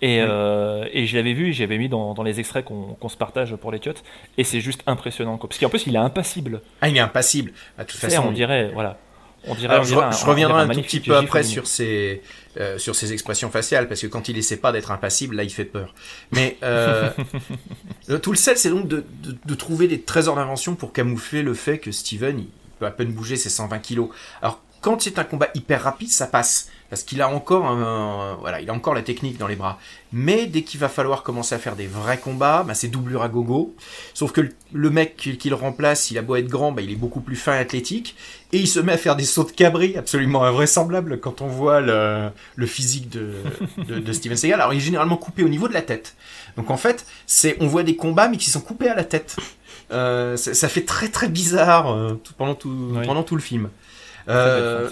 Et, 0.00 0.20
euh, 0.22 0.86
et 0.92 1.06
je 1.06 1.16
l'avais 1.16 1.34
vu, 1.34 1.50
et 1.50 1.52
j'avais 1.52 1.76
mis 1.76 1.90
dans, 1.90 2.14
dans 2.14 2.22
les 2.22 2.40
extraits 2.40 2.64
qu'on 2.64 2.94
qu'on 2.94 3.08
se 3.10 3.18
partage 3.18 3.54
pour 3.56 3.70
les 3.70 3.78
cuts. 3.78 3.90
Et 4.38 4.44
c'est 4.44 4.60
juste 4.60 4.82
impressionnant, 4.86 5.36
quoi. 5.36 5.48
Parce 5.48 5.60
qu'en 5.60 5.68
plus, 5.68 5.86
il 5.86 5.94
est 5.94 5.98
impassible. 5.98 6.62
Ah, 6.80 6.88
il 6.88 6.96
est 6.96 7.00
impassible. 7.00 7.52
De 7.78 7.84
toute 7.84 7.92
Tu 7.92 7.98
sais, 7.98 8.08
façon, 8.08 8.24
on 8.28 8.32
dirait, 8.32 8.70
voilà. 8.72 8.98
On 9.46 9.54
dirait, 9.54 9.68
Alors, 9.74 9.82
on 9.82 9.84
je, 9.84 9.94
dirait 9.94 10.04
re- 10.06 10.08
un- 10.08 10.10
je 10.12 10.24
on 10.24 10.28
reviendrai 10.28 10.62
un 10.62 10.68
tout 10.68 10.82
petit 10.82 11.00
peu 11.00 11.16
après 11.16 11.40
sur 11.44 11.66
ses, 11.66 12.22
euh, 12.58 12.78
sur 12.78 12.94
ses 12.96 13.12
expressions 13.12 13.50
faciales, 13.50 13.88
parce 13.88 14.00
que 14.00 14.06
quand 14.06 14.28
il 14.28 14.38
essaie 14.38 14.56
pas 14.56 14.72
d'être 14.72 14.90
impassible, 14.90 15.36
là, 15.36 15.42
il 15.44 15.50
fait 15.50 15.64
peur. 15.64 15.94
Mais 16.32 16.56
euh, 16.62 17.10
le- 18.08 18.18
tout 18.20 18.30
le 18.30 18.36
sel, 18.38 18.56
c'est 18.58 18.70
donc 18.70 18.88
de, 18.88 19.04
de- 19.22 19.36
de 19.44 19.54
trouver 19.54 19.88
des 19.88 20.00
trésors 20.00 20.36
d'invention 20.36 20.74
pour 20.74 20.92
camoufler 20.92 21.42
le 21.42 21.54
fait 21.54 21.78
que 21.78 21.92
Steven, 21.92 22.38
il 22.38 22.46
peut 22.78 22.86
à 22.86 22.90
peine 22.90 23.12
bouger 23.12 23.36
ses 23.36 23.50
120 23.50 23.78
kilos. 23.80 24.08
Alors, 24.42 24.62
quand 24.80 25.00
c'est 25.02 25.18
un 25.18 25.24
combat 25.24 25.48
hyper 25.54 25.82
rapide, 25.82 26.10
ça 26.10 26.26
passe. 26.26 26.68
Parce 26.90 27.02
qu'il 27.02 27.20
a 27.22 27.28
encore 27.28 27.66
un- 27.66 28.36
voilà, 28.40 28.60
il 28.60 28.70
a 28.70 28.72
encore 28.72 28.94
la 28.94 29.02
technique 29.02 29.36
dans 29.38 29.48
les 29.48 29.56
bras. 29.56 29.78
Mais 30.12 30.46
dès 30.46 30.62
qu'il 30.62 30.78
va 30.78 30.88
falloir 30.88 31.22
commencer 31.24 31.54
à 31.54 31.58
faire 31.58 31.74
des 31.74 31.86
vrais 31.88 32.18
combats, 32.18 32.62
bah, 32.64 32.74
c'est 32.74 32.86
doublure 32.88 33.22
à 33.22 33.28
gogo. 33.28 33.74
Sauf 34.12 34.30
que 34.32 34.42
le, 34.72 34.90
mec 34.90 35.16
qui, 35.16 35.36
qui 35.36 35.48
le 35.48 35.56
remplace, 35.56 36.10
il 36.12 36.18
a 36.18 36.22
beau 36.22 36.36
être 36.36 36.46
grand, 36.46 36.70
bah, 36.72 36.82
il 36.82 36.92
est 36.92 36.96
beaucoup 36.96 37.20
plus 37.20 37.34
fin 37.36 37.54
et 37.54 37.58
athlétique. 37.58 38.14
Et 38.52 38.58
il 38.58 38.68
se 38.68 38.78
met 38.78 38.92
à 38.92 38.96
faire 38.98 39.16
des 39.16 39.24
sauts 39.24 39.42
de 39.44 39.50
cabri 39.50 39.96
absolument 39.96 40.44
invraisemblables 40.44 41.18
quand 41.18 41.40
on 41.40 41.48
voit 41.48 41.80
le, 41.80 42.28
le 42.54 42.66
physique 42.66 43.08
de, 43.08 43.32
de, 43.78 43.98
de 43.98 44.12
Steven 44.12 44.36
Seagal. 44.36 44.60
Alors 44.60 44.72
il 44.72 44.76
est 44.76 44.80
généralement 44.80 45.16
coupé 45.16 45.42
au 45.42 45.48
niveau 45.48 45.66
de 45.66 45.74
la 45.74 45.82
tête. 45.82 46.14
Donc 46.56 46.70
en 46.70 46.76
fait, 46.76 47.06
c'est 47.26 47.56
on 47.60 47.66
voit 47.66 47.82
des 47.82 47.96
combats 47.96 48.28
mais 48.28 48.36
qui 48.36 48.50
sont 48.50 48.60
coupés 48.60 48.88
à 48.88 48.94
la 48.94 49.02
tête. 49.04 49.36
Euh, 49.90 50.36
ça, 50.36 50.54
ça 50.54 50.68
fait 50.68 50.84
très 50.84 51.08
très 51.08 51.28
bizarre 51.28 51.92
euh, 51.92 52.14
tout- 52.22 52.34
pendant, 52.34 52.54
tout, 52.54 52.70
Oui. 52.92 53.04
pendant 53.04 53.24
tout 53.24 53.34
le 53.34 53.42
film. 53.42 53.68
Euh. 54.28 54.88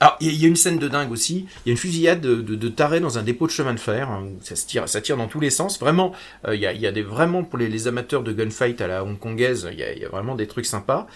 Alors, 0.00 0.16
il 0.20 0.32
y 0.34 0.44
a- 0.44 0.48
une 0.48 0.56
scène 0.56 0.78
de 0.78 0.88
dingue 0.88 1.10
aussi. 1.10 1.46
Il 1.64 1.68
y 1.68 1.70
a 1.70 1.72
une 1.72 1.78
fusillade 1.78 2.20
de, 2.20 2.36
de, 2.36 2.68
tarés 2.68 3.00
dans 3.00 3.18
un 3.18 3.22
dépôt 3.22 3.46
de 3.46 3.52
chemin 3.52 3.74
de 3.74 3.80
fer. 3.80 4.08
hein, 4.08 4.24
où 4.24 4.38
ça, 4.42 4.54
se 4.54 4.66
tire, 4.66 4.88
ça 4.88 5.00
tire 5.00 5.16
dans 5.16 5.26
tous 5.26 5.40
les 5.40 5.50
sens. 5.50 5.80
Vraiment, 5.80 6.12
euh, 6.46 6.54
il 6.54 6.60
y, 6.60 6.66
a, 6.86 6.92
des 6.92 7.02
vraiment 7.02 7.42
pour 7.42 7.58
les, 7.58 7.88
amateurs 7.88 8.22
de 8.22 8.32
gunfight 8.32 8.80
à 8.80 8.86
la 8.86 9.04
hongkongaise, 9.04 9.68
il 9.72 9.78
y, 9.78 10.04
a, 10.04 10.08
vraiment 10.08 10.34
des 10.34 10.46
trucs 10.46 10.66
sympas. 10.66 11.06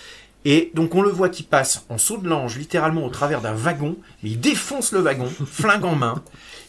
Et 0.44 0.72
donc 0.74 0.96
on 0.96 1.02
le 1.02 1.10
voit 1.10 1.28
qui 1.28 1.44
passe 1.44 1.84
en 1.88 1.98
saut 1.98 2.18
de 2.18 2.28
l'ange, 2.28 2.58
littéralement 2.58 3.04
au 3.06 3.10
travers 3.10 3.40
d'un 3.40 3.54
wagon. 3.54 3.96
Il 4.24 4.40
défonce 4.40 4.90
le 4.90 4.98
wagon, 4.98 5.28
flingue 5.46 5.84
en 5.84 5.94
main. 5.94 6.22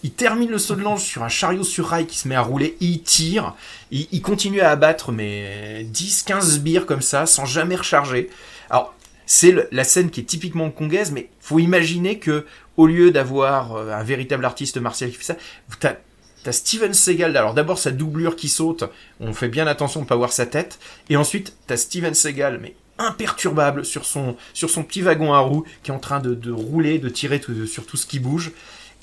Il 0.04 0.12
termine 0.12 0.52
le 0.52 0.60
saut 0.60 0.76
de 0.76 0.82
l'ange 0.82 1.02
sur 1.02 1.24
un 1.24 1.30
chariot 1.30 1.64
sur 1.64 1.88
rail 1.88 2.06
qui 2.06 2.20
se 2.20 2.28
met 2.28 2.36
à 2.36 2.42
rouler. 2.42 2.78
Il 2.82 3.02
tire. 3.02 3.56
Il, 3.90 4.08
il 4.12 4.22
continue 4.22 4.62
à 4.62 4.70
abattre 4.70 5.12
mais 5.12 5.86
10, 5.90 6.24
15 6.24 6.56
sbires 6.58 6.86
comme 6.86 7.02
ça, 7.02 7.26
sans 7.26 7.46
jamais 7.46 7.76
recharger. 7.76 8.30
Alors 8.70 8.94
c'est 9.36 9.56
la 9.72 9.84
scène 9.84 10.10
qui 10.12 10.20
est 10.22 10.26
typiquement 10.26 10.66
hongkongaise, 10.66 11.12
mais 11.12 11.30
faut 11.40 11.60
imaginer 11.60 12.20
que 12.20 12.46
au 12.78 12.86
lieu 12.88 13.10
d'avoir 13.12 13.76
euh, 13.76 13.92
un 13.92 14.04
véritable 14.04 14.46
artiste 14.46 14.78
martial 14.78 15.10
qui 15.10 15.18
fait 15.18 15.24
ça, 15.34 15.38
t'as 15.80 15.96
T'as 16.44 16.52
Steven 16.52 16.94
Seagal, 16.94 17.38
alors 17.38 17.54
d'abord 17.54 17.80
sa 17.80 17.90
doublure 17.92 18.36
qui 18.36 18.50
saute, 18.50 18.84
on 19.22 19.32
fait 19.34 19.48
bien 19.48 19.66
attention 19.66 20.02
de 20.02 20.06
pas 20.06 20.18
voir 20.18 20.34
sa 20.34 20.46
tête, 20.46 20.78
et 21.10 21.16
ensuite 21.16 21.56
t'as 21.68 21.78
Steven 21.78 22.14
Seagal, 22.14 22.60
mais 22.62 22.76
imperturbable 22.98 23.86
sur 23.86 24.04
son, 24.04 24.36
sur 24.54 24.70
son 24.70 24.84
petit 24.84 25.02
wagon 25.02 25.32
à 25.34 25.40
roues, 25.40 25.64
qui 25.84 25.92
est 25.92 25.94
en 25.94 26.00
train 26.00 26.20
de, 26.20 26.36
de 26.36 26.52
rouler, 26.52 27.00
de 27.00 27.08
tirer 27.08 27.40
tout- 27.40 27.66
sur 27.66 27.86
tout 27.86 27.96
ce 27.96 28.06
qui 28.06 28.20
bouge, 28.20 28.52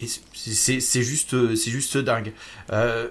et 0.03 0.07
c'est- 0.35 1.03
juste, 1.03 1.35
c'est 1.57 1.71
juste 1.71 1.97
dingue. 1.97 2.35
Euh, 2.73 3.09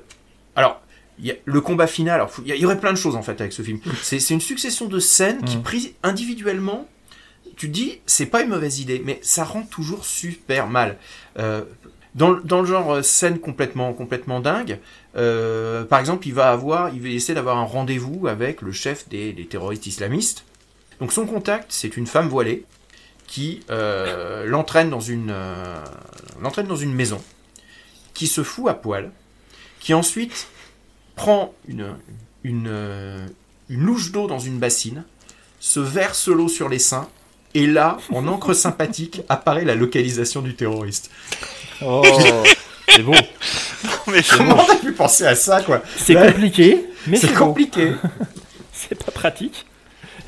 alors, 0.55 0.79
il 1.17 1.25
y 1.25 1.31
a 1.31 1.35
le 1.45 1.59
combat 1.59 1.87
final, 1.87 2.23
il 2.45 2.53
y, 2.55 2.59
y 2.59 2.65
aurait 2.65 2.79
plein 2.79 2.93
de 2.93 2.97
choses 2.99 3.15
en 3.15 3.23
fait 3.23 3.41
avec 3.41 3.51
ce 3.51 3.63
film. 3.63 3.79
C'est 4.03 4.19
c'est 4.19 4.35
une 4.35 4.41
succession 4.41 4.85
de 4.87 4.99
scènes 4.99 5.43
qui, 5.43 5.57
prises 5.57 5.91
individuellement, 6.03 6.87
tu 7.59 7.67
te 7.67 7.73
dis, 7.73 7.99
c'est 8.05 8.25
pas 8.25 8.41
une 8.41 8.47
mauvaise 8.47 8.79
idée, 8.79 9.01
mais 9.03 9.19
ça 9.21 9.43
rend 9.43 9.63
toujours 9.63 10.05
super 10.05 10.67
mal. 10.67 10.97
Euh, 11.37 11.65
dans, 12.15 12.31
dans 12.35 12.61
le 12.61 12.65
genre 12.65 12.93
euh, 12.93 13.01
scène 13.01 13.37
complètement, 13.37 13.91
complètement 13.91 14.39
dingue, 14.39 14.79
euh, 15.17 15.83
par 15.83 15.99
exemple, 15.99 16.25
il 16.25 16.33
va 16.33 16.51
avoir, 16.51 16.93
il 16.95 17.01
va 17.01 17.09
essayer 17.09 17.33
d'avoir 17.33 17.57
un 17.57 17.65
rendez-vous 17.65 18.27
avec 18.27 18.61
le 18.61 18.71
chef 18.71 19.09
des, 19.09 19.33
des 19.33 19.45
terroristes 19.45 19.87
islamistes. 19.87 20.45
Donc 21.01 21.11
son 21.11 21.25
contact, 21.25 21.65
c'est 21.73 21.97
une 21.97 22.07
femme 22.07 22.29
voilée 22.29 22.63
qui 23.27 23.61
l'entraîne 23.67 24.89
dans 24.89 25.01
une, 25.01 25.35
l'entraîne 26.41 26.65
dans 26.65 26.77
une 26.77 26.93
maison, 26.93 27.21
qui 28.13 28.25
se 28.25 28.41
fout 28.41 28.69
à 28.69 28.73
poil, 28.73 29.11
qui 29.81 29.93
ensuite 29.93 30.47
prend 31.15 31.53
une, 31.67 31.95
une, 32.43 33.29
une 33.69 33.81
louche 33.81 34.11
d'eau 34.11 34.27
dans 34.27 34.39
une 34.39 34.59
bassine, 34.59 35.03
se 35.59 35.79
verse 35.79 36.29
l'eau 36.29 36.47
sur 36.47 36.69
les 36.69 36.79
seins, 36.79 37.07
et 37.53 37.65
là, 37.67 37.97
en 38.13 38.27
encre 38.27 38.53
sympathique, 38.53 39.21
apparaît 39.29 39.65
la 39.65 39.75
localisation 39.75 40.41
du 40.41 40.55
terroriste. 40.55 41.09
Oh, 41.83 42.03
c'est 42.89 43.03
beau. 43.03 43.13
Mais 44.07 44.21
comment 44.23 44.63
t'as 44.65 44.75
pu 44.75 44.91
penser 44.93 45.25
à 45.25 45.35
ça, 45.35 45.61
quoi 45.61 45.81
C'est 45.97 46.15
compliqué, 46.15 46.85
mais 47.07 47.17
c'est 47.17 47.33
compliqué. 47.33 47.93
c'est 48.73 48.95
pas 49.03 49.11
pratique. 49.11 49.65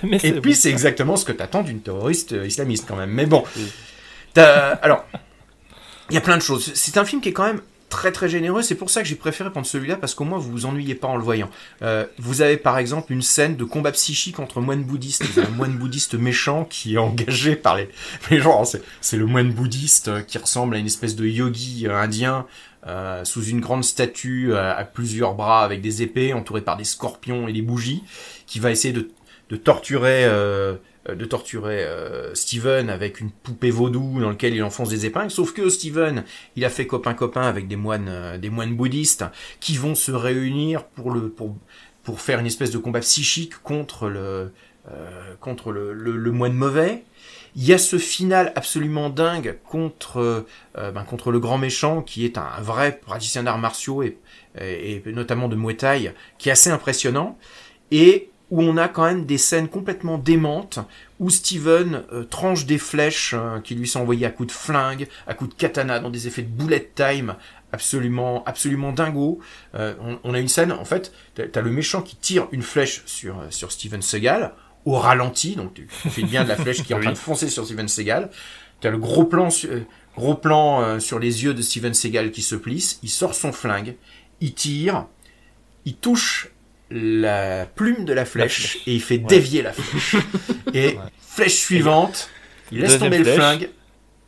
Mais 0.04 0.18
Et 0.18 0.20
c'est 0.20 0.32
puis 0.42 0.52
bon. 0.52 0.58
c'est 0.60 0.70
exactement 0.70 1.16
ce 1.16 1.26
que 1.26 1.32
t'attends 1.32 1.62
d'une 1.62 1.82
terroriste 1.82 2.34
euh, 2.34 2.48
islamiste 2.48 2.86
quand 2.88 2.96
même. 2.96 3.12
Mais 3.12 3.26
bon, 3.28 3.44
T'as- 4.34 4.70
alors 4.82 5.06
il 6.10 6.16
y 6.16 6.18
a 6.18 6.22
plein 6.22 6.38
de 6.38 6.42
choses. 6.42 6.72
C'est 6.74 6.98
un 6.98 7.06
film 7.06 7.22
qui 7.22 7.30
est 7.30 7.34
quand 7.34 7.46
même 7.46 7.62
très 7.92 8.12
très 8.12 8.28
généreux. 8.28 8.64
C'est 8.64 8.74
pour 8.74 8.90
ça 8.90 9.04
que 9.04 9.08
j'ai 9.08 9.14
préféré 9.16 9.52
prendre 9.52 9.68
celui-là 9.68 9.98
parce 9.98 10.16
qu'au 10.16 10.24
moins 10.24 10.40
vous 10.40 10.50
vous 10.50 10.66
ennuyez 10.66 10.96
pas 10.96 11.08
en 11.08 11.18
le 11.18 11.24
voyant. 11.24 11.52
Euh, 11.84 12.08
vous 12.18 12.42
avez 12.42 12.58
par 12.58 12.80
exemple 12.80 13.14
une 13.14 13.22
scène 13.22 13.56
de 13.56 13.64
combat 13.64 13.92
psychique 13.92 14.40
entre 14.40 14.62
moines 14.62 14.84
bouddhistes. 14.84 15.24
Il 15.30 15.40
y 15.44 15.46
a 15.46 15.48
un 15.48 15.52
moine 15.52 15.78
bouddhiste 15.78 16.16
méchant 16.16 16.66
qui 16.66 16.96
est 16.96 16.98
engagé 16.98 17.56
par 17.56 17.76
les, 17.76 17.88
les 18.32 18.40
gens. 18.40 18.64
C'est, 19.02 19.18
le 19.18 19.28
moine 19.28 19.52
bouddhiste 19.52 20.08
euh, 20.08 20.22
qui 20.22 20.40
ressemble 20.40 20.76
à 20.76 20.80
une 20.80 20.88
espèce 20.88 21.16
de 21.16 21.28
yogi 21.28 21.86
euh, 21.86 21.96
indien. 21.96 22.48
euh, 22.88 23.24
sous 23.26 23.44
une 23.46 23.60
grande 23.62 23.84
statue 23.84 24.54
euh, 24.54 24.76
à 24.76 24.84
plusieurs 24.86 25.36
bras 25.36 25.64
avec 25.64 25.82
des 25.82 26.02
épées 26.02 26.34
entouré 26.34 26.62
par 26.62 26.78
des 26.78 26.84
scorpions 26.84 27.48
et 27.48 27.54
des 27.54 27.62
bougies 27.62 28.02
qui 28.48 28.60
va 28.60 28.72
essayer 28.72 28.92
de, 28.94 29.10
de 29.52 29.56
torturer 29.56 30.26
euh, 30.26 30.76
de 31.08 31.26
torturer 31.26 31.84
euh, 31.84 32.36
Steven 32.36 32.90
avec 32.90 33.20
une 33.20 33.32
poupée 33.32 33.72
vaudou 33.72 34.20
dans 34.20 34.30
lequel 34.30 34.54
il 34.54 34.64
enfonce 34.64 34.90
des 34.90 35.06
épingles. 35.06 35.32
Sauf 35.32 35.54
que 35.54 35.68
Steven, 35.70 36.24
il 36.56 36.64
a 36.64 36.70
fait 36.70 36.86
copain 36.86 37.14
copain 37.14 37.42
avec 37.42 37.68
des 37.68 37.76
moines, 37.76 38.08
euh, 38.10 38.38
des 38.38 38.50
moines 38.50 38.76
bouddhistes 38.76 39.26
qui 39.60 39.78
vont 39.78 39.96
se 39.96 40.12
réunir 40.12 40.84
pour 40.86 41.12
le 41.12 41.30
pour 41.30 41.56
pour 42.04 42.22
faire 42.22 42.40
une 42.40 42.46
espèce 42.46 42.72
de 42.72 42.78
combat 42.78 43.00
psychique 43.00 43.62
contre 43.64 44.10
le 44.10 44.52
euh, 44.92 45.36
contre 45.40 45.72
le, 45.72 45.94
le, 45.94 46.18
le 46.18 46.32
moine 46.32 46.54
mauvais. 46.54 47.04
Il 47.56 47.66
y 47.66 47.74
a 47.74 47.78
ce 47.78 47.98
final 47.98 48.54
absolument 48.56 49.10
dingue 49.10 49.58
contre 49.66 50.46
euh, 50.78 50.92
ben, 50.92 51.04
contre 51.04 51.32
le 51.32 51.40
grand 51.40 51.58
méchant 51.58 52.02
qui 52.02 52.26
est 52.26 52.38
un 52.38 52.62
vrai 52.62 52.98
praticien 52.98 53.44
d'arts 53.44 53.58
martiaux 53.58 54.04
et, 54.04 54.18
et, 54.60 55.04
et 55.06 55.12
notamment 55.12 55.50
de 55.50 55.56
Muay 55.56 55.76
Thai 55.76 56.14
qui 56.38 56.50
est 56.50 56.52
assez 56.52 56.70
impressionnant 56.70 57.38
et 57.92 58.31
où 58.52 58.62
on 58.62 58.76
a 58.76 58.90
quand 58.90 59.06
même 59.06 59.26
des 59.26 59.38
scènes 59.38 59.70
complètement 59.70 60.18
démentes, 60.18 60.80
où 61.20 61.30
Steven 61.30 62.04
euh, 62.12 62.26
tranche 62.26 62.66
des 62.66 62.78
flèches 62.78 63.34
euh, 63.34 63.62
qui 63.62 63.76
lui 63.76 63.88
sont 63.88 64.02
envoyées 64.02 64.26
à 64.26 64.30
coups 64.30 64.48
de 64.48 64.52
flingue, 64.54 65.08
à 65.26 65.34
coups 65.34 65.52
de 65.52 65.56
katana, 65.56 66.00
dans 66.00 66.10
des 66.10 66.28
effets 66.28 66.42
de 66.42 66.50
bullet 66.50 66.92
time 66.94 67.36
absolument, 67.72 68.44
absolument 68.46 68.92
dingo. 68.92 69.40
Euh, 69.74 69.94
on, 70.02 70.20
on 70.26 70.34
a 70.34 70.40
une 70.40 70.50
scène, 70.50 70.74
en 70.74 70.84
fait, 70.84 71.14
t'as 71.34 71.62
le 71.62 71.72
méchant 71.72 72.02
qui 72.02 72.18
tire 72.18 72.50
une 72.52 72.62
flèche 72.62 73.04
sur, 73.06 73.42
sur 73.50 73.72
Steven 73.72 74.02
Seagal, 74.02 74.54
au 74.84 74.98
ralenti, 74.98 75.56
donc 75.56 75.76
tu 75.76 75.88
fais 75.88 76.24
bien 76.24 76.44
de 76.44 76.50
la 76.50 76.58
flèche 76.58 76.84
qui 76.84 76.92
est 76.92 76.96
en 76.96 77.00
train 77.02 77.14
de 77.14 77.18
foncer 77.18 77.48
sur 77.48 77.66
Steven 77.66 77.88
Seagal. 77.88 78.32
T'as 78.82 78.90
le 78.90 78.98
gros 78.98 79.24
plan, 79.24 79.48
gros 80.18 80.36
plan 80.36 81.00
sur 81.00 81.20
les 81.20 81.44
yeux 81.44 81.54
de 81.54 81.62
Steven 81.62 81.94
Seagal 81.94 82.32
qui 82.32 82.42
se 82.42 82.56
plisse, 82.56 83.00
il 83.04 83.10
sort 83.10 83.36
son 83.36 83.54
flingue, 83.54 83.96
il 84.42 84.56
tire, 84.56 85.06
il 85.86 85.96
touche 85.96 86.50
la 86.92 87.66
plume 87.66 88.06
de 88.06 88.14
la 88.14 88.26
flèche, 88.26 88.78
et 88.88 88.94
il 88.96 89.02
fait 89.02 89.16
Ouais. 89.18 89.24
dévier 89.28 89.62
la 89.62 89.74
flèche. 89.74 90.22
et 90.74 90.98
flèche 91.20 91.56
suivante, 91.56 92.30
il 92.72 92.80
laisse 92.80 92.92
Deuxième 92.92 93.10
tomber 93.12 93.18
le 93.20 93.24
flèche. 93.24 93.36
flingue, 93.38 93.70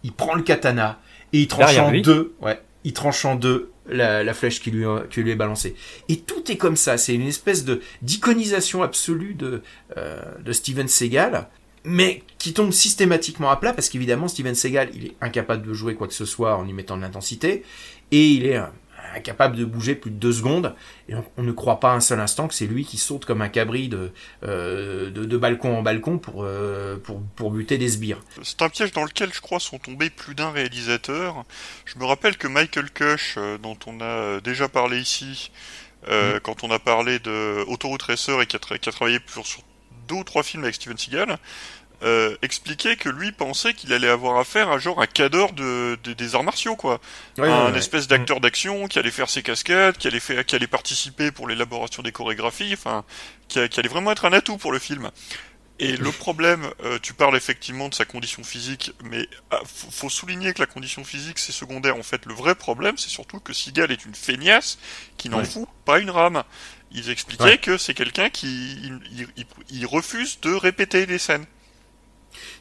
il 0.04 0.12
prend 0.14 0.36
le 0.36 0.44
katana 0.44 1.00
et 1.34 1.40
il 1.42 1.48
tranche 1.48 1.66
Derrière 1.66 1.86
en 1.86 1.92
lui. 1.92 2.02
deux. 2.02 2.34
Ouais, 2.42 2.60
il 2.84 2.94
tranche 2.94 3.26
en 3.26 3.36
deux 3.36 3.72
la, 3.90 4.24
la 4.24 4.34
flèche 4.34 4.62
qui 4.62 4.72
lui, 4.72 4.86
qui 5.10 5.22
lui 5.22 5.32
est 5.32 5.36
balancée. 5.36 5.76
Et 6.10 6.20
tout 6.22 6.50
est 6.52 6.58
comme 6.58 6.78
ça. 6.78 6.98
C'est 6.98 7.14
une 7.16 7.28
espèce 7.28 7.66
de 7.66 7.82
d'iconisation 8.02 8.82
absolue 8.84 9.34
de 9.34 9.62
euh, 9.98 10.22
de 10.42 10.52
Steven 10.54 10.88
Seagal, 10.88 11.48
mais 11.84 12.24
qui 12.38 12.54
tombe 12.54 12.72
systématiquement 12.72 13.50
à 13.52 13.58
plat 13.58 13.74
parce 13.74 13.90
qu'évidemment 13.90 14.28
Steven 14.30 14.56
Seagal, 14.56 14.90
il 14.94 15.08
est 15.08 15.16
incapable 15.22 15.68
de 15.68 15.74
jouer 15.74 15.96
quoi 15.96 16.08
que 16.08 16.14
ce 16.14 16.26
soit 16.26 16.56
en 16.58 16.66
y 16.68 16.72
mettant 16.74 16.96
de 16.96 17.02
l'intensité 17.02 17.64
et 18.12 18.26
il 18.26 18.46
est 18.46 18.62
incapable 19.16 19.56
de 19.56 19.66
bouger 19.66 19.96
plus 19.96 20.12
de 20.12 20.16
deux 20.16 20.34
secondes 20.34 20.76
et 21.10 21.16
on, 21.16 21.24
on 21.38 21.44
ne 21.44 21.52
croit 21.52 21.80
pas 21.80 21.94
un 21.94 22.00
seul 22.00 22.20
instant 22.20 22.48
que 22.48 22.54
c'est 22.54 22.66
lui 22.66 22.86
qui 22.86 22.98
saute 22.98 23.26
comme 23.26 23.42
un 23.42 23.50
cabri 23.50 23.90
de, 23.90 24.12
euh, 24.44 25.10
de, 25.10 25.26
de 25.26 25.38
balcon 25.38 25.78
en 25.78 25.82
balcon 25.82 26.18
pour, 26.18 26.44
euh, 26.44 26.98
pour, 26.98 27.22
pour 27.36 27.52
buter 27.52 27.78
des 27.78 27.90
sbires. 27.90 28.20
C'est 28.42 28.62
un 28.62 28.70
piège 28.70 28.92
dans 28.92 29.04
lequel 29.04 29.34
je 29.34 29.42
crois 29.42 29.60
sont 29.60 29.80
tombés 29.80 30.10
plus 30.10 30.36
d'un 30.36 30.52
réalisateur. 30.52 31.44
Je 31.86 31.98
me 32.00 32.06
rappelle 32.06 32.38
que 32.38 32.48
Michael 32.48 32.90
Kush, 32.92 33.36
euh, 33.38 33.58
dont 33.58 33.78
on 33.86 34.02
a 34.02 34.40
déjà 34.42 34.68
parlé 34.70 35.00
ici, 35.00 35.52
euh, 36.10 36.40
quand 36.42 36.64
on 36.64 36.72
a 36.72 36.80
parlé 36.80 37.20
de 37.20 37.64
Autoroute 37.68 38.02
Racer 38.04 38.42
et 38.42 38.46
qui 38.46 38.56
a, 38.56 38.60
tra- 38.60 38.78
qui 38.78 38.90
a 38.90 38.92
travaillé 38.92 39.20
sur 39.28 39.62
deux 40.08 40.16
ou 40.16 40.24
trois 40.24 40.44
films 40.44 40.64
avec 40.64 40.76
Steven 40.76 40.98
Seagal, 40.98 41.38
euh, 42.04 42.36
expliquait 42.42 42.96
que 42.98 43.10
lui 43.10 43.32
pensait 43.32 43.74
qu'il 43.74 43.94
allait 43.94 44.10
avoir 44.10 44.38
affaire 44.40 44.70
à 44.70 44.78
genre 44.78 45.02
un 45.02 45.08
cadre 45.08 45.54
de, 45.54 45.98
de- 46.04 46.14
des 46.14 46.36
arts 46.36 46.44
martiaux 46.44 46.76
quoi, 46.76 47.00
Ouais, 47.38 47.48
un 47.50 47.66
ouais, 47.68 47.72
ouais. 47.72 47.78
espèce 47.78 48.08
d'acteur 48.08 48.40
d'action 48.42 48.88
qui 48.88 49.00
allait 49.00 49.12
faire 49.12 49.30
ses 49.30 49.42
cascades, 49.44 49.98
qui 49.98 50.08
allait 50.08 50.20
faire, 50.20 50.46
qui 50.46 50.56
allait 50.56 50.68
participer 50.68 51.32
pour 51.32 51.48
l'élaboration 51.48 52.04
des 52.04 52.12
chorégraphies, 52.12 52.74
enfin, 52.74 53.06
qui, 53.48 53.60
allait 53.60 53.88
vraiment 53.90 54.12
être 54.12 54.26
un 54.26 54.34
atout 54.34 54.58
pour 54.58 54.72
le 54.72 54.80
film. 54.80 55.12
Et 55.80 55.98
le 55.98 56.12
problème, 56.26 56.70
euh, 56.84 57.00
tu 57.02 57.14
parles 57.14 57.36
effectivement 57.36 57.90
de 57.90 57.94
sa 57.96 58.06
condition 58.06 58.44
physique, 58.44 58.92
mais 59.04 59.28
ah, 59.52 59.60
faut, 59.66 60.10
souligner 60.10 60.54
que 60.54 60.60
la 60.60 60.68
condition 60.68 61.04
physique 61.04 61.40
c'est 61.40 61.52
secondaire. 61.52 61.96
En 61.98 62.04
fait, 62.04 62.26
le 62.26 62.34
vrai 62.34 62.54
problème, 62.56 62.98
c'est 62.98 63.10
surtout 63.10 63.40
que 63.40 63.54
Seagal 63.54 63.92
est 63.92 64.06
une 64.06 64.14
feignasse 64.16 64.78
qui 65.18 65.30
n'en 65.30 65.40
Ouais. 65.40 65.46
fout 65.46 65.68
pas 65.86 66.00
une 66.00 66.12
rame. 66.12 66.44
Ils 66.92 67.10
expliquaient 67.10 67.44
Ouais. 67.44 67.58
que 67.58 67.78
c'est 67.78 67.96
quelqu'un 67.96 68.30
qui 68.30 68.74
il, 68.84 69.00
il- 69.12 69.28
il- 69.38 69.46
il 69.72 69.86
refuse 69.88 70.40
de 70.42 70.54
répéter 70.54 71.06
les 71.08 71.18
scènes. 71.18 71.46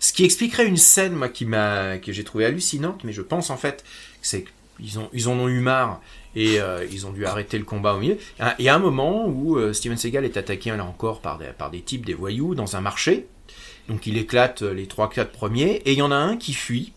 Ce 0.01 0.13
qui 0.13 0.25
expliquerait 0.25 0.67
une 0.67 0.77
scène, 0.77 1.15
moi, 1.15 1.29
qui 1.29 1.45
m'a, 1.45 1.99
que 1.99 2.13
j'ai 2.13 2.25
trouvé 2.25 2.45
hallucinante, 2.45 3.05
mais 3.05 3.13
je 3.13 3.23
pense 3.23 3.51
en 3.51 3.57
fait 3.57 3.85
c'est 4.21 4.45
qu'ils 4.79 4.99
ont, 4.99 5.09
ils 5.13 5.29
en 5.29 5.33
ont 5.33 5.49
eu 5.49 5.61
marre 5.61 6.01
et 6.35 6.61
euh, 6.61 6.87
ils 6.91 7.07
ont 7.07 7.13
dû 7.13 7.27
arrêter 7.27 7.59
le 7.59 7.65
combat 7.65 7.95
au 7.95 7.99
milieu. 7.99 8.17
Il 8.59 8.65
y 8.65 8.69
a 8.69 8.75
un 8.75 8.79
moment 8.79 9.27
où 9.29 9.57
euh, 9.57 9.73
Steven 9.73 9.97
Seagal 9.97 10.25
est 10.25 10.37
attaqué 10.37 10.71
là 10.71 10.85
encore 10.85 11.21
par 11.21 11.39
des, 11.39 11.47
par 11.47 11.71
des 11.71 11.81
types, 11.81 12.07
des 12.07 12.15
voyous 12.15 12.55
dans 12.55 12.77
un 12.77 12.81
marché. 12.81 13.27
Donc 13.89 14.07
il 14.07 14.17
éclate 14.17 14.63
euh, 14.63 14.73
les 14.73 14.87
trois 14.87 15.11
quatre 15.11 15.33
premiers 15.33 15.83
et 15.85 15.93
il 15.93 15.99
y 15.99 16.03
en 16.03 16.13
a 16.13 16.17
un 16.17 16.37
qui 16.37 16.55
fuit, 16.55 16.93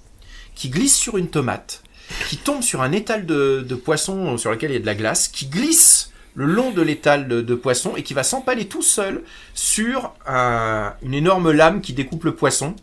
qui 0.54 0.70
glisse 0.70 0.96
sur 0.96 1.18
une 1.18 1.30
tomate, 1.30 1.84
qui 2.30 2.38
tombe 2.38 2.62
sur 2.62 2.82
un 2.82 2.92
étal 2.92 3.26
de, 3.26 3.66
de 3.68 3.76
poisson 3.76 4.38
sur 4.38 4.52
lequel 4.52 4.72
il 4.72 4.74
y 4.76 4.78
a 4.78 4.82
de 4.82 4.86
la 4.86 4.96
glace, 4.96 5.28
qui 5.28 5.48
glisse 5.48 6.12
le 6.36 6.46
long 6.46 6.72
de 6.72 6.82
l'étal 6.82 7.28
de, 7.28 7.42
de 7.42 7.56
poisson 7.56 7.94
et 7.96 8.04
qui 8.04 8.14
va 8.14 8.24
s'empaler 8.24 8.66
tout 8.66 8.82
seul 8.82 9.24
sur 9.54 10.14
un- 10.28 10.94
une 11.02 11.14
énorme 11.14 11.52
lame 11.52 11.82
qui 11.82 11.94
découpe 11.94 12.24
le 12.26 12.36
poisson. 12.36 12.76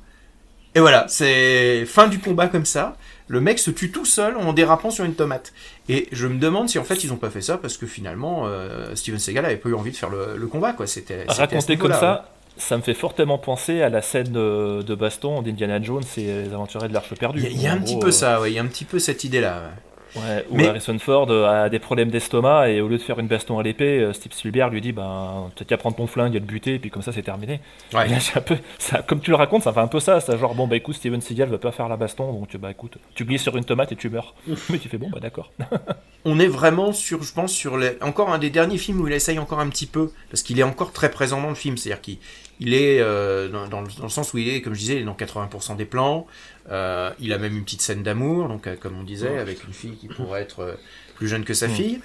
Et 0.75 0.81
voilà, 0.81 1.05
c'est 1.09 1.85
fin 1.87 2.09
du 2.09 2.19
combat 2.19 2.49
comme 2.49 2.65
ça. 2.65 2.97
Le 3.29 3.41
mec 3.41 3.59
se 3.59 3.71
tue 3.71 3.91
tout 3.91 4.05
seul 4.07 4.37
en 4.37 4.53
dérapant 4.53 4.91
sur 4.91 5.05
une 5.05 5.15
tomate. 5.15 5.53
Et 5.89 6.09
je 6.13 6.27
me 6.27 6.39
demande 6.39 6.69
si 6.69 6.79
en 6.79 6.85
fait 6.85 7.05
ils 7.05 7.13
ont 7.13 7.17
pas 7.17 7.31
fait 7.31 7.41
ça 7.43 7.57
parce 7.59 7.77
que 7.77 7.87
finalement 7.87 8.45
euh, 8.47 8.95
Steven 8.95 9.19
Seagal 9.19 9.45
avait 9.45 9.57
pas 9.57 9.69
eu 9.69 9.75
envie 9.75 9.91
de 9.91 9.97
faire 9.97 10.11
le, 10.11 10.37
le 10.37 10.47
combat 10.47 10.73
quoi. 10.73 10.87
C'était 10.87 11.25
Raconté 11.29 11.77
comme 11.77 11.93
ça, 12.01 12.31
ça 12.57 12.77
me 12.77 12.83
fait 12.83 12.95
fortement 12.95 13.39
penser 13.39 13.81
à 13.83 13.89
la 13.91 14.03
scène 14.03 14.33
de, 14.33 14.83
de 14.83 14.95
baston 14.95 15.43
d'Indiana 15.43 15.81
Jones 15.83 16.03
et 16.17 16.23
les 16.45 16.53
aventuriers 16.53 16.89
de 16.89 16.95
l'Arche 16.95 17.15
perdue. 17.15 17.41
Il 17.45 17.61
y 17.61 17.67
a, 17.67 17.71
y 17.71 17.73
un 17.73 17.79
petit 17.79 17.99
peu 17.99 18.09
euh, 18.09 18.13
ça, 18.13 18.41
ouais, 18.41 18.51
il 18.51 18.55
y 18.55 18.59
a 18.59 18.63
un 18.63 18.67
petit 18.67 18.85
peu 18.85 18.99
cette 18.99 19.25
idée-là. 19.25 19.57
ouais. 19.63 19.92
Ouais, 20.17 20.45
où 20.51 20.57
Mais- 20.57 20.69
Harrison 20.69 20.99
Ford 20.99 21.31
euh, 21.31 21.65
a 21.65 21.69
des 21.69 21.79
problèmes 21.79 22.11
d'estomac 22.11 22.69
et 22.69 22.81
au 22.81 22.89
lieu 22.89 22.99
de 22.99 23.03
faire 23.03 23.19
une 23.19 23.29
baston 23.29 23.59
à 23.59 23.63
l'épée, 23.63 24.01
euh, 24.01 24.13
Steve 24.13 24.33
Spielberg 24.33 24.73
lui 24.73 24.81
dit 24.81 24.93
ben 24.93 25.51
t'as 25.57 25.65
qu'à 25.65 25.77
prendre 25.77 25.97
ton 25.97 26.07
flingue 26.07 26.35
et 26.35 26.41
le 26.41 26.45
buter 26.45 26.75
et 26.75 26.79
puis 26.79 26.91
comme 26.91 27.03
ça 27.03 27.13
c'est 27.13 27.23
terminé. 27.23 27.61
Ouais. 27.95 28.09
Là, 28.13 28.17
un 28.35 28.41
peu, 28.41 28.57
ça, 28.79 29.03
comme 29.03 29.21
tu 29.21 29.31
le 29.31 29.37
racontes, 29.37 29.63
ça 29.63 29.73
fait 29.73 29.81
un 29.81 29.87
peu 29.87 30.01
ça, 30.01 30.21
c'est 30.21 30.37
genre 30.39 30.55
bon 30.55 30.67
bah 30.67 30.77
écoute 30.77 30.97
Steven 30.97 31.21
Seagal 31.21 31.49
va 31.49 31.59
pas 31.59 31.73
faire 31.73 31.89
la 31.89 31.97
baston 31.97 32.33
donc 32.33 32.57
bah 32.57 32.71
écoute 32.71 32.99
tu 33.15 33.25
glisses 33.25 33.43
sur 33.43 33.57
une 33.57 33.65
tomate 33.65 33.93
et 33.93 33.97
tu 33.97 34.11
meurs. 34.11 34.35
Mais 34.71 34.79
tu 34.79 34.89
fais 34.89 34.99
bon 34.99 35.09
bah 35.11 35.21
d'accord. 35.21 35.51
on 36.25 36.39
est 36.39 36.47
vraiment 36.47 36.93
sur, 36.93 37.23
je 37.23 37.33
pense, 37.33 37.53
sur 37.53 37.77
les, 37.77 37.97
encore 38.01 38.31
un 38.31 38.39
des 38.39 38.51
derniers 38.51 38.79
films 38.79 39.01
où 39.01 39.09
il 39.09 39.13
essaye 39.13 39.39
encore 39.39 39.61
un 39.61 39.69
petit 39.69 39.87
peu, 39.87 40.11
parce 40.31 40.43
qu'il 40.43 40.59
est 40.59 40.65
encore 40.65 40.93
très 40.93 41.11
présent 41.11 41.41
dans 41.41 41.49
le 41.49 41.55
film, 41.55 41.77
c'est-à-dire 41.77 42.01
qu'il 42.01 42.19
il 42.61 42.75
est 42.75 43.01
euh, 43.01 43.49
dans, 43.49 43.67
dans 43.67 43.81
le, 43.81 43.89
dans 43.99 44.05
le 44.05 44.09
sens 44.09 44.33
où 44.33 44.39
il 44.39 44.49
est, 44.49 44.63
comme 44.63 44.75
je 44.75 44.79
disais, 44.79 44.95
il 44.95 45.03
est 45.03 45.05
dans 45.05 45.15
80% 45.15 45.77
des 45.77 45.85
plans. 45.85 46.27
Euh, 46.71 47.11
il 47.19 47.33
a 47.33 47.39
même 47.39 47.57
une 47.57 47.65
petite 47.65 47.83
scène 47.83 48.03
d'amour, 48.03 48.49
donc 48.49 48.67
euh, 48.67 48.77
comme 48.77 48.97
on 48.99 49.03
disait, 49.03 49.39
avec 49.39 49.65
une 49.65 49.73
fille 49.73 49.97
qui 49.97 50.09
pourrait 50.09 50.43
être 50.43 50.61
euh, 50.61 50.75
plus 51.17 51.27
jeune 51.29 51.45
que 51.45 51.55
sa 51.55 51.67
Mm. 51.69 51.71
fille. 51.71 52.01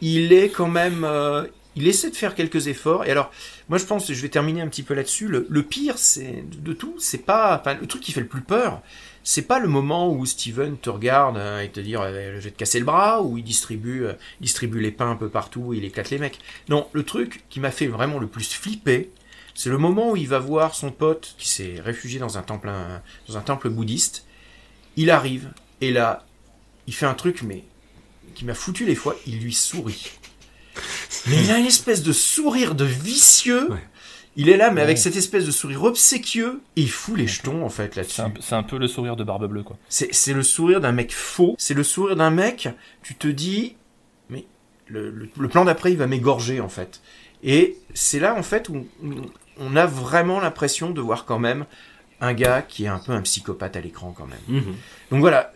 Il 0.00 0.32
est 0.32 0.48
quand 0.50 0.68
même, 0.68 1.06
il 1.76 1.88
essaie 1.88 2.10
de 2.10 2.16
faire 2.16 2.34
quelques 2.34 2.66
efforts. 2.68 3.04
Et 3.04 3.10
alors, 3.10 3.30
moi 3.68 3.78
je 3.78 3.84
pense, 3.84 4.12
je 4.12 4.20
vais 4.22 4.28
terminer 4.28 4.60
un 4.60 4.68
petit 4.68 4.82
peu 4.82 4.94
là-dessus. 4.94 5.28
Le, 5.28 5.46
le 5.48 5.62
pire, 5.62 5.98
c'est 5.98 6.44
de 6.62 6.72
tout, 6.72 6.94
c'est 6.98 7.24
pas, 7.24 7.58
enfin, 7.60 7.76
le 7.80 7.86
truc 7.86 8.02
qui 8.02 8.12
fait 8.12 8.20
le 8.20 8.26
plus 8.26 8.42
peur, 8.42 8.82
c'est 9.26 9.42
pas 9.42 9.58
le 9.58 9.68
moment 9.68 10.12
où 10.12 10.26
Steven 10.26 10.76
te 10.76 10.90
regarde 10.90 11.38
et 11.62 11.68
te 11.70 11.80
dire 11.80 12.02
euh, 12.02 12.34
je 12.36 12.40
vais 12.44 12.50
te 12.50 12.58
casser 12.58 12.78
le 12.78 12.84
bras, 12.84 13.22
ou 13.22 13.38
il 13.38 13.44
distribue, 13.44 14.04
distribue 14.40 14.80
les 14.80 14.90
pains 14.92 15.10
un 15.10 15.16
peu 15.16 15.28
partout, 15.28 15.72
il 15.72 15.84
éclate 15.84 16.10
les 16.10 16.18
mecs. 16.18 16.38
Non, 16.68 16.86
le 16.92 17.02
truc 17.04 17.42
qui 17.48 17.58
m'a 17.58 17.70
fait 17.70 17.86
vraiment 17.86 18.18
le 18.18 18.26
plus 18.26 18.52
flipper, 18.52 19.10
c'est 19.54 19.70
le 19.70 19.78
moment 19.78 20.10
où 20.12 20.16
il 20.16 20.28
va 20.28 20.38
voir 20.38 20.74
son 20.74 20.90
pote 20.90 21.34
qui 21.38 21.48
s'est 21.48 21.76
réfugié 21.82 22.18
dans 22.20 22.38
un 22.38 22.42
temple, 22.42 22.68
un- 22.68 23.02
dans 23.28 23.36
un 23.36 23.40
temple 23.42 23.68
bouddhiste. 23.70 24.26
Il 24.96 25.10
arrive 25.10 25.52
et 25.80 25.90
là, 25.92 26.24
il 26.86 26.94
fait 26.94 27.06
un 27.06 27.14
truc 27.14 27.42
mais 27.42 27.64
qui 28.34 28.44
m'a 28.44 28.54
foutu 28.54 28.84
les 28.84 28.94
fois. 28.94 29.16
Il 29.26 29.40
lui 29.40 29.52
sourit. 29.54 30.10
Mais 31.28 31.42
il 31.44 31.50
a 31.52 31.58
une 31.58 31.66
espèce 31.66 32.02
de 32.02 32.12
sourire 32.12 32.74
de 32.74 32.84
vicieux. 32.84 33.68
Il 34.36 34.48
est 34.48 34.56
là, 34.56 34.72
mais 34.72 34.80
avec 34.80 34.98
cette 34.98 35.14
espèce 35.14 35.46
de 35.46 35.52
sourire 35.52 35.84
obséquieux, 35.84 36.60
et 36.74 36.80
il 36.82 36.90
fout 36.90 37.16
les 37.16 37.28
jetons 37.28 37.64
en 37.64 37.68
fait 37.68 37.94
là-dessus. 37.94 38.20
C'est 38.40 38.54
un, 38.56 38.64
peu 38.64 38.78
le 38.78 38.88
sourire 38.88 39.14
de 39.14 39.22
Barbe 39.22 39.46
Bleue, 39.46 39.62
quoi. 39.62 39.78
C'est 39.88 40.12
c'est 40.12 40.32
le 40.32 40.42
sourire 40.42 40.80
d'un 40.80 40.90
mec 40.90 41.12
faux. 41.14 41.54
C'est 41.56 41.72
le 41.74 41.84
sourire 41.84 42.16
d'un 42.16 42.30
mec, 42.30 42.68
tu 43.04 43.14
te 43.14 43.28
dis, 43.28 43.76
mais 44.28 44.44
le, 44.88 45.10
le- 45.12 45.30
le 45.38 45.48
plan 45.48 45.64
d'après, 45.64 45.92
il 45.92 45.98
va 45.98 46.08
m'égorger, 46.08 46.60
en 46.60 46.68
fait. 46.68 47.00
Et 47.44 47.76
c'est 47.94 48.18
là, 48.18 48.34
en 48.36 48.42
fait, 48.42 48.68
où 48.68 48.88
où 49.04 49.12
on 49.58 49.76
a 49.76 49.86
vraiment 49.86 50.40
l'impression 50.40 50.90
de 50.90 51.00
voir 51.00 51.24
quand 51.24 51.38
même 51.38 51.66
un 52.20 52.32
gars 52.32 52.62
qui 52.62 52.84
est 52.84 52.88
un 52.88 52.98
peu 52.98 53.12
un 53.12 53.22
psychopathe 53.22 53.76
à 53.76 53.80
l'écran, 53.80 54.14
quand 54.16 54.26
même. 54.26 54.62
Mhm. 54.62 54.74
Donc 55.10 55.20
voilà. 55.20 55.52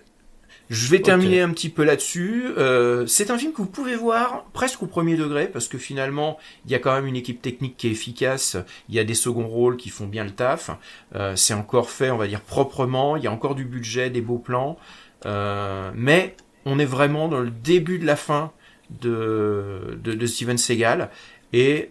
Je 0.71 0.89
vais 0.89 1.01
terminer 1.01 1.41
un 1.41 1.51
petit 1.51 1.71
peu 1.71 1.83
là-dessus. 1.83 2.45
Euh, 2.59 3.07
c'est 3.07 3.31
un 3.31 3.39
film 3.39 3.53
que 3.53 3.59
vous 3.59 3.69
pouvez 3.69 3.97
voir 3.97 4.45
presque 4.53 4.83
au 4.83 4.87
premier 4.87 5.17
degré 5.17 5.49
parce 5.49 5.67
que 5.67 5.79
finalement 5.79 6.37
il 6.67 6.71
y 6.71 6.75
a 6.75 6.79
quand 6.79 6.95
même 6.95 7.07
une 7.07 7.17
équipe 7.17 7.41
technique 7.41 7.79
qui 7.79 7.89
est 7.89 7.91
efficace. 7.91 8.59
Il 8.91 8.95
y 8.95 8.99
a 8.99 9.05
des 9.05 9.15
seconds 9.15 9.47
rôles 9.47 9.79
qui 9.79 9.89
font 9.89 10.07
bien 10.07 10.25
le 10.25 10.31
taf. 10.31 10.71
Euh, 11.15 11.35
c'est 11.37 11.55
encore 11.55 11.89
fait, 11.91 12.11
on 12.11 12.19
va 12.19 12.27
dire 12.27 12.43
proprement. 12.43 13.17
Il 13.17 13.25
y 13.25 13.27
a 13.27 13.33
encore 13.33 13.55
du 13.55 13.65
budget, 13.65 14.11
des 14.11 14.21
beaux 14.21 14.39
plans. 14.39 14.79
Euh, 15.25 15.91
mais 15.95 16.37
on 16.67 16.79
est 16.79 16.85
vraiment 16.85 17.29
dans 17.29 17.41
le 17.41 17.51
début 17.51 17.99
de 17.99 18.05
la 18.05 18.17
fin 18.17 18.53
de, 19.01 19.99
de, 20.03 20.13
de 20.13 20.27
Steven 20.27 20.59
Seagal. 20.59 21.09
Et 21.55 21.91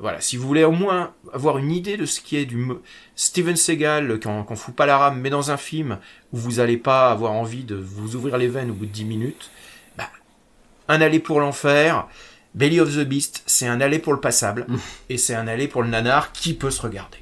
voilà, 0.00 0.20
si 0.20 0.36
vous 0.36 0.46
voulez 0.46 0.64
au 0.64 0.72
moins 0.72 1.12
avoir 1.32 1.58
une 1.58 1.70
idée 1.70 1.96
de 1.96 2.06
ce 2.06 2.20
qui 2.20 2.36
est 2.36 2.46
du 2.46 2.68
Steven 3.16 3.56
Seagal 3.56 4.20
qu'on 4.20 4.44
qu'on 4.44 4.56
fout 4.56 4.74
pas 4.74 4.86
la 4.86 4.98
rame, 4.98 5.20
mais 5.20 5.30
dans 5.30 5.50
un 5.50 5.56
film 5.56 5.98
où 6.32 6.36
vous 6.36 6.60
allez 6.60 6.76
pas 6.76 7.10
avoir 7.10 7.32
envie 7.32 7.64
de 7.64 7.74
vous 7.74 8.16
ouvrir 8.16 8.38
les 8.38 8.48
veines 8.48 8.70
au 8.70 8.74
bout 8.74 8.86
de 8.86 8.92
10 8.92 9.04
minutes, 9.04 9.50
bah, 9.96 10.08
un 10.88 11.00
aller 11.00 11.18
pour 11.18 11.40
l'enfer, 11.40 12.06
Belly 12.54 12.80
of 12.80 12.94
the 12.94 13.04
Beast, 13.04 13.42
c'est 13.46 13.66
un 13.66 13.80
aller 13.80 13.98
pour 13.98 14.12
le 14.12 14.20
passable, 14.20 14.66
et 15.08 15.18
c'est 15.18 15.34
un 15.34 15.48
aller 15.48 15.68
pour 15.68 15.82
le 15.82 15.88
nanar 15.88 16.32
qui 16.32 16.54
peut 16.54 16.70
se 16.70 16.82
regarder. 16.82 17.18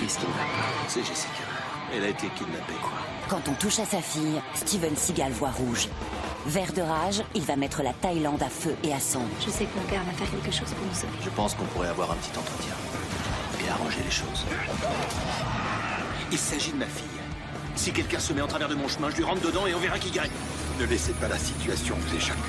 Qu'est-ce 0.00 0.18
qui 0.18 0.26
ne 0.26 0.30
va 0.32 0.38
pas 0.38 0.88
C'est 0.88 1.04
Jessica. 1.04 1.30
Elle 1.96 2.04
a 2.04 2.08
été 2.08 2.26
kidnappée, 2.36 2.74
quoi. 2.82 2.92
Quand 3.28 3.48
on 3.48 3.54
touche 3.54 3.78
à 3.78 3.86
sa 3.86 4.02
fille, 4.02 4.40
Steven 4.54 4.94
Seagal 4.96 5.32
voit 5.32 5.50
rouge. 5.50 5.88
Vert 6.46 6.74
de 6.74 6.82
rage, 6.82 7.22
il 7.34 7.42
va 7.42 7.56
mettre 7.56 7.82
la 7.82 7.94
Thaïlande 7.94 8.42
à 8.42 8.50
feu 8.50 8.76
et 8.82 8.92
à 8.92 9.00
sang. 9.00 9.22
Je 9.40 9.50
sais 9.50 9.64
que 9.64 9.78
mon 9.78 9.84
père 9.84 10.02
va 10.04 10.12
faire 10.12 10.30
quelque 10.30 10.54
chose 10.54 10.68
pour 10.74 10.86
nous 10.86 10.94
sauver. 10.94 11.12
Je 11.22 11.30
pense 11.30 11.54
qu'on 11.54 11.64
pourrait 11.64 11.88
avoir 11.88 12.10
un 12.10 12.16
petit 12.16 12.38
entretien 12.38 12.74
et 13.64 13.70
arranger 13.70 14.00
les 14.04 14.10
choses. 14.10 14.44
Il 16.30 16.36
s'agit 16.36 16.72
de 16.72 16.76
ma 16.76 16.86
fille. 16.86 17.06
Si 17.76 17.92
quelqu'un 17.92 18.18
se 18.18 18.34
met 18.34 18.42
en 18.42 18.46
travers 18.46 18.68
de 18.68 18.74
mon 18.74 18.88
chemin, 18.88 19.08
je 19.08 19.16
lui 19.16 19.24
rentre 19.24 19.40
dedans 19.40 19.66
et 19.66 19.74
on 19.74 19.78
verra 19.78 19.98
qui 19.98 20.10
gagne. 20.10 20.30
Ne 20.78 20.84
laissez 20.84 21.12
pas 21.12 21.28
la 21.28 21.38
situation 21.38 21.96
vous 21.98 22.14
échapper. 22.14 22.40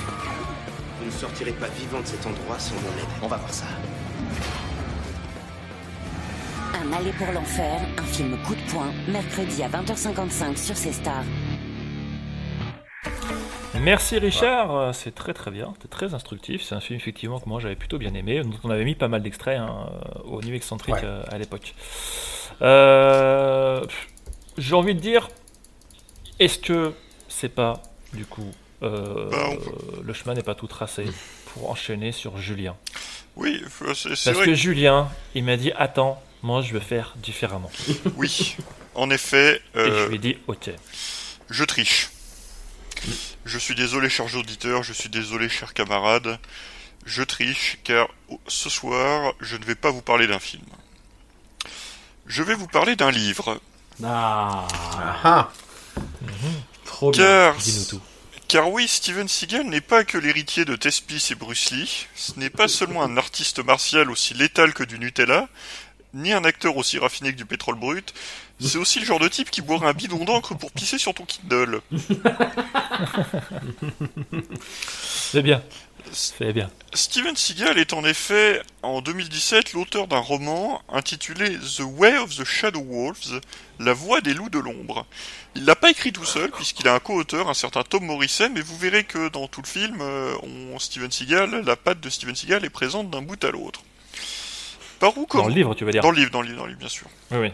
Vous 1.00 1.06
ne 1.06 1.12
sortirez 1.12 1.54
pas 1.54 1.68
vivant 1.68 2.02
de 2.02 2.08
cet 2.08 2.26
endroit 2.26 2.60
sans 2.60 2.76
mon 2.76 2.90
aide. 3.00 3.08
On 3.22 3.28
va 3.28 3.38
voir 3.38 3.54
ça. 3.54 3.66
Un 6.84 6.92
aller 6.92 7.14
pour 7.14 7.32
l'enfer, 7.32 7.80
un 7.98 8.04
film 8.04 8.38
coup 8.46 8.56
de 8.56 8.72
poing, 8.72 8.92
mercredi 9.08 9.64
à 9.64 9.70
20h55 9.70 10.58
sur 10.58 10.76
C 10.76 10.92
Stars. 10.92 11.24
Merci 13.82 14.18
Richard, 14.20 14.76
Euh, 14.76 14.94
c'est 14.94 15.14
très 15.14 15.34
très 15.34 15.52
bien, 15.52 15.74
c'est 15.82 15.90
très 15.90 16.14
instructif. 16.14 16.64
C'est 16.64 16.76
un 16.76 16.80
film 16.80 16.98
effectivement 16.98 17.40
que 17.40 17.48
moi 17.48 17.60
j'avais 17.60 17.76
plutôt 17.76 17.98
bien 17.98 18.14
aimé. 18.14 18.42
dont 18.44 18.52
on 18.64 18.70
avait 18.70 18.86
mis 18.86 18.96
pas 18.96 19.08
mal 19.08 19.22
d'extraits 19.22 19.60
hein, 19.60 19.90
euh, 20.18 20.20
au 20.24 20.42
Nuit 20.42 20.56
Excentrique 20.56 20.96
Ouais. 20.96 21.02
euh, 21.04 21.24
à 21.30 21.38
l'époque. 21.38 21.74
Euh, 22.62 23.86
J'ai 24.58 24.76
envie 24.76 24.96
de 24.96 25.00
dire, 25.00 25.28
est-ce 26.40 26.60
que 26.60 26.94
c'est 27.28 27.50
pas 27.50 27.82
du 28.14 28.26
coup 28.26 28.50
euh, 28.84 29.30
Bah, 29.30 29.50
le 30.04 30.14
chemin 30.14 30.34
n'est 30.34 30.44
pas 30.44 30.56
tout 30.56 30.68
tracé 30.68 31.06
pour 31.54 31.70
enchaîner 31.70 32.12
sur 32.12 32.38
Julien? 32.38 32.76
Oui, 33.36 33.62
c'est 33.94 34.16
c'est 34.16 34.32
Parce 34.32 34.38
vrai. 34.38 34.46
que 34.46 34.54
Julien, 34.54 35.10
il 35.36 35.44
m'a 35.44 35.58
dit 35.58 35.72
attends, 35.76 36.22
moi 36.42 36.62
je 36.62 36.74
vais 36.74 36.80
faire 36.80 37.14
différemment. 37.18 37.72
Oui, 38.16 38.56
en 38.96 39.10
effet. 39.10 39.62
Et 39.76 39.80
je 39.80 40.08
lui 40.08 40.16
ai 40.16 40.20
dit 40.20 40.38
ok. 40.48 40.70
Je 41.50 41.64
triche. 41.66 42.10
Je 43.46 43.58
suis 43.60 43.76
désolé, 43.76 44.10
chers 44.10 44.36
auditeurs, 44.36 44.84
je 44.84 44.94
suis 44.94 45.10
désolé, 45.10 45.50
chers 45.50 45.74
camarades. 45.74 46.40
Je 47.06 47.22
triche 47.24 47.78
car 47.84 48.08
ce 48.48 48.70
soir, 48.70 49.34
je 49.40 49.58
ne 49.58 49.64
vais 49.66 49.76
pas 49.76 49.92
vous 49.92 50.02
parler 50.02 50.26
d'un 50.28 50.40
film. 50.40 50.66
Je 52.26 52.42
vais 52.42 52.56
vous 52.56 52.68
parler 52.68 52.96
d'un 52.96 53.12
livre. 53.12 53.62
Ah. 54.04 54.68
Ah. 55.24 55.52
Trop 56.86 57.12
bien. 57.12 57.24
Car, 57.24 57.56
Dis-nous 57.58 57.86
tout. 57.86 58.02
car 58.48 58.70
oui, 58.72 58.88
Steven 58.88 59.28
Seagal 59.28 59.64
n'est 59.68 59.82
pas 59.82 60.04
que 60.04 60.18
l'héritier 60.18 60.66
de 60.66 60.76
Thespis 60.76 61.28
et 61.32 61.36
Bruce 61.36 61.70
Lee, 61.72 62.08
ce 62.16 62.32
n'est 62.38 62.50
pas 62.50 62.68
seulement 62.68 63.04
un 63.04 63.18
artiste 63.18 63.64
martial 63.64 64.10
aussi 64.10 64.34
létal 64.34 64.74
que 64.74 64.84
du 64.84 64.98
Nutella, 64.98 65.48
ni 66.16 66.34
un 66.34 66.44
acteur 66.44 66.78
aussi 66.78 66.98
raffiné 66.98 67.32
que 67.32 67.38
du 67.38 67.46
pétrole 67.46 67.76
brut, 67.76 68.14
c'est 68.60 68.78
aussi 68.78 69.00
le 69.00 69.06
genre 69.06 69.20
de 69.20 69.28
type 69.28 69.52
qui 69.52 69.62
boirait 69.62 69.88
un 69.88 69.94
bidon 69.94 70.24
d'encre 70.26 70.56
pour 70.56 70.72
pisser 70.72 70.98
sur 70.98 71.14
ton 71.14 71.26
Kindle. 71.26 71.82
C'est 75.02 75.42
bien. 75.42 75.62
C'est 76.12 76.54
bien. 76.54 76.70
Steven 76.94 77.36
Seagal 77.36 77.78
est 77.78 77.92
en 77.92 78.06
effet, 78.06 78.62
en 78.84 79.02
2017, 79.02 79.74
l'auteur 79.74 80.08
d'un 80.08 80.20
roman 80.20 80.82
intitulé 80.88 81.58
The 81.58 81.82
Way 81.82 82.18
of 82.20 82.36
the 82.38 82.46
Shadow 82.46 82.82
Wolves, 82.82 83.42
La 83.80 83.94
voix 83.94 84.22
des 84.22 84.34
loups 84.34 84.50
de 84.50 84.60
l'ombre. 84.60 85.06
Il 85.56 85.66
l'a 85.66 85.76
pas 85.76 85.90
écrit 85.90 86.14
tout 86.14 86.24
seul, 86.26 86.52
puisqu'il 86.52 86.88
a 86.88 86.94
un 86.94 87.00
co-auteur, 87.00 87.50
un 87.50 87.54
certain 87.54 87.84
Tom 87.84 88.06
Morrison, 88.06 88.50
mais 88.54 88.62
vous 88.62 88.78
verrez 88.78 89.04
que 89.04 89.30
dans 89.30 89.48
tout 89.48 89.62
le 89.62 89.68
film, 89.68 89.98
euh, 90.00 90.34
on, 90.44 90.80
Steven 90.80 91.12
Seagal, 91.12 91.64
la 91.66 91.76
patte 91.76 92.00
de 92.00 92.10
Steven 92.10 92.36
Seagal 92.36 92.64
est 92.64 92.70
présente 92.70 93.10
d'un 93.10 93.22
bout 93.22 93.44
à 93.44 93.52
l'autre. 93.52 93.82
Par 95.00 95.18
où 95.18 95.28
Dans 95.32 95.48
le 95.48 95.54
livre, 95.54 95.76
tu 95.76 95.86
veux 95.86 95.92
dire 95.92 96.02
Dans 96.02 96.12
le 96.12 96.18
livre, 96.18 96.32
dans 96.32 96.42
le 96.42 96.48
livre, 96.48 96.58
dans 96.60 96.66
le 96.66 96.70
livre, 96.70 96.80
bien 96.80 96.90
sûr. 96.90 97.08
Oui, 97.32 97.38
oui. 97.40 97.52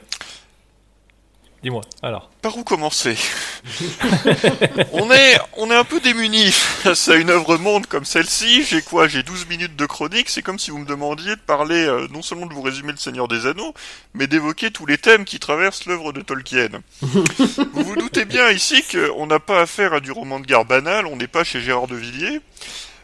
Dis-moi, 1.63 1.81
alors. 2.01 2.31
Par 2.41 2.57
où 2.57 2.63
commencer 2.63 3.15
on, 4.93 5.11
est, 5.11 5.37
on 5.57 5.69
est 5.69 5.75
un 5.75 5.83
peu 5.83 5.99
démunis 5.99 6.51
face 6.51 7.07
à 7.07 7.15
une 7.15 7.29
œuvre 7.29 7.57
monde 7.57 7.85
comme 7.85 8.03
celle-ci. 8.03 8.63
J'ai 8.63 8.81
quoi? 8.81 9.07
J'ai 9.07 9.21
12 9.21 9.47
minutes 9.47 9.75
de 9.75 9.85
chronique. 9.85 10.29
C'est 10.29 10.41
comme 10.41 10.57
si 10.57 10.71
vous 10.71 10.79
me 10.79 10.87
demandiez 10.87 11.35
de 11.35 11.41
parler, 11.41 11.85
euh, 11.85 12.07
non 12.11 12.23
seulement 12.23 12.47
de 12.47 12.53
vous 12.53 12.63
résumer 12.63 12.91
le 12.91 12.97
Seigneur 12.97 13.27
des 13.27 13.45
Anneaux, 13.45 13.75
mais 14.15 14.25
d'évoquer 14.25 14.71
tous 14.71 14.87
les 14.87 14.97
thèmes 14.97 15.23
qui 15.23 15.37
traversent 15.37 15.85
l'œuvre 15.85 16.13
de 16.13 16.21
Tolkien. 16.21 16.69
vous 17.01 17.83
vous 17.83 17.95
doutez 17.95 18.25
bien 18.25 18.49
ici 18.49 18.83
qu'on 18.91 19.27
n'a 19.27 19.39
pas 19.39 19.61
affaire 19.61 19.93
à 19.93 19.99
du 19.99 20.11
roman 20.11 20.39
de 20.39 20.47
gare 20.47 20.65
banal, 20.65 21.05
on 21.05 21.15
n'est 21.15 21.27
pas 21.27 21.43
chez 21.43 21.61
Gérard 21.61 21.85
de 21.85 21.95
Villiers. 21.95 22.41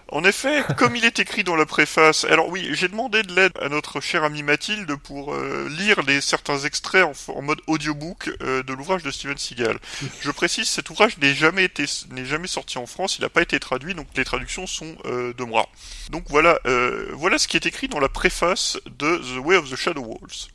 En 0.09 0.23
effet, 0.23 0.63
comme 0.77 0.95
il 0.95 1.03
est 1.03 1.19
écrit 1.19 1.43
dans 1.43 1.55
la 1.55 1.65
préface, 1.65 2.23
alors 2.25 2.49
oui, 2.49 2.69
j'ai 2.71 2.87
demandé 2.87 3.23
de 3.23 3.33
l'aide 3.33 3.51
à 3.61 3.69
notre 3.69 3.99
chère 3.99 4.23
amie 4.23 4.43
Mathilde 4.43 4.95
pour 4.95 5.33
euh, 5.33 5.67
lire 5.69 6.01
les 6.03 6.21
certains 6.21 6.59
extraits 6.59 7.03
en, 7.03 7.33
en 7.33 7.41
mode 7.41 7.59
audiobook 7.67 8.31
euh, 8.41 8.63
de 8.63 8.73
l'ouvrage 8.73 9.03
de 9.03 9.11
Steven 9.11 9.37
Seagal. 9.37 9.79
Je 10.21 10.31
précise, 10.31 10.69
cet 10.69 10.89
ouvrage 10.89 11.17
n'est 11.17 11.33
jamais 11.33 11.65
été, 11.65 11.85
n'est 12.11 12.25
jamais 12.25 12.47
sorti 12.47 12.77
en 12.77 12.85
France, 12.85 13.17
il 13.17 13.21
n'a 13.21 13.29
pas 13.29 13.41
été 13.41 13.59
traduit, 13.59 13.95
donc 13.95 14.07
les 14.15 14.23
traductions 14.23 14.65
sont 14.65 14.95
euh, 15.05 15.33
de 15.33 15.43
moi. 15.43 15.67
Donc 16.09 16.25
voilà, 16.29 16.59
euh, 16.65 17.11
voilà 17.13 17.37
ce 17.37 17.47
qui 17.47 17.57
est 17.57 17.65
écrit 17.65 17.89
dans 17.89 17.99
la 17.99 18.09
préface 18.09 18.77
de 18.85 19.17
The 19.17 19.45
Way 19.45 19.57
of 19.57 19.69
the 19.69 19.75
Shadow 19.75 20.03
Wolves. 20.03 20.47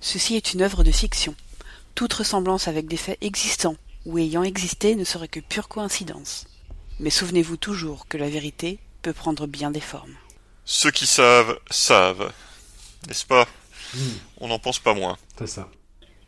Ceci 0.00 0.36
est 0.36 0.52
une 0.52 0.62
œuvre 0.62 0.82
de 0.82 0.90
fiction. 0.90 1.34
Toute 1.94 2.12
ressemblance 2.12 2.66
avec 2.66 2.88
des 2.88 2.96
faits 2.96 3.18
existants 3.20 3.76
ou 4.04 4.18
ayant 4.18 4.42
existé 4.42 4.96
ne 4.96 5.04
serait 5.04 5.28
que 5.28 5.40
pure 5.40 5.68
coïncidence. 5.68 6.46
Mais 7.00 7.10
souvenez-vous 7.10 7.56
toujours 7.56 8.06
que 8.08 8.16
la 8.16 8.28
vérité 8.28 8.78
peut 9.02 9.12
prendre 9.12 9.46
bien 9.46 9.70
des 9.70 9.80
formes. 9.80 10.14
Ceux 10.64 10.90
qui 10.90 11.06
savent, 11.06 11.58
savent. 11.70 12.32
N'est-ce 13.08 13.26
pas? 13.26 13.46
On 14.38 14.48
n'en 14.48 14.58
pense 14.58 14.78
pas 14.78 14.94
moins. 14.94 15.16
C'est 15.38 15.46
ça. 15.46 15.68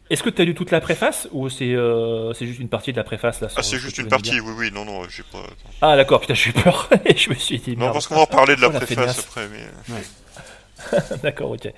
Est-ce 0.08 0.22
que 0.22 0.30
tu 0.30 0.40
as 0.40 0.44
lu 0.44 0.54
toute 0.54 0.70
la 0.70 0.80
préface 0.80 1.26
ou 1.32 1.48
c'est 1.48 1.74
euh, 1.74 2.32
c'est 2.32 2.46
juste 2.46 2.60
une 2.60 2.68
partie 2.68 2.92
de 2.92 2.96
la 2.96 3.02
préface 3.02 3.40
là 3.40 3.48
Ah, 3.56 3.62
c'est 3.62 3.76
ce 3.76 3.78
juste 3.78 3.98
une 3.98 4.06
partie, 4.06 4.38
oui, 4.40 4.52
oui, 4.56 4.70
non, 4.72 4.84
non, 4.84 5.08
j'ai 5.08 5.24
pas. 5.24 5.42
Ah 5.82 5.96
d'accord, 5.96 6.20
putain, 6.20 6.34
j'ai 6.34 6.50
eu 6.50 6.52
peur. 6.52 6.88
je 7.16 7.30
me 7.30 7.34
suis 7.34 7.58
dit. 7.58 7.72
Non, 7.72 7.78
merde. 7.78 7.92
parce 7.94 8.06
qu'on 8.06 8.14
va 8.14 8.20
en 8.20 8.26
parler 8.26 8.54
de 8.54 8.60
la 8.60 8.70
préface 8.70 9.18
après, 9.18 9.48
mais. 9.48 9.94
Ouais. 9.94 11.00
d'accord, 11.22 11.50
ok. 11.50 11.72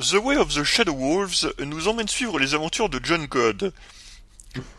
The 0.00 0.14
Way 0.14 0.38
of 0.38 0.52
the 0.52 0.64
Shadow 0.64 0.94
Wolves 0.94 1.52
nous 1.64 1.86
emmène 1.86 2.08
suivre 2.08 2.38
les 2.40 2.54
aventures 2.54 2.88
de 2.88 2.98
John 3.02 3.26
God. 3.26 3.72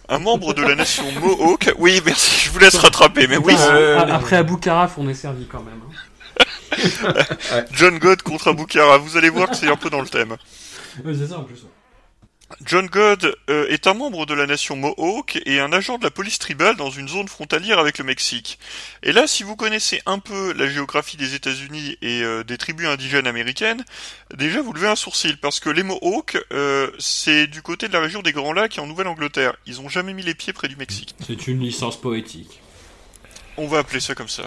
Un 0.10 0.20
membre 0.20 0.54
de 0.54 0.62
la 0.62 0.76
nation 0.76 1.04
Mohawk. 1.20 1.74
Oui, 1.78 2.02
merci, 2.06 2.46
je 2.46 2.52
vous 2.52 2.60
laisse 2.60 2.76
rattraper, 2.76 3.28
mais 3.28 3.38
oui. 3.38 3.56
Ah, 3.58 4.02
Après 4.16 4.36
Abu 4.38 4.58
Karaf, 4.60 4.98
on 4.98 5.08
est 5.08 5.14
servi 5.14 5.46
quand 5.48 5.64
même. 5.64 5.80
hein. 5.86 5.94
John 7.72 7.98
God 8.00 8.22
contre 8.22 8.50
Abukara, 8.50 8.98
vous 8.98 9.16
allez 9.18 9.30
voir 9.30 9.50
que 9.50 9.56
c'est 9.56 9.68
un 9.68 9.76
peu 9.76 9.90
dans 9.90 10.02
le 10.02 10.08
thème. 10.08 10.36
Ouais, 11.04 11.14
c'est 11.18 11.28
ça 11.28 11.40
en 11.40 11.44
plus. 11.44 11.64
John 12.66 12.88
God 12.88 13.36
euh, 13.50 13.68
est 13.68 13.88
un 13.88 13.94
membre 13.94 14.26
de 14.26 14.34
la 14.34 14.46
nation 14.46 14.76
Mohawk 14.76 15.42
et 15.46 15.60
un 15.60 15.74
agent 15.74 15.98
de 15.98 16.04
la 16.04 16.12
police 16.12 16.40
tribale 16.40 16.76
dans 16.76 16.90
une 16.90 17.08
zone 17.08 17.28
frontalière 17.28 17.80
avec 17.80 17.98
le 17.98 18.04
Mexique. 18.04 18.60
Et 19.02 19.12
là, 19.12 19.28
si 19.28 19.44
vous 19.44 19.56
connaissez 19.56 20.02
un 20.06 20.20
peu 20.20 20.54
la 20.54 20.68
géographie 20.68 21.18
des 21.18 21.36
États-Unis 21.36 21.98
et 22.02 22.22
euh, 22.22 22.44
des 22.44 22.58
tribus 22.58 22.88
indigènes 22.88 23.28
américaines, 23.28 23.84
déjà 24.36 24.62
vous 24.62 24.74
levez 24.74 24.88
un 24.88 24.96
sourcil 24.96 25.38
parce 25.38 25.60
que 25.60 25.70
les 25.70 25.84
Mohawks, 25.84 26.38
euh, 26.52 26.92
c'est 27.00 27.48
du 27.48 27.62
côté 27.62 27.88
de 27.88 27.94
la 27.94 28.00
région 28.00 28.22
des 28.22 28.32
Grands 28.32 28.54
Lacs 28.54 28.78
et 28.78 28.82
en 28.82 28.88
Nouvelle-Angleterre. 28.88 29.56
Ils 29.66 29.82
ont 29.82 29.90
jamais 29.90 30.14
mis 30.14 30.24
les 30.24 30.36
pieds 30.36 30.54
près 30.54 30.68
du 30.68 30.76
Mexique. 30.76 31.16
C'est 31.26 31.48
une 31.48 31.60
licence 31.60 32.00
poétique. 32.00 32.62
On 33.58 33.68
va 33.68 33.80
appeler 33.80 34.00
ça 34.00 34.16
comme 34.16 34.30
ça. 34.30 34.44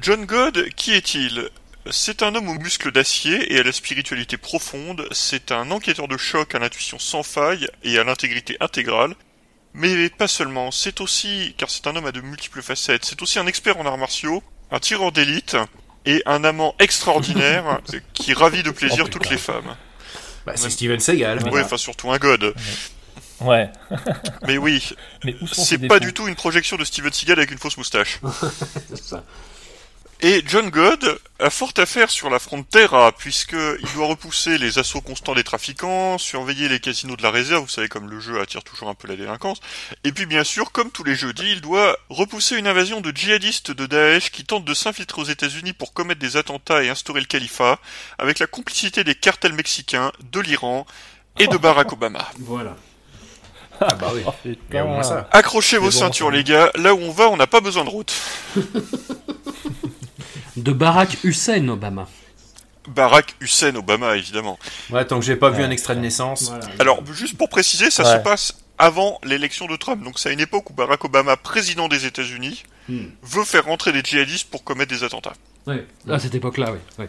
John 0.00 0.26
God, 0.26 0.68
qui 0.74 0.92
est-il? 0.92 1.50
C'est 1.90 2.22
un 2.22 2.34
homme 2.34 2.48
aux 2.48 2.58
muscles 2.58 2.90
d'acier 2.92 3.52
et 3.52 3.60
à 3.60 3.62
la 3.62 3.72
spiritualité 3.72 4.36
profonde. 4.36 5.06
C'est 5.12 5.52
un 5.52 5.70
enquêteur 5.70 6.08
de 6.08 6.16
choc 6.16 6.54
à 6.54 6.58
l'intuition 6.58 6.98
sans 6.98 7.22
faille 7.22 7.68
et 7.82 7.98
à 7.98 8.04
l'intégrité 8.04 8.56
intégrale. 8.60 9.14
Mais 9.74 10.08
pas 10.08 10.28
seulement, 10.28 10.70
c'est 10.70 11.00
aussi, 11.00 11.54
car 11.58 11.68
c'est 11.70 11.86
un 11.86 11.94
homme 11.96 12.06
à 12.06 12.12
de 12.12 12.22
multiples 12.22 12.62
facettes, 12.62 13.04
c'est 13.04 13.20
aussi 13.20 13.38
un 13.38 13.46
expert 13.46 13.76
en 13.76 13.84
arts 13.84 13.98
martiaux, 13.98 14.42
un 14.70 14.78
tireur 14.78 15.12
d'élite 15.12 15.56
et 16.06 16.22
un 16.24 16.44
amant 16.44 16.74
extraordinaire 16.78 17.80
qui 18.14 18.32
ravit 18.32 18.62
de 18.62 18.70
plaisir 18.70 19.04
Oh, 19.06 19.08
toutes 19.08 19.28
les 19.28 19.36
femmes. 19.36 19.76
Bah, 20.46 20.52
c'est 20.56 20.70
Steven 20.70 20.98
Seagal. 20.98 21.46
Ouais, 21.50 21.62
enfin 21.62 21.76
surtout 21.76 22.10
un 22.10 22.18
god. 22.18 22.54
Ouais. 23.40 23.70
Mais 24.46 24.56
oui, 24.56 24.82
Mais 25.24 25.36
où 25.42 25.46
sont 25.46 25.62
c'est 25.62 25.78
ces 25.78 25.88
pas 25.88 25.98
défauts 25.98 26.06
du 26.06 26.14
tout 26.14 26.28
une 26.28 26.36
projection 26.36 26.76
de 26.76 26.84
Steven 26.84 27.12
Seagal 27.12 27.38
avec 27.38 27.50
une 27.50 27.58
fausse 27.58 27.76
moustache. 27.76 28.20
c'est 28.88 29.02
ça. 29.04 29.24
Et 30.22 30.42
John 30.46 30.70
God 30.70 31.18
a 31.38 31.50
fort 31.50 31.72
à 31.76 31.84
faire 31.84 32.10
sur 32.10 32.30
la 32.30 32.38
frontera, 32.38 33.12
puisqu'il 33.12 33.86
doit 33.94 34.06
repousser 34.06 34.56
les 34.56 34.78
assauts 34.78 35.02
constants 35.02 35.34
des 35.34 35.44
trafiquants, 35.44 36.16
surveiller 36.16 36.70
les 36.70 36.80
casinos 36.80 37.16
de 37.16 37.22
la 37.22 37.30
réserve, 37.30 37.64
vous 37.64 37.68
savez 37.68 37.88
comme 37.88 38.08
le 38.08 38.18
jeu 38.18 38.40
attire 38.40 38.64
toujours 38.64 38.88
un 38.88 38.94
peu 38.94 39.08
la 39.08 39.16
délinquance, 39.16 39.60
et 40.04 40.12
puis 40.12 40.24
bien 40.24 40.42
sûr, 40.42 40.72
comme 40.72 40.90
tous 40.90 41.04
les 41.04 41.14
jeudis, 41.14 41.52
il 41.52 41.60
doit 41.60 41.98
repousser 42.08 42.56
une 42.56 42.66
invasion 42.66 43.02
de 43.02 43.14
djihadistes 43.14 43.72
de 43.72 43.84
Daesh 43.84 44.30
qui 44.30 44.44
tentent 44.44 44.64
de 44.64 44.72
s'infiltrer 44.72 45.20
aux 45.20 45.26
États-Unis 45.26 45.74
pour 45.74 45.92
commettre 45.92 46.20
des 46.20 46.38
attentats 46.38 46.82
et 46.82 46.88
instaurer 46.88 47.20
le 47.20 47.26
califat, 47.26 47.78
avec 48.18 48.38
la 48.38 48.46
complicité 48.46 49.04
des 49.04 49.14
cartels 49.14 49.52
mexicains, 49.52 50.12
de 50.32 50.40
l'Iran 50.40 50.86
et 51.38 51.46
de 51.46 51.58
Barack 51.58 51.92
Obama. 51.92 52.26
Voilà. 52.38 52.74
Ah 53.78 53.94
bah 53.94 54.10
oui. 54.14 54.22
Oh, 54.26 54.32
au 54.78 54.86
moins 54.86 55.02
ça. 55.02 55.28
Accrochez 55.32 55.76
vos 55.76 55.86
bon, 55.86 55.90
ceintures 55.90 56.30
les 56.30 56.44
gars, 56.44 56.70
là 56.76 56.94
où 56.94 56.98
on 56.98 57.10
va 57.10 57.28
on 57.28 57.36
n'a 57.36 57.46
pas 57.46 57.60
besoin 57.60 57.84
de 57.84 57.90
route. 57.90 58.14
De 60.66 60.72
Barack 60.72 61.16
Hussein 61.24 61.66
Obama. 61.68 62.08
Barack 62.88 63.34
Hussein 63.40 63.74
Obama 63.76 64.16
évidemment. 64.16 64.58
Ouais, 64.90 65.04
tant 65.04 65.18
que 65.18 65.24
j'ai 65.24 65.36
pas 65.36 65.50
vu 65.50 65.62
un 65.62 65.70
extrait 65.70 65.94
de 65.96 66.00
naissance. 66.00 66.50
Voilà. 66.50 66.66
Alors, 66.78 67.02
juste 67.12 67.36
pour 67.38 67.48
préciser, 67.48 67.90
ça 67.90 68.02
Ouais. 68.04 68.18
se 68.18 68.22
passe 68.22 68.54
avant 68.78 69.18
l'élection 69.24 69.66
de 69.66 69.76
Trump. 69.76 70.02
Donc, 70.04 70.18
c'est 70.18 70.28
à 70.28 70.32
une 70.32 70.40
époque 70.40 70.68
où 70.70 70.72
Barack 70.74 71.04
Obama, 71.04 71.36
président 71.36 71.88
des 71.88 72.04
États-Unis, 72.06 72.64
Hmm. 72.88 73.06
veut 73.22 73.42
faire 73.44 73.64
rentrer 73.64 73.92
des 73.92 74.00
djihadistes 74.02 74.48
pour 74.50 74.62
commettre 74.62 74.92
des 74.94 75.02
attentats. 75.02 75.32
Ouais. 75.66 75.84
À 76.08 76.18
cette 76.20 76.34
époque-là, 76.36 76.70
oui. 76.72 76.78
Ouais. 76.98 77.08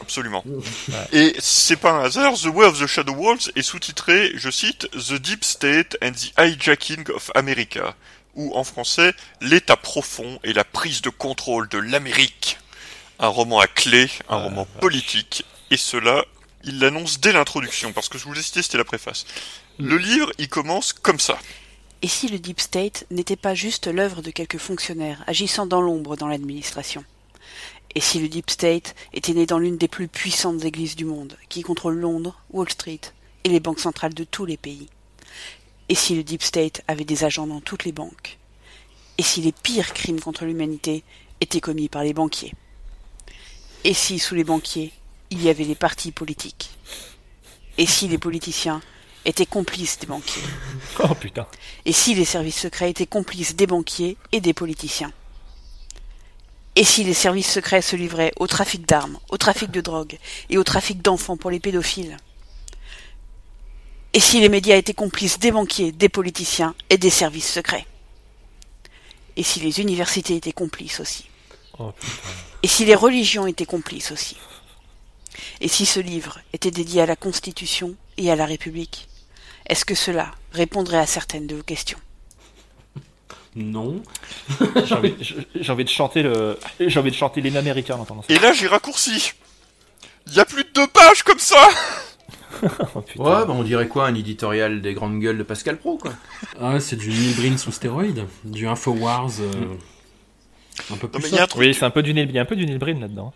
Absolument. 0.00 0.42
Et 1.12 1.32
c'est 1.38 1.76
pas 1.76 1.92
un 1.92 2.04
hasard, 2.04 2.34
The 2.34 2.46
Way 2.46 2.66
of 2.66 2.80
the 2.80 2.86
Shadow 2.88 3.14
Wolves 3.14 3.52
est 3.54 3.62
sous-titré, 3.62 4.32
je 4.34 4.50
cite, 4.50 4.88
The 4.92 5.14
Deep 5.14 5.44
State 5.44 5.96
and 6.02 6.10
the 6.10 6.32
Hijacking 6.36 7.08
of 7.14 7.30
America, 7.36 7.94
ou 8.34 8.54
en 8.56 8.64
français, 8.64 9.12
L'État 9.40 9.76
profond 9.76 10.38
et 10.44 10.52
la 10.52 10.64
prise 10.64 11.02
de 11.02 11.10
contrôle 11.10 11.68
de 11.68 11.78
l'Amérique. 11.78 12.58
Un 13.18 13.28
roman 13.28 13.60
à 13.60 13.66
clé, 13.66 14.08
un 14.28 14.36
roman 14.36 14.66
politique, 14.80 15.44
et 15.70 15.76
cela, 15.76 16.24
il 16.64 16.78
l'annonce 16.78 17.20
dès 17.20 17.32
l'introduction, 17.32 17.92
parce 17.92 18.08
que 18.08 18.18
je 18.18 18.24
vous 18.24 18.32
l'ai 18.32 18.42
cité, 18.42 18.62
c'était 18.62 18.78
la 18.78 18.84
préface. 18.84 19.26
Le 19.78 19.96
livre, 19.96 20.32
il 20.38 20.48
commence 20.48 20.92
comme 20.92 21.20
ça. 21.20 21.38
Et 22.02 22.08
si 22.08 22.28
le 22.28 22.38
Deep 22.38 22.60
State 22.60 23.04
n'était 23.10 23.36
pas 23.36 23.54
juste 23.54 23.86
l'œuvre 23.86 24.22
de 24.22 24.30
quelques 24.30 24.58
fonctionnaires 24.58 25.22
agissant 25.26 25.66
dans 25.66 25.82
l'ombre 25.82 26.16
dans 26.16 26.28
l'administration? 26.28 27.04
Et 27.94 28.00
si 28.00 28.20
le 28.20 28.28
Deep 28.28 28.50
State 28.50 28.94
était 29.12 29.34
né 29.34 29.46
dans 29.46 29.58
l'une 29.58 29.76
des 29.76 29.88
plus 29.88 30.08
puissantes 30.08 30.64
églises 30.64 30.96
du 30.96 31.04
monde, 31.04 31.36
qui 31.48 31.62
contrôle 31.62 31.96
Londres, 31.98 32.40
Wall 32.50 32.70
Street 32.70 33.00
et 33.44 33.48
les 33.48 33.60
banques 33.60 33.80
centrales 33.80 34.14
de 34.14 34.24
tous 34.24 34.46
les 34.46 34.56
pays? 34.56 34.88
Et 35.90 35.96
si 35.96 36.14
le 36.14 36.22
Deep 36.22 36.44
State 36.44 36.82
avait 36.86 37.04
des 37.04 37.24
agents 37.24 37.48
dans 37.48 37.60
toutes 37.60 37.84
les 37.84 37.90
banques? 37.90 38.38
Et 39.18 39.24
si 39.24 39.42
les 39.42 39.50
pires 39.50 39.92
crimes 39.92 40.20
contre 40.20 40.44
l'humanité 40.44 41.02
étaient 41.40 41.60
commis 41.60 41.88
par 41.88 42.04
les 42.04 42.14
banquiers? 42.14 42.54
Et 43.82 43.92
si, 43.92 44.20
sous 44.20 44.36
les 44.36 44.44
banquiers, 44.44 44.92
il 45.30 45.42
y 45.42 45.48
avait 45.48 45.64
les 45.64 45.74
partis 45.74 46.12
politiques? 46.12 46.70
Et 47.76 47.86
si 47.86 48.06
les 48.06 48.18
politiciens 48.18 48.80
étaient 49.24 49.46
complices 49.46 49.98
des 49.98 50.06
banquiers? 50.06 50.42
Oh 51.00 51.14
putain. 51.14 51.48
et 51.84 51.92
si 51.92 52.14
les 52.14 52.24
services 52.24 52.60
secrets 52.60 52.90
étaient 52.90 53.06
complices 53.06 53.56
des 53.56 53.66
banquiers 53.66 54.16
et 54.30 54.40
des 54.40 54.54
politiciens? 54.54 55.12
Et 56.76 56.84
si 56.84 57.02
les 57.02 57.14
services 57.14 57.50
secrets 57.50 57.82
se 57.82 57.96
livraient 57.96 58.32
au 58.38 58.46
trafic 58.46 58.86
d'armes, 58.86 59.18
au 59.28 59.38
trafic 59.38 59.72
de 59.72 59.80
drogue 59.80 60.18
et 60.50 60.56
au 60.56 60.62
trafic 60.62 61.02
d'enfants 61.02 61.36
pour 61.36 61.50
les 61.50 61.58
pédophiles? 61.58 62.16
Et 64.12 64.20
si 64.20 64.40
les 64.40 64.48
médias 64.48 64.76
étaient 64.76 64.94
complices 64.94 65.38
des 65.38 65.52
banquiers, 65.52 65.92
des 65.92 66.08
politiciens 66.08 66.74
et 66.88 66.98
des 66.98 67.10
services 67.10 67.50
secrets? 67.50 67.86
Et 69.36 69.42
si 69.42 69.60
les 69.60 69.80
universités 69.80 70.36
étaient 70.36 70.52
complices 70.52 71.00
aussi? 71.00 71.26
Oh. 71.78 71.92
Et 72.62 72.68
si 72.68 72.84
les 72.84 72.94
religions 72.94 73.46
étaient 73.46 73.66
complices 73.66 74.10
aussi? 74.10 74.36
Et 75.60 75.68
si 75.68 75.86
ce 75.86 76.00
livre 76.00 76.40
était 76.52 76.72
dédié 76.72 77.02
à 77.02 77.06
la 77.06 77.16
Constitution 77.16 77.94
et 78.16 78.30
à 78.30 78.36
la 78.36 78.46
République? 78.46 79.08
Est-ce 79.66 79.84
que 79.84 79.94
cela 79.94 80.32
répondrait 80.52 80.98
à 80.98 81.06
certaines 81.06 81.46
de 81.46 81.54
vos 81.54 81.62
questions? 81.62 81.98
Non. 83.54 84.02
J'ai 84.84 84.94
envie, 85.70 85.84
de 85.84 85.88
chanter 85.88 86.22
le, 86.22 86.58
j'ai 86.78 87.00
envie 87.00 87.10
de 87.10 87.16
chanter 87.16 87.40
l'hymne 87.40 87.56
américain 87.56 87.96
en 87.96 88.00
entendant 88.00 88.22
ça. 88.22 88.32
Et 88.32 88.38
là, 88.38 88.52
j'ai 88.52 88.68
raccourci. 88.68 89.32
Il 90.28 90.34
y 90.34 90.40
a 90.40 90.44
plus 90.44 90.62
de 90.62 90.70
deux 90.72 90.86
pages 90.86 91.24
comme 91.24 91.38
ça 91.38 91.68
Oh. 92.94 92.98
Ouais, 93.22 93.46
bah 93.46 93.48
on 93.50 93.62
dirait 93.62 93.88
quoi 93.88 94.06
Un 94.06 94.14
éditorial 94.14 94.80
des 94.82 94.94
grandes 94.94 95.18
gueules 95.20 95.38
de 95.38 95.42
Pascal 95.42 95.76
Pro, 95.78 95.96
quoi. 95.98 96.12
Ah, 96.60 96.80
c'est 96.80 96.96
du 96.96 97.08
Neil 97.08 97.34
Breen 97.34 97.58
sous 97.58 97.72
stéroïde. 97.72 98.24
Du 98.44 98.66
Infowars. 98.68 99.30
euh, 99.40 99.50
Un 100.92 100.96
peu 100.96 101.06
Non, 101.06 101.12
plus 101.12 101.22
mais 101.22 101.28
il 101.28 101.34
y 101.34 101.38
a 101.38 101.38
un 101.38 101.40
soft. 101.40 101.50
truc. 101.50 101.60
Oui, 101.62 101.74
c'est 101.74 101.84
un 101.84 101.90
peu 101.90 102.02
du 102.02 102.12
Neil, 102.14 102.26
il 102.28 102.34
y 102.34 102.38
a 102.38 102.42
un 102.42 102.46
peu 102.46 102.56
du 102.56 102.66
Neil 102.66 102.78
Breen 102.78 103.00
là-dedans. 103.00 103.32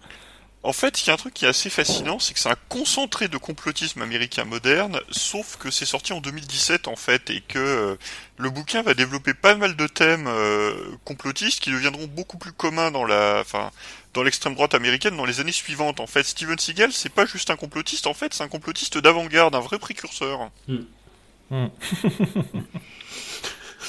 En 0.65 0.73
fait, 0.73 1.03
il 1.03 1.09
y 1.09 1.11
a 1.11 1.13
un 1.13 1.19
truc 1.19 1.35
qui 1.35 1.45
est 1.45 1.49
assez 1.49 1.69
fascinant, 1.69 2.19
c'est 2.19 2.33
que 2.33 2.41
c'est 2.41 2.49
un 2.49 2.57
concentré 2.71 3.29
de 3.29 3.37
complotisme 3.37 4.01
américain 4.01 4.45
moderne, 4.45 4.99
sauf 5.11 5.59
que 5.59 5.71
c'est 5.71 5.85
sorti 5.85 6.15
en 6.15 6.23
2017 6.23 6.89
en 6.89 6.97
fait, 6.97 7.29
et 7.29 7.43
que 7.43 7.59
euh, 7.59 7.97
le 8.39 8.49
bouquin 8.49 8.81
va 8.81 8.95
développer 8.95 9.35
pas 9.35 9.57
mal 9.57 9.77
de 9.77 9.87
thèmes 9.87 10.27
euh, 10.27 10.73
complotistes 11.05 11.63
qui 11.63 11.71
deviendront 11.71 12.07
beaucoup 12.07 12.39
plus 12.39 12.53
communs 12.53 12.91
dans 12.91 13.05
la, 13.05 13.41
enfin, 13.43 13.73
dans 14.15 14.23
l'extrême 14.23 14.55
droite 14.55 14.73
américaine 14.73 15.19
dans 15.19 15.27
les 15.27 15.41
années 15.41 15.53
suivantes. 15.53 16.01
En 16.01 16.07
fait, 16.07 16.23
Steven 16.23 16.59
Seagal, 16.59 16.95
c'est 16.95 17.13
pas 17.13 17.27
juste 17.27 17.51
un 17.51 17.57
complotiste, 17.57 18.07
en 18.07 18.15
fait, 18.15 18.33
c'est 18.33 18.43
un 18.43 18.49
complotiste 18.49 18.97
d'avant-garde, 18.97 19.55
un 19.55 19.61
vrai 19.61 19.79
précurseur. 19.79 20.51
Hmm. 20.67 21.67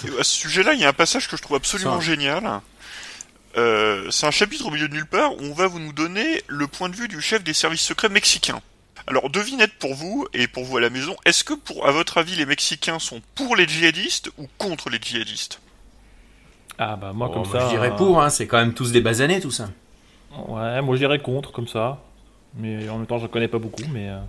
Et 0.03 0.19
à 0.19 0.23
ce 0.23 0.33
sujet-là, 0.33 0.73
il 0.73 0.81
y 0.81 0.85
a 0.85 0.89
un 0.89 0.93
passage 0.93 1.29
que 1.29 1.37
je 1.37 1.41
trouve 1.41 1.55
absolument 1.55 2.01
Ça. 2.01 2.05
génial. 2.05 2.61
Euh, 3.57 4.09
c'est 4.11 4.25
un 4.25 4.31
chapitre 4.31 4.65
au 4.65 4.71
milieu 4.71 4.87
de 4.89 4.93
nulle 4.93 5.05
part 5.05 5.33
où 5.33 5.41
on 5.43 5.53
va 5.53 5.67
vous 5.67 5.79
nous 5.79 5.93
donner 5.93 6.41
le 6.47 6.67
point 6.67 6.89
de 6.89 6.95
vue 6.95 7.07
du 7.07 7.21
chef 7.21 7.43
des 7.43 7.53
services 7.53 7.81
secrets 7.81 8.09
mexicains. 8.09 8.61
Alors, 9.07 9.29
devinette 9.29 9.73
pour 9.79 9.93
vous 9.93 10.27
et 10.33 10.47
pour 10.47 10.63
vous 10.65 10.77
à 10.77 10.81
la 10.81 10.89
maison, 10.89 11.15
est-ce 11.25 11.43
que, 11.43 11.53
pour, 11.53 11.87
à 11.87 11.91
votre 11.91 12.17
avis, 12.17 12.35
les 12.35 12.45
Mexicains 12.47 12.97
sont 12.97 13.21
pour 13.35 13.55
les 13.55 13.67
djihadistes 13.67 14.31
ou 14.37 14.47
contre 14.57 14.89
les 14.89 14.97
djihadistes? 14.99 15.61
Ah 16.79 16.95
bah 16.95 17.13
moi 17.13 17.27
Oh, 17.29 17.33
comme 17.41 17.47
moi, 17.47 17.59
je 17.65 17.69
dirais 17.69 17.91
euh, 17.91 17.95
pour, 17.95 18.21
hein, 18.21 18.29
c'est 18.29 18.47
quand 18.47 18.57
même 18.57 18.73
tous 18.73 18.91
des 18.91 19.01
basanés, 19.01 19.39
tout 19.39 19.51
ça. 19.51 19.69
Ouais, 20.47 20.81
moi 20.81 20.95
je 20.95 20.99
dirais 20.99 21.19
contre 21.19 21.51
comme 21.51 21.67
ça. 21.67 22.01
Mais 22.57 22.89
en 22.89 22.97
même 22.97 23.07
temps, 23.07 23.19
je 23.19 23.27
connais 23.27 23.47
pas 23.47 23.59
beaucoup, 23.59 23.83
mais. 23.93 24.09
euh, 24.09 24.19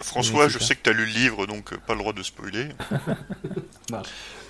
François, 0.00 0.44
mais 0.44 0.50
je 0.50 0.58
sais 0.58 0.74
que 0.74 0.82
tu 0.82 0.90
as 0.90 0.92
lu 0.92 1.06
le 1.06 1.12
livre, 1.12 1.46
donc 1.46 1.72
euh, 1.72 1.76
pas 1.86 1.94
le 1.94 2.00
droit 2.00 2.12
de 2.12 2.22
spoiler. 2.22 2.68
Bah. 3.90 4.02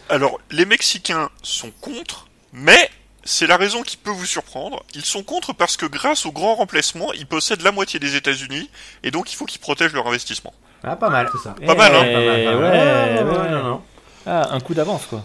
Alors, 0.09 0.41
les 0.51 0.65
Mexicains 0.65 1.29
sont 1.43 1.71
contre, 1.81 2.27
mais 2.53 2.91
c'est 3.25 3.47
la 3.47 3.57
raison 3.57 3.83
qui 3.83 3.97
peut 3.97 4.11
vous 4.11 4.27
surprendre. 4.27 4.83
Ils 4.95 5.05
sont 5.05 5.23
contre 5.23 5.53
parce 5.53 5.77
que 5.77 5.87
grâce 5.87 6.27
au 6.27 6.33
grand 6.33 6.55
remplacement, 6.55 7.13
ils 7.13 7.27
possèdent 7.27 7.63
la 7.63 7.73
moitié 7.73 7.99
des 8.01 8.17
États-Unis, 8.17 8.71
et 9.03 9.11
donc 9.11 9.33
il 9.33 9.37
faut 9.37 9.45
qu'ils 9.47 9.61
protègent 9.61 9.95
leur 9.95 10.07
investissement. 10.07 10.53
Ah, 10.83 10.97
pas 10.97 11.09
mal. 11.11 11.31
C'est 11.33 11.39
ça. 11.43 11.55
Pas 11.67 11.75
mal, 11.75 11.95
hein 11.95 12.03
Eh, 12.07 12.13
Pas 12.13 12.21
mal, 12.21 12.57
ouais, 12.57 13.23
Ouais, 13.23 13.39
ouais. 13.39 13.51
non, 13.51 13.63
non. 13.65 13.83
Ah, 14.27 14.49
un 14.53 14.61
coup 14.61 14.75
d'avance, 14.75 15.07
quoi. 15.07 15.25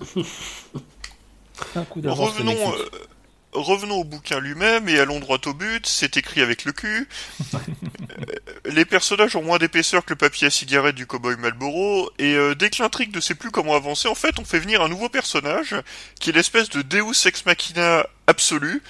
un 1.76 1.84
coup 1.84 2.00
d'avance. 2.00 2.18
Revenons, 2.18 2.72
euh, 2.72 2.88
revenons 3.52 3.96
au 3.96 4.04
bouquin 4.04 4.40
lui-même 4.40 4.88
et 4.88 4.98
allons 4.98 5.20
droit 5.20 5.38
au 5.46 5.54
but. 5.54 5.86
C'est 5.86 6.16
écrit 6.16 6.42
avec 6.42 6.64
le 6.64 6.72
cul. 6.72 7.08
Euh, 8.20 8.70
les 8.72 8.84
personnages 8.84 9.36
ont 9.36 9.42
moins 9.42 9.58
d'épaisseur 9.58 10.04
que 10.04 10.10
le 10.10 10.16
papier 10.16 10.48
à 10.48 10.50
cigarette 10.50 10.96
du 10.96 11.06
cowboy 11.06 11.36
Marlboro. 11.36 12.10
Et 12.18 12.34
euh, 12.34 12.54
dès 12.54 12.68
que 12.68 12.82
l'intrigue 12.82 13.14
ne 13.14 13.20
sait 13.20 13.36
plus 13.36 13.50
comment 13.50 13.76
avancer, 13.76 14.08
en 14.08 14.14
fait, 14.14 14.38
on 14.40 14.44
fait 14.44 14.58
venir 14.58 14.82
un 14.82 14.88
nouveau 14.88 15.08
personnage 15.08 15.76
qui 16.18 16.30
est 16.30 16.32
l'espèce 16.32 16.68
de 16.68 16.82
Deus 16.82 17.26
ex 17.26 17.46
machina 17.46 18.06
absolu, 18.26 18.82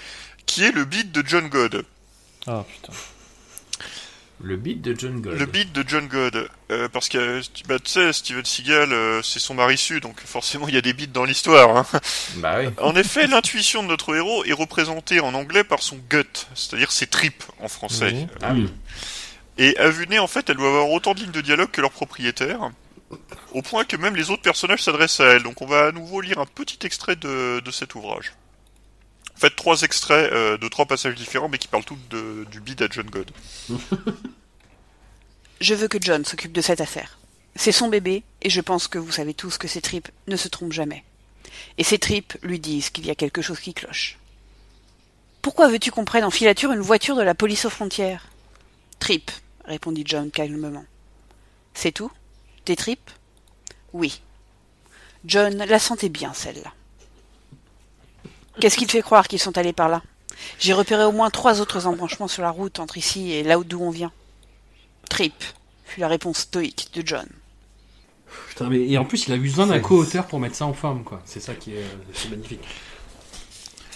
qui 0.46 0.64
est 0.64 0.72
le 0.72 0.84
beat 0.86 1.12
de 1.12 1.22
John 1.26 1.48
God. 1.48 1.84
Ah, 2.46 2.64
putain. 2.66 2.92
Le 4.40 4.56
beat 4.56 4.80
de 4.82 4.94
John 4.96 5.20
Gold. 5.20 5.38
Le 5.38 5.46
beat 5.46 5.72
de 5.72 5.84
John 5.86 6.06
God. 6.06 6.48
Euh, 6.70 6.88
parce 6.88 7.08
que, 7.08 7.18
euh, 7.18 7.42
bah, 7.66 7.78
tu 7.78 7.90
sais, 7.90 8.12
Steven 8.12 8.44
Seagal, 8.44 8.92
euh, 8.92 9.20
c'est 9.22 9.40
son 9.40 9.54
mari 9.54 9.76
su, 9.76 10.00
donc 10.00 10.20
forcément 10.20 10.68
il 10.68 10.74
y 10.74 10.78
a 10.78 10.80
des 10.80 10.92
beats 10.92 11.06
dans 11.06 11.24
l'histoire. 11.24 11.76
Hein. 11.76 11.86
Bah 12.36 12.58
oui. 12.60 12.68
En 12.80 12.94
effet, 12.94 13.26
l'intuition 13.26 13.82
de 13.82 13.88
notre 13.88 14.14
héros 14.14 14.44
est 14.44 14.52
représentée 14.52 15.20
en 15.20 15.34
anglais 15.34 15.64
par 15.64 15.82
son 15.82 15.96
gut, 16.08 16.46
c'est-à-dire 16.54 16.92
ses 16.92 17.06
tripes 17.06 17.42
en 17.60 17.68
français. 17.68 18.12
Euh, 18.14 18.38
Ah 18.42 18.52
oui. 18.54 18.68
Et 19.58 19.76
à 19.78 19.88
vue 19.90 20.06
nez, 20.06 20.20
en 20.20 20.28
fait, 20.28 20.48
elle 20.50 20.56
doit 20.56 20.68
avoir 20.68 20.90
autant 20.90 21.14
de 21.14 21.20
lignes 21.20 21.32
de 21.32 21.40
dialogue 21.40 21.70
que 21.72 21.80
leur 21.80 21.90
propriétaire, 21.90 22.70
au 23.52 23.62
point 23.62 23.84
que 23.84 23.96
même 23.96 24.14
les 24.14 24.30
autres 24.30 24.42
personnages 24.42 24.82
s'adressent 24.84 25.18
à 25.20 25.24
elle. 25.26 25.42
Donc 25.42 25.62
on 25.62 25.66
va 25.66 25.86
à 25.86 25.92
nouveau 25.92 26.20
lire 26.20 26.38
un 26.38 26.46
petit 26.46 26.78
extrait 26.86 27.16
de, 27.16 27.58
de 27.58 27.70
cet 27.72 27.96
ouvrage. 27.96 28.34
En 29.38 29.40
fait, 29.40 29.54
trois 29.54 29.82
extraits 29.82 30.32
euh, 30.32 30.58
de 30.58 30.66
trois 30.66 30.86
passages 30.86 31.14
différents, 31.14 31.48
mais 31.48 31.58
qui 31.58 31.68
parlent 31.68 31.84
tous 31.84 31.96
du 32.50 32.60
beat 32.60 32.82
à 32.82 32.88
John 32.90 33.08
God. 33.08 33.30
Je 35.60 35.74
veux 35.74 35.86
que 35.86 35.98
John 36.00 36.24
s'occupe 36.24 36.50
de 36.50 36.60
cette 36.60 36.80
affaire. 36.80 37.20
C'est 37.54 37.70
son 37.70 37.86
bébé, 37.86 38.24
et 38.42 38.50
je 38.50 38.60
pense 38.60 38.88
que 38.88 38.98
vous 38.98 39.12
savez 39.12 39.34
tous 39.34 39.56
que 39.56 39.68
ses 39.68 39.80
tripes 39.80 40.08
ne 40.26 40.34
se 40.34 40.48
trompent 40.48 40.72
jamais. 40.72 41.04
Et 41.76 41.84
ses 41.84 42.00
tripes 42.00 42.36
lui 42.42 42.58
disent 42.58 42.90
qu'il 42.90 43.06
y 43.06 43.10
a 43.10 43.14
quelque 43.14 43.40
chose 43.40 43.60
qui 43.60 43.74
cloche. 43.74 44.18
Pourquoi 45.40 45.68
veux-tu 45.68 45.92
qu'on 45.92 46.04
prenne 46.04 46.24
en 46.24 46.32
filature 46.32 46.72
une 46.72 46.80
voiture 46.80 47.14
de 47.14 47.22
la 47.22 47.36
police 47.36 47.64
aux 47.64 47.70
frontières? 47.70 48.26
Tripes, 48.98 49.30
répondit 49.64 50.02
John 50.04 50.32
calmement. 50.32 50.84
C'est 51.74 51.92
tout? 51.92 52.10
Tes 52.64 52.74
tripes? 52.74 53.10
Oui. 53.92 54.20
John 55.24 55.58
la 55.58 55.78
sentait 55.78 56.08
bien, 56.08 56.34
celle-là. 56.34 56.72
Qu'est-ce 58.60 58.76
qui 58.76 58.86
te 58.86 58.92
fait 58.92 59.02
croire 59.02 59.28
qu'ils 59.28 59.38
sont 59.38 59.56
allés 59.56 59.72
par 59.72 59.88
là? 59.88 60.02
J'ai 60.58 60.72
repéré 60.72 61.04
au 61.04 61.12
moins 61.12 61.30
trois 61.30 61.60
autres 61.60 61.86
embranchements 61.86 62.28
sur 62.28 62.42
la 62.42 62.50
route 62.50 62.80
entre 62.80 62.96
ici 62.96 63.32
et 63.32 63.42
là 63.42 63.58
d'où 63.64 63.80
on 63.80 63.90
vient. 63.90 64.12
Trip, 65.08 65.34
fut 65.84 66.00
la 66.00 66.08
réponse 66.08 66.38
stoïque 66.38 66.90
de 66.94 67.06
John. 67.06 67.26
Putain, 68.48 68.68
mais, 68.68 68.86
et 68.88 68.98
en 68.98 69.04
plus, 69.04 69.26
il 69.26 69.32
a 69.32 69.36
eu 69.36 69.40
besoin 69.40 69.66
d'un 69.66 69.80
co-auteur 69.80 70.26
pour 70.26 70.38
mettre 70.38 70.56
ça 70.56 70.66
en 70.66 70.74
forme, 70.74 71.02
quoi. 71.02 71.22
C'est 71.24 71.40
ça 71.40 71.54
qui 71.54 71.74
est, 71.74 71.78
euh, 71.78 72.30
magnifique. 72.30 72.60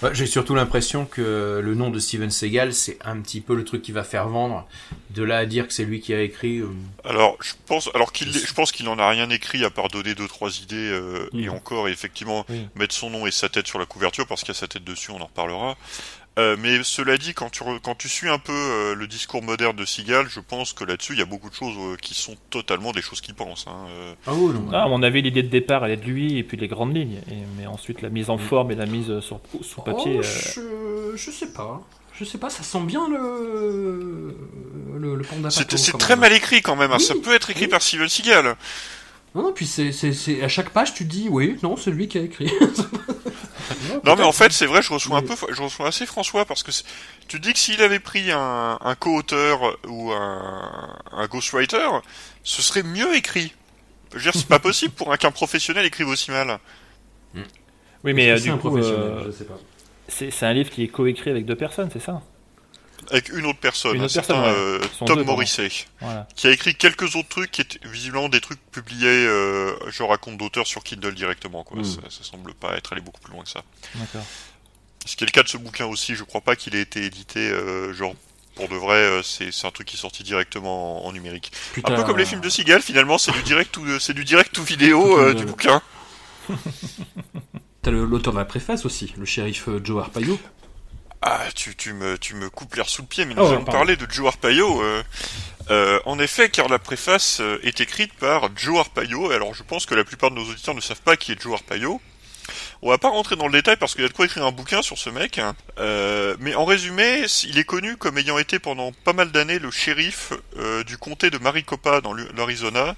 Ouais, 0.03 0.11
J'ai 0.15 0.27
surtout 0.27 0.55
l'impression 0.55 1.05
que 1.07 1.61
le 1.63 1.75
nom 1.75 1.91
de 1.91 1.99
Steven 1.99 2.31
Seagal, 2.31 2.75
c'est 2.75 2.99
un 3.05 3.21
petit 3.21 3.41
peu 3.41 3.55
le 3.55 3.65
truc 3.65 3.83
qui 3.83 3.93
va 3.93 4.03
faire 4.03 4.29
vendre. 4.29 4.67
De 5.11 5.23
là 5.23 5.39
à 5.39 5.47
dire 5.47 5.69
que 5.69 5.73
c'est 5.75 5.85
lui 5.85 6.01
qui 6.01 6.13
a 6.15 6.21
écrit. 6.23 6.59
euh, 6.59 6.69
Alors, 7.05 7.37
je 7.41 7.53
pense, 7.67 7.89
alors 7.95 8.13
qu'il, 8.13 8.33
je 8.33 8.53
pense 8.55 8.73
qu'il 8.73 8.89
en 8.89 8.99
a 8.99 9.09
rien 9.09 9.31
écrit 9.31 9.65
à 9.65 9.71
part 9.71 9.89
donner 9.89 10.15
deux 10.15 10.27
trois 10.27 10.51
idées 10.61 10.91
euh, 10.91 11.29
et 11.35 11.49
encore, 11.49 11.89
et 11.89 11.93
effectivement, 11.93 12.45
mettre 12.75 12.95
son 12.95 13.11
nom 13.11 13.27
et 13.27 13.31
sa 13.31 13.49
tête 13.49 13.67
sur 13.67 13.79
la 13.79 13.87
couverture 13.87 14.27
parce 14.27 14.41
qu'il 14.41 14.49
y 14.55 14.57
a 14.57 14.61
sa 14.61 14.67
tête 14.69 14.85
dessus, 14.85 15.11
on 15.11 15.21
en 15.21 15.27
reparlera. 15.27 15.77
Euh, 16.39 16.57
mais 16.59 16.83
cela 16.83 17.19
dit, 17.19 17.35
quand 17.35 17.51
tu 17.51 17.63
re- 17.63 17.79
quand 17.83 17.95
tu 17.95 18.09
suis 18.09 18.29
un 18.31 18.39
peu 18.39 18.53
euh, 18.55 18.95
le 18.95 19.07
discours 19.07 19.43
moderne 19.43 19.77
de 19.77 19.85
Seagal, 19.85 20.29
je 20.31 20.41
pense 20.41 20.73
que 20.73 20.83
là-dessus, 20.83 21.13
il 21.13 21.19
y 21.19 21.23
a 21.23 21.27
beaucoup 21.27 21.51
de 21.51 21.55
choses 21.55 21.75
euh, 21.79 21.97
qui 22.01 22.15
sont 22.15 22.37
totalement 22.49 22.93
des 22.93 23.03
choses 23.03 23.21
qu'il 23.21 23.35
pense. 23.35 23.67
Hein, 23.69 23.87
euh. 23.91 24.15
Ah, 24.73 24.85
à 24.85 24.89
mon 24.89 25.03
avis, 25.03 25.21
l'idée 25.21 25.43
de 25.43 25.49
départ, 25.49 25.85
elle 25.85 25.91
est 25.91 25.97
de 25.99 26.07
lui, 26.07 26.39
et 26.39 26.43
puis 26.43 26.57
les 26.57 26.69
grandes 26.69 26.97
lignes. 26.97 27.21
Et, 27.31 27.35
mais 27.59 27.67
ensuite, 27.67 28.01
la 28.01 28.09
mise 28.09 28.31
en 28.31 28.39
forme 28.39 28.71
et 28.71 28.75
la 28.77 28.87
mise 28.87 29.21
sur, 29.21 29.41
sous 29.61 29.83
papier. 29.83 30.21
Oh, 30.21 30.21
euh, 30.21 31.13
je, 31.15 31.17
je 31.17 31.31
sais 31.31 31.53
pas. 31.53 31.83
Je 32.15 32.25
sais 32.25 32.39
pas, 32.39 32.49
ça 32.49 32.63
sent 32.63 32.81
bien 32.85 33.09
le. 33.11 34.35
le, 34.99 35.15
le 35.17 35.23
panda 35.25 35.51
C'est, 35.51 35.67
très 35.99 36.15
même. 36.15 36.21
mal 36.21 36.33
écrit 36.33 36.63
quand 36.63 36.77
même. 36.77 36.93
hein. 36.93 36.97
Oui, 36.99 37.05
Ça 37.05 37.15
peut 37.23 37.35
être 37.35 37.51
écrit 37.51 37.69
par 37.69 37.83
Steven 37.83 38.09
Seagal. 38.09 38.57
Non, 39.35 39.43
non, 39.43 39.53
puis 39.53 39.67
c'est, 39.67 40.43
à 40.43 40.49
chaque 40.49 40.71
page, 40.71 40.95
tu 40.95 41.05
te 41.05 41.11
dis, 41.11 41.29
oui, 41.31 41.59
non, 41.63 41.77
c'est 41.77 41.91
lui 41.91 42.09
qui 42.09 42.19
a 42.19 42.23
écrit. 42.23 42.51
Non 44.05 44.17
mais 44.17 44.25
en 44.25 44.33
fait 44.33 44.53
c'est 44.53 44.67
vrai 44.67 44.83
je 44.83 44.93
reçois 44.93 45.19
un 45.19 45.23
peu 45.23 45.35
je 45.51 45.63
reçois 45.63 45.87
assez 45.87 46.05
François 46.05 46.45
parce 46.45 46.63
que 46.63 46.71
tu 47.29 47.39
dis 47.39 47.53
que 47.53 47.59
s'il 47.59 47.81
avait 47.83 48.01
pris 48.01 48.31
un, 48.31 48.79
un 48.81 48.95
co-auteur 48.97 49.79
ou 49.89 50.13
un, 50.13 50.99
un 51.13 51.27
ghostwriter 51.27 51.89
ce 52.43 52.63
serait 52.63 52.83
mieux 52.83 53.15
écrit. 53.15 53.55
Je 54.11 54.17
veux 54.17 54.23
dire 54.23 54.33
c'est 54.35 54.49
pas 54.49 54.59
possible 54.71 54.93
pour 54.93 55.13
un 55.13 55.17
qu'un 55.17 55.31
professionnel 55.31 55.87
écrive 55.87 56.09
aussi 56.09 56.31
mal. 56.31 56.59
Oui, 58.05 58.13
mais 58.13 58.31
euh, 58.31 58.39
du 58.39 58.51
un 58.51 58.59
coup, 58.59 58.71
professionnel 58.71 59.13
euh, 59.13 59.25
Je 59.27 59.31
sais 59.31 59.45
pas. 59.45 59.59
c'est 60.09 60.31
c'est 60.31 60.47
un 60.47 60.53
livre 60.53 60.71
qui 60.71 60.83
est 60.83 60.89
coécrit 60.89 61.31
avec 61.31 61.47
deux 61.47 61.57
personnes, 61.57 61.89
c'est 61.93 62.03
ça? 62.03 62.21
Avec 63.11 63.29
une 63.31 63.47
autre 63.47 63.59
personne, 63.59 63.97
Une 63.97 64.03
un 64.03 64.05
autre 64.05 64.13
certain 64.15 64.35
personne, 64.43 64.53
ouais. 64.55 64.79
euh, 65.03 65.07
Tom 65.07 65.19
deux. 65.19 65.25
Morrissey, 65.25 65.69
Voilà. 66.01 66.29
qui 66.37 66.47
a 66.47 66.51
écrit 66.51 66.75
quelques 66.75 67.17
autres 67.17 67.29
trucs 67.29 67.51
qui 67.51 67.61
étaient 67.61 67.81
visiblement 67.89 68.29
des 68.29 68.41
trucs 68.41 68.61
publiés 68.71 69.07
euh, 69.27 69.75
je 69.91 70.03
raconte 70.03 70.39
d'auteur 70.39 70.67
sur 70.67 70.83
Kindle 70.85 71.15
directement 71.15 71.65
quoi. 71.65 71.81
Mm. 71.81 71.85
Ça, 71.85 72.01
ça 72.09 72.23
semble 72.25 72.55
pas 72.55 72.77
être 72.77 72.93
allé 72.93 73.03
beaucoup 73.03 73.21
plus 73.21 73.33
loin 73.35 73.43
que 73.43 73.51
ça. 73.51 73.63
Ce 75.05 75.17
qui 75.17 75.25
est 75.25 75.27
le 75.27 75.33
cas 75.33 75.43
de 75.43 75.49
ce 75.49 75.57
bouquin 75.57 75.87
aussi, 75.87 76.15
je 76.15 76.23
crois 76.23 76.41
pas 76.43 76.55
qu'il 76.55 76.77
ait 76.77 76.81
été 76.81 77.05
édité, 77.05 77.41
euh, 77.41 77.93
genre, 77.93 78.15
pour 78.55 78.69
de 78.69 78.77
vrai, 78.77 78.95
euh, 78.99 79.23
c'est 79.23 79.51
un 79.67 79.71
truc 79.73 79.89
qui 79.89 79.97
est 79.97 80.01
sorti 80.01 80.23
directement 80.23 81.05
en, 81.05 81.09
en 81.09 81.13
numérique. 81.13 81.51
Putain. 81.75 81.93
Un 81.93 81.97
peu 81.97 82.05
comme 82.05 82.19
les 82.19 82.25
films 82.25 82.41
de 82.41 82.49
Seagal, 82.49 82.83
finalement, 82.83 83.19
c'est 83.19 83.33
du 83.33 83.43
direct 83.43 83.77
ou 83.79 83.99
c'est 83.99 84.15
du 84.15 84.25
direct 84.25 84.57
ou 84.59 84.63
vidéo 84.63 85.19
euh, 85.19 85.35
du 85.35 85.45
bouquin. 85.45 85.83
T'as 87.83 87.91
l'auteur 87.91 88.33
de 88.33 88.39
la 88.39 88.45
préface 88.45 88.85
aussi, 88.87 89.13
le 89.17 89.25
shérif 89.25 89.69
Joe 89.83 90.03
Arpaio. 90.05 90.39
Ah, 91.25 91.45
tu, 91.55 91.77
tu 91.77 91.93
me, 91.93 92.19
tu 92.19 92.35
me 92.35 92.51
coupes 92.51 92.75
l'air 92.75 92.89
sous 92.89 93.03
le 93.03 93.09
pied, 93.09 93.25
mais 93.25 93.35
Oh, 93.37 93.41
nous 93.43 93.47
ouais, 93.47 93.53
allons 93.55 93.65
parler 93.65 93.97
de 93.97 94.07
Joe 94.11 94.27
Arpaio. 94.27 94.83
euh, 94.83 95.03
euh, 95.71 96.01
en 96.05 96.19
effet, 96.19 96.49
car 96.51 96.69
la 96.69 96.81
préface 96.81 97.39
euh, 97.41 97.61
est 97.63 97.81
écrite 97.81 98.13
par 98.15 98.49
Joe 98.57 98.81
Arpaio. 98.81 99.31
Alors, 99.31 99.55
je 99.55 99.63
pense 99.63 99.87
que 99.87 99.95
la 99.95 100.03
plupart 100.05 100.31
de 100.33 100.37
nos 100.37 100.45
auditeurs 100.45 100.75
ne 100.75 100.81
savent 100.81 101.01
pas 101.03 101.17
qui 101.17 101.31
est 101.33 101.41
Joe 101.41 101.55
Arpaio. 101.55 102.01
On 102.83 102.91
va 102.91 102.99
pas 102.99 103.09
rentrer 103.11 103.37
dans 103.37 103.47
le 103.47 103.53
détail 103.53 103.77
parce 103.77 103.93
qu'il 103.95 104.03
y 104.03 104.05
a 104.05 104.09
de 104.09 104.13
quoi 104.13 104.25
écrire 104.25 104.45
un 104.45 104.51
bouquin 104.51 104.83
sur 104.83 104.99
ce 104.99 105.11
mec. 105.11 105.39
hein. 105.39 105.55
Euh, 105.79 106.35
mais 106.41 106.57
en 106.57 106.65
résumé, 106.65 107.25
il 107.45 107.57
est 107.57 107.65
connu 107.65 107.97
comme 107.97 108.19
ayant 108.19 108.37
été 108.39 108.59
pendant 108.59 108.91
pas 109.05 109.13
mal 109.13 109.31
d'années 109.31 109.61
le 109.61 109.71
shérif 109.71 110.33
du 110.85 110.99
comté 110.99 111.31
de 111.31 111.39
Maricopa 111.39 112.01
dans 112.01 112.13
l'Arizona, 112.13 112.97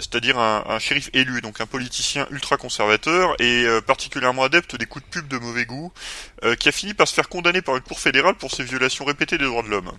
c'est-à-dire 0.00 0.38
un, 0.38 0.64
un 0.66 0.78
shérif 0.78 1.10
élu, 1.12 1.40
donc 1.40 1.60
un 1.60 1.66
politicien 1.66 2.26
ultra 2.30 2.56
conservateur 2.56 3.34
et 3.40 3.64
euh, 3.64 3.80
particulièrement 3.80 4.44
adepte 4.44 4.76
des 4.76 4.86
coups 4.86 5.04
de 5.04 5.10
pub 5.10 5.28
de 5.28 5.38
mauvais 5.38 5.64
goût, 5.64 5.92
euh, 6.44 6.54
qui 6.54 6.68
a 6.68 6.72
fini 6.72 6.94
par 6.94 7.08
se 7.08 7.14
faire 7.14 7.28
condamner 7.28 7.62
par 7.62 7.76
une 7.76 7.82
cour 7.82 8.00
fédérale 8.00 8.34
pour 8.34 8.52
ses 8.52 8.64
violations 8.64 9.04
répétées 9.04 9.38
des 9.38 9.44
droits 9.44 9.62
de 9.62 9.68
l'homme. 9.68 9.92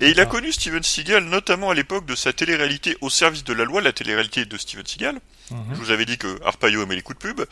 Et 0.00 0.10
il 0.10 0.18
a 0.18 0.26
connu 0.26 0.50
Steven 0.50 0.82
Seagal 0.82 1.24
notamment 1.24 1.70
à 1.70 1.74
l'époque 1.74 2.06
de 2.06 2.16
sa 2.16 2.32
télé-réalité 2.32 2.96
au 3.02 3.10
service 3.10 3.44
de 3.44 3.52
la 3.52 3.64
loi, 3.64 3.80
la 3.80 3.92
télé-réalité 3.92 4.44
de 4.44 4.56
Steven 4.56 4.84
Seagal. 4.84 5.20
Mhm. 5.50 5.58
Je 5.74 5.76
vous 5.76 5.90
avais 5.92 6.04
dit 6.04 6.18
que 6.18 6.44
Arpaio 6.44 6.82
aimait 6.82 6.96
les 6.96 7.02
coups 7.02 7.18
de 7.20 7.28
pub. 7.28 7.46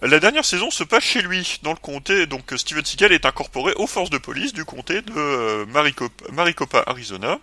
La 0.00 0.18
dernière 0.18 0.46
saison 0.46 0.70
se 0.70 0.82
passe 0.82 1.04
chez 1.04 1.20
lui, 1.20 1.60
dans 1.62 1.72
le 1.72 1.76
comté, 1.76 2.26
donc 2.26 2.54
Steven 2.56 2.84
Seagal 2.84 3.12
est 3.12 3.26
incorporé 3.26 3.74
aux 3.76 3.86
forces 3.86 4.08
de 4.08 4.16
police 4.16 4.54
du 4.54 4.64
comté 4.64 5.02
de 5.02 5.12
euh, 5.14 5.66
Maricopa, 5.66 6.24
Maricopa, 6.32 6.84
Arizona. 6.86 7.38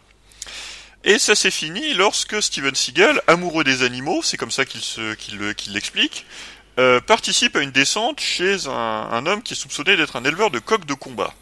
Et 1.09 1.19
ça 1.19 1.35
s'est 1.35 1.51
fini 1.51 1.93
lorsque 1.93 2.43
Steven 2.43 2.75
Seagal, 2.75 3.21
amoureux 3.27 3.63
des 3.63 3.81
animaux, 3.83 4.21
c'est 4.23 4.35
comme 4.35 4.51
ça 4.51 4.65
qu'il 4.65 4.81
se, 4.81 5.13
qu'il, 5.13 5.37
le- 5.37 5.53
qu'il 5.53 5.71
l'explique, 5.71 6.25
euh, 6.79 6.99
participe 6.99 7.55
à 7.55 7.61
une 7.61 7.71
descente 7.71 8.19
chez 8.19 8.67
un, 8.67 9.25
homme 9.25 9.41
qui 9.41 9.53
est 9.53 9.57
soupçonné 9.57 9.95
d'être 9.95 10.17
un 10.17 10.25
éleveur 10.25 10.51
de 10.51 10.59
coqs 10.59 10.85
de 10.85 10.93
combat. 10.93 11.33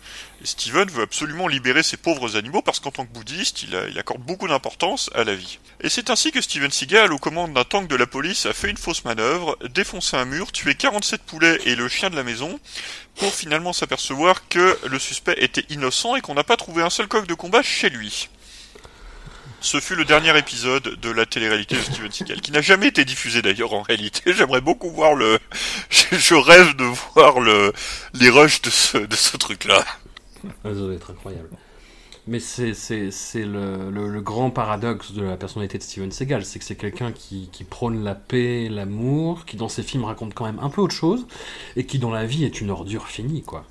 Et 0.44 0.46
Steven 0.46 0.88
veut 0.90 1.02
absolument 1.02 1.48
libérer 1.48 1.82
ces 1.82 1.98
pauvres 1.98 2.38
animaux 2.38 2.62
parce 2.62 2.80
qu'en 2.80 2.92
tant 2.92 3.06
que 3.08 3.12
bouddhiste, 3.12 3.64
il, 3.64 3.76
il 3.90 3.98
accorde 3.98 4.22
beaucoup 4.22 4.48
d'importance 4.48 5.10
à 5.16 5.24
la 5.24 5.34
vie. 5.34 5.58
Et 5.82 5.90
c'est 5.90 6.12
ainsi 6.12 6.32
que 6.32 6.42
Steven 6.42 6.70
Seagal, 6.72 7.12
aux 7.12 7.18
commandes 7.18 7.54
d'un 7.54 7.64
tank 7.64 7.88
de 7.88 7.96
la 7.96 8.06
police, 8.06 8.46
a 8.46 8.54
fait 8.54 8.70
une 8.70 8.78
fausse 8.78 9.04
manœuvre, 9.04 9.58
défoncé 9.68 10.16
un 10.16 10.26
mur, 10.26 10.52
tué 10.52 10.76
47 10.76 11.24
poulets 11.24 11.60
et 11.66 11.76
le 11.76 11.90
chien 11.90 12.12
de 12.12 12.16
la 12.16 12.24
maison, 12.24 12.60
pour 13.16 13.34
finalement 13.34 13.74
s'apercevoir 13.74 14.48
que 14.48 14.78
le 14.86 15.00
suspect 15.00 15.36
était 15.40 15.66
innocent 15.70 16.16
et 16.16 16.22
qu'on 16.22 16.36
n'a 16.36 16.44
pas 16.44 16.56
trouvé 16.56 16.84
un 16.84 16.92
seul 16.92 17.08
coq 17.08 17.26
de 17.26 17.34
combat 17.34 17.64
chez 17.64 17.90
lui. 17.90 18.30
Ce 19.62 19.80
fut 19.80 19.96
le 19.96 20.06
dernier 20.06 20.38
épisode 20.38 21.00
de 21.02 21.10
la 21.10 21.26
télé-réalité 21.26 21.76
de 21.76 21.82
Steven 21.82 22.12
Seagal, 22.12 22.42
qui 22.42 22.52
n'a 22.52 22.62
jamais 22.62 22.88
été 22.88 23.04
diffusé 23.04 23.42
d'ailleurs 23.42 23.74
en 23.74 23.82
réalité. 23.82 24.34
J'aimerais 24.34 24.62
beaucoup 24.62 24.90
voir 24.90 25.16
le... 25.16 25.40
Je 25.90 26.36
rêve 26.36 26.76
de 26.76 26.86
voir 27.14 27.40
le... 27.40 27.74
les 28.14 28.30
rushs 28.30 28.62
de 28.62 28.70
ce, 28.70 29.38
truc-là. 29.38 29.84
Ça 30.64 30.72
doit 30.72 30.94
être 30.94 31.12
incroyable. 31.12 31.50
Mais 32.28 32.40
c'est, 32.40 32.74
le, 33.36 33.90
le- 33.92 34.22
grand 34.22 34.50
paradoxe 34.50 35.12
de 35.12 35.24
la 35.24 35.38
personnalité 35.38 35.78
de 35.78 35.84
Steven 35.84 36.12
Seagal, 36.12 36.46
c'est 36.46 36.60
que 36.60 36.66
c'est 36.66 36.76
quelqu'un 36.76 37.12
qui 37.12 37.50
prône 37.70 38.04
la 38.04 38.16
paix, 38.16 38.68
l'amour, 38.70 39.46
qui 39.46 39.58
dans 39.58 39.70
ses 39.70 39.84
films 39.84 40.06
raconte 40.06 40.34
quand 40.34 40.46
même 40.46 40.60
un 40.60 40.70
peu 40.70 40.82
autre 40.82 40.96
chose, 40.96 41.28
et 41.76 41.86
qui 41.86 42.00
dans 42.00 42.12
la 42.12 42.26
vie 42.26 42.46
est 42.46 42.62
une 42.62 42.72
ordure 42.72 43.08
finie, 43.08 43.44
quoi. 43.44 43.66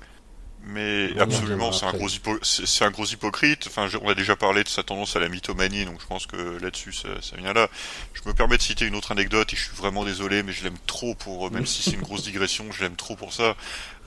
Mais 0.67 1.11
On 1.15 1.19
absolument, 1.21 1.71
c'est 1.71 1.85
un 1.85 1.93
gros 1.93 2.07
hypo- 2.09 2.39
c'est 2.41 2.65
c'est 2.65 2.83
un 2.85 2.89
gros 2.91 3.05
hypocrite. 3.05 3.65
Enfin, 3.67 3.87
je- 3.87 3.97
on 4.01 4.09
a 4.09 4.15
déjà 4.15 4.35
parlé 4.35 4.63
de 4.63 4.67
sa 4.69 4.81
tendance 4.83 5.15
à 5.15 5.19
la 5.19 5.29
mythomanie, 5.29 5.85
donc 5.85 6.01
je 6.01 6.07
pense 6.07 6.25
que 6.25 6.57
là-dessus, 6.61 6.91
ça, 6.91 7.09
ça 7.21 7.35
vient 7.37 7.53
là. 7.53 7.69
Je 8.13 8.21
me 8.27 8.33
permets 8.33 8.57
de 8.57 8.61
citer 8.63 8.85
une 8.85 8.95
autre 8.95 9.11
anecdote 9.11 9.53
et 9.53 9.55
je 9.55 9.61
suis 9.63 9.75
vraiment 9.75 10.03
désolé, 10.05 10.41
mais 10.41 10.53
je 10.53 10.63
l'aime 10.63 10.77
trop 10.87 11.13
pour, 11.13 11.51
même 11.51 11.65
si 11.67 11.83
c'est 11.83 11.91
une 11.91 12.01
grosse 12.01 12.23
digression, 12.23 12.65
je 12.71 12.81
l'aime 12.81 12.95
trop 12.95 13.15
pour 13.15 13.31
ça. 13.33 13.55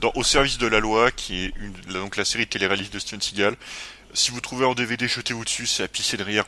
Dans 0.01 0.11
Au 0.15 0.23
service 0.23 0.57
de 0.57 0.67
la 0.67 0.79
loi, 0.81 1.11
qui 1.11 1.45
est 1.45 1.53
une, 1.57 1.73
donc 1.93 2.17
la 2.17 2.25
série 2.25 2.45
de 2.45 2.49
télé-réaliste 2.49 2.91
de 2.93 2.99
Steven 2.99 3.21
Seagal, 3.21 3.55
si 4.13 4.31
vous 4.31 4.41
trouvez 4.41 4.65
en 4.65 4.73
DVD, 4.73 5.07
jetez-vous 5.07 5.45
dessus, 5.45 5.65
c'est 5.67 5.83
à 5.83 5.87
pisser 5.87 6.17
de 6.17 6.23
rire. 6.23 6.45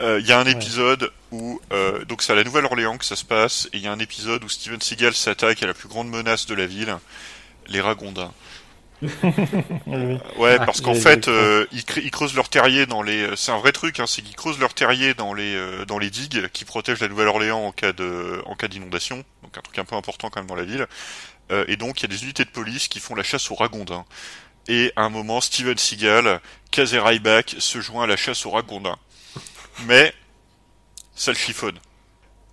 Euh, 0.00 0.20
Il 0.20 0.26
y 0.26 0.32
a 0.32 0.38
un 0.38 0.46
épisode 0.46 1.10
où 1.32 1.60
euh, 1.72 2.04
donc 2.04 2.22
c'est 2.22 2.32
à 2.32 2.36
la 2.36 2.44
Nouvelle-Orléans 2.44 2.96
que 2.98 3.04
ça 3.04 3.16
se 3.16 3.24
passe 3.24 3.68
et 3.72 3.78
il 3.78 3.82
y 3.82 3.86
a 3.88 3.92
un 3.92 3.98
épisode 3.98 4.42
où 4.44 4.48
Steven 4.48 4.80
Seagal 4.80 5.12
s'attaque 5.14 5.62
à 5.62 5.66
la 5.66 5.74
plus 5.74 5.88
grande 5.88 6.08
menace 6.08 6.46
de 6.46 6.54
la 6.54 6.66
ville, 6.66 6.96
les 7.66 7.80
ragondins. 7.80 8.32
Ouais, 10.36 10.58
parce 10.58 10.80
qu'en 10.80 10.94
fait, 10.94 11.28
euh, 11.28 11.66
ils, 11.72 12.10
creusent 12.10 12.34
leur 12.34 12.48
terrier 12.48 12.86
dans 12.86 13.02
les. 13.02 13.22
euh, 13.22 13.36
C'est 13.36 13.52
un 13.52 13.58
vrai 13.58 13.72
truc, 13.72 14.00
hein, 14.00 14.06
c'est 14.06 14.22
qu'ils 14.22 14.36
creusent 14.36 14.58
leur 14.58 14.74
terrier 14.74 15.14
dans 15.14 15.34
les 15.34 15.54
euh, 15.54 15.84
dans 15.84 15.98
les 15.98 16.10
digues 16.10 16.48
qui 16.48 16.64
protègent 16.64 17.00
la 17.00 17.08
Nouvelle-Orléans 17.08 17.66
en 17.66 17.72
cas 17.72 17.92
de 17.92 18.42
en 18.46 18.54
cas 18.54 18.68
d'inondation. 18.68 19.24
Donc 19.42 19.58
un 19.58 19.60
truc 19.60 19.78
un 19.78 19.84
peu 19.84 19.96
important 19.96 20.30
quand 20.30 20.40
même 20.40 20.48
dans 20.48 20.54
la 20.54 20.64
ville. 20.64 20.86
Euh, 21.50 21.64
et 21.68 21.76
donc 21.76 22.00
il 22.00 22.02
y 22.04 22.06
a 22.06 22.16
des 22.16 22.22
unités 22.22 22.44
de 22.44 22.50
police 22.50 22.88
qui 22.88 23.00
font 23.00 23.14
la 23.14 23.22
chasse 23.22 23.50
aux 23.50 23.54
ragondins. 23.54 24.04
Et 24.68 24.92
à 24.94 25.02
un 25.02 25.08
moment, 25.08 25.40
Steven 25.40 25.76
Seagal, 25.76 26.40
Kazé 26.70 27.00
Ryback, 27.00 27.56
se 27.58 27.80
joint 27.80 28.04
à 28.04 28.06
la 28.06 28.16
chasse 28.16 28.46
aux 28.46 28.50
ragondins. 28.50 28.98
Mais 29.86 30.14
ça 31.14 31.32
le 31.32 31.36
chiffonne. 31.36 31.78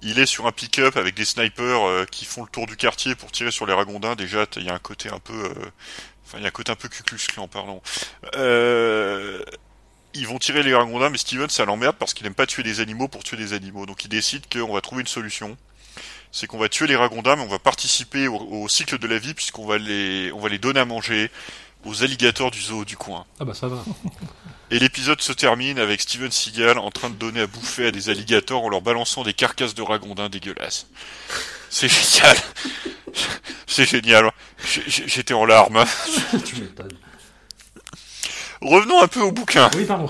Il 0.01 0.17
est 0.17 0.25
sur 0.25 0.47
un 0.47 0.51
pick-up 0.51 0.95
avec 0.95 1.13
des 1.15 1.25
snipers 1.25 1.87
euh, 1.87 2.05
qui 2.05 2.25
font 2.25 2.43
le 2.43 2.49
tour 2.49 2.67
du 2.67 2.77
quartier 2.77 3.15
pour 3.15 3.31
tirer 3.31 3.51
sur 3.51 3.65
les 3.65 3.73
ragondins. 3.73 4.15
Déjà, 4.15 4.45
il 4.55 4.63
y 4.63 4.69
a 4.69 4.73
un 4.73 4.79
côté 4.79 5.09
un 5.09 5.19
peu, 5.19 5.33
euh, 5.33 5.53
enfin, 6.30 6.38
il 6.38 6.43
y 6.43 6.45
a 6.45 6.49
un 6.49 6.51
côté 6.51 6.71
un 6.71 6.75
peu 6.75 6.88
Klan, 6.89 7.47
pardon. 7.47 7.82
Euh, 8.36 9.43
ils 10.13 10.27
vont 10.27 10.38
tirer 10.38 10.63
les 10.63 10.75
ragondins, 10.75 11.09
mais 11.09 11.17
Steven, 11.17 11.49
ça 11.49 11.65
l'emmerde 11.65 11.95
parce 11.97 12.13
qu'il 12.13 12.25
aime 12.27 12.36
pas 12.36 12.45
tuer 12.45 12.63
des 12.63 12.80
animaux 12.80 13.07
pour 13.07 13.23
tuer 13.23 13.38
des 13.38 13.53
animaux. 13.53 13.86
Donc, 13.86 14.05
il 14.05 14.09
décide 14.09 14.43
qu'on 14.51 14.73
va 14.73 14.82
trouver 14.82 15.01
une 15.01 15.07
solution. 15.07 15.57
C'est 16.32 16.45
qu'on 16.45 16.59
va 16.59 16.69
tuer 16.69 16.86
les 16.86 16.95
ragondins, 16.95 17.36
mais 17.36 17.41
on 17.41 17.47
va 17.47 17.57
participer 17.57 18.27
au, 18.27 18.36
au 18.38 18.69
cycle 18.69 18.99
de 18.99 19.07
la 19.07 19.17
vie 19.17 19.34
puisqu'on 19.34 19.65
va 19.65 19.80
les, 19.80 20.32
on 20.32 20.39
va 20.39 20.49
les 20.49 20.59
donner 20.59 20.80
à 20.80 20.86
manger 20.86 21.32
aux 21.86 22.03
alligators 22.03 22.51
du 22.51 22.61
zoo 22.61 22.86
du 22.86 22.97
coin. 22.97 23.25
Ah 23.39 23.45
bah 23.45 23.53
ça 23.53 23.67
va. 23.67 23.84
Et 24.71 24.80
l'épisode 24.80 25.21
se 25.21 25.34
termine 25.34 25.80
avec 25.80 26.01
Steven 26.01 26.30
Seagal 26.30 26.77
en 26.77 26.91
train 26.91 27.09
de 27.09 27.15
donner 27.15 27.41
à 27.41 27.47
bouffer 27.47 27.88
à 27.88 27.91
des 27.91 28.09
alligators 28.09 28.63
en 28.63 28.69
leur 28.69 28.82
balançant 28.82 29.23
des 29.23 29.34
carcasses 29.34 29.73
de 29.73 29.82
ragondins 29.82 30.30
dégueulasses. 30.30 30.88
C'est 31.69 31.88
génial. 31.89 32.38
C'est 33.65 33.86
génial. 33.86 34.32
J'étais 34.88 35.34
en 35.34 35.45
larmes. 35.45 35.84
Revenons 38.61 39.01
un 39.01 39.07
peu 39.07 39.21
au 39.21 39.32
bouquin. 39.32 39.69
Oui, 39.75 39.86
pardon. 39.86 40.09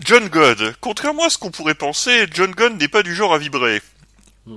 John 0.00 0.28
God. 0.28 0.74
Contrairement 0.80 1.24
à 1.24 1.30
ce 1.30 1.38
qu'on 1.38 1.50
pourrait 1.50 1.74
penser, 1.74 2.26
John 2.32 2.50
Gunn 2.50 2.76
n'est 2.76 2.88
pas 2.88 3.02
du 3.02 3.14
genre 3.14 3.32
à 3.32 3.38
vibrer. 3.38 3.80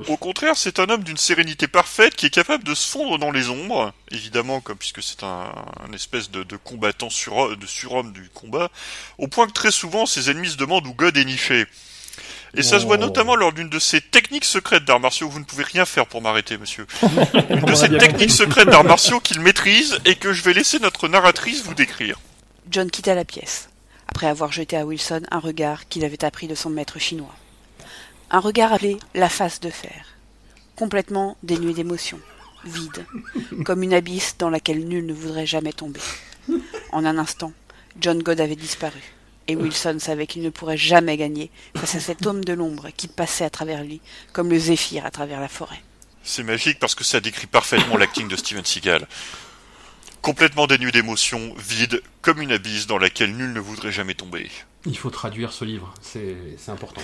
Au 0.09 0.17
contraire, 0.17 0.57
c'est 0.57 0.79
un 0.79 0.89
homme 0.89 1.03
d'une 1.03 1.17
sérénité 1.17 1.67
parfaite 1.67 2.15
qui 2.15 2.25
est 2.25 2.29
capable 2.29 2.65
de 2.65 2.75
se 2.75 2.88
fondre 2.88 3.17
dans 3.17 3.31
les 3.31 3.49
ombres, 3.49 3.93
évidemment, 4.11 4.59
comme 4.59 4.77
puisque 4.77 5.01
c'est 5.01 5.23
un, 5.23 5.49
un 5.88 5.93
espèce 5.93 6.29
de, 6.29 6.43
de 6.43 6.57
combattant 6.57 7.09
sur, 7.09 7.55
de 7.55 7.65
surhomme 7.65 8.11
du 8.11 8.29
combat, 8.33 8.69
au 9.17 9.27
point 9.27 9.47
que 9.47 9.53
très 9.53 9.71
souvent 9.71 10.05
ses 10.05 10.29
ennemis 10.29 10.49
se 10.49 10.57
demandent 10.57 10.85
où 10.88 10.93
God 10.93 11.15
est 11.15 11.23
niché. 11.23 11.67
Et 12.55 12.63
ça 12.63 12.79
se 12.79 12.85
voit 12.85 12.97
Oh. 12.97 13.01
notamment 13.01 13.35
lors 13.35 13.53
d'une 13.53 13.69
de 13.69 13.79
ces 13.79 14.01
techniques 14.01 14.45
secrètes 14.45 14.83
d'arts 14.83 14.99
martiaux. 14.99 15.29
Vous 15.29 15.39
ne 15.39 15.45
pouvez 15.45 15.63
rien 15.63 15.85
faire 15.85 16.05
pour 16.07 16.21
m'arrêter, 16.21 16.57
monsieur. 16.57 16.88
Une 17.49 17.61
de 17.61 17.88
bien 17.88 17.97
techniques 17.97 18.31
secrètes 18.31 18.69
d'arts 18.69 18.83
martiaux 18.83 19.19
qu'il 19.19 19.39
maîtrise 19.39 19.99
et 20.05 20.15
que 20.15 20.33
je 20.33 20.43
vais 20.43 20.53
laisser 20.53 20.79
notre 20.79 21.07
narratrice 21.07 21.63
vous 21.63 21.75
décrire. 21.75 22.19
John 22.69 22.89
quitta 22.91 23.15
la 23.15 23.25
pièce, 23.25 23.69
après 24.07 24.27
avoir 24.27 24.51
jeté 24.51 24.75
à 24.75 24.85
Wilson 24.85 25.21
un 25.31 25.39
regard 25.39 25.88
qu'il 25.88 26.03
avait 26.03 26.25
appris 26.25 26.47
de 26.47 26.55
son 26.55 26.69
maître 26.69 26.99
chinois. 26.99 27.33
Un 28.30 28.39
regard 28.39 28.73
appelé 28.73 28.97
la 29.15 29.30
face 29.30 29.61
de 29.61 29.69
fer, 29.69 30.05
complètement 30.75 31.38
dénué 31.43 31.73
d'émotion, 31.73 32.19
vide, 32.65 33.05
comme 33.63 33.84
une 33.84 33.93
abysse 33.93 34.36
dans 34.38 34.49
laquelle 34.49 34.86
nul 34.86 35.05
ne 35.05 35.13
voudrait 35.13 35.45
jamais 35.45 35.71
tomber. 35.71 36.01
En 36.91 37.05
un 37.05 37.17
instant, 37.17 37.53
John 38.01 38.21
God 38.21 38.41
avait 38.41 38.57
disparu, 38.57 38.99
et 39.47 39.55
Wilson 39.55 39.97
savait 39.99 40.28
qu'il 40.28 40.41
ne 40.41 40.49
pourrait 40.49 40.78
jamais 40.78 41.15
gagner 41.15 41.49
face 41.78 41.95
à 41.95 42.01
cet 42.01 42.25
homme 42.25 42.43
de 42.43 42.51
l'ombre 42.51 42.89
qui 42.97 43.07
passait 43.07 43.45
à 43.45 43.49
travers 43.49 43.82
lui, 43.82 44.01
comme 44.34 44.49
le 44.49 44.59
zéphyr 44.59 45.05
à 45.05 45.11
travers 45.11 45.39
la 45.39 45.47
forêt. 45.47 45.82
C'est 46.23 46.43
magique 46.43 46.80
parce 46.80 46.95
que 46.95 47.05
ça 47.05 47.21
décrit 47.21 47.47
parfaitement 47.47 47.95
l'acting 47.95 48.28
de 48.28 48.36
Steven 48.36 48.65
Seagal. 48.65 49.07
Complètement 50.21 50.67
dénué 50.67 50.91
d'émotion, 50.91 51.55
vide, 51.57 52.01
comme 52.21 52.41
une 52.41 52.51
abysse 52.51 52.88
dans 52.88 52.97
laquelle 52.97 53.34
nul 53.38 53.53
ne 53.53 53.61
voudrait 53.61 53.93
jamais 53.93 54.15
tomber. 54.15 54.51
Il 54.86 54.97
faut 54.97 55.09
traduire 55.09 55.53
ce 55.53 55.63
livre, 55.63 55.93
c'est 56.01 56.36
c'est 56.57 56.71
important. 56.71 57.01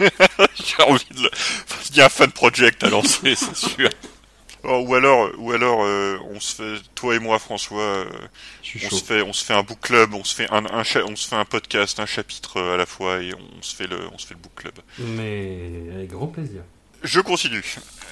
J'ai 0.54 0.82
envie 0.82 1.04
de 1.14 1.22
le... 1.22 1.30
Il 1.90 1.96
y 1.96 2.00
a 2.00 2.06
un 2.06 2.08
fan 2.08 2.30
project 2.32 2.82
à 2.84 2.90
lancer, 2.90 3.34
c'est 3.36 3.56
sûr. 3.56 3.88
Oh, 4.64 4.84
ou 4.86 4.94
alors, 4.96 5.30
ou 5.38 5.52
alors, 5.52 5.84
euh, 5.84 6.18
on 6.30 6.40
se 6.40 6.54
fait, 6.56 6.82
toi 6.96 7.14
et 7.14 7.18
moi, 7.20 7.38
François, 7.38 7.80
euh, 7.80 8.04
on 8.84 8.90
se 8.90 9.04
fait, 9.04 9.22
on 9.22 9.32
se 9.32 9.44
fait 9.44 9.54
un 9.54 9.62
book 9.62 9.78
club, 9.80 10.12
on 10.14 10.24
se 10.24 10.34
fait 10.34 10.50
un, 10.50 10.64
un 10.66 10.82
cha- 10.82 11.04
on 11.04 11.14
se 11.14 11.28
fait 11.28 11.36
un 11.36 11.44
podcast, 11.44 12.00
un 12.00 12.06
chapitre 12.06 12.56
euh, 12.56 12.74
à 12.74 12.76
la 12.76 12.86
fois, 12.86 13.22
et 13.22 13.32
on 13.34 13.62
se 13.62 13.76
fait 13.76 13.86
le, 13.86 14.08
on 14.12 14.18
se 14.18 14.26
fait 14.26 14.34
le 14.34 14.40
book 14.40 14.52
club. 14.56 14.74
Mais 14.98 15.60
avec 15.94 16.10
grand 16.10 16.26
plaisir. 16.26 16.62
Je 17.02 17.20
continue. 17.20 17.64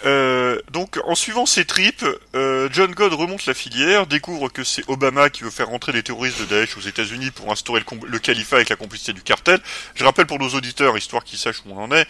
Euh, 0.05 0.61
donc, 0.71 1.01
en 1.05 1.15
suivant 1.15 1.47
ses 1.47 1.65
tripes, 1.65 2.05
euh, 2.35 2.69
John 2.71 2.93
God 2.93 3.15
remonte 3.15 3.47
la 3.47 3.55
filière, 3.55 4.07
découvre 4.07 4.51
que 4.51 4.63
c'est 4.63 4.83
Obama 4.89 5.31
qui 5.31 5.45
veut 5.45 5.51
faire 5.51 5.69
rentrer 5.69 5.93
les 5.93 6.03
terroristes 6.03 6.41
de 6.41 6.45
Daesh 6.45 6.77
aux 6.77 6.83
États-Unis 6.83 7.31
pour 7.31 7.51
instaurer 7.51 7.83
le, 8.07 8.19
califat 8.19 8.57
avec 8.57 8.69
la 8.69 8.77
complicité 8.77 9.15
du 9.15 9.23
cartel. 9.23 9.61
Je 9.95 10.05
rappelle 10.05 10.27
pour 10.27 10.39
nos 10.39 10.51
auditeurs, 10.51 10.97
histoire 10.99 11.25
qu'ils 11.25 11.39
sachent 11.39 11.63
où 11.65 11.71
on 11.73 11.79
en 11.79 11.91
est. 11.93 12.07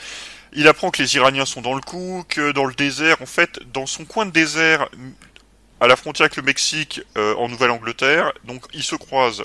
Il 0.52 0.66
apprend 0.66 0.90
que 0.90 1.02
les 1.02 1.14
Iraniens 1.16 1.46
sont 1.46 1.62
dans 1.62 1.74
le 1.74 1.80
coup, 1.80 2.24
que 2.28 2.52
dans 2.52 2.64
le 2.64 2.74
désert, 2.74 3.22
en 3.22 3.26
fait, 3.26 3.60
dans 3.72 3.86
son 3.86 4.04
coin 4.04 4.26
de 4.26 4.32
désert, 4.32 4.88
à 5.80 5.86
la 5.86 5.96
frontière 5.96 6.24
avec 6.26 6.36
le 6.36 6.42
Mexique, 6.42 7.00
euh, 7.16 7.34
en 7.36 7.48
Nouvelle-Angleterre, 7.48 8.32
donc 8.44 8.64
il 8.72 8.82
se 8.82 8.96
croise 8.96 9.44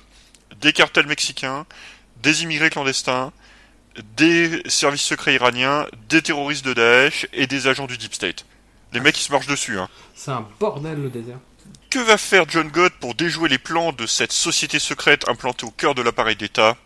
des 0.59 0.73
cartels 0.73 1.07
mexicains, 1.07 1.65
des 2.23 2.43
immigrés 2.43 2.69
clandestins, 2.69 3.31
des 4.15 4.61
services 4.67 5.03
secrets 5.03 5.35
iraniens, 5.35 5.87
des 6.07 6.21
terroristes 6.21 6.65
de 6.65 6.73
Daesh 6.73 7.27
et 7.33 7.47
des 7.47 7.67
agents 7.67 7.87
du 7.87 7.97
Deep 7.97 8.13
State. 8.13 8.45
Les 8.93 8.99
mecs, 8.99 9.19
ils 9.19 9.23
se 9.23 9.31
marchent 9.31 9.47
dessus, 9.47 9.77
hein. 9.77 9.89
C'est 10.15 10.31
un 10.31 10.47
bordel 10.59 11.01
le 11.01 11.09
désert. 11.09 11.37
Que 11.89 11.99
va 11.99 12.17
faire 12.17 12.45
John 12.47 12.69
God 12.69 12.93
pour 12.99 13.15
déjouer 13.15 13.49
les 13.49 13.57
plans 13.57 13.91
de 13.91 14.05
cette 14.05 14.31
société 14.31 14.79
secrète 14.79 15.27
implantée 15.27 15.65
au 15.65 15.71
cœur 15.71 15.95
de 15.95 16.01
l'appareil 16.01 16.35
d'État? 16.35 16.77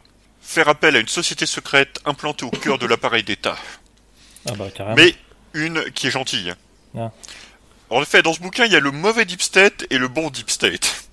Faire 0.41 0.67
appel 0.67 0.95
à 0.95 0.99
une 0.99 1.07
société 1.07 1.45
secrète 1.45 1.99
implantée 2.05 2.45
au 2.45 2.51
cœur 2.51 2.77
de 2.77 2.85
l'appareil 2.85 3.23
d'État. 3.23 3.57
Ah 4.47 4.53
bah 4.57 4.69
carrément. 4.73 4.95
Mais 4.95 5.15
une 5.53 5.83
qui 5.91 6.07
est 6.07 6.11
gentille. 6.11 6.53
Ah. 6.97 7.11
En 7.89 8.01
effet, 8.01 8.21
dans 8.21 8.33
ce 8.33 8.39
bouquin, 8.39 8.65
il 8.65 8.71
y 8.71 8.75
a 8.75 8.79
le 8.79 8.91
mauvais 8.91 9.25
Deep 9.25 9.41
State 9.41 9.85
et 9.89 9.97
le 9.97 10.07
bon 10.07 10.29
Deep 10.29 10.49
State. 10.49 11.07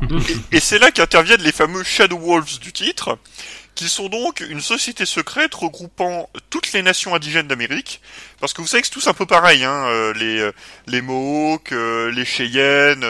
et 0.52 0.56
et 0.56 0.60
c'est 0.60 0.78
là 0.78 0.90
qu'interviennent 0.90 1.42
les 1.42 1.52
fameux 1.52 1.82
Shadow 1.82 2.18
Wolves 2.18 2.58
du 2.58 2.72
titre, 2.72 3.18
qui 3.78 3.88
sont 3.88 4.08
donc 4.08 4.40
une 4.40 4.60
société 4.60 5.06
secrète 5.06 5.54
regroupant 5.54 6.28
toutes 6.50 6.72
les 6.72 6.82
nations 6.82 7.14
indigènes 7.14 7.46
d'Amérique, 7.46 8.00
parce 8.40 8.52
que 8.52 8.60
vous 8.60 8.66
savez 8.66 8.80
que 8.80 8.88
c'est 8.88 8.92
tous 8.92 9.06
un 9.06 9.14
peu 9.14 9.24
pareil, 9.24 9.62
hein, 9.62 9.86
euh, 9.86 10.12
les, 10.14 10.40
euh, 10.40 10.52
les 10.88 11.00
Mohawks, 11.00 11.70
euh, 11.70 12.10
les 12.10 12.24
Cheyennes, 12.24 13.06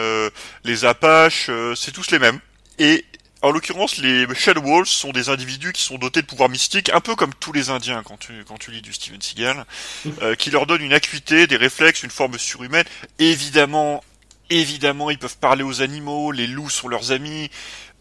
les 0.63 0.85
Apaches, 0.85 1.49
c'est 1.75 1.91
tous 1.91 2.11
les 2.11 2.19
mêmes. 2.19 2.39
Et 2.77 3.03
en 3.41 3.49
l'occurrence, 3.49 3.97
les 3.97 4.27
Shadow 4.35 4.61
Wolves 4.61 4.87
sont 4.87 5.11
des 5.11 5.29
individus 5.29 5.73
qui 5.73 5.81
sont 5.81 5.97
dotés 5.97 6.21
de 6.21 6.27
pouvoirs 6.27 6.49
mystiques, 6.49 6.91
un 6.93 7.01
peu 7.01 7.15
comme 7.15 7.33
tous 7.33 7.51
les 7.51 7.71
Indiens 7.71 8.03
quand 8.03 8.17
tu, 8.17 8.43
quand 8.47 8.59
tu 8.59 8.69
lis 8.69 8.83
du 8.83 8.93
Steven 8.93 9.19
Seagal, 9.19 9.65
euh, 10.21 10.35
qui 10.35 10.51
leur 10.51 10.67
donnent 10.67 10.83
une 10.83 10.93
acuité, 10.93 11.47
des 11.47 11.57
réflexes, 11.57 12.03
une 12.03 12.11
forme 12.11 12.37
surhumaine. 12.37 12.85
Évidemment, 13.17 14.03
évidemment, 14.51 15.09
ils 15.09 15.17
peuvent 15.17 15.37
parler 15.37 15.63
aux 15.63 15.81
animaux, 15.81 16.31
les 16.31 16.45
loups 16.45 16.69
sont 16.69 16.87
leurs 16.87 17.11
amis. 17.11 17.49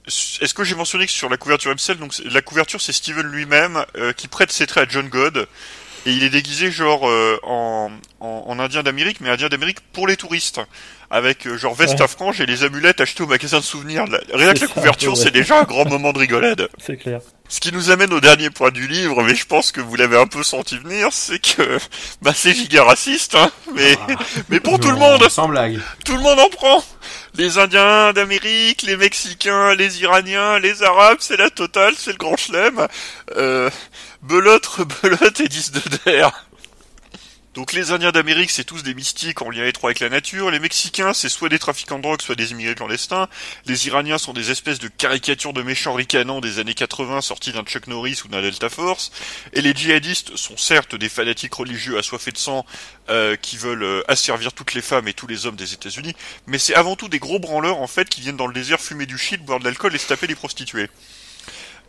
Est-ce 0.09 0.55
que 0.55 0.65
j'ai 0.65 0.75
mentionné 0.75 1.07
que 1.07 1.13
sur 1.13 1.29
la 1.29 1.37
couverture 1.37 1.71
MCL, 1.73 1.97
donc 1.99 2.13
la 2.25 2.43
couverture 2.43 2.81
c'est 2.81 2.93
Steven 2.93 3.27
lui-même 3.27 3.85
euh, 3.97 4.13
qui 4.13 4.27
prête 4.29 4.51
ses 4.51 4.67
traits 4.67 4.89
à 4.89 4.93
John 4.93 5.09
God 5.09 5.47
et 6.07 6.13
il 6.13 6.23
est 6.25 6.31
déguisé 6.31 6.71
genre 6.71 7.09
euh, 7.09 7.39
en, 7.43 7.91
en, 8.21 8.45
en 8.47 8.59
indien 8.61 8.83
d'Amérique, 8.83 9.21
mais 9.21 9.29
indien 9.31 9.49
d'Amérique 9.49 9.81
pour 9.93 10.07
les 10.07 10.17
touristes, 10.17 10.61
avec 11.11 11.47
euh, 11.47 11.59
genre 11.59 11.75
veste 11.75 11.95
Ouais. 11.99 12.03
à 12.03 12.09
franges 12.09 12.41
et 12.41 12.47
les 12.47 12.63
amulettes 12.63 13.01
achetées 13.01 13.25
au 13.25 13.27
magasin 13.27 13.59
de 13.59 13.65
souvenirs. 13.65 14.05
La- 14.07 14.21
Rien 14.33 14.55
que 14.55 14.61
la 14.61 14.67
couverture, 14.69 15.17
c'est 15.17 15.33
déjà 15.33 15.59
un 15.61 15.65
grand 15.65 15.85
moment 15.87 16.13
de 16.13 16.21
rigolade. 16.21 16.69
C'est 16.79 16.97
clair. 16.97 17.21
Ce 17.51 17.61
qui 17.61 17.73
nous 17.73 17.91
amène 17.91 18.13
au 18.13 18.21
dernier 18.21 18.49
point 18.51 18.71
du 18.71 18.87
livre, 18.87 19.23
mais 19.23 19.35
je 19.35 19.45
pense 19.47 19.73
que 19.73 19.81
vous 19.81 19.97
l'avez 19.97 20.17
un 20.19 20.27
peu 20.27 20.43
senti 20.43 20.79
venir, 20.79 21.09
c'est 21.13 21.39
que 21.41 21.79
bah 22.21 22.33
c'est 22.35 22.53
giga 22.55 22.85
raciste, 22.85 23.35
hein, 23.37 23.51
mais 23.75 23.97
mais 24.51 24.61
pour 24.61 24.79
tout 24.81 24.91
le 24.91 24.97
monde. 24.99 25.27
Sans 25.31 25.49
blague. 25.49 25.81
Tout 26.05 26.15
le 26.15 26.21
monde 26.23 26.39
en 26.39 26.49
prend. 26.51 26.85
Les 27.35 27.59
Indiens 27.59 28.13
d'Amérique, 28.13 28.83
les 28.83 28.97
Mexicains, 28.97 29.75
les 29.75 30.03
Iraniens, 30.03 30.59
les 30.59 30.83
Arabes, 30.83 31.19
c'est 31.21 31.37
la 31.37 31.51
totale, 31.51 31.95
c'est 31.97 32.13
le 32.13 32.17
grand 32.17 32.37
chelem. 32.37 32.87
Euh, 33.37 33.71
belote, 34.23 34.69
belote 35.03 35.41
et 35.41 35.49
10 35.49 35.73
de 35.73 35.81
der. 36.05 36.48
Donc 37.59 37.73
les 37.73 37.91
Indiens 37.91 38.13
d'Amérique, 38.13 38.53
c'est 38.53 38.63
tous 38.63 38.85
des 38.85 38.95
mystiques 38.95 39.43
en 39.43 39.51
lien 39.51 39.67
étroit 39.67 39.91
avec 39.91 39.99
la 39.99 40.09
nature. 40.09 40.49
Les 40.53 40.61
Mexicains, 40.61 41.13
c'est 41.13 41.29
soit 41.29 41.49
des 41.49 41.59
trafiquants 41.59 41.97
de 41.99 42.05
drogue, 42.05 42.23
soit 42.23 42.37
des 42.37 42.53
immigrés 42.53 42.77
clandestins. 42.77 43.27
Les 43.67 43.89
Iraniens 43.89 44.17
sont 44.17 44.33
des 44.33 44.53
espèces 44.53 44.79
de 44.79 44.87
caricatures 44.87 45.53
de 45.53 45.63
méchants 45.63 45.95
ricanants 45.95 46.41
des 46.41 46.61
années 46.61 46.75
80 46.75 47.21
sortis 47.21 47.51
d'un 47.51 47.65
Chuck 47.65 47.89
Norris 47.89 48.21
ou 48.25 48.29
d'un 48.29 48.43
Delta 48.43 48.69
Force. 48.69 49.11
Et 49.55 49.61
les 49.61 49.75
djihadistes 49.75 50.37
sont 50.37 50.57
certes 50.57 50.95
des 50.95 51.09
fanatiques 51.09 51.55
religieux 51.55 51.99
assoiffés 51.99 52.31
de 52.31 52.39
sang 52.39 52.65
euh, 53.09 53.35
qui 53.35 53.57
veulent 53.57 53.83
euh, 53.83 54.03
asservir 54.07 54.53
toutes 54.53 54.75
les 54.75 54.81
femmes 54.81 55.09
et 55.09 55.13
tous 55.13 55.27
les 55.27 55.47
hommes 55.47 55.57
des 55.57 55.73
États-Unis, 55.73 56.15
mais 56.47 56.59
c'est 56.59 56.77
avant 56.77 56.95
tout 56.95 57.09
des 57.09 57.19
gros 57.19 57.41
branleurs 57.41 57.79
en 57.79 57.89
fait 57.89 58.09
qui 58.09 58.21
viennent 58.21 58.37
dans 58.37 58.47
le 58.47 58.55
désert 58.55 58.81
fumer 58.81 59.07
du 59.07 59.19
shit, 59.19 59.45
boire 59.45 59.59
de 59.59 59.65
l'alcool 59.65 59.93
et 59.97 59.99
se 59.99 60.07
taper 60.07 60.29
des 60.29 60.37
prostituées. 60.37 60.89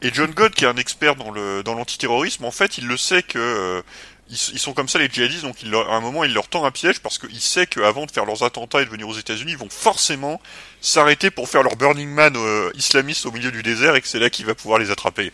Et 0.01 0.11
John 0.13 0.31
God, 0.31 0.53
qui 0.53 0.63
est 0.63 0.67
un 0.67 0.77
expert 0.77 1.15
dans 1.15 1.29
le 1.29 1.61
dans 1.61 1.73
l'antiterrorisme, 1.73 2.45
en 2.45 2.51
fait, 2.51 2.77
il 2.77 2.87
le 2.87 2.95
sait 2.95 3.21
que 3.21 3.37
euh, 3.37 3.81
ils, 4.29 4.37
ils 4.53 4.59
sont 4.59 4.73
comme 4.73 4.87
ça 4.87 4.99
les 4.99 5.09
djihadistes, 5.09 5.43
donc 5.43 5.57
à 5.63 5.93
un 5.93 5.99
moment 5.99 6.23
il 6.23 6.33
leur 6.33 6.47
tend 6.47 6.65
un 6.65 6.71
piège 6.71 6.99
parce 6.99 7.17
qu'il 7.17 7.39
sait 7.39 7.67
qu'avant 7.67 8.05
de 8.05 8.11
faire 8.11 8.25
leurs 8.25 8.43
attentats 8.43 8.81
et 8.81 8.85
de 8.85 8.89
venir 8.89 9.07
aux 9.07 9.17
États-Unis, 9.17 9.51
ils 9.53 9.57
vont 9.57 9.69
forcément 9.69 10.41
s'arrêter 10.81 11.31
pour 11.31 11.49
faire 11.49 11.63
leur 11.63 11.75
Burning 11.75 12.09
Man 12.09 12.35
euh, 12.35 12.71
islamiste 12.75 13.25
au 13.25 13.31
milieu 13.31 13.51
du 13.51 13.63
désert 13.63 13.95
et 13.95 14.01
que 14.01 14.07
c'est 14.07 14.19
là 14.19 14.29
qu'il 14.29 14.45
va 14.45 14.55
pouvoir 14.55 14.79
les 14.79 14.91
attraper. 14.91 15.31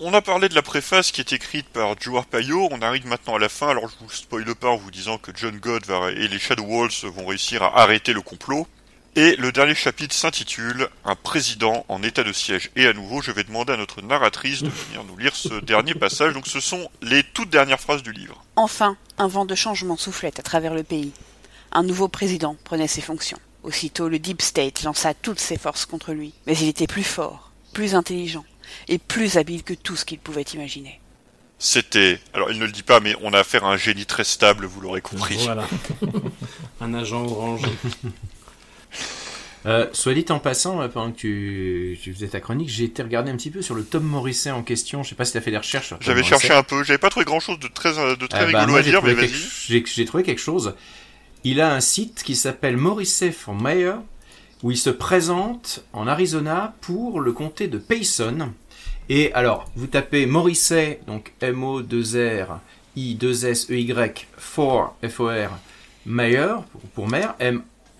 On 0.00 0.14
a 0.14 0.22
parlé 0.22 0.48
de 0.48 0.54
la 0.54 0.62
préface 0.62 1.10
qui 1.10 1.20
est 1.20 1.32
écrite 1.32 1.68
par 1.70 2.00
Joe 2.00 2.18
Arpaio, 2.18 2.68
on 2.70 2.82
arrive 2.82 3.06
maintenant 3.06 3.34
à 3.34 3.38
la 3.40 3.48
fin, 3.48 3.68
alors 3.68 3.88
je 3.88 3.94
vous 4.00 4.10
spoile 4.10 4.54
pas 4.54 4.68
en 4.68 4.76
vous 4.76 4.92
disant 4.92 5.18
que 5.18 5.32
John 5.34 5.58
God 5.58 5.82
et 6.16 6.28
les 6.28 6.38
Shadow 6.38 6.62
Walls 6.62 6.92
vont 7.02 7.26
réussir 7.26 7.64
à 7.64 7.82
arrêter 7.82 8.12
le 8.12 8.20
complot. 8.20 8.68
Et 9.16 9.36
le 9.36 9.50
dernier 9.52 9.74
chapitre 9.74 10.14
s'intitule 10.14 10.88
Un 11.04 11.16
président 11.16 11.84
en 11.88 12.02
état 12.02 12.22
de 12.22 12.32
siège. 12.32 12.70
Et 12.76 12.86
à 12.86 12.92
nouveau, 12.92 13.20
je 13.20 13.32
vais 13.32 13.44
demander 13.44 13.72
à 13.72 13.76
notre 13.76 14.02
narratrice 14.02 14.62
de 14.62 14.68
venir 14.68 15.04
nous 15.04 15.16
lire 15.16 15.34
ce 15.34 15.60
dernier 15.60 15.94
passage. 15.94 16.34
Donc 16.34 16.46
ce 16.46 16.60
sont 16.60 16.88
les 17.02 17.22
toutes 17.22 17.50
dernières 17.50 17.80
phrases 17.80 18.02
du 18.02 18.12
livre. 18.12 18.44
Enfin, 18.56 18.96
un 19.18 19.28
vent 19.28 19.44
de 19.44 19.54
changement 19.54 19.96
soufflait 19.96 20.38
à 20.38 20.42
travers 20.42 20.74
le 20.74 20.84
pays. 20.84 21.12
Un 21.72 21.82
nouveau 21.82 22.08
président 22.08 22.56
prenait 22.64 22.86
ses 22.86 23.00
fonctions. 23.00 23.38
Aussitôt, 23.62 24.08
le 24.08 24.18
Deep 24.18 24.40
State 24.40 24.82
lança 24.84 25.14
toutes 25.14 25.40
ses 25.40 25.58
forces 25.58 25.84
contre 25.84 26.12
lui. 26.12 26.32
Mais 26.46 26.56
il 26.56 26.68
était 26.68 26.86
plus 26.86 27.02
fort, 27.02 27.50
plus 27.72 27.94
intelligent 27.94 28.44
et 28.86 28.98
plus 28.98 29.36
habile 29.36 29.62
que 29.62 29.74
tout 29.74 29.96
ce 29.96 30.04
qu'il 30.04 30.18
pouvait 30.18 30.42
imaginer. 30.42 31.00
C'était, 31.58 32.20
alors 32.34 32.52
il 32.52 32.58
ne 32.58 32.66
le 32.66 32.72
dit 32.72 32.84
pas, 32.84 33.00
mais 33.00 33.16
on 33.20 33.32
a 33.32 33.40
affaire 33.40 33.64
à 33.64 33.72
un 33.72 33.76
génie 33.76 34.06
très 34.06 34.22
stable, 34.22 34.64
vous 34.66 34.80
l'aurez 34.80 35.00
compris. 35.00 35.38
Voilà. 35.38 35.66
un 36.80 36.94
agent 36.94 37.24
orange. 37.24 37.62
Euh, 39.66 39.86
soit 39.92 40.14
dit 40.14 40.24
en 40.30 40.38
passant, 40.38 40.80
euh, 40.80 40.88
pendant 40.88 41.10
que 41.10 41.16
tu, 41.16 41.98
tu 42.02 42.14
faisais 42.14 42.28
ta 42.28 42.40
chronique, 42.40 42.68
j'ai 42.68 42.84
été 42.84 43.02
regarder 43.02 43.30
un 43.32 43.36
petit 43.36 43.50
peu 43.50 43.60
sur 43.60 43.74
le 43.74 43.82
Tom 43.84 44.04
Morrissey 44.04 44.50
en 44.50 44.62
question. 44.62 45.02
Je 45.02 45.10
sais 45.10 45.14
pas 45.16 45.24
si 45.24 45.32
tu 45.32 45.38
as 45.38 45.40
fait 45.40 45.50
des 45.50 45.58
recherches 45.58 45.94
J'avais 46.00 46.22
cherché 46.22 46.52
un 46.52 46.62
peu, 46.62 46.84
j'avais 46.84 46.98
pas 46.98 47.10
trouvé 47.10 47.24
grand 47.26 47.40
chose 47.40 47.58
de 47.58 47.66
très, 47.68 47.98
euh, 47.98 48.14
de 48.16 48.26
très 48.26 48.38
Ah 48.38 48.52
bah, 48.52 48.58
rigolo 48.60 48.70
moi, 48.70 48.78
à 48.78 48.82
j'ai 48.82 48.90
dire, 48.90 49.02
mais 49.02 49.12
trouvé 49.14 49.26
vas-y. 49.26 49.32
quelque- 49.32 49.52
J'ai 49.66 49.84
j'ai 49.86 50.04
trouvé 50.04 50.22
quelque 50.22 50.40
chose. 50.40 50.74
Il 51.44 51.60
a 51.60 51.74
un 51.74 51.80
site 51.80 52.22
qui 52.24 52.36
s'appelle 52.36 52.76
Morrissey 52.76 53.32
for 53.32 53.54
Mayor, 53.54 53.98
où 54.62 54.70
il 54.70 54.76
se 54.78 54.90
présente 54.90 55.84
en 55.92 56.06
Arizona 56.06 56.74
pour 56.80 57.20
le 57.20 57.32
comté 57.32 57.66
de 57.68 57.78
Payson. 57.78 58.52
Et 59.08 59.32
alors, 59.32 59.64
vous 59.76 59.86
tapez 59.86 60.26
Morrissey, 60.26 61.00
donc 61.06 61.32
M-O-2-R, 61.40 62.60
I-2-S-E-Y, 62.96 64.26
for, 64.36 64.96
F-O-R, 65.06 65.50
Mayor, 66.06 66.64
pour, 66.64 66.80
pour 66.80 67.08
maire, 67.08 67.34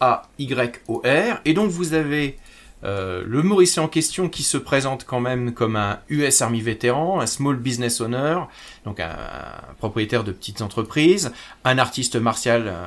M-A-Y-O-R. 0.00 1.40
Et 1.44 1.54
donc, 1.54 1.70
vous 1.70 1.94
avez 1.94 2.36
euh, 2.84 3.22
le 3.26 3.42
Morrissey 3.42 3.80
en 3.80 3.88
question 3.88 4.28
qui 4.28 4.42
se 4.44 4.56
présente 4.56 5.04
quand 5.04 5.20
même 5.20 5.52
comme 5.52 5.74
un 5.76 5.98
US 6.08 6.42
Army 6.42 6.60
vétéran, 6.60 7.20
un 7.20 7.26
small 7.26 7.56
business 7.56 8.00
owner, 8.00 8.36
donc 8.84 9.00
un, 9.00 9.08
un 9.10 9.74
propriétaire 9.78 10.22
de 10.22 10.30
petites 10.32 10.62
entreprises, 10.62 11.32
un 11.64 11.78
artiste 11.78 12.14
martial 12.16 12.64
euh, 12.68 12.86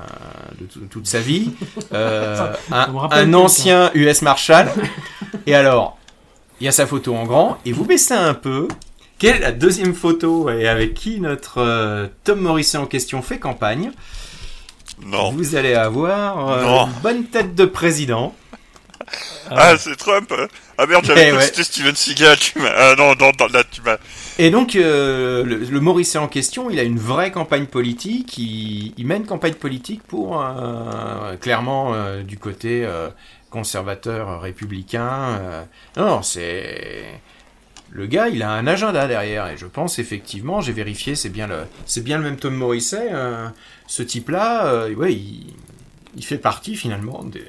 de 0.61 0.65
tout- 0.65 0.79
toute 0.89 1.07
sa 1.07 1.19
vie, 1.19 1.51
euh, 1.93 2.53
un, 2.71 3.33
ancien 3.33 3.91
US 3.93 4.21
Marshal. 4.21 4.71
Et 5.45 5.55
alors, 5.55 5.97
il 6.61 6.65
y 6.65 6.67
a 6.67 6.71
sa 6.71 6.87
photo 6.87 7.15
en 7.15 7.25
grand, 7.25 7.57
et 7.65 7.71
vous 7.73 7.83
baissez 7.85 8.13
un 8.13 8.33
peu. 8.33 8.67
Quelle 9.17 9.35
est 9.35 9.39
la 9.39 9.51
deuxième 9.51 9.93
photo 9.93 10.49
et 10.49 10.67
avec 10.67 10.93
qui 10.95 11.19
notre 11.19 12.09
Tom 12.23 12.39
Morrissey 12.39 12.77
en 12.79 12.85
question 12.87 13.21
fait 13.21 13.37
campagne? 13.39 13.91
Non. 15.05 15.31
Vous 15.31 15.55
allez 15.55 15.73
avoir 15.73 16.49
euh, 16.49 16.85
une 16.85 17.01
bonne 17.01 17.23
tête 17.25 17.55
de 17.55 17.65
président. 17.65 18.35
Ah, 19.49 19.75
c'est 19.77 19.95
Trump 19.97 20.31
hein. 20.37 20.47
Ah 20.77 20.85
merde, 20.85 21.03
j'avais 21.03 21.29
Eh 21.29 21.31
ouais. 21.33 21.41
c'était 21.41 21.63
Steven 21.63 21.95
Seagal, 21.95 22.37
tu 22.37 22.59
m'as... 22.59 22.69
Ah 22.69 22.95
non, 22.97 23.13
non, 23.19 23.31
non, 23.37 23.47
là, 23.51 23.63
tu 23.69 23.81
m'as... 23.81 23.97
Et 24.37 24.49
donc, 24.51 24.75
euh, 24.75 25.43
le, 25.43 25.57
le 25.57 25.79
Morrissey 25.81 26.17
en 26.17 26.27
question, 26.27 26.69
il 26.69 26.79
a 26.79 26.83
une 26.83 26.97
vraie 26.99 27.31
campagne 27.31 27.65
politique. 27.65 28.37
Il, 28.37 28.93
il 28.95 29.05
mène 29.05 29.25
campagne 29.25 29.55
politique 29.55 30.01
pour, 30.03 30.41
euh, 30.41 31.35
clairement, 31.37 31.93
euh, 31.93 32.23
du 32.23 32.37
côté 32.37 32.85
euh, 32.85 33.09
conservateur 33.49 34.39
républicain. 34.41 35.09
euh. 35.41 35.63
Non, 35.97 36.05
non, 36.05 36.21
c'est. 36.21 37.05
Le 37.91 38.05
gars, 38.05 38.29
il 38.29 38.41
a 38.41 38.51
un 38.51 38.65
agenda 38.67 39.07
derrière. 39.07 39.47
Et 39.47 39.57
je 39.57 39.65
pense, 39.65 39.99
effectivement, 39.99 40.61
j'ai 40.61 40.71
vérifié, 40.71 41.15
c'est 41.15 41.29
bien 41.29 41.47
le, 41.47 41.65
c'est 41.85 42.03
bien 42.03 42.17
le 42.17 42.23
même 42.23 42.37
Tom 42.37 42.55
Morrissey. 42.55 43.09
Ce 43.91 44.03
type-là, 44.03 44.67
euh, 44.67 44.93
ouais, 44.95 45.11
il, 45.13 45.53
il 46.15 46.23
fait 46.23 46.37
partie, 46.37 46.77
finalement, 46.77 47.23
de, 47.25 47.41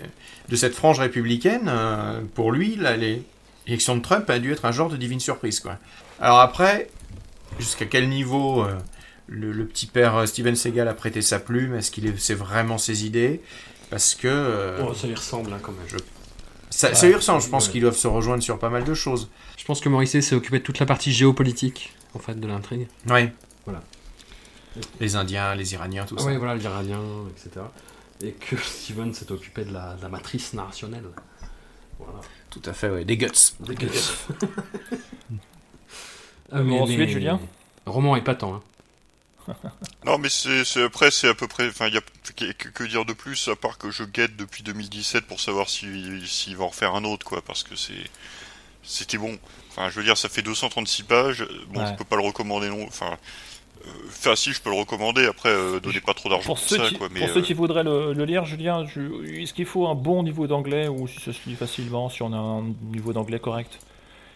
de 0.48 0.56
cette 0.56 0.74
frange 0.74 0.98
républicaine. 0.98 1.68
euh, 1.68 2.20
pour 2.34 2.50
lui, 2.50 2.76
l'élection 2.76 3.96
de 3.96 4.02
Trump 4.02 4.28
a 4.28 4.40
dû 4.40 4.50
être 4.52 4.64
un 4.64 4.72
genre 4.72 4.88
de 4.88 4.96
divine 4.96 5.20
surprise, 5.20 5.60
quoi. 5.60 5.78
Alors 6.20 6.40
après, 6.40 6.88
jusqu'à 7.60 7.86
quel 7.86 8.08
niveau 8.08 8.64
euh, 8.64 8.74
le, 9.28 9.52
le 9.52 9.66
petit 9.66 9.86
père 9.86 10.26
Steven 10.26 10.56
Seagal 10.56 10.88
a 10.88 10.94
prêté 10.94 11.22
sa 11.22 11.38
plume? 11.38 11.76
Est-ce 11.76 11.92
qu'il 11.92 12.06
est- 12.06 12.18
c'est 12.18 12.34
vraiment 12.34 12.76
ses 12.78 13.06
idées? 13.06 13.40
Parce 13.90 14.16
que... 14.16 14.26
euh, 14.26 14.82
Oh, 14.84 14.94
ça 14.94 15.06
y 15.06 15.14
ressemble 15.14 15.52
hein, 15.52 15.58
quand 15.62 15.72
même. 15.72 16.00
ça, 16.70 16.92
ça 16.94 17.06
lui 17.06 17.14
ressemble, 17.14 17.40
je 17.42 17.48
pense 17.48 17.66
Ouais. 17.66 17.72
qu'ils 17.72 17.82
doivent 17.82 17.96
se 17.96 18.08
rejoindre 18.08 18.42
sur 18.42 18.58
pas 18.58 18.70
mal 18.70 18.82
de 18.82 18.94
choses. 18.94 19.28
Je 19.58 19.64
pense 19.64 19.80
que 19.80 19.88
Morrissey 19.88 20.22
s'est 20.22 20.34
occupé 20.34 20.58
de 20.58 20.64
toute 20.64 20.80
la 20.80 20.86
partie 20.86 21.12
géopolitique 21.12 21.92
en 22.14 22.18
fait 22.18 22.38
de 22.40 22.46
l'intrigue. 22.48 22.88
Oui. 23.08 23.28
Voilà. 23.64 23.82
Les 25.00 25.16
Indiens, 25.16 25.54
les 25.54 25.74
Iraniens, 25.74 26.04
tout 26.06 26.16
Ah 26.18 26.22
ça. 26.22 26.26
oui, 26.28 26.36
voilà, 26.36 26.54
l'Iranien, 26.54 27.00
etc. 27.30 27.64
Et 28.22 28.32
que 28.32 28.56
Steven 28.62 29.12
s'est 29.14 29.30
occupé 29.30 29.64
de 29.64 29.72
la, 29.72 29.94
de 29.94 30.02
la 30.02 30.08
matrice 30.08 30.52
narrationnelle. 30.54 31.04
Voilà. 31.98 32.20
Tout 32.50 32.62
à 32.64 32.72
fait, 32.72 32.90
oui. 32.90 33.04
Des 33.04 33.16
guts. 33.16 33.28
Des 33.60 33.74
guts. 33.74 33.88
Bon, 36.52 36.82
ensuite, 36.82 37.08
Julien 37.08 37.40
Roman 37.86 38.16
épatant. 38.16 38.54
Hein. 39.48 39.54
Non, 40.04 40.18
mais 40.18 40.28
c'est, 40.28 40.82
après, 40.82 41.10
c'est 41.10 41.28
à 41.28 41.34
peu 41.34 41.48
près. 41.48 41.68
Enfin, 41.68 41.86
il 41.88 41.94
y 41.94 41.96
a 41.96 42.00
que, 42.02 42.84
dire 42.84 43.04
de 43.04 43.12
plus 43.12 43.48
à 43.48 43.56
part 43.56 43.78
que 43.78 43.90
je 43.90 44.04
guette 44.04 44.36
depuis 44.36 44.62
2017 44.62 45.24
pour 45.26 45.40
savoir 45.40 45.68
s'il 45.70 46.26
s'il 46.28 46.56
va 46.56 46.64
en 46.64 46.68
refaire 46.68 46.94
un 46.94 47.04
autre, 47.04 47.24
quoi, 47.26 47.40
parce 47.42 47.62
que 47.62 47.74
c'est, 47.74 47.94
c'était 48.82 49.18
bon. 49.18 49.38
Enfin, 49.70 49.88
je 49.88 49.96
veux 49.96 50.04
dire, 50.04 50.16
ça 50.18 50.28
fait 50.28 50.42
236 50.42 51.02
pages. 51.04 51.46
Bon, 51.70 51.80
Ouais. 51.80 51.86
je 51.90 51.94
peux 51.96 52.04
pas 52.04 52.16
le 52.16 52.22
recommander 52.22 52.68
non. 52.68 52.84
Enfin, 52.86 53.16
enfin, 54.08 54.36
si, 54.36 54.52
je 54.52 54.60
peux 54.62 54.70
le 54.70 54.76
recommander. 54.76 55.26
Après, 55.26 55.48
euh, 55.48 55.80
donnez 55.80 56.00
pas 56.00 56.14
trop 56.14 56.28
d'argent 56.28 56.46
Pour 56.46 56.56
pour, 56.56 56.64
ceux, 56.64 56.76
ça, 56.78 56.88
qui, 56.88 56.94
quoi. 56.94 57.08
Mais 57.12 57.20
pour 57.20 57.28
euh, 57.28 57.34
ceux 57.34 57.42
qui 57.42 57.54
voudraient 57.54 57.84
le, 57.84 58.12
le 58.12 58.24
lire, 58.24 58.44
Julien, 58.44 58.86
je- 58.86 59.24
est-ce 59.42 59.52
qu'il 59.54 59.66
faut 59.66 59.86
un 59.88 59.94
bon 59.94 60.22
niveau 60.22 60.46
d'anglais 60.46 60.88
ou 60.88 61.08
si 61.08 61.20
ça 61.20 61.32
se 61.32 61.48
lit 61.48 61.56
facilement, 61.56 62.08
si 62.08 62.22
on 62.22 62.32
a 62.32 62.36
un 62.36 62.62
niveau 62.92 63.12
d'anglais 63.12 63.38
correct? 63.40 63.78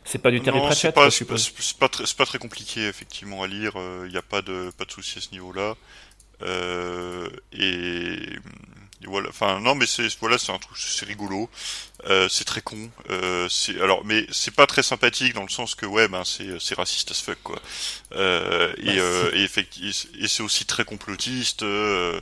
C'est 0.05 0.19
pas 0.19 0.31
du 0.31 0.41
Terry 0.41 0.61
Pratchett, 0.61 0.95
pas, 0.95 1.11
c'est 1.11 1.25
pas, 1.25 1.35
pas 1.81 1.89
pas 2.17 2.27
très 2.27 2.39
compliqué 2.39 2.87
effectivement 2.87 3.43
à 3.43 3.49
lire. 3.49 3.73
Il 4.05 4.11
n'y 4.11 4.17
a 4.17 4.23
pas 4.23 4.41
de, 4.41 4.71
pas 4.79 4.85
de 4.85 4.91
souci 4.93 5.19
à 5.19 5.21
ce 5.21 5.31
niveau-là. 5.33 5.75
Euh, 6.43 7.29
et, 7.53 8.19
et 9.07 9.09
voilà. 9.09 9.29
Enfin, 9.31 9.61
non, 9.61 9.75
mais 9.75 9.87
c'est, 9.87 10.09
voilà, 10.21 10.39
c'est 10.39 10.53
un 10.53 10.59
truc, 10.59 10.77
c'est 10.79 11.07
rigolo. 11.07 11.49
Euh, 12.09 12.29
c'est 12.29 12.45
très 12.45 12.61
con. 12.61 12.91
Euh, 13.11 13.49
c'est, 13.49 13.81
alors, 13.81 14.05
mais 14.05 14.27
c'est 14.31 14.55
pas 14.55 14.67
très 14.67 14.83
sympathique 14.83 15.33
dans 15.35 15.43
le 15.43 15.49
sens 15.49 15.75
que 15.75 15.87
ouais, 15.87 16.09
ben 16.09 16.25
c'est, 16.25 16.61
c'est 16.61 16.75
raciste 16.77 17.11
as 17.11 17.23
fuck 17.23 17.39
quoi. 17.43 17.59
Euh, 18.13 18.73
et, 18.79 18.97
Bah, 18.97 19.03
euh, 19.03 19.31
et, 19.35 20.29
c'est 20.29 20.43
aussi 20.43 20.67
très 20.67 20.85
complotiste. 20.85 21.63
euh, 21.63 22.21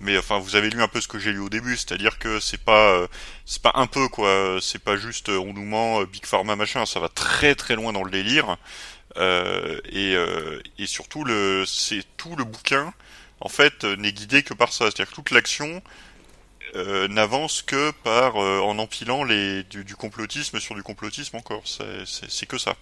mais 0.00 0.16
enfin, 0.18 0.38
vous 0.38 0.56
avez 0.56 0.70
lu 0.70 0.80
un 0.82 0.88
peu 0.88 1.00
ce 1.00 1.08
que 1.08 1.18
j'ai 1.18 1.32
lu 1.32 1.40
au 1.40 1.48
début, 1.48 1.76
c'est-à-dire 1.76 2.18
que 2.18 2.40
c'est 2.40 2.60
pas, 2.62 2.92
euh, 2.92 3.06
c'est 3.46 3.62
pas 3.62 3.72
un 3.74 3.86
peu 3.86 4.08
quoi. 4.08 4.58
C'est 4.60 4.78
pas 4.82 4.96
juste 4.96 5.28
euh, 5.30 5.38
on 5.38 5.52
nous 5.52 5.64
ment, 5.64 6.00
euh, 6.02 6.06
big 6.06 6.24
pharma 6.26 6.56
machin. 6.56 6.86
Ça 6.86 7.00
va 7.00 7.08
très 7.08 7.54
très 7.54 7.74
loin 7.76 7.92
dans 7.92 8.04
le 8.04 8.10
délire. 8.10 8.56
Euh, 9.16 9.80
et, 9.90 10.14
euh, 10.14 10.60
et 10.78 10.86
surtout 10.86 11.24
le, 11.24 11.64
c'est 11.66 12.04
tout 12.18 12.36
le 12.36 12.44
bouquin 12.44 12.92
en 13.40 13.48
fait 13.48 13.84
euh, 13.84 13.96
n'est 13.96 14.12
guidé 14.12 14.42
que 14.42 14.54
par 14.54 14.72
ça. 14.72 14.86
C'est-à-dire 14.86 15.08
que 15.10 15.14
toute 15.14 15.30
l'action 15.30 15.82
euh, 16.74 17.08
n'avance 17.08 17.62
que 17.62 17.90
par 18.02 18.36
euh, 18.36 18.60
en 18.60 18.78
empilant 18.78 19.24
les 19.24 19.62
du, 19.64 19.84
du 19.84 19.96
complotisme 19.96 20.58
sur 20.60 20.74
du 20.74 20.82
complotisme 20.82 21.36
encore. 21.36 21.62
C'est, 21.64 22.04
c'est, 22.06 22.30
c'est 22.30 22.46
que 22.46 22.58
ça. 22.58 22.76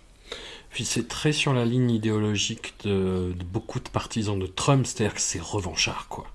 Puis 0.70 0.84
c'est 0.84 1.06
très 1.06 1.32
sur 1.32 1.52
la 1.52 1.64
ligne 1.64 1.90
idéologique 1.90 2.74
de, 2.84 3.32
de 3.36 3.44
beaucoup 3.44 3.78
de 3.78 3.88
partisans 3.88 4.38
de 4.38 4.46
Trump, 4.46 4.86
c'est-à-dire 4.86 5.14
que 5.14 5.20
c'est 5.20 5.40
revanchard, 5.40 6.08
quoi. 6.08 6.26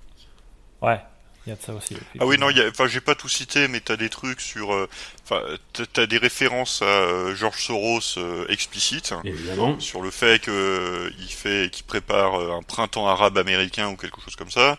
Ouais. 0.82 1.00
Il 1.46 1.50
y 1.50 1.52
a 1.52 1.56
de 1.56 1.62
ça 1.62 1.72
aussi. 1.72 1.96
Ah 2.18 2.26
oui, 2.26 2.36
non, 2.36 2.50
il 2.50 2.58
y 2.58 2.60
a- 2.60 2.68
enfin, 2.68 2.86
j'ai 2.86 3.00
pas 3.00 3.14
tout 3.14 3.28
cité, 3.28 3.66
mais 3.66 3.80
t'as 3.80 3.96
des 3.96 4.10
trucs 4.10 4.42
sur, 4.42 4.74
euh, 4.74 4.88
enfin, 5.24 5.40
t'as- 5.72 5.86
t'as 5.86 6.06
des 6.06 6.18
références 6.18 6.82
à 6.82 6.84
euh, 6.84 7.34
George 7.34 7.62
Soros 7.62 8.00
euh, 8.18 8.44
explicites, 8.48 9.14
Évidemment. 9.24 9.80
sur 9.80 10.02
le 10.02 10.10
fait 10.10 10.42
que 10.42 10.50
euh, 10.50 11.10
il 11.18 11.32
fait, 11.32 11.70
qu'il 11.72 11.84
prépare 11.86 12.34
euh, 12.38 12.52
un 12.58 12.62
printemps 12.62 13.06
arabe 13.08 13.38
américain 13.38 13.88
ou 13.88 13.96
quelque 13.96 14.20
chose 14.20 14.36
comme 14.36 14.50
ça, 14.50 14.76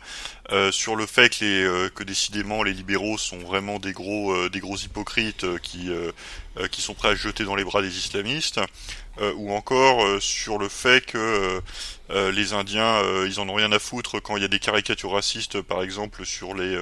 euh, 0.51 0.71
sur 0.71 0.95
le 0.95 1.07
fait 1.07 1.29
que 1.35 1.43
les, 1.43 1.63
euh, 1.63 1.89
que 1.89 2.03
décidément 2.03 2.61
les 2.61 2.73
libéraux 2.73 3.17
sont 3.17 3.39
vraiment 3.39 3.79
des 3.79 3.93
gros, 3.93 4.31
euh, 4.31 4.49
des 4.49 4.59
gros 4.59 4.77
hypocrites 4.77 5.45
euh, 5.45 5.57
qui, 5.57 5.89
euh, 5.89 6.11
euh, 6.59 6.67
qui 6.67 6.81
sont 6.83 6.93
prêts 6.93 7.09
à 7.09 7.15
se 7.15 7.21
jeter 7.23 7.43
dans 7.43 7.55
les 7.55 7.63
bras 7.63 7.81
des 7.81 7.97
islamistes, 7.97 8.59
euh, 9.19 9.33
ou 9.35 9.51
encore 9.51 10.05
euh, 10.05 10.19
sur 10.19 10.57
le 10.57 10.69
fait 10.69 11.05
que 11.05 11.61
euh, 12.09 12.31
les 12.31 12.53
Indiens, 12.53 13.01
ils 13.25 13.39
en 13.39 13.49
ont 13.49 13.53
rien 13.53 13.71
à 13.71 13.79
foutre 13.79 14.21
quand 14.21 14.37
il 14.37 14.41
y 14.41 14.45
a 14.45 14.49
des 14.49 14.59
caricatures 14.59 15.11
racistes, 15.11 15.61
par 15.61 15.83
exemple 15.83 16.25
sur 16.25 16.53
les, 16.53 16.77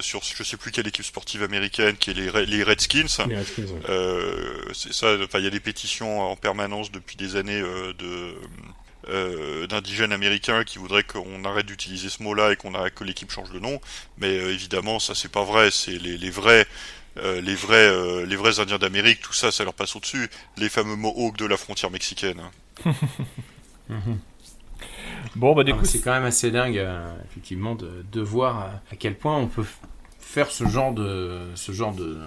sur 0.00 0.22
je 0.22 0.42
sais 0.42 0.56
plus 0.56 0.70
quelle 0.70 0.86
équipe 0.86 1.04
sportive 1.04 1.42
américaine, 1.42 1.96
qui 1.96 2.10
est 2.10 2.14
les, 2.14 2.46
les 2.46 2.62
Redskins. 2.62 3.06
Les 3.28 3.36
Redskins. 3.36 3.66
Euh, 3.88 4.54
c'est 4.72 4.92
ça. 4.92 5.16
Enfin, 5.22 5.38
il 5.38 5.44
y 5.44 5.48
a 5.48 5.50
des 5.50 5.60
pétitions 5.60 6.20
en 6.20 6.36
permanence 6.36 6.90
depuis 6.90 7.16
des 7.16 7.36
années 7.36 7.60
de 7.60 8.34
euh, 9.08 9.68
d'indigènes 9.68 10.12
américains 10.12 10.64
qui 10.64 10.78
voudraient 10.78 11.04
qu'on 11.04 11.44
arrête 11.44 11.66
d'utiliser 11.66 12.08
ce 12.08 12.24
mot-là 12.24 12.52
et 12.52 12.56
qu'on 12.56 12.74
arrête 12.74 12.94
que 12.94 13.04
l'équipe 13.04 13.30
change 13.30 13.52
de 13.52 13.60
nom. 13.60 13.80
Mais 14.18 14.36
euh, 14.36 14.52
évidemment, 14.52 14.98
ça 14.98 15.14
c'est 15.14 15.30
pas 15.30 15.44
vrai. 15.44 15.70
C'est 15.70 15.92
les, 15.98 16.18
les 16.18 16.30
vrais. 16.30 16.66
Euh, 17.18 17.40
les 17.40 17.54
vrais, 17.54 17.88
euh, 17.88 18.26
les 18.26 18.36
vrais 18.36 18.60
Indiens 18.60 18.78
d'Amérique, 18.78 19.20
tout 19.20 19.32
ça, 19.32 19.50
ça 19.52 19.64
leur 19.64 19.74
passe 19.74 19.96
au-dessus. 19.96 20.28
Les 20.56 20.68
fameux 20.68 20.96
Mohawks 20.96 21.36
de 21.38 21.46
la 21.46 21.56
frontière 21.56 21.90
mexicaine. 21.90 22.40
hein. 22.40 22.50
Bon, 25.34 25.54
bah 25.54 25.64
du 25.64 25.72
Ah, 25.72 25.76
coup, 25.76 25.84
c'est 25.84 26.00
quand 26.00 26.12
même 26.12 26.24
assez 26.24 26.50
dingue, 26.50 26.78
euh, 26.78 27.14
effectivement, 27.30 27.74
de, 27.74 28.04
de 28.10 28.20
voir 28.20 28.58
à, 28.90 28.96
quel 28.96 29.16
point 29.16 29.36
on 29.36 29.46
peut 29.46 29.64
faire 30.18 30.50
ce 30.50 30.66
genre 30.66 30.92
de, 30.92 31.40
ce 31.54 31.72
genre 31.72 31.94
de, 31.94 32.18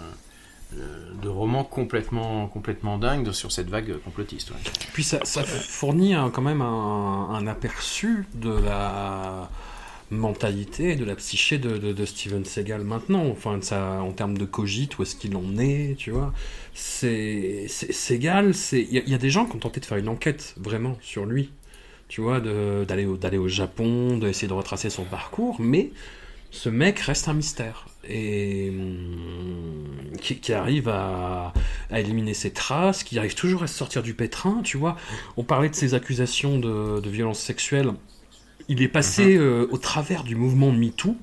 de, 0.73 1.13
de 1.21 1.27
roman 1.29 1.63
complètement, 1.63 2.47
complètement 2.47 2.97
dingue 2.97 3.31
sur 3.31 3.51
cette 3.51 3.69
vague 3.69 3.97
complotiste. 4.03 4.51
ouais. 4.51 4.57
Puis 4.93 5.03
ça, 5.03 5.19
ça 5.25 5.43
fournit 5.43 6.13
un- 6.13 6.29
quand 6.29 6.41
même 6.41 6.61
un, 6.61 7.29
un 7.31 7.47
aperçu 7.47 8.27
de 8.35 8.51
la 8.51 9.49
mentalité, 10.11 10.95
de 10.95 11.05
la 11.05 11.15
psyché 11.15 11.57
de, 11.57 11.77
de- 11.77 12.05
Steven 12.05 12.43
Seagal 12.45 12.83
maintenant, 12.83 13.25
enfin 13.29 13.57
de 13.57 13.73
en 13.73 14.11
termes 14.11 14.37
de 14.37 14.45
cogite, 14.45 14.97
où 14.97 15.03
est-ce 15.03 15.15
qu'il 15.15 15.35
en 15.35 15.57
est, 15.57 15.95
tu 15.97 16.11
vois. 16.11 16.33
C'est 16.73 17.67
Seagal, 17.67 18.53
il 18.73 19.03
y, 19.09 19.13
a- 19.13 19.17
des 19.17 19.29
gens 19.29 19.45
qui 19.45 19.55
ont 19.55 19.59
tenté 19.59 19.79
de 19.79 19.85
faire 19.85 19.97
une 19.97 20.09
enquête 20.09 20.55
vraiment 20.57 20.97
sur 21.01 21.25
lui, 21.25 21.51
tu 22.07 22.21
vois, 22.21 22.39
d'aller 22.39 23.05
au, 23.05 23.17
au 23.17 23.47
Japon, 23.47 24.17
d'essayer 24.17 24.47
de 24.47 24.53
retracer 24.53 24.89
son 24.89 25.03
parcours, 25.05 25.57
mais 25.59 25.91
ce 26.51 26.69
mec 26.69 26.99
reste 26.99 27.27
un 27.27 27.33
mystère 27.33 27.85
et 28.07 28.69
hum, 28.71 30.17
qui, 30.21 30.53
arrive 30.53 30.89
à, 30.89 31.53
à 31.91 31.99
éliminer 31.99 32.33
ses 32.33 32.51
traces, 32.51 33.03
qui 33.03 33.19
arrive 33.19 33.35
toujours 33.35 33.63
à 33.63 33.67
se 33.67 33.75
sortir 33.77 34.01
du 34.03 34.13
pétrin, 34.13 34.61
tu 34.63 34.77
vois. 34.77 34.97
On 35.37 35.43
parlait 35.43 35.69
de 35.69 35.75
ses 35.75 35.93
accusations 35.93 36.59
de, 36.59 36.99
de 37.01 37.09
violence 37.09 37.39
sexuelle. 37.39 37.91
Il 38.69 38.81
est 38.81 38.87
passé 38.87 39.35
euh, 39.35 39.67
au 39.71 39.77
travers 39.77 40.23
du 40.23 40.35
mouvement 40.35 40.71
MeToo 40.71 41.15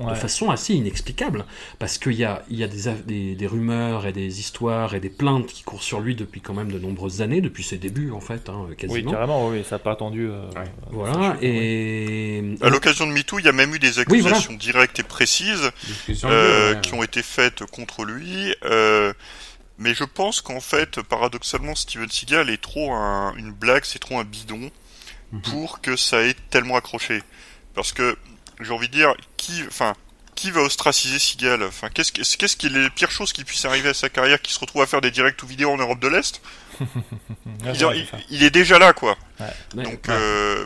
de 0.00 0.14
façon 0.14 0.48
assez 0.50 0.72
inexplicable, 0.72 1.44
parce 1.78 1.98
qu'il 1.98 2.14
y 2.14 2.24
a, 2.24 2.42
il 2.48 2.56
y 2.56 2.64
a 2.64 2.68
des, 2.68 2.84
des, 3.06 3.34
des 3.34 3.46
rumeurs 3.46 4.06
et 4.06 4.12
des 4.14 4.40
histoires 4.40 4.94
et 4.94 5.00
des 5.00 5.10
plaintes 5.10 5.48
qui 5.48 5.62
courent 5.62 5.82
sur 5.82 6.00
lui 6.00 6.14
depuis 6.16 6.40
quand 6.40 6.54
même 6.54 6.72
de 6.72 6.78
nombreuses 6.78 7.20
années, 7.20 7.42
depuis 7.42 7.62
ses 7.62 7.76
débuts 7.76 8.10
en 8.10 8.20
fait, 8.20 8.48
hein, 8.48 8.64
oui, 8.66 8.76
quasiment. 8.76 9.10
carrément, 9.10 9.48
oui, 9.48 9.62
ça 9.62 9.74
n'a 9.74 9.78
pas 9.80 9.92
attendu. 9.92 10.26
euh, 10.30 10.48
Voilà, 10.90 11.36
et... 11.42 12.42
À 12.62 12.70
l'occasion 12.70 13.06
de 13.06 13.12
MeToo, 13.12 13.40
il 13.40 13.44
y 13.44 13.48
a 13.48 13.52
même 13.52 13.74
eu 13.74 13.78
des 13.78 13.98
Oui, 14.08 14.20
voilà. 14.22 14.36
accusations 14.38 14.54
directes 14.54 14.98
et 15.00 15.02
précises 15.02 15.70
euh, 16.24 16.74
qui 16.76 16.94
ont 16.94 17.02
été 17.02 17.22
faites 17.22 17.66
contre 17.66 18.04
lui. 18.06 18.54
euh, 18.64 19.12
mais 19.78 19.92
je 19.94 20.04
pense 20.04 20.40
qu'en 20.40 20.60
fait, 20.60 21.02
paradoxalement, 21.02 21.74
Steven 21.74 22.08
Seagal 22.08 22.48
est 22.48 22.60
trop 22.62 22.92
un- 22.94 23.34
une 23.36 23.50
blague, 23.52 23.84
c'est 23.84 23.98
trop 23.98 24.18
un 24.18 24.24
bidon 24.24 24.56
Mhm. 24.56 24.70
Pour 25.44 25.80
que 25.80 25.96
ça 25.96 26.22
ait 26.22 26.34
tellement 26.50 26.76
accroché. 26.76 27.22
Parce 27.74 27.92
que 27.92 28.16
j'ai 28.60 28.72
envie 28.72 28.88
de 28.88 28.92
dire, 28.92 29.14
qui, 29.36 29.62
enfin, 29.68 29.94
qui 30.34 30.50
va 30.50 30.60
ostraciser 30.62 31.18
Seagal? 31.18 31.62
Enfin, 31.62 31.88
qu'est-ce 31.90 32.12
que- 32.12 32.36
qu'est-ce 32.36 32.56
qui 32.56 32.66
est 32.66 32.70
les 32.70 32.90
pires 32.90 33.10
choses 33.10 33.32
qui 33.32 33.44
puissent 33.44 33.64
arriver 33.64 33.90
à 33.90 33.94
sa 33.94 34.08
carrière, 34.08 34.40
qui 34.40 34.52
se 34.52 34.58
retrouve 34.58 34.82
à 34.82 34.86
faire 34.86 35.00
des 35.00 35.10
directs 35.10 35.42
ou 35.42 35.46
vidéos 35.46 35.70
en 35.70 35.76
Europe 35.76 36.00
de 36.00 36.08
l'Est? 36.08 36.40
Ouais, 37.62 38.06
il, 38.30 38.42
est 38.42 38.50
déjà 38.50 38.78
là, 38.78 38.94
quoi. 38.94 39.18
Ouais. 39.38 39.84
Donc, 39.84 40.08
euh, 40.08 40.64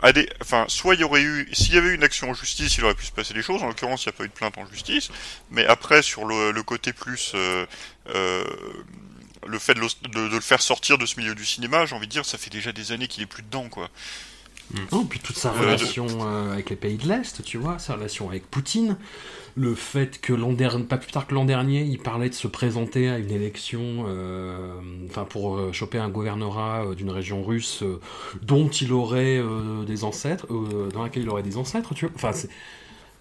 à 0.00 0.12
des, 0.12 0.28
enfin, 0.40 0.64
soit 0.68 0.94
il 0.94 1.00
y 1.00 1.04
aurait 1.04 1.22
eu, 1.22 1.48
s'il 1.52 1.74
y 1.74 1.78
avait 1.78 1.88
eu 1.88 1.94
une 1.94 2.04
action 2.04 2.30
en 2.30 2.34
justice, 2.34 2.76
il 2.78 2.84
aurait 2.84 2.94
pu 2.94 3.04
se 3.04 3.10
passer 3.10 3.34
des 3.34 3.42
choses. 3.42 3.62
En 3.64 3.66
l'occurrence, 3.66 4.04
il 4.04 4.08
n'y 4.08 4.14
a 4.14 4.16
pas 4.18 4.24
eu 4.24 4.28
de 4.28 4.32
plainte 4.32 4.56
en 4.58 4.66
justice. 4.66 5.08
Mais 5.50 5.66
après, 5.66 6.02
sur 6.02 6.24
le, 6.24 6.52
le 6.52 6.62
côté 6.62 6.92
plus, 6.92 7.32
euh, 7.34 7.66
euh, 8.10 8.44
le 9.46 9.58
fait 9.58 9.74
de, 9.74 9.80
l'os- 9.80 10.00
de- 10.02 10.28
de 10.28 10.34
le 10.34 10.40
faire 10.40 10.62
sortir 10.62 10.98
de 10.98 11.06
ce 11.06 11.18
milieu 11.18 11.34
du 11.34 11.44
cinéma, 11.44 11.86
j'ai 11.86 11.94
envie 11.96 12.06
de 12.06 12.12
dire, 12.12 12.24
ça 12.24 12.38
fait 12.38 12.50
déjà 12.50 12.72
des 12.72 12.92
années 12.92 13.08
qu'il 13.08 13.22
est 13.22 13.26
plus 13.26 13.42
dedans, 13.42 13.68
quoi. 13.68 13.88
Non, 14.90 15.04
puis 15.04 15.20
toute 15.20 15.36
sa 15.38 15.50
Euh, 15.50 15.60
relation 15.60 16.06
euh, 16.22 16.52
avec 16.52 16.70
les 16.70 16.76
pays 16.76 16.96
de 16.96 17.06
l'Est, 17.06 17.40
tu 17.44 17.56
vois, 17.56 17.78
sa 17.78 17.94
relation 17.94 18.28
avec 18.28 18.50
Poutine, 18.50 18.96
le 19.54 19.76
fait 19.76 20.20
que 20.20 20.32
l'an 20.32 20.52
dernier, 20.52 20.82
pas 20.84 20.98
plus 20.98 21.12
tard 21.12 21.28
que 21.28 21.34
l'an 21.34 21.44
dernier, 21.44 21.82
il 21.82 22.00
parlait 22.00 22.28
de 22.28 22.34
se 22.34 22.48
présenter 22.48 23.08
à 23.08 23.18
une 23.18 23.30
élection, 23.30 24.06
euh, 24.08 24.72
enfin 25.08 25.24
pour 25.24 25.56
euh, 25.56 25.72
choper 25.72 25.98
un 25.98 26.08
gouvernorat 26.08 26.84
euh, 26.84 26.94
d'une 26.96 27.10
région 27.10 27.44
russe 27.44 27.84
euh, 27.84 28.00
dont 28.42 28.68
il 28.68 28.92
aurait 28.92 29.38
euh, 29.38 29.84
des 29.84 30.02
ancêtres, 30.02 30.46
euh, 30.50 30.90
dans 30.92 31.04
laquelle 31.04 31.22
il 31.22 31.28
aurait 31.28 31.44
des 31.44 31.58
ancêtres, 31.58 31.94
tu 31.94 32.06
vois. 32.06 32.14
Enfin, 32.16 32.32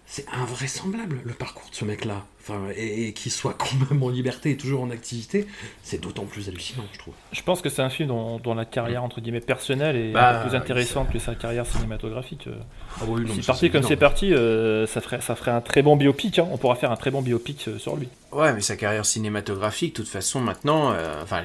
c'est 0.07 0.25
invraisemblable 0.33 1.21
le 1.23 1.33
parcours 1.33 1.67
de 1.69 1.75
ce 1.75 1.83
mec-là. 1.85 2.25
Enfin, 2.41 2.61
et, 2.75 3.07
et 3.07 3.13
qu'il 3.13 3.31
soit 3.31 3.55
quand 3.57 3.73
même 3.89 4.03
en 4.03 4.09
liberté 4.09 4.51
et 4.51 4.57
toujours 4.57 4.83
en 4.83 4.91
activité, 4.91 5.47
c'est 5.81 5.99
d'autant 5.99 6.25
plus 6.25 6.47
hallucinant, 6.47 6.83
je 6.93 6.99
trouve. 6.99 7.15
Je 7.31 7.41
pense 7.41 7.59
que 7.61 7.69
c'est 7.69 7.81
un 7.81 7.89
film 7.89 8.09
dont, 8.09 8.37
dont 8.37 8.53
la 8.53 8.65
carrière 8.65 9.03
entre 9.03 9.19
guillemets 9.19 9.39
personnelle 9.41 9.95
est 9.95 10.11
Bah, 10.11 10.43
plus 10.45 10.55
intéressante 10.55 11.11
que 11.11 11.17
sa 11.17 11.33
carrière 11.33 11.65
cinématographique. 11.65 12.45
euh. 12.45 12.53
Ah 13.01 13.05
oui, 13.07 13.21
non, 13.23 13.29
mais 13.29 13.41
c'est 13.41 13.47
parti 13.47 13.71
comme 13.71 13.81
c'est 13.81 13.95
parti, 13.97 14.31
euh, 14.31 14.85
ça 14.85 15.01
ferait 15.01 15.21
ça 15.21 15.35
ferait 15.35 15.49
un 15.51 15.61
très 15.61 15.81
bon 15.81 15.95
biopic. 15.95 16.37
hein. 16.37 16.47
On 16.51 16.57
pourra 16.57 16.75
faire 16.75 16.91
un 16.91 16.97
très 16.97 17.09
bon 17.09 17.23
biopic 17.23 17.67
euh, 17.67 17.79
sur 17.79 17.95
lui. 17.95 18.07
Ouais, 18.31 18.53
mais 18.53 18.61
sa 18.61 18.75
carrière 18.75 19.07
cinématographique, 19.07 19.93
de 19.95 20.03
toute 20.03 20.11
façon, 20.11 20.39
maintenant, 20.39 20.91
euh, 20.91 21.23
enfin, 21.23 21.41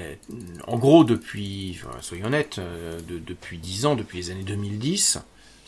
en 0.66 0.76
gros, 0.76 1.04
depuis, 1.04 1.80
soyons 2.02 2.26
honnêtes, 2.26 2.58
euh, 2.58 3.00
de- 3.08 3.18
depuis 3.18 3.56
10 3.56 3.86
ans, 3.86 3.94
depuis 3.94 4.18
les 4.18 4.30
années 4.32 4.42
2010, 4.44 5.18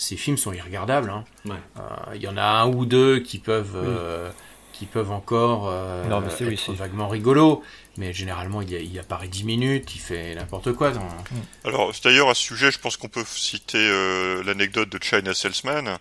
ces 0.03 0.17
films 0.17 0.37
sont 0.37 0.53
irregardables. 0.53 1.11
hein. 1.11 1.25
Ouais. 1.45 1.53
Euh, 1.79 2.15
Il 2.17 2.23
y 2.23 2.29
en 2.29 2.37
a 2.37 2.43
un 2.43 2.67
ou 2.69 2.85
deux 2.87 3.21
qui 3.21 3.39
peuvent, 3.39 3.75
euh, 3.77 4.31
qui 4.73 4.87
peuvent 4.87 5.11
encore 5.13 5.69
euh, 5.69 6.05
Non, 6.09 6.21
mais 6.21 6.31
c'est- 6.37 6.45
oui, 6.45 6.55
être 6.55 6.73
vaguement 6.73 7.09
rigolos, 7.09 7.63
mais 7.97 8.13
généralement, 8.13 8.63
il, 8.63 8.71
y 8.71 8.77
a- 8.77 8.81
il 8.81 8.99
apparaît 8.99 9.29
10 9.29 9.45
minutes, 9.45 9.95
il 9.95 10.01
fait 10.01 10.35
n'importe 10.35 10.73
quoi. 10.73 10.91
Dans... 10.91 11.07
Alors, 11.65 11.95
c'est 11.95 12.05
d'ailleurs, 12.05 12.29
à 12.31 12.35
ce 12.35 12.43
sujet, 12.43 12.71
je 12.73 12.79
pense 12.79 12.97
qu'on 12.97 13.09
peut 13.09 13.25
citer 13.27 13.79
euh, 13.79 14.43
l'anecdote 14.45 14.89
de 14.89 14.99
China 15.03 15.35
Salesman, 15.35 15.99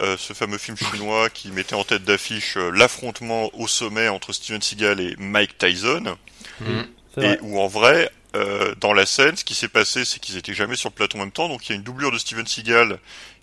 euh, 0.00 0.16
ce 0.18 0.32
fameux 0.32 0.58
film 0.58 0.76
chinois 0.76 1.28
qui 1.34 1.50
mettait 1.50 1.74
en 1.74 1.84
tête 1.84 2.04
d'affiche 2.04 2.56
euh, 2.56 2.70
l'affrontement 2.70 3.50
au 3.54 3.68
sommet 3.68 4.08
entre 4.08 4.32
Steven 4.32 4.62
Seagal 4.62 5.00
et 5.00 5.14
Mike 5.18 5.58
Tyson, 5.58 6.16
Mhm. 6.60 6.86
C'est 7.14 7.20
et 7.22 7.26
vrai. 7.26 7.38
où 7.42 7.60
en 7.60 7.66
vrai, 7.68 8.10
euh, 8.36 8.74
dans 8.80 8.92
la 8.92 9.06
scène, 9.06 9.36
ce 9.36 9.44
qui 9.44 9.54
s'est 9.54 9.68
passé, 9.68 10.04
c'est 10.04 10.18
qu'ils 10.18 10.36
étaient 10.36 10.54
jamais 10.54 10.74
sur 10.76 10.88
le 10.88 10.94
plateau 10.94 11.16
en 11.18 11.20
même 11.20 11.30
temps, 11.30 11.48
donc 11.48 11.66
il 11.68 11.70
y 11.70 11.72
a 11.72 11.76
une 11.76 11.82
doublure 11.84 12.10
de 12.10 12.18
Steven 12.18 12.44
Seagal 12.46 12.98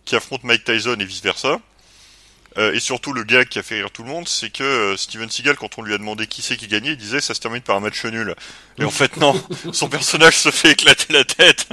qui 0.05 0.15
affronte 0.15 0.43
Mike 0.43 0.63
Tyson 0.63 0.97
et 0.99 1.05
vice 1.05 1.21
versa. 1.21 1.59
Euh, 2.57 2.73
et 2.73 2.79
surtout, 2.79 3.13
le 3.13 3.23
gag 3.23 3.47
qui 3.47 3.59
a 3.59 3.63
fait 3.63 3.75
rire 3.75 3.91
tout 3.91 4.03
le 4.03 4.09
monde, 4.09 4.27
c'est 4.27 4.49
que 4.49 4.63
euh, 4.63 4.97
Steven 4.97 5.29
Seagal, 5.29 5.55
quand 5.55 5.77
on 5.77 5.83
lui 5.83 5.93
a 5.93 5.97
demandé 5.97 6.27
qui 6.27 6.41
c'est 6.41 6.57
qui 6.57 6.67
gagnait, 6.67 6.91
il 6.91 6.97
disait 6.97 7.21
ça 7.21 7.33
se 7.33 7.39
termine 7.39 7.61
par 7.61 7.77
un 7.77 7.79
match 7.79 8.03
nul. 8.05 8.35
Et 8.77 8.83
en 8.83 8.89
fait, 8.89 9.15
non, 9.17 9.41
son 9.71 9.87
personnage 9.87 10.37
se 10.37 10.51
fait 10.51 10.71
éclater 10.71 11.13
la 11.13 11.23
tête. 11.23 11.67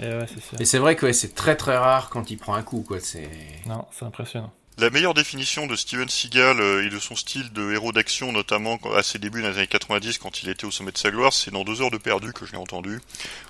Et 0.00 0.08
ouais, 0.08 0.26
c'est 0.26 0.42
sûr. 0.42 0.60
Et 0.60 0.64
c'est 0.64 0.78
vrai 0.78 0.96
que 0.96 1.06
ouais, 1.06 1.12
c'est 1.12 1.34
très 1.34 1.54
très 1.54 1.76
rare 1.76 2.10
quand 2.10 2.30
il 2.30 2.38
prend 2.38 2.54
un 2.54 2.62
coup, 2.62 2.84
quoi. 2.86 2.98
C'est... 2.98 3.30
Non, 3.66 3.86
c'est 3.96 4.04
impressionnant. 4.04 4.52
La 4.76 4.90
meilleure 4.90 5.14
définition 5.14 5.68
de 5.68 5.76
Steven 5.76 6.08
Seagal 6.08 6.58
euh, 6.58 6.84
et 6.84 6.90
de 6.90 6.98
son 6.98 7.14
style 7.14 7.52
de 7.52 7.72
héros 7.72 7.92
d'action, 7.92 8.32
notamment 8.32 8.76
à 8.96 9.04
ses 9.04 9.20
débuts 9.20 9.40
dans 9.40 9.50
les 9.50 9.58
années 9.58 9.66
90, 9.68 10.18
quand 10.18 10.42
il 10.42 10.48
était 10.48 10.64
au 10.64 10.72
sommet 10.72 10.90
de 10.90 10.98
sa 10.98 11.12
gloire, 11.12 11.32
c'est 11.32 11.52
dans 11.52 11.62
deux 11.62 11.80
heures 11.80 11.92
de 11.92 11.96
perdu 11.96 12.32
que 12.32 12.44
je 12.44 12.50
l'ai 12.50 12.58
entendu, 12.58 13.00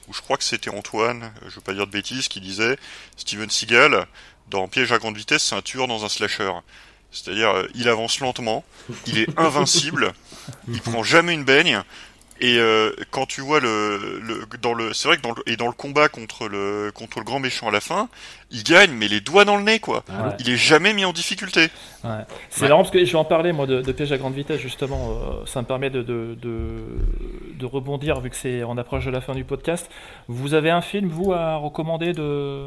où 0.07 0.13
je 0.13 0.21
crois 0.21 0.37
que 0.37 0.45
c'était 0.45 0.69
Antoine, 0.69 1.23
euh, 1.23 1.49
je 1.49 1.55
veux 1.55 1.63
pas 1.63 1.73
dire 1.73 1.87
de 1.87 1.93
bêtises, 1.93 2.29
qui 2.29 2.43
disait 2.43 2.77
Steven 3.17 3.49
Seagal, 3.49 4.07
dans 4.51 4.69
Piège 4.69 4.93
à 4.93 4.99
grande 4.99 5.17
vitesse, 5.17 5.45
c'est 5.45 5.55
un 5.55 5.63
tueur 5.63 5.89
dans 5.89 6.05
un 6.05 6.11
slasher. 6.11 6.53
C'est-à-dire, 7.11 7.49
euh, 7.49 7.67
il 7.75 7.89
avance 7.89 8.21
lentement, 8.21 8.63
il 9.07 9.17
est 9.17 9.29
invincible, 9.39 10.13
il 10.69 10.83
prend 10.83 11.03
jamais 11.03 11.33
une 11.33 11.45
baigne, 11.45 11.83
et 12.41 12.59
euh, 12.59 12.91
quand 13.11 13.27
tu 13.27 13.41
vois 13.41 13.61
le, 13.61 14.21
le 14.21 14.47
dans 14.61 14.75
le, 14.75 14.93
c'est 14.93 15.09
vrai 15.09 15.17
que 15.17 15.23
dans 15.23 15.31
le, 15.33 15.43
et 15.47 15.57
dans 15.57 15.67
le 15.67 15.73
combat 15.73 16.09
contre 16.09 16.49
le 16.49 16.91
contre 16.95 17.19
le 17.21 17.25
grand 17.25 17.39
méchant 17.41 17.69
à 17.69 17.71
la 17.71 17.81
fin, 17.81 18.09
il 18.51 18.63
gagne 18.65 18.93
mais 18.93 19.09
les 19.09 19.21
doigts 19.21 19.45
dans 19.45 19.57
le 19.57 19.63
nez 19.63 19.79
quoi. 19.79 20.03
Ah 20.09 20.29
ouais. 20.29 20.35
Il 20.41 20.51
est 20.51 20.57
jamais 20.57 20.93
mis 20.95 21.05
en 21.05 21.13
difficulté. 21.13 21.69
Ouais. 22.03 22.11
C'est 22.51 22.63
Ouais. 22.63 22.69
marrant 22.69 22.83
parce 22.83 22.91
que 22.93 23.05
je 23.05 23.11
vais 23.13 23.19
en 23.19 23.25
parler 23.25 23.53
moi 23.53 23.67
de, 23.67 23.81
de 23.83 23.93
piège 23.93 24.13
à 24.13 24.19
grande 24.19 24.35
vitesse 24.35 24.61
justement. 24.61 25.11
euh, 25.11 25.47
ça 25.47 25.63
me 25.63 25.67
permet 25.67 25.91
de, 25.91 26.03
de, 26.03 26.37
de, 26.41 26.69
de 27.59 27.67
rebondir 27.67 28.21
vu 28.21 28.31
que 28.31 28.37
c'est 28.37 28.65
on 28.65 28.77
approche 28.79 29.05
de 29.07 29.11
la 29.11 29.21
fin 29.21 29.35
du 29.35 29.45
podcast. 29.45 29.89
Vous 30.29 30.55
avez 30.55 30.71
un 30.71 30.83
film 30.83 31.09
vous 31.09 31.33
à 31.33 31.57
recommander 31.57 32.13
de 32.13 32.67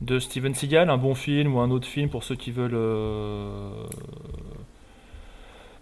de 0.00 0.20
Steven 0.20 0.54
Seagal, 0.54 0.90
un 0.90 0.96
bon 0.96 1.16
film 1.16 1.56
ou 1.56 1.58
un 1.60 1.70
autre 1.72 1.88
film 1.88 2.08
pour 2.08 2.22
ceux 2.22 2.36
qui 2.36 2.52
veulent. 2.52 2.70
euh, 2.74 3.68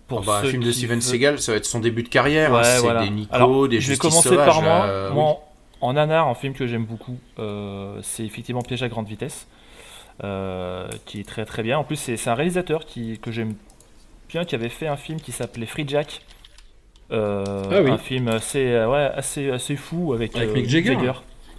Pour 0.08 0.22
bah, 0.22 0.40
un 0.44 0.48
film 0.48 0.62
de 0.62 0.70
Steven 0.70 1.00
Seagal, 1.00 1.40
ça 1.40 1.52
va 1.52 1.58
être 1.58 1.64
son 1.66 1.80
début 1.80 2.02
de 2.04 2.08
carrière. 2.08 2.54
hein, 2.54 2.58
Ouais, 2.58 2.64
c'est 2.64 2.78
voilà. 2.80 3.02
des 3.04 3.10
Nico, 3.10 3.34
Alors, 3.34 3.68
des 3.68 3.80
Je 3.80 3.90
vais 3.90 3.96
commencer 3.96 4.28
sauvages, 4.28 4.46
par 4.46 4.62
moi. 4.62 4.84
euh, 4.86 5.10
Moi, 5.12 5.30
oui. 5.30 5.36
en 5.80 5.92
nanar, 5.94 6.28
un 6.28 6.34
film 6.34 6.54
que 6.54 6.66
j'aime 6.66 6.84
beaucoup, 6.84 7.18
euh, 7.40 7.98
c'est 8.02 8.24
effectivement 8.24 8.62
Piège 8.62 8.82
à 8.84 8.88
grande 8.88 9.08
vitesse, 9.08 9.48
euh, 10.22 10.86
qui 11.06 11.20
est 11.20 11.24
très 11.28 11.44
très 11.44 11.62
bien. 11.64 11.78
En 11.78 11.84
plus, 11.84 11.96
c'est 11.96 12.16
c'est 12.16 12.30
un 12.30 12.34
réalisateur 12.34 12.84
qui, 12.86 13.18
que 13.18 13.30
j'aime 13.32 13.54
bien, 14.28 14.44
qui 14.44 14.54
avait 14.54 14.68
fait 14.68 14.86
un 14.86 14.96
film 14.96 15.20
qui 15.20 15.32
s'appelait 15.32 15.66
Free 15.66 15.84
Jack. 15.88 16.22
Euh, 17.12 17.44
Ah 17.70 17.80
oui. 17.82 17.90
Un 17.90 17.98
film 17.98 18.28
assez, 18.28 18.64
ouais, 18.84 19.10
assez, 19.14 19.50
assez 19.50 19.76
fou 19.76 20.12
avec, 20.12 20.34
Avec 20.36 20.50
euh, 20.50 20.54
Mick 20.54 20.68
Jagger. 20.68 20.94
Ouais, 20.96 21.12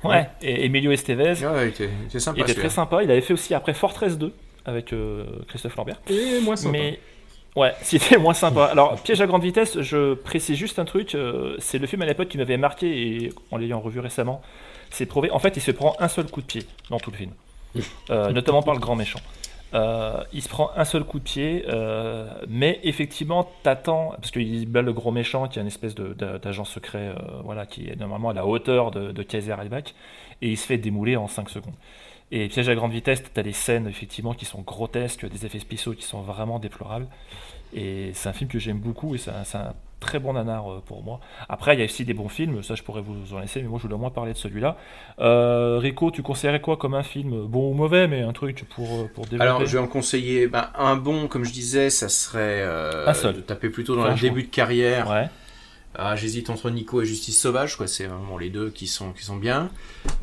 Ouais. 0.03 0.29
et 0.41 0.65
Emilio 0.65 0.91
Estevez. 0.91 1.33
Ouais, 1.45 1.65
il 1.65 1.67
était, 1.69 1.89
il 2.01 2.05
était 2.07 2.19
sympa. 2.19 2.37
Il 2.37 2.41
était 2.41 2.51
celui-là. 2.53 2.67
très 2.69 2.75
sympa. 2.75 3.03
Il 3.03 3.11
avait 3.11 3.21
fait 3.21 3.33
aussi 3.33 3.53
après 3.53 3.73
Fortress 3.73 4.17
2 4.17 4.31
avec 4.65 4.93
euh, 4.93 5.25
Christophe 5.47 5.75
Lambert. 5.75 5.99
Et 6.09 6.39
moins 6.41 6.55
sympa. 6.55 6.71
Mais 6.73 6.99
ouais, 7.57 7.73
c'était 7.81 8.17
moins 8.17 8.33
sympa. 8.33 8.65
Alors, 8.65 9.01
Piège 9.01 9.21
à 9.21 9.27
grande 9.27 9.43
vitesse, 9.43 9.81
je 9.81 10.13
précise 10.13 10.55
juste 10.57 10.79
un 10.79 10.85
truc. 10.85 11.15
euh, 11.15 11.55
c'est 11.59 11.79
le 11.79 11.87
film 11.87 12.01
à 12.01 12.05
l'époque 12.05 12.29
qui 12.29 12.37
m'avait 12.37 12.57
marqué 12.57 12.87
et 13.25 13.33
en 13.51 13.57
l'ayant 13.57 13.79
revu 13.81 13.99
récemment, 13.99 14.41
c'est 14.89 15.05
prouvé. 15.05 15.31
En 15.31 15.39
fait, 15.39 15.57
il 15.57 15.61
se 15.61 15.71
prend 15.71 15.95
un 15.99 16.07
seul 16.07 16.27
coup 16.27 16.41
de 16.41 16.47
pied 16.47 16.63
dans 16.89 16.99
tout 16.99 17.11
le 17.11 17.17
film, 17.17 17.31
Euh, 18.09 18.31
notamment 18.37 18.63
par 18.63 18.73
le 18.73 18.79
grand 18.79 18.95
méchant. 18.95 19.19
Euh, 19.73 20.23
il 20.31 20.41
se 20.41 20.47
prend 20.49 20.71
un 20.77 20.85
seul 20.85 21.03
coup 21.03 21.19
de 21.19 21.25
pied, 21.25 21.65
mais 22.47 22.79
effectivement, 22.83 23.49
t'attends, 23.63 24.13
parce 24.15 24.31
qu'il 24.31 24.65
bat 24.69 24.81
le 24.81 24.93
gros 24.93 25.11
méchant, 25.11 25.47
qui 25.49 25.59
est 25.59 25.61
une 25.61 25.67
espèce 25.67 25.93
d'agent 25.95 26.63
secret, 26.65 27.13
voilà, 27.43 27.65
qui 27.65 27.89
est 27.89 27.97
normalement 27.97 28.29
à 28.29 28.33
la 28.33 28.45
hauteur 28.45 28.91
de, 28.91 29.11
de 29.11 29.23
Kaiser 29.23 29.55
Elbach, 29.61 29.93
et 30.41 30.49
il 30.49 30.57
se 30.57 30.65
fait 30.65 30.77
démouler 30.77 31.17
en 31.17 31.27
5 31.27 31.49
secondes. 31.49 31.73
Et 32.31 32.47
Piège 32.49 32.67
à 32.67 32.75
grande 32.75 32.91
vitesse, 32.91 33.23
t'as 33.33 33.43
des 33.43 33.53
scènes 33.53 33.87
effectivement 33.87 34.33
qui 34.33 34.45
sont 34.45 34.61
grotesques, 34.61 35.29
des 35.29 35.45
effets 35.45 35.59
spéciaux 35.59 35.93
qui 35.93 36.03
sont 36.03 36.21
vraiment 36.21 36.59
déplorables. 36.59 37.07
Et 37.73 38.11
c'est 38.13 38.29
un 38.29 38.33
film 38.33 38.49
que 38.49 38.59
j'aime 38.59 38.79
beaucoup 38.79 39.15
et 39.15 39.17
c'est 39.17 39.31
un, 39.31 39.73
très 39.99 40.19
bon 40.19 40.33
nanar 40.33 40.71
euh, 40.71 40.83
pour 40.85 41.03
moi. 41.03 41.19
Après, 41.49 41.73
il 41.75 41.79
y 41.79 41.81
a 41.81 41.85
aussi 41.85 42.05
des 42.05 42.13
bons 42.13 42.29
films, 42.29 42.61
ça 42.63 42.75
je 42.75 42.83
pourrais 42.83 43.01
vous 43.01 43.33
en 43.33 43.39
laisser, 43.39 43.61
mais 43.61 43.67
moi 43.67 43.79
je 43.79 43.83
voulais 43.83 43.95
au 43.95 43.99
moins 43.99 44.11
parler 44.11 44.33
de 44.33 44.37
celui-là. 44.37 44.77
Euh, 45.19 45.79
Rico, 45.79 46.11
tu 46.11 46.21
conseillerais 46.21 46.61
quoi 46.61 46.77
comme 46.77 46.93
un 46.93 47.03
film 47.03 47.45
Bon 47.47 47.71
ou 47.71 47.73
mauvais, 47.73 48.07
mais 48.07 48.21
un 48.21 48.33
truc 48.33 48.65
pour, 48.69 48.85
euh, 48.85 49.09
pour 49.13 49.25
développer 49.25 49.43
Alors, 49.43 49.65
je 49.65 49.77
vais 49.77 49.83
en 49.83 49.87
conseiller 49.87 50.47
ben, 50.47 50.69
un 50.77 50.97
bon, 50.97 51.27
comme 51.27 51.45
je 51.45 51.51
disais, 51.51 51.89
ça 51.89 52.09
serait 52.09 52.61
euh, 52.61 53.07
Un 53.07 53.13
seul. 53.13 53.37
de 53.37 53.41
taper 53.41 53.69
plutôt 53.69 53.95
dans 53.95 54.07
le 54.07 54.15
début 54.15 54.43
de 54.43 54.49
carrière. 54.49 55.09
Ouais. 55.09 55.29
Ah, 55.99 56.15
J'hésite 56.15 56.49
entre 56.51 56.69
Nico 56.69 57.01
et 57.01 57.05
Justice 57.05 57.41
Sauvage, 57.41 57.75
quoi. 57.75 57.87
C'est 57.87 58.05
vraiment 58.05 58.37
les 58.37 58.49
deux 58.51 58.69
qui 58.69 58.85
sont 58.87 59.13
qui 59.13 59.23
sont 59.25 59.37
bien. 59.37 59.69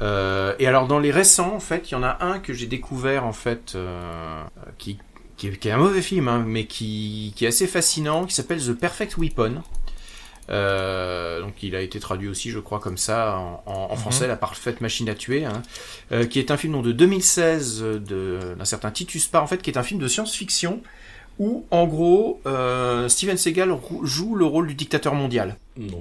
Euh, 0.01 0.55
et 0.60 0.66
alors 0.68 0.86
dans 0.86 1.01
les 1.01 1.10
récents, 1.10 1.52
en 1.55 1.60
fait, 1.60 1.90
il 1.90 1.94
y 1.94 1.96
en 1.96 2.02
a 2.05 2.18
un 2.24 2.38
que 2.38 2.52
j'ai 2.52 2.66
découvert 2.66 3.24
en 3.26 3.32
fait, 3.32 3.72
euh, 3.74 4.42
qui, 4.78 4.98
qui, 5.36 5.48
est, 5.48 5.56
qui 5.59 5.68
est 5.68 5.72
un 5.72 5.76
mauvais 5.78 6.01
film, 6.02 6.28
hein, 6.28 6.44
mais 6.46 6.66
qui, 6.66 7.32
qui 7.34 7.44
est 7.44 7.48
assez 7.48 7.66
fascinant, 7.66 8.24
qui 8.24 8.34
s'appelle 8.34 8.62
The 8.64 8.72
Perfect 8.72 9.16
Weapon. 9.18 9.62
Euh, 10.51 11.40
donc 11.40 11.62
il 11.62 11.74
a 11.74 11.80
été 11.80 11.98
traduit 11.98 12.28
aussi, 12.28 12.51
je 12.51 12.59
crois, 12.59 12.78
comme 12.78 12.98
ça 12.98 13.38
en, 13.38 13.62
en- 13.66 13.88
en 13.90 13.96
français, 13.96 14.24
Mhm. 14.24 14.30
La 14.30 14.36
parfaite 14.36 14.80
machine 14.82 15.09
à 15.09 15.14
tuer, 15.14 15.44
hein, 15.46 15.62
qui 16.30 16.38
est 16.38 16.51
un 16.51 16.56
film 16.56 16.74
donc, 16.74 16.84
de 16.84 16.92
2016 16.92 17.80
de- 17.82 18.55
d'un 18.56 18.64
certain 18.66 18.90
Titus 18.90 19.26
Parr, 19.26 19.42
en 19.42 19.46
fait, 19.46 19.62
qui 19.62 19.70
est 19.70 19.78
un 19.78 19.82
film 19.82 20.01
de 20.01 20.06
science-fiction 20.09 20.82
où, 21.39 21.65
en 21.70 21.86
gros, 21.86 22.40
euh, 22.47 23.09
Steven 23.09 23.36
Seagal 23.36 23.77
joue 24.02 24.35
le 24.36 24.44
rôle 24.44 24.69
du 24.69 24.74
dictateur 24.74 25.15
mondial. 25.15 25.56
Non. 25.77 25.98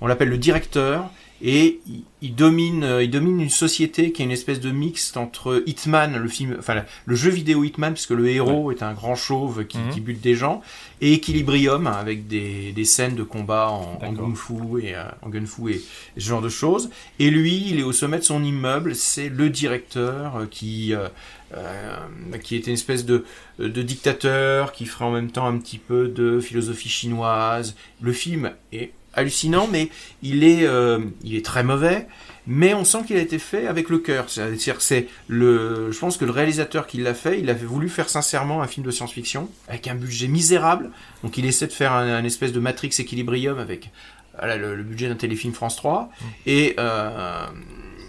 On 0.00 0.06
l'appelle 0.06 0.28
le 0.28 0.38
directeur 0.38 1.10
et 1.44 1.80
il, 1.88 2.04
il 2.20 2.34
domine, 2.36 2.84
euh, 2.84 3.02
il 3.02 3.10
domine 3.10 3.40
une 3.40 3.50
société 3.50 4.12
qui 4.12 4.22
est 4.22 4.24
une 4.26 4.30
espèce 4.30 4.60
de 4.60 4.70
mixte 4.70 5.16
entre 5.16 5.62
Hitman, 5.66 6.16
le 6.16 6.28
film, 6.28 6.56
enfin 6.58 6.84
le 7.06 7.14
jeu 7.16 7.30
vidéo 7.30 7.64
Hitman, 7.64 7.94
puisque 7.94 8.10
le 8.10 8.28
héros 8.28 8.70
est 8.70 8.82
un 8.82 8.92
grand 8.92 9.14
chauve 9.16 9.64
qui, 9.66 9.78
Mhm. 9.78 9.90
qui 9.90 10.00
bute 10.00 10.20
des 10.20 10.34
gens, 10.36 10.60
et 11.00 11.14
Equilibrium 11.14 11.86
avec 11.88 12.28
des, 12.28 12.70
des 12.72 12.84
scènes 12.84 13.16
de 13.16 13.22
combat 13.24 13.70
en, 13.70 13.98
en 14.04 14.12
gun-fu 14.12 14.54
et 14.84 14.94
euh, 14.94 15.02
en 15.22 15.30
gun-fu 15.30 15.72
et, 15.72 15.76
et 16.16 16.20
ce 16.20 16.28
genre 16.28 16.42
de 16.42 16.48
choses. 16.48 16.90
Et 17.18 17.30
lui, 17.30 17.64
il 17.70 17.80
est 17.80 17.84
au 17.84 17.92
sommet 17.92 18.18
de 18.18 18.24
son 18.24 18.44
immeuble, 18.44 18.94
c'est 18.94 19.28
le 19.28 19.50
directeur 19.50 20.46
qui 20.50 20.94
euh, 20.94 21.08
euh, 21.54 21.96
qui 22.42 22.56
était 22.56 22.68
une 22.68 22.74
espèce 22.74 23.04
de, 23.04 23.24
de 23.58 23.82
dictateur, 23.82 24.72
qui 24.72 24.86
ferait 24.86 25.04
en 25.04 25.10
même 25.10 25.30
temps 25.30 25.46
un 25.46 25.58
petit 25.58 25.78
peu 25.78 26.08
de 26.08 26.40
philosophie 26.40 26.88
chinoise. 26.88 27.74
Le 28.00 28.12
film 28.12 28.52
est 28.72 28.92
hallucinant, 29.14 29.68
mais 29.70 29.88
il 30.22 30.44
est, 30.44 30.64
euh, 30.66 31.00
il 31.22 31.34
est 31.34 31.44
très 31.44 31.62
mauvais. 31.62 32.06
Mais 32.46 32.74
on 32.74 32.84
sent 32.84 33.04
qu'il 33.06 33.16
a 33.16 33.20
été 33.20 33.38
fait 33.38 33.68
avec 33.68 33.88
le 33.88 33.98
cœur. 33.98 34.28
C'est-à-dire, 34.28 34.80
c'est 34.80 35.06
le, 35.28 35.92
je 35.92 35.98
pense 35.98 36.16
que 36.16 36.24
le 36.24 36.32
réalisateur 36.32 36.88
qui 36.88 36.98
l'a 36.98 37.14
fait, 37.14 37.38
il 37.38 37.48
avait 37.50 37.66
voulu 37.66 37.88
faire 37.88 38.08
sincèrement 38.08 38.62
un 38.62 38.66
film 38.66 38.84
de 38.84 38.90
science-fiction 38.90 39.48
avec 39.68 39.86
un 39.86 39.94
budget 39.94 40.26
misérable. 40.26 40.90
Donc, 41.22 41.38
il 41.38 41.46
essaie 41.46 41.68
de 41.68 41.72
faire 41.72 41.92
un, 41.92 42.08
un 42.08 42.24
espèce 42.24 42.52
de 42.52 42.58
Matrix 42.58 42.90
Equilibrium 42.98 43.58
avec 43.58 43.90
voilà, 44.38 44.56
le, 44.56 44.74
le 44.74 44.82
budget 44.82 45.08
d'un 45.08 45.14
téléfilm 45.14 45.52
France 45.52 45.76
3. 45.76 46.10
Et 46.46 46.74
euh, 46.80 47.46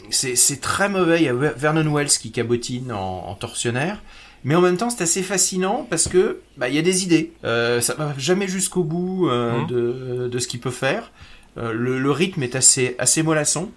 c'est 0.10 0.62
très 0.62 0.90
mauvais. 0.90 1.22
Il 1.22 1.26
y 1.26 1.30
a 1.30 1.34
Ver- 1.34 1.54
Vernon 1.58 1.92
Wells 1.94 2.10
qui 2.10 2.32
cabotine 2.32 2.92
en, 2.92 3.28
en 3.28 3.36
tortionnaire. 3.36 4.02
Mais 4.46 4.56
en 4.56 4.62
même 4.62 4.76
temps, 4.78 4.90
c'est 4.90 5.04
assez 5.04 5.24
fascinant 5.24 5.88
parce 5.90 6.08
que 6.10 6.42
bah, 6.58 6.68
il 6.68 6.76
y 6.76 6.78
a 6.78 6.82
des 6.82 7.04
idées. 7.04 7.32
Euh, 7.46 7.80
ça 7.80 7.94
va 7.96 8.14
jamais 8.18 8.48
jusqu'au 8.48 8.84
bout 8.84 9.30
euh, 9.30 9.60
Mhm. 9.60 9.68
de, 9.68 10.28
de 10.28 10.40
ce 10.40 10.48
qu'il 10.48 10.60
peut 10.60 10.70
faire. 10.72 11.12
Euh, 11.58 11.72
le, 11.72 12.00
le 12.00 12.12
rythme 12.12 12.44
est 12.44 12.56
assez, 12.56 12.96
assez 13.00 13.24
mollasson. 13.24 13.72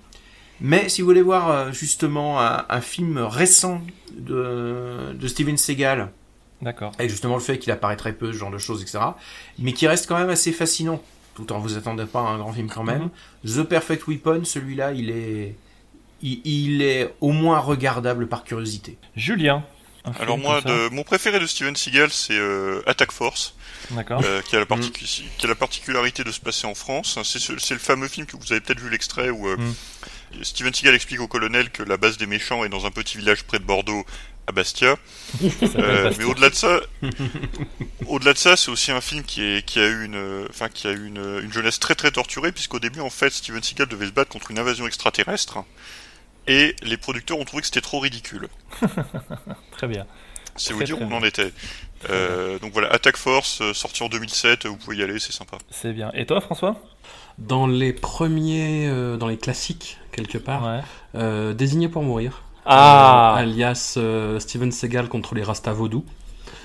Mais 0.61 0.89
si 0.89 1.03
vous 1.03 1.07
voulez 1.07 1.23
voir 1.23 1.51
euh, 1.51 1.73
justement 1.73 2.40
un, 2.40 2.65
un 2.69 2.81
film 2.81 3.19
récent 3.19 3.81
de, 4.16 5.12
de 5.15 5.28
Steven 5.28 5.57
Seagal, 5.57 6.11
D'accord. 6.62 6.93
avec 6.98 7.11
justement 7.11 7.35
le 7.35 7.40
fait 7.43 7.59
qu'il 7.59 7.70
apparaît 7.73 7.97
très 7.97 8.15
peu, 8.15 8.32
ce 8.32 8.39
genre 8.39 8.51
de 8.51 8.59
choses, 8.59 8.81
etc., 8.82 8.98
mais 9.59 9.73
qui 9.73 9.86
reste 9.86 10.07
quand 10.09 10.19
même 10.19 10.31
assez 10.31 10.53
fascinant, 10.53 11.01
tout 11.35 11.53
en 11.53 11.59
vous 11.59 11.77
attendez 11.77 12.07
pas 12.07 12.20
à 12.20 12.23
un 12.31 12.39
grand 12.39 12.53
film 12.53 12.69
quand 12.69 12.82
même. 12.85 13.11
The 13.47 13.62
Perfect 13.62 14.07
Weapon, 14.09 14.40
celui-là, 14.44 14.93
il 14.93 15.11
est, 15.11 15.55
il, 16.22 16.40
il 16.44 16.82
est 16.82 17.14
au 17.20 17.32
moins 17.32 17.59
regardable 17.59 18.26
par 18.28 18.44
curiosité. 18.44 18.97
Julien. 19.16 19.64
Alors 20.20 20.38
moi, 20.38 20.60
de, 20.60 20.88
mon 20.90 21.02
préféré 21.02 21.40
de 21.40 21.47
Steven 21.47 21.74
Seagal, 21.74 22.10
c'est 22.12 22.38
euh, 22.38 22.80
Attack 22.86 23.10
Force. 23.10 23.55
Euh, 24.22 24.40
qui, 24.43 24.55
a 24.55 24.60
la 24.60 24.64
particu- 24.64 25.05
qui 25.36 25.47
a 25.47 25.48
la 25.48 25.55
particularité 25.56 26.22
de 26.24 26.30
se 26.30 26.38
passer 26.40 26.66
en 26.66 26.74
France. 26.74 27.18
C'est 27.24 27.38
ce- 27.40 27.59
c'est 27.59 27.74
le 27.74 27.80
fameux 27.80 28.06
film 28.09 28.24
que 28.26 28.36
vous 28.36 28.52
avez 28.52 28.60
peut-être 28.60 28.78
vu 28.80 28.88
l'extrait 28.88 29.30
où 29.30 29.48
euh, 29.48 29.56
Steven 30.43 30.72
Seagal 30.72 30.94
explique 30.94 31.20
au 31.20 31.26
colonel 31.26 31.70
que 31.70 31.82
la 31.82 31.97
base 31.97 32.18
des 32.18 32.26
méchants 32.26 32.64
est 32.64 32.68
dans 32.68 32.86
un 32.86 32.90
petit 32.93 33.18
village 33.18 33.43
près 33.44 33.59
de 33.59 33.64
Bordeaux, 33.64 34.05
à 34.47 34.52
Bastia. 34.52 34.94
Euh, 35.76 36.12
mais 36.18 36.24
au-delà 36.24 36.51
de 36.51 36.55
ça, 36.55 36.80
au-delà 38.06 38.32
de 38.32 38.38
ça, 38.38 38.56
c'est 38.56 38.70
aussi 38.70 38.93
un 38.93 39.01
film 39.01 39.22
qui, 39.24 39.43
est, 39.43 39.64
qui 39.64 39.78
a 39.80 39.86
eu 39.86 40.05
une, 40.05 40.47
enfin 40.51 40.68
qui 40.68 40.86
a 40.86 40.93
eu 40.93 41.06
une, 41.06 41.40
une 41.43 41.52
jeunesse 41.52 41.78
très 41.80 41.94
très 41.94 42.10
torturée, 42.10 42.52
puisqu'au 42.52 42.78
début 42.78 43.01
en 43.01 43.10
fait 43.10 43.30
Steven 43.30 43.62
Seagal 43.62 43.88
devait 43.88 44.06
se 44.06 44.12
battre 44.12 44.30
contre 44.30 44.51
une 44.51 44.59
invasion 44.59 44.86
extraterrestre, 44.86 45.59
et 46.47 46.74
les 46.82 46.97
producteurs 46.97 47.39
ont 47.39 47.44
trouvé 47.44 47.60
que 47.60 47.66
c'était 47.66 47.81
trop 47.81 48.01
ridicule. 48.01 48.48
Très 49.73 49.86
bien. 49.86 50.06
C'est 50.56 50.73
vous 50.73 50.82
dire 50.82 51.01
où 51.01 51.05
on 51.05 51.12
en 51.12 51.23
était. 51.23 51.52
Euh, 52.09 52.59
donc 52.59 52.73
voilà, 52.73 52.89
Attack 52.93 53.16
Force, 53.16 53.60
euh, 53.60 53.74
sorti 53.74 54.02
en 54.02 54.09
2007, 54.09 54.66
vous 54.66 54.77
pouvez 54.77 54.97
y 54.97 55.02
aller, 55.02 55.18
c'est 55.18 55.32
sympa. 55.32 55.59
C'est 55.70 55.93
bien. 55.93 56.10
Et 56.14 56.24
toi, 56.24 56.40
François? 56.40 56.81
Dans 57.39 57.66
les 57.66 57.93
premiers, 57.93 58.89
euh, 58.89 59.16
dans 59.16 59.28
les 59.28 59.36
classiques, 59.36 59.98
quelque 60.12 60.39
part, 60.39 60.82
euh, 61.14 61.52
Désigné 61.52 61.89
pour 61.89 62.02
mourir. 62.02 62.43
Ah. 62.66 63.36
Euh, 63.36 63.43
alias 63.43 63.94
euh, 63.97 64.40
Steven 64.40 64.73
Seagal 64.73 65.09
contre 65.09 65.35
les 65.35 65.43
Rasta 65.43 65.73
Vaudou. 65.73 66.05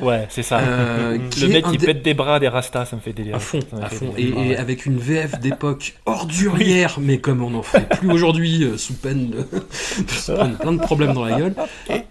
Ouais, 0.01 0.25
c'est 0.29 0.43
ça. 0.43 0.59
Euh, 0.59 1.17
le 1.41 1.47
mec 1.47 1.65
qui 1.65 1.77
des- 1.77 1.85
pète 1.85 2.01
des 2.03 2.13
bras 2.13 2.39
des 2.39 2.47
rastas, 2.47 2.85
ça 2.85 2.95
me 2.95 3.01
fait 3.01 3.13
délire. 3.13 3.35
À 3.35 3.39
fond, 3.39 3.59
à 3.81 3.89
fait 3.89 3.95
fond. 3.97 4.13
Et, 4.17 4.23
délire. 4.23 4.37
et 4.37 4.49
Ouais. 4.49 4.57
avec 4.57 4.85
une 4.85 4.97
VF 4.97 5.39
d'époque 5.39 5.95
ordurière, 6.05 6.97
mais 6.99 7.19
comme 7.19 7.43
on 7.43 7.51
n'en 7.51 7.61
ferait 7.61 7.87
plus 7.87 8.09
aujourd'hui, 8.11 8.63
euh, 8.63 8.77
sous 8.77 8.93
peine 8.93 9.29
de, 9.29 9.37
de 9.37 10.09
se 10.11 10.31
prendre 10.31 10.57
plein 10.57 10.73
de 10.73 10.79
problèmes 10.81 11.13
dans 11.13 11.25
la 11.25 11.37
gueule. 11.37 11.55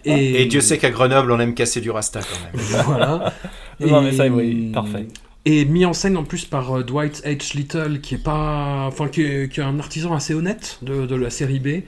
Et, 0.05 0.47
Dieu 0.47 0.61
sait 0.61 0.79
qu'à 0.79 0.91
Grenoble, 0.91 1.31
on 1.33 1.41
aime 1.41 1.55
casser 1.55 1.81
du 1.81 1.91
rasta 1.91 2.21
quand 2.21 2.59
même. 2.59 2.85
Voilà. 2.87 3.33
Non, 3.81 4.03
mais 4.03 4.12
ça, 4.12 4.27
oui, 4.29 4.71
parfait. 4.73 5.07
Et 5.47 5.65
mis 5.65 5.87
en 5.87 5.95
scène 5.95 6.19
en 6.19 6.25
plus 6.25 6.45
par 6.45 6.77
euh, 6.79 6.83
Dwight 6.85 7.23
H. 7.25 7.57
Little, 7.57 8.01
qui 8.03 8.17
est 8.17 8.23
pas, 8.23 8.85
enfin, 8.87 9.09
qui 9.09 9.23
est, 9.23 9.51
qui 9.51 9.61
est 9.61 9.62
un 9.62 9.79
artisan 9.79 10.15
assez 10.15 10.35
honnête 10.35 10.79
de, 10.83 11.07
de 11.07 11.17
la 11.17 11.31
série 11.31 11.61
B, 11.61 11.83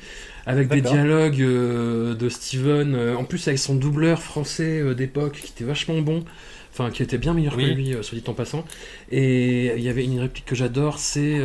avec 0.46 0.68
des 0.68 0.80
dialogues 0.80 1.40
euh, 1.40 2.14
de 2.14 2.28
Steven, 2.28 2.94
euh, 2.94 3.16
en 3.16 3.24
plus 3.24 3.46
avec 3.48 3.58
son 3.58 3.74
doubleur 3.74 4.22
français 4.22 4.80
euh, 4.80 4.94
d'époque, 4.94 5.40
qui 5.42 5.52
était 5.52 5.64
vachement 5.64 6.00
bon. 6.00 6.24
Enfin, 6.72 6.90
qui 6.90 7.02
était 7.02 7.18
bien 7.18 7.34
meilleur 7.34 7.54
Oui. 7.54 7.68
que 7.68 7.74
lui, 7.74 7.94
soit 8.00 8.16
dit 8.16 8.24
en 8.26 8.32
passant. 8.32 8.64
Et 9.10 9.66
il 9.76 9.82
y 9.82 9.90
avait 9.90 10.04
une 10.04 10.18
réplique 10.18 10.46
que 10.46 10.54
j'adore, 10.54 10.98
c'est... 10.98 11.38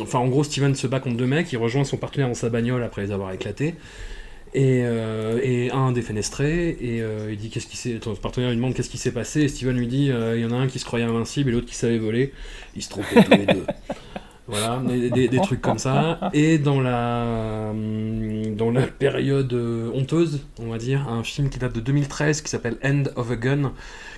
Enfin, 0.00 0.18
en 0.18 0.28
gros, 0.28 0.44
Steven 0.44 0.74
se 0.74 0.86
bat 0.86 0.98
contre 0.98 1.18
deux 1.18 1.26
mecs, 1.26 1.52
il 1.52 1.58
rejoint 1.58 1.84
son 1.84 1.98
partenaire 1.98 2.26
dans 2.26 2.32
sa 2.32 2.48
bagnole 2.48 2.82
après 2.82 3.02
les 3.02 3.12
avoir 3.12 3.32
éclatés. 3.32 3.74
Et, 4.54 4.78
et 5.42 5.70
un 5.72 5.92
défenestré, 5.92 6.70
et 6.70 7.04
il 7.30 7.36
dit 7.36 7.50
qu'est-ce 7.50 7.66
qui 7.66 7.76
s'est. 7.76 8.00
Son 8.02 8.14
partenaire 8.14 8.48
lui 8.48 8.56
demande 8.56 8.72
qu'est-ce 8.72 8.88
qui 8.88 8.96
s'est 8.96 9.12
passé, 9.12 9.42
et 9.42 9.48
Steven 9.48 9.76
lui 9.76 9.86
dit 9.86 10.06
il 10.06 10.40
y 10.40 10.44
en 10.46 10.52
a 10.52 10.56
un 10.56 10.68
qui 10.68 10.78
se 10.78 10.86
croyait 10.86 11.04
invincible 11.04 11.50
et 11.50 11.52
l'autre 11.52 11.66
qui 11.66 11.74
savait 11.74 11.98
voler. 11.98 12.32
Ils 12.74 12.82
se 12.82 12.88
trompaient 12.88 13.22
tous 13.22 13.32
les 13.32 13.44
deux. 13.44 13.66
Voilà, 14.50 14.78
des, 14.86 15.10
des- 15.10 15.28
des 15.28 15.40
trucs 15.40 15.60
comme 15.60 15.78
ça. 15.78 16.18
Et 16.32 16.58
dans 16.58 16.80
la, 16.80 17.68
hum, 17.70 18.54
dans 18.56 18.70
la 18.70 18.82
période 18.86 19.52
euh, 19.52 19.90
honteuse, 19.94 20.40
on 20.58 20.68
va 20.70 20.78
dire, 20.78 21.08
un 21.08 21.22
film 21.22 21.48
qui 21.50 21.58
date 21.58 21.74
de 21.74 21.80
2013 21.80 22.42
qui 22.42 22.50
s'appelle 22.50 22.76
End 22.84 23.04
of 23.16 23.30
a 23.30 23.36
Gun, 23.36 23.72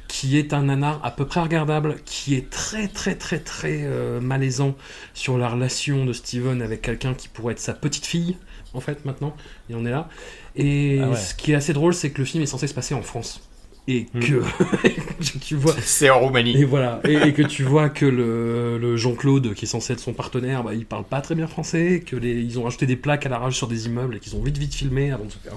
qui 0.08 0.38
est 0.38 0.52
un 0.52 0.62
nanar 0.64 1.00
à 1.04 1.10
peu 1.10 1.26
près 1.26 1.40
regardable, 1.40 1.96
qui 2.04 2.34
est 2.34 2.50
très 2.50 2.88
très 2.88 3.14
très 3.14 3.38
très 3.38 3.80
euh, 3.84 4.20
malaisant 4.20 4.74
sur 5.14 5.38
la 5.38 5.48
relation 5.48 6.04
de 6.04 6.12
Steven 6.12 6.62
avec 6.62 6.82
quelqu'un 6.82 7.14
qui 7.14 7.28
pourrait 7.28 7.52
être 7.52 7.60
sa 7.60 7.74
petite 7.74 8.06
fille, 8.06 8.36
en 8.74 8.80
fait, 8.80 9.04
maintenant. 9.04 9.34
Il 9.68 9.76
en 9.76 9.84
est 9.84 9.90
là. 9.90 10.08
Et 10.56 11.00
Ah 11.02 11.10
ouais. 11.10 11.16
ce 11.16 11.34
qui 11.34 11.52
est 11.52 11.54
assez 11.56 11.72
drôle, 11.72 11.94
c'est 11.94 12.10
que 12.10 12.18
le 12.18 12.24
film 12.24 12.42
est 12.42 12.46
censé 12.46 12.66
se 12.66 12.74
passer 12.74 12.94
en 12.94 13.02
France. 13.02 13.40
Et 13.88 14.06
Hmm. 14.14 14.20
que 14.20 14.42
tu 15.40 15.56
vois. 15.56 15.74
C'est 15.80 16.08
en 16.08 16.20
Roumanie. 16.20 16.56
Et 16.56 16.64
voilà. 16.64 17.00
Et, 17.04 17.14
et 17.14 17.32
que 17.32 17.42
tu 17.42 17.64
vois 17.64 17.88
que 17.88 18.06
le, 18.06 18.78
le 18.78 18.96
Jean-Claude, 18.96 19.54
qui 19.54 19.64
est 19.64 19.68
censé 19.68 19.92
être 19.94 19.98
son 20.00 20.12
partenaire, 20.12 20.62
bah, 20.62 20.72
il 20.74 20.86
parle 20.86 21.04
pas 21.04 21.20
très 21.20 21.34
bien 21.34 21.48
français, 21.48 22.00
que 22.06 22.14
les, 22.14 22.40
ils 22.40 22.58
ont 22.60 22.62
rajouté 22.62 22.86
des 22.86 22.94
plaques 22.96 23.26
à 23.26 23.28
la 23.28 23.38
rage 23.38 23.54
sur 23.56 23.66
des 23.66 23.86
immeubles 23.86 24.16
et 24.16 24.20
qu'ils 24.20 24.36
ont 24.36 24.42
vite 24.42 24.56
vite 24.56 24.74
filmé 24.74 25.10
avant 25.10 25.24
de 25.24 25.32
se 25.32 25.38
faire, 25.38 25.54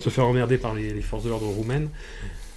se 0.00 0.08
faire 0.08 0.26
emmerder 0.26 0.56
par 0.56 0.74
les, 0.74 0.92
les 0.94 1.02
forces 1.02 1.24
de 1.24 1.28
l'ordre 1.28 1.46
roumaines. 1.48 1.90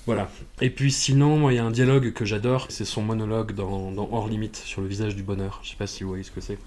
Voilà. 0.05 0.29
Et 0.61 0.69
puis 0.69 0.91
sinon, 0.91 1.49
il 1.49 1.55
y 1.55 1.59
a 1.59 1.65
un 1.65 1.71
dialogue 1.71 2.13
que 2.13 2.23
j'adore, 2.23 2.67
c'est 2.69 2.85
son 2.85 3.01
monologue 3.01 3.53
dans, 3.53 3.91
dans 3.91 4.07
Hors 4.11 4.29
Limite 4.29 4.55
sur 4.55 4.81
le 4.81 4.87
visage 4.87 5.15
du 5.17 5.23
bonheur. 5.23 5.59
Je 5.63 5.71
sais 5.71 5.75
pas 5.75 5.85
si 5.85 6.03
vous 6.03 6.09
voyez 6.09 6.23
ce 6.23 6.31
que 6.31 6.39
c'est. 6.41 6.57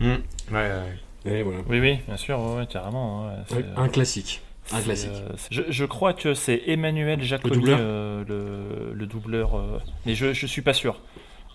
Hmm. 0.00 0.14
Ouais, 0.50 0.70
ouais. 0.70 0.98
Et 1.26 1.42
voilà. 1.42 1.60
Oui, 1.68 1.80
oui, 1.80 1.98
bien 2.06 2.16
sûr, 2.16 2.38
ouais, 2.40 2.66
carrément. 2.66 3.26
Ouais, 3.26 3.64
un 3.76 3.88
classique. 3.88 4.42
Un 4.72 4.80
classique. 4.80 5.10
euh, 5.12 5.28
je, 5.50 5.62
je 5.68 5.84
crois 5.84 6.12
que 6.14 6.34
c'est 6.34 6.62
Emmanuel 6.66 7.20
doubleur 7.42 7.78
euh, 7.80 8.24
le, 8.26 8.94
le 8.94 9.06
doubleur, 9.06 9.56
euh, 9.56 9.78
mais 10.06 10.14
je, 10.14 10.32
je 10.32 10.46
suis 10.46 10.62
pas 10.62 10.72
sûr. 10.72 11.00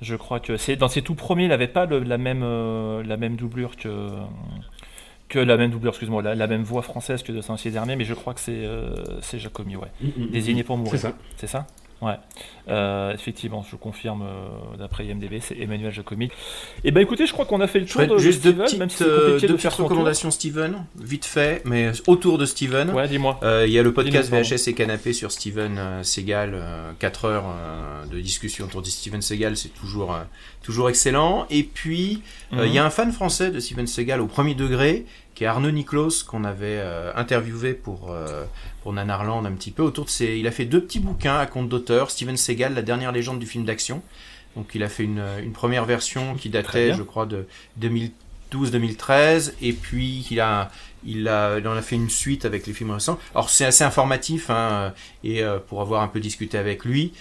Je 0.02 0.16
crois 0.16 0.40
que 0.40 0.56
c'est 0.58 0.76
dans 0.76 0.88
ses 0.88 1.02
tout 1.02 1.16
premiers, 1.16 1.44
il 1.46 1.50
n'avait 1.50 1.68
pas 1.68 1.86
le- 1.86 2.00
la 2.00 2.18
même 2.18 2.42
euh, 2.44 3.04
la 3.04 3.18
même 3.18 3.36
doublure 3.36 3.76
que 3.76 4.10
que 5.28 5.40
la 5.40 5.58
même 5.58 5.72
doublure, 5.72 5.92
excuse-moi, 5.92 6.22
la, 6.24 6.36
la 6.36 6.48
même 6.48 6.64
voix 6.64 6.82
française 6.82 7.22
que 7.22 7.32
de 7.32 7.42
Saint-Cyr 7.42 7.72
dernier, 7.72 7.96
mais 7.96 8.04
je 8.06 8.14
crois 8.14 8.34
que 8.34 8.40
c'est 8.40 8.66
euh, 8.66 8.96
c'est 9.22 9.38
Jacobi, 9.40 9.76
ouais. 9.76 9.88
Mm, 10.02 10.08
mm, 10.24 10.30
Désigné 10.32 10.62
mm. 10.62 10.66
pour 10.66 10.78
mourir. 10.78 10.92
C'est 10.92 10.98
ça. 11.08 11.14
C'est 11.38 11.48
ça? 11.48 11.68
Ouais. 12.02 12.16
Euh, 12.70 13.14
effectivement, 13.14 13.66
je 13.70 13.76
confirme 13.76 14.22
euh, 14.22 14.78
d'après 14.78 15.06
IMDb, 15.06 15.40
c'est 15.42 15.58
Emmanuel 15.58 15.92
Jacobi. 15.92 16.30
Et 16.84 16.92
ben 16.92 17.02
écoutez, 17.02 17.26
je 17.26 17.34
crois 17.34 17.46
qu'on 17.46 17.62
a 17.62 17.68
fait 17.68 17.80
le 17.80 17.86
tour 17.86 18.06
de 18.06 18.18
juste 18.18 18.40
Steven, 18.40 18.64
petites, 18.64 18.80
même 18.80 18.90
si 18.90 18.98
c'est 18.98 19.04
euh, 19.06 19.26
compliqué 19.32 19.48
deux 19.48 19.54
de 19.54 19.60
faire 19.60 19.76
recommandations 19.76 20.32
Steven, 20.32 20.86
vite 20.98 21.26
fait, 21.26 21.62
mais 21.66 21.92
autour 22.08 22.38
de 22.38 22.46
Steven. 22.46 22.92
Ouais, 22.92 23.08
dis-moi. 23.08 23.40
Euh, 23.44 23.66
Il 23.68 23.74
y 23.74 23.80
a 23.80 23.84
le 23.84 23.94
podcast 23.94 24.32
VHS 24.32 24.70
et 24.70 24.74
Canapé 24.74 25.14
sur 25.14 25.32
Steven 25.32 25.78
euh, 25.78 26.04
Seagal, 26.04 26.62
4 27.00 27.26
heures 27.26 27.46
euh, 27.48 28.06
de 28.06 28.20
discussion 28.20 28.66
autour 28.66 28.82
de 28.82 28.88
Steven 28.88 29.22
Seagal, 29.22 29.58
c'est 29.58 29.70
toujours, 29.70 30.14
euh, 30.14 30.20
toujours 30.62 30.90
excellent. 30.90 31.48
Et 31.50 31.64
puis, 31.64 32.22
euh, 32.54 32.66
il 32.66 32.74
y 32.74 32.78
a 32.78 32.86
un 32.86 32.90
fan 32.90 33.12
français 33.12 33.52
de 33.52 33.60
Steven 33.60 33.88
Seagal 33.88 34.22
au 34.22 34.28
premier 34.28 34.56
degré, 34.56 35.06
qui 35.36 35.44
est 35.44 35.48
Arnaud 35.48 35.72
Niklos, 35.72 36.24
qu'on 36.28 36.44
avait 36.44 36.80
euh, 36.80 37.12
interviewé 37.16 37.74
pour, 37.74 38.12
euh, 38.12 38.44
pour 38.82 38.94
Nanarland 38.94 39.46
un 39.46 39.52
petit 39.54 39.72
peu. 39.72 39.84
Autour 39.84 40.06
de 40.06 40.10
ses... 40.10 40.38
Il 40.38 40.48
a 40.48 40.52
fait 40.52 40.66
deux 40.66 40.82
petits 40.82 41.00
bouquins 41.00 41.38
à 41.38 41.46
compte 41.46 41.70
d'auteur, 41.70 42.12
Steven 42.12 42.38
Seagal, 42.38 42.74
la 42.74 42.82
dernière 42.82 43.12
légende 43.12 43.40
du 43.40 43.46
film 43.46 43.66
d'action. 43.66 44.02
Donc 44.56 44.72
il 44.74 44.84
a 44.84 44.90
fait 44.90 45.04
une, 45.04 45.24
une 45.44 45.52
première 45.52 45.86
version 45.86 46.36
qui 46.36 46.50
datait, 46.50 46.94
je 46.94 47.04
crois, 47.04 47.26
de 47.26 47.46
2012-2013, 47.82 49.54
et 49.62 49.74
puis 49.74 50.28
il 50.32 50.40
a, 50.40 50.72
il 51.06 51.28
a, 51.28 51.60
il 51.60 51.68
en 51.68 51.74
a 51.74 51.82
fait 51.82 51.96
une 51.96 52.10
suite 52.10 52.46
avec 52.46 52.66
les 52.66 52.74
films 52.74 52.92
récents. 52.92 53.20
Alors 53.36 53.50
c'est 53.50 53.66
assez 53.66 53.84
informatif, 53.84 54.50
hein, 54.50 54.94
et 55.24 55.44
euh, 55.44 55.60
pour 55.60 55.82
avoir 55.82 56.02
un 56.02 56.08
peu 56.08 56.20
discuté 56.20 56.58
avec 56.58 56.84
lui, 56.84 57.14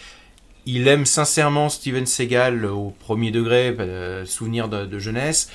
il 0.67 0.89
aime 0.89 1.07
sincèrement 1.07 1.69
Steven 1.69 2.07
Seagal 2.07 2.65
au 2.67 2.95
premier 2.99 3.31
degré, 3.31 3.75
euh, 3.79 4.25
souvenir 4.27 4.69
de, 4.69 4.87
de 4.87 4.99
jeunesse. 4.99 5.51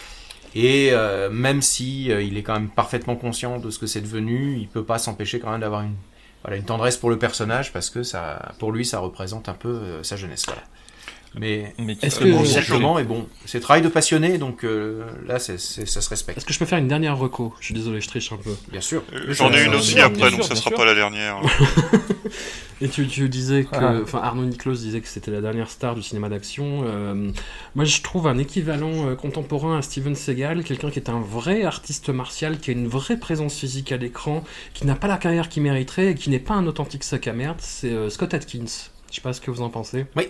Et 0.56 0.90
euh, 0.92 1.30
même 1.30 1.62
si 1.62 2.12
euh, 2.12 2.22
il 2.22 2.38
est 2.38 2.44
quand 2.44 2.54
même 2.54 2.70
parfaitement 2.70 3.16
conscient 3.16 3.60
de 3.60 3.70
ce 3.70 3.80
que 3.80 3.88
c'est 3.88 4.02
devenu, 4.02 4.58
il 4.58 4.68
peut 4.68 4.84
pas 4.84 5.00
s'empêcher 5.00 5.40
quand 5.40 5.52
même 5.52 5.62
d'avoir 5.62 5.82
une, 5.82 5.96
voilà, 6.44 6.58
une 6.58 6.66
tendresse 6.66 6.98
pour 6.98 7.10
le 7.10 7.18
personnage 7.18 7.74
parce 7.74 7.90
que 7.90 8.04
ça, 8.04 8.54
pour 8.60 8.72
lui, 8.72 8.86
ça 8.86 9.00
représente 9.00 9.50
un 9.50 9.54
peu 9.54 9.70
euh, 9.70 10.04
sa 10.04 10.16
jeunesse. 10.16 10.46
Voilà. 10.46 10.62
Mais, 11.36 11.74
Est-ce 12.04 12.22
euh, 12.22 12.26
que- 12.26 12.32
bon, 12.32 12.40
exactement, 12.42 13.00
et 13.00 13.04
bon, 13.04 13.28
c'est 13.46 13.60
travail 13.60 13.82
de 13.82 13.88
passionné, 13.90 14.38
donc 14.38 14.64
euh, 14.64 15.04
là, 15.28 15.40
ça 15.40 15.58
se 15.58 16.10
respecte. 16.10 16.38
Est-ce 16.38 16.46
que 16.46 16.54
je 16.54 16.60
peux 16.60 16.66
faire 16.66 16.78
une 16.78 16.88
dernière 16.88 17.18
reco? 17.18 17.54
Je 17.60 17.66
suis 17.66 17.74
désolé, 17.74 18.02
je 18.02 18.08
triche 18.08 18.32
un 18.32 18.38
peu. 18.38 18.52
Bien 18.72 18.82
sûr. 18.82 19.02
Euh, 19.14 19.34
J'en 19.34 19.52
ai 19.52 19.64
une 19.66 19.74
aussi 19.74 20.00
après, 20.00 20.30
donc 20.30 20.44
ça 20.44 20.56
sera 20.56 20.70
pas 20.72 20.86
la 20.86 20.94
dernière. 20.94 21.38
Et 22.82 22.90
tu, 22.90 23.08
tu 23.08 23.30
disais 23.30 23.64
que, 23.64 23.70
Ah. 23.76 23.96
enfin 24.04 24.20
Arnaud 24.22 24.44
Niklos 24.46 24.74
disait 24.76 25.00
que 25.00 25.08
c'était 25.08 25.32
la 25.32 25.40
dernière 25.42 25.70
star 25.70 25.96
du 25.96 26.02
cinéma 26.04 26.28
d'action. 26.28 26.82
Euh, 26.84 27.32
moi, 27.76 27.86
je 27.86 28.02
trouve 28.02 28.28
un 28.28 28.38
équivalent 28.38 29.08
euh, 29.10 29.16
contemporain 29.16 29.78
à 29.78 29.82
Steven 29.82 30.16
Seagal, 30.16 30.64
quelqu'un 30.64 30.90
qui 30.90 31.00
est 31.00 31.10
un 31.10 31.22
vrai 31.22 31.64
artiste 31.64 32.10
martial, 32.10 32.60
qui 32.60 32.72
a 32.72 32.74
une 32.74 32.88
vraie 32.88 33.18
présence 33.18 33.58
physique 33.58 33.92
à 33.94 33.98
l'écran, 33.98 34.44
qui 34.74 34.86
n'a 34.86 34.96
pas 34.96 35.08
la 35.08 35.18
carrière 35.18 35.48
qu'il 35.50 35.64
mériterait 35.64 36.12
et 36.12 36.16
qui 36.16 36.30
n'est 36.30 36.40
pas 36.40 36.56
un 36.56 36.68
authentique 36.68 37.04
sac 37.06 37.28
à 37.28 37.34
merde. 37.34 37.58
C'est 37.60 37.92
euh, 37.92 38.10
Scott 38.10 38.34
Atkins. 38.34 38.66
Je 39.10 39.16
sais 39.16 39.22
pas 39.22 39.32
ce 39.34 39.40
que 39.40 39.50
vous 39.52 39.62
en 39.62 39.70
pensez. 39.70 40.06
Oui. 40.18 40.28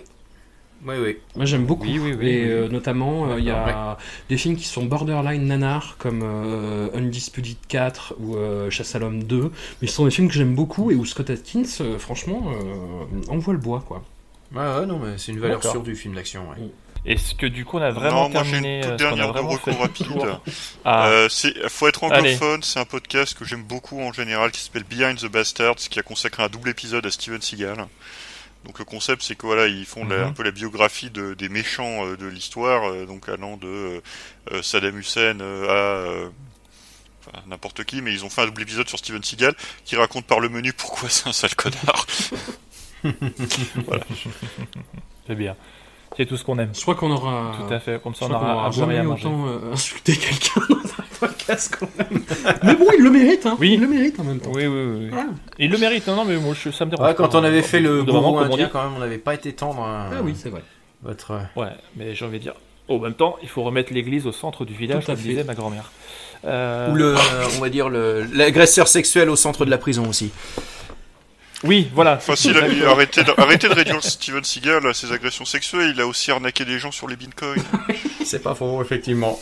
Oui, 0.86 0.96
oui. 1.00 1.16
Moi 1.34 1.46
j'aime 1.46 1.64
beaucoup. 1.64 1.84
Oui, 1.84 1.98
oui, 1.98 2.12
oui, 2.18 2.28
et 2.28 2.44
oui. 2.44 2.50
euh, 2.50 2.68
notamment, 2.68 3.30
euh, 3.30 3.38
il 3.38 3.44
y 3.44 3.50
a 3.50 3.96
des 4.28 4.36
films 4.36 4.56
qui 4.56 4.66
sont 4.66 4.84
borderline 4.84 5.46
nanar, 5.46 5.96
comme 5.98 6.20
euh, 6.22 6.88
Undisputed 6.94 7.56
4 7.68 8.14
ou 8.18 8.36
euh, 8.36 8.68
Chasse 8.70 8.94
à 8.94 8.98
l'homme 8.98 9.22
2. 9.24 9.50
Mais 9.80 9.88
ce 9.88 9.94
sont 9.94 10.04
des 10.04 10.10
films 10.10 10.28
que 10.28 10.34
j'aime 10.34 10.54
beaucoup 10.54 10.90
et 10.90 10.94
où 10.94 11.04
Scott 11.06 11.30
Atkins, 11.30 11.62
euh, 11.80 11.98
franchement, 11.98 12.42
euh, 12.52 13.32
envoie 13.32 13.54
le 13.54 13.58
bois, 13.60 13.82
quoi. 13.86 14.02
Ouais, 14.54 14.60
ouais, 14.80 14.86
non, 14.86 14.98
mais 14.98 15.16
c'est 15.16 15.32
une 15.32 15.40
valeur 15.40 15.62
sûre 15.62 15.82
du 15.82 15.96
film 15.96 16.14
d'action. 16.14 16.48
ouais. 16.50 16.68
Est-ce 17.06 17.34
que 17.34 17.44
du 17.44 17.66
coup 17.66 17.76
on 17.76 17.82
a 17.82 17.90
vraiment 17.90 18.30
non, 18.30 18.30
moi 18.30 18.42
j'ai 18.44 18.50
terminé 18.52 18.78
une 18.78 18.88
toute 18.88 18.96
dernière 18.96 19.32
de 19.34 19.38
recours 19.40 19.78
rapide. 19.78 20.06
Ah. 20.86 21.08
Euh, 21.08 21.28
faut 21.68 21.86
être 21.86 22.02
anglophone, 22.04 22.62
c'est 22.62 22.78
un 22.80 22.86
podcast 22.86 23.36
que 23.38 23.44
j'aime 23.44 23.62
beaucoup 23.62 24.00
en 24.00 24.10
général 24.12 24.50
qui 24.50 24.60
s'appelle 24.62 24.84
Behind 24.84 25.18
the 25.18 25.26
Bastards, 25.30 25.74
qui 25.76 25.98
a 25.98 26.02
consacré 26.02 26.42
un 26.42 26.48
double 26.48 26.70
épisode 26.70 27.04
à 27.04 27.10
Steven 27.10 27.42
Seagal. 27.42 27.86
Donc 28.64 28.78
le 28.78 28.84
concept 28.84 29.22
c'est 29.22 29.34
que 29.36 29.46
voilà 29.46 29.66
ils 29.66 29.84
font 29.86 30.04
la- 30.06 30.16
Mhm. 30.18 30.28
un 30.28 30.32
peu 30.32 30.42
la 30.42 30.50
biographie 30.50 31.10
de, 31.10 31.34
des 31.34 31.48
méchants 31.48 32.06
euh, 32.06 32.16
de 32.16 32.26
l'histoire, 32.26 32.88
euh, 32.90 33.04
donc 33.06 33.28
allant 33.28 33.56
de 33.56 34.00
euh, 34.52 34.62
Saddam 34.62 34.98
Hussein 34.98 35.38
euh, 35.40 35.68
à 35.68 35.72
euh, 36.08 36.28
enfin, 37.26 37.38
n'importe 37.46 37.84
qui, 37.84 38.00
mais 38.02 38.12
ils 38.12 38.24
ont 38.24 38.30
fait 38.30 38.42
un 38.42 38.46
double 38.46 38.62
épisode 38.62 38.88
sur 38.88 38.98
Steven 38.98 39.22
Seagal 39.22 39.54
qui 39.84 39.96
raconte 39.96 40.24
par 40.26 40.40
le 40.40 40.48
menu 40.48 40.72
pourquoi 40.72 41.08
c'est 41.10 41.28
un 41.28 41.32
sale 41.32 41.54
connard. 41.54 42.06
voilà. 43.86 44.04
C'est 45.26 45.34
bien. 45.34 45.56
C'est 46.16 46.26
tout 46.26 46.36
ce 46.36 46.44
qu'on 46.44 46.58
aime. 46.58 46.70
Je 46.74 46.80
crois 46.80 46.94
qu'on 46.94 47.10
aura. 47.10 47.52
Tout 47.66 47.74
à 47.74 47.80
fait. 47.80 48.00
Comme 48.02 48.14
ça 48.14 48.26
je 48.28 48.32
on 48.32 48.36
aura 48.36 48.70
jamais 48.70 48.98
à 48.98 49.02
manger. 49.02 49.26
autant 49.26 49.46
euh, 49.48 49.72
insulté 49.72 50.16
quelqu'un 50.16 50.60
podcast 51.28 51.76
quand 51.78 51.88
même. 51.98 52.22
mais 52.62 52.74
bon, 52.74 52.86
il 52.96 53.02
le 53.04 53.10
mérite, 53.10 53.46
hein. 53.46 53.56
Oui. 53.60 53.74
Il 53.74 53.80
le 53.80 53.86
mérite 53.88 54.18
en 54.20 54.24
même 54.24 54.40
temps. 54.40 54.50
Oui, 54.54 54.66
oui, 54.66 54.82
oui. 54.84 54.96
oui. 55.04 55.08
Voilà. 55.10 55.28
Il 55.58 55.70
le 55.70 55.78
mérite, 55.78 56.06
non, 56.06 56.16
non, 56.16 56.24
mais 56.24 56.36
moi 56.36 56.54
je, 56.60 56.70
ça 56.70 56.84
me 56.84 56.90
dérange 56.90 57.06
Ouais, 57.08 57.14
quand 57.14 57.28
pas, 57.28 57.38
on 57.38 57.44
avait 57.44 57.58
hein, 57.60 57.62
fait 57.62 57.80
le 57.80 58.02
gourou 58.04 58.38
indien, 58.38 58.68
quand 58.72 58.82
même, 58.84 58.92
on 58.96 59.00
n'avait 59.00 59.18
pas 59.18 59.34
été 59.34 59.52
tendre. 59.52 59.80
hein, 59.82 60.10
Ah 60.12 60.20
oui, 60.22 60.34
c'est 60.40 60.48
vrai. 60.50 60.62
Votre. 61.02 61.30
euh, 61.32 61.40
Ouais, 61.60 61.68
mais 61.96 62.14
j'ai 62.14 62.24
envie 62.24 62.38
de 62.38 62.42
dire. 62.44 62.54
En 62.88 62.98
même 62.98 63.14
temps, 63.14 63.36
il 63.42 63.48
faut 63.48 63.62
remettre 63.62 63.92
l'église 63.94 64.26
au 64.26 64.32
centre 64.32 64.64
du 64.66 64.74
village, 64.74 65.06
comme 65.06 65.14
disait 65.16 65.44
ma 65.44 65.54
grand-mère. 65.54 65.90
Euh, 66.44 66.90
Ou 66.92 66.94
le, 66.96 67.14
on 67.56 67.60
va 67.60 67.70
dire 67.70 67.88
le, 67.88 68.24
l'agresseur 68.34 68.88
sexuel 68.88 69.30
au 69.30 69.36
centre 69.36 69.64
de 69.64 69.70
la 69.70 69.78
prison 69.78 70.06
aussi. 70.06 70.30
Oui, 71.62 71.88
voilà. 71.94 72.18
Lui, 72.68 72.84
arrêtez 72.84 73.24
de, 73.24 73.32
arrêtez 73.40 73.68
de 73.68 73.72
réduire 73.74 74.04
Steven 74.04 74.44
Seagal 74.44 74.86
à 74.86 74.92
ses 74.92 75.12
agressions 75.12 75.46
sexuelles, 75.46 75.92
il 75.94 76.00
a 76.02 76.06
aussi 76.06 76.30
arnaqué 76.30 76.66
des 76.66 76.78
gens 76.78 76.90
sur 76.90 77.08
les 77.08 77.16
bitcoins. 77.16 77.62
C'est 78.24 78.42
pas 78.42 78.54
faux, 78.54 78.82
effectivement. 78.82 79.40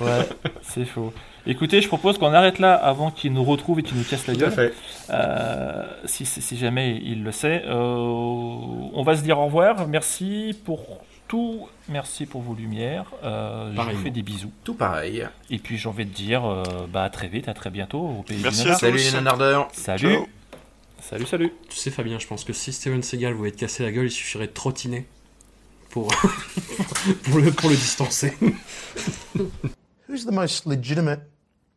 Ouais, 0.00 0.28
c'est 0.62 0.84
faux. 0.84 1.12
Écoutez, 1.46 1.80
je 1.82 1.88
propose 1.88 2.18
qu'on 2.18 2.32
arrête 2.32 2.58
là 2.58 2.74
avant 2.74 3.10
qu'il 3.10 3.32
nous 3.32 3.44
retrouve 3.44 3.80
et 3.80 3.82
qu'il 3.82 3.96
nous 3.98 4.04
casse 4.04 4.26
la 4.26 4.34
Tout 4.34 4.40
à 4.40 4.44
gueule. 4.44 4.52
fait. 4.52 4.74
Euh, 5.10 5.84
si, 6.04 6.24
si 6.24 6.40
si 6.40 6.56
jamais 6.56 7.00
il 7.04 7.24
le 7.24 7.32
sait. 7.32 7.62
Euh, 7.66 7.74
on 7.74 9.02
va 9.02 9.16
se 9.16 9.22
dire 9.22 9.38
au 9.38 9.46
revoir. 9.46 9.86
Merci 9.88 10.56
pour 10.64 11.00
tout. 11.26 11.68
Merci 11.88 12.26
pour 12.26 12.42
vos 12.42 12.54
lumières. 12.54 13.06
Euh, 13.24 13.72
je 13.74 13.80
vous 13.96 14.02
fais 14.02 14.10
des 14.10 14.22
bisous. 14.22 14.52
Tout 14.64 14.74
pareil. 14.74 15.26
Et 15.50 15.58
puis 15.58 15.78
j'ai 15.78 15.88
envie 15.88 16.06
de 16.06 16.14
dire 16.14 16.44
euh, 16.44 16.62
bah, 16.88 17.02
à 17.02 17.10
très 17.10 17.28
vite, 17.28 17.48
à 17.48 17.54
très 17.54 17.70
bientôt 17.70 18.00
au 18.00 18.22
pays 18.22 18.38
Merci 18.42 18.64
du. 18.64 18.74
Salut 18.74 18.98
les 18.98 19.12
nanardeurs. 19.12 19.68
Salut. 19.72 20.12
Ciao. 20.14 20.26
Salut, 21.00 21.26
salut. 21.26 21.52
Tu 21.68 21.76
sais, 21.76 21.90
Fabien, 21.90 22.20
je 22.20 22.26
pense 22.28 22.44
que 22.44 22.52
si 22.52 22.72
Steven 22.72 23.02
Seagal 23.02 23.32
voulait 23.34 23.50
te 23.50 23.58
casser 23.58 23.82
la 23.82 23.90
gueule, 23.90 24.06
il 24.06 24.10
suffirait 24.12 24.46
de 24.46 24.52
trottiner 24.52 25.06
pour, 25.90 26.06
pour, 27.24 27.38
le, 27.40 27.50
pour 27.50 27.68
le 27.68 27.74
distancer. 27.74 28.32
Who's 30.12 30.26
the 30.26 30.30
most 30.30 30.66
legitimate 30.66 31.22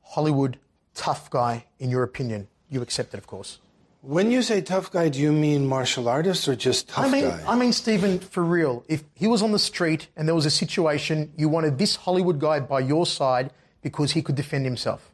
Hollywood 0.02 0.60
tough 0.94 1.30
guy, 1.30 1.68
in 1.80 1.90
your 1.90 2.04
opinion? 2.04 2.50
You 2.70 2.82
accept 2.82 3.14
it, 3.14 3.18
of 3.18 3.28
course. 3.28 3.60
When 4.02 4.30
you 4.30 4.42
say 4.42 4.60
tough 4.60 4.92
guy, 4.92 5.08
do 5.08 5.22
you 5.22 5.32
mean 5.32 5.66
martial 5.66 6.10
artist 6.10 6.46
or 6.50 6.54
just 6.54 6.90
tough 6.90 7.06
I 7.06 7.10
mean, 7.10 7.30
guy? 7.30 7.42
I 7.48 7.56
mean, 7.56 7.72
Stephen, 7.72 8.20
for 8.20 8.44
real. 8.44 8.84
If 8.90 9.06
he 9.14 9.26
was 9.26 9.42
on 9.42 9.54
the 9.54 9.58
street 9.58 10.10
and 10.18 10.28
there 10.28 10.36
was 10.36 10.46
a 10.46 10.52
situation, 10.52 11.32
you 11.38 11.48
wanted 11.48 11.78
this 11.78 11.96
Hollywood 11.96 12.38
guy 12.38 12.60
by 12.60 12.82
your 12.82 13.06
side 13.06 13.52
because 13.82 14.12
he 14.12 14.22
could 14.22 14.36
defend 14.36 14.66
himself. 14.66 15.10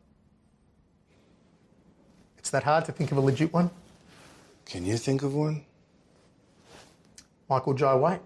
It's 2.40 2.50
that 2.50 2.64
hard 2.64 2.86
to 2.86 2.92
think 2.92 3.12
of 3.12 3.20
a 3.20 3.22
legit 3.22 3.54
one. 3.54 3.70
Can 4.66 4.84
you 4.84 4.98
think 4.98 5.22
of 5.22 5.36
one? 5.36 5.64
Michael 7.48 7.76
Jai 7.76 7.94
White. 7.94 8.22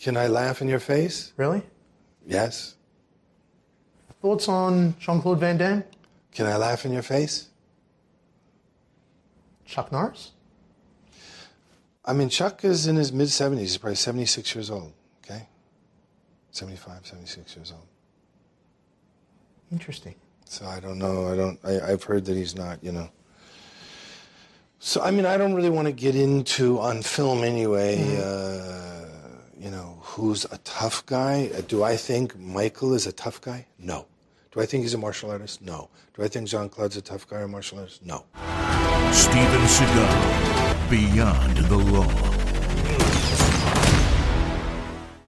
Can 0.00 0.16
I 0.16 0.28
laugh 0.28 0.62
in 0.62 0.68
your 0.68 0.80
face? 0.80 1.32
Really? 1.36 1.62
Yes. 2.26 2.76
Thoughts 4.22 4.48
on 4.48 4.94
Jean 4.98 5.20
Claude 5.20 5.40
Van 5.40 5.56
Damme? 5.58 5.84
Can 6.32 6.46
I 6.46 6.56
laugh 6.56 6.84
in 6.84 6.92
your 6.92 7.02
face? 7.02 7.48
Chuck 9.66 9.92
Norris? 9.92 10.32
I 12.04 12.12
mean, 12.12 12.28
Chuck 12.28 12.64
is 12.64 12.86
in 12.86 12.96
his 12.96 13.12
mid 13.12 13.28
70s. 13.28 13.58
He's 13.58 13.76
probably 13.76 13.94
76 13.96 14.54
years 14.54 14.70
old, 14.70 14.92
okay? 15.24 15.46
75, 16.50 17.06
76 17.06 17.56
years 17.56 17.72
old. 17.72 17.86
Interesting. 19.70 20.14
So 20.46 20.66
I 20.66 20.80
don't 20.80 20.98
know. 20.98 21.28
I 21.28 21.36
don't. 21.36 21.58
I, 21.64 21.92
I've 21.92 22.02
heard 22.02 22.24
that 22.24 22.36
he's 22.36 22.56
not. 22.56 22.82
You 22.82 22.90
know. 22.90 23.08
So 24.80 25.00
I 25.00 25.12
mean, 25.12 25.24
I 25.26 25.36
don't 25.36 25.54
really 25.54 25.70
want 25.70 25.86
to 25.86 25.92
get 25.92 26.16
into 26.16 26.80
on 26.80 27.02
film 27.02 27.44
anyway. 27.44 28.18
Uh, 28.18 28.89
you 29.60 29.70
know, 29.70 29.98
who's 30.02 30.44
a 30.46 30.58
tough 30.64 31.04
guy? 31.06 31.50
Uh, 31.56 31.60
Do 31.60 31.82
I 31.84 31.96
think 31.96 32.38
Michael 32.38 32.94
is 32.94 33.06
a 33.06 33.12
tough 33.12 33.40
guy? 33.40 33.66
No. 33.78 34.06
Do 34.52 34.60
I 34.60 34.66
think 34.66 34.82
he's 34.82 34.94
a 34.94 34.98
martial 34.98 35.30
artist? 35.30 35.60
No. 35.62 35.90
Do 36.16 36.22
I 36.24 36.28
think 36.28 36.48
Jean 36.48 36.68
Claude's 36.68 36.96
a 36.96 37.02
tough 37.02 37.28
guy 37.28 37.36
or 37.40 37.48
martial 37.48 37.78
artist? 37.78 38.04
No. 38.04 38.24
Steven 39.12 39.64
Seagal, 39.76 40.90
Beyond 40.90 41.56
the 41.68 41.76
Law. 41.76 42.29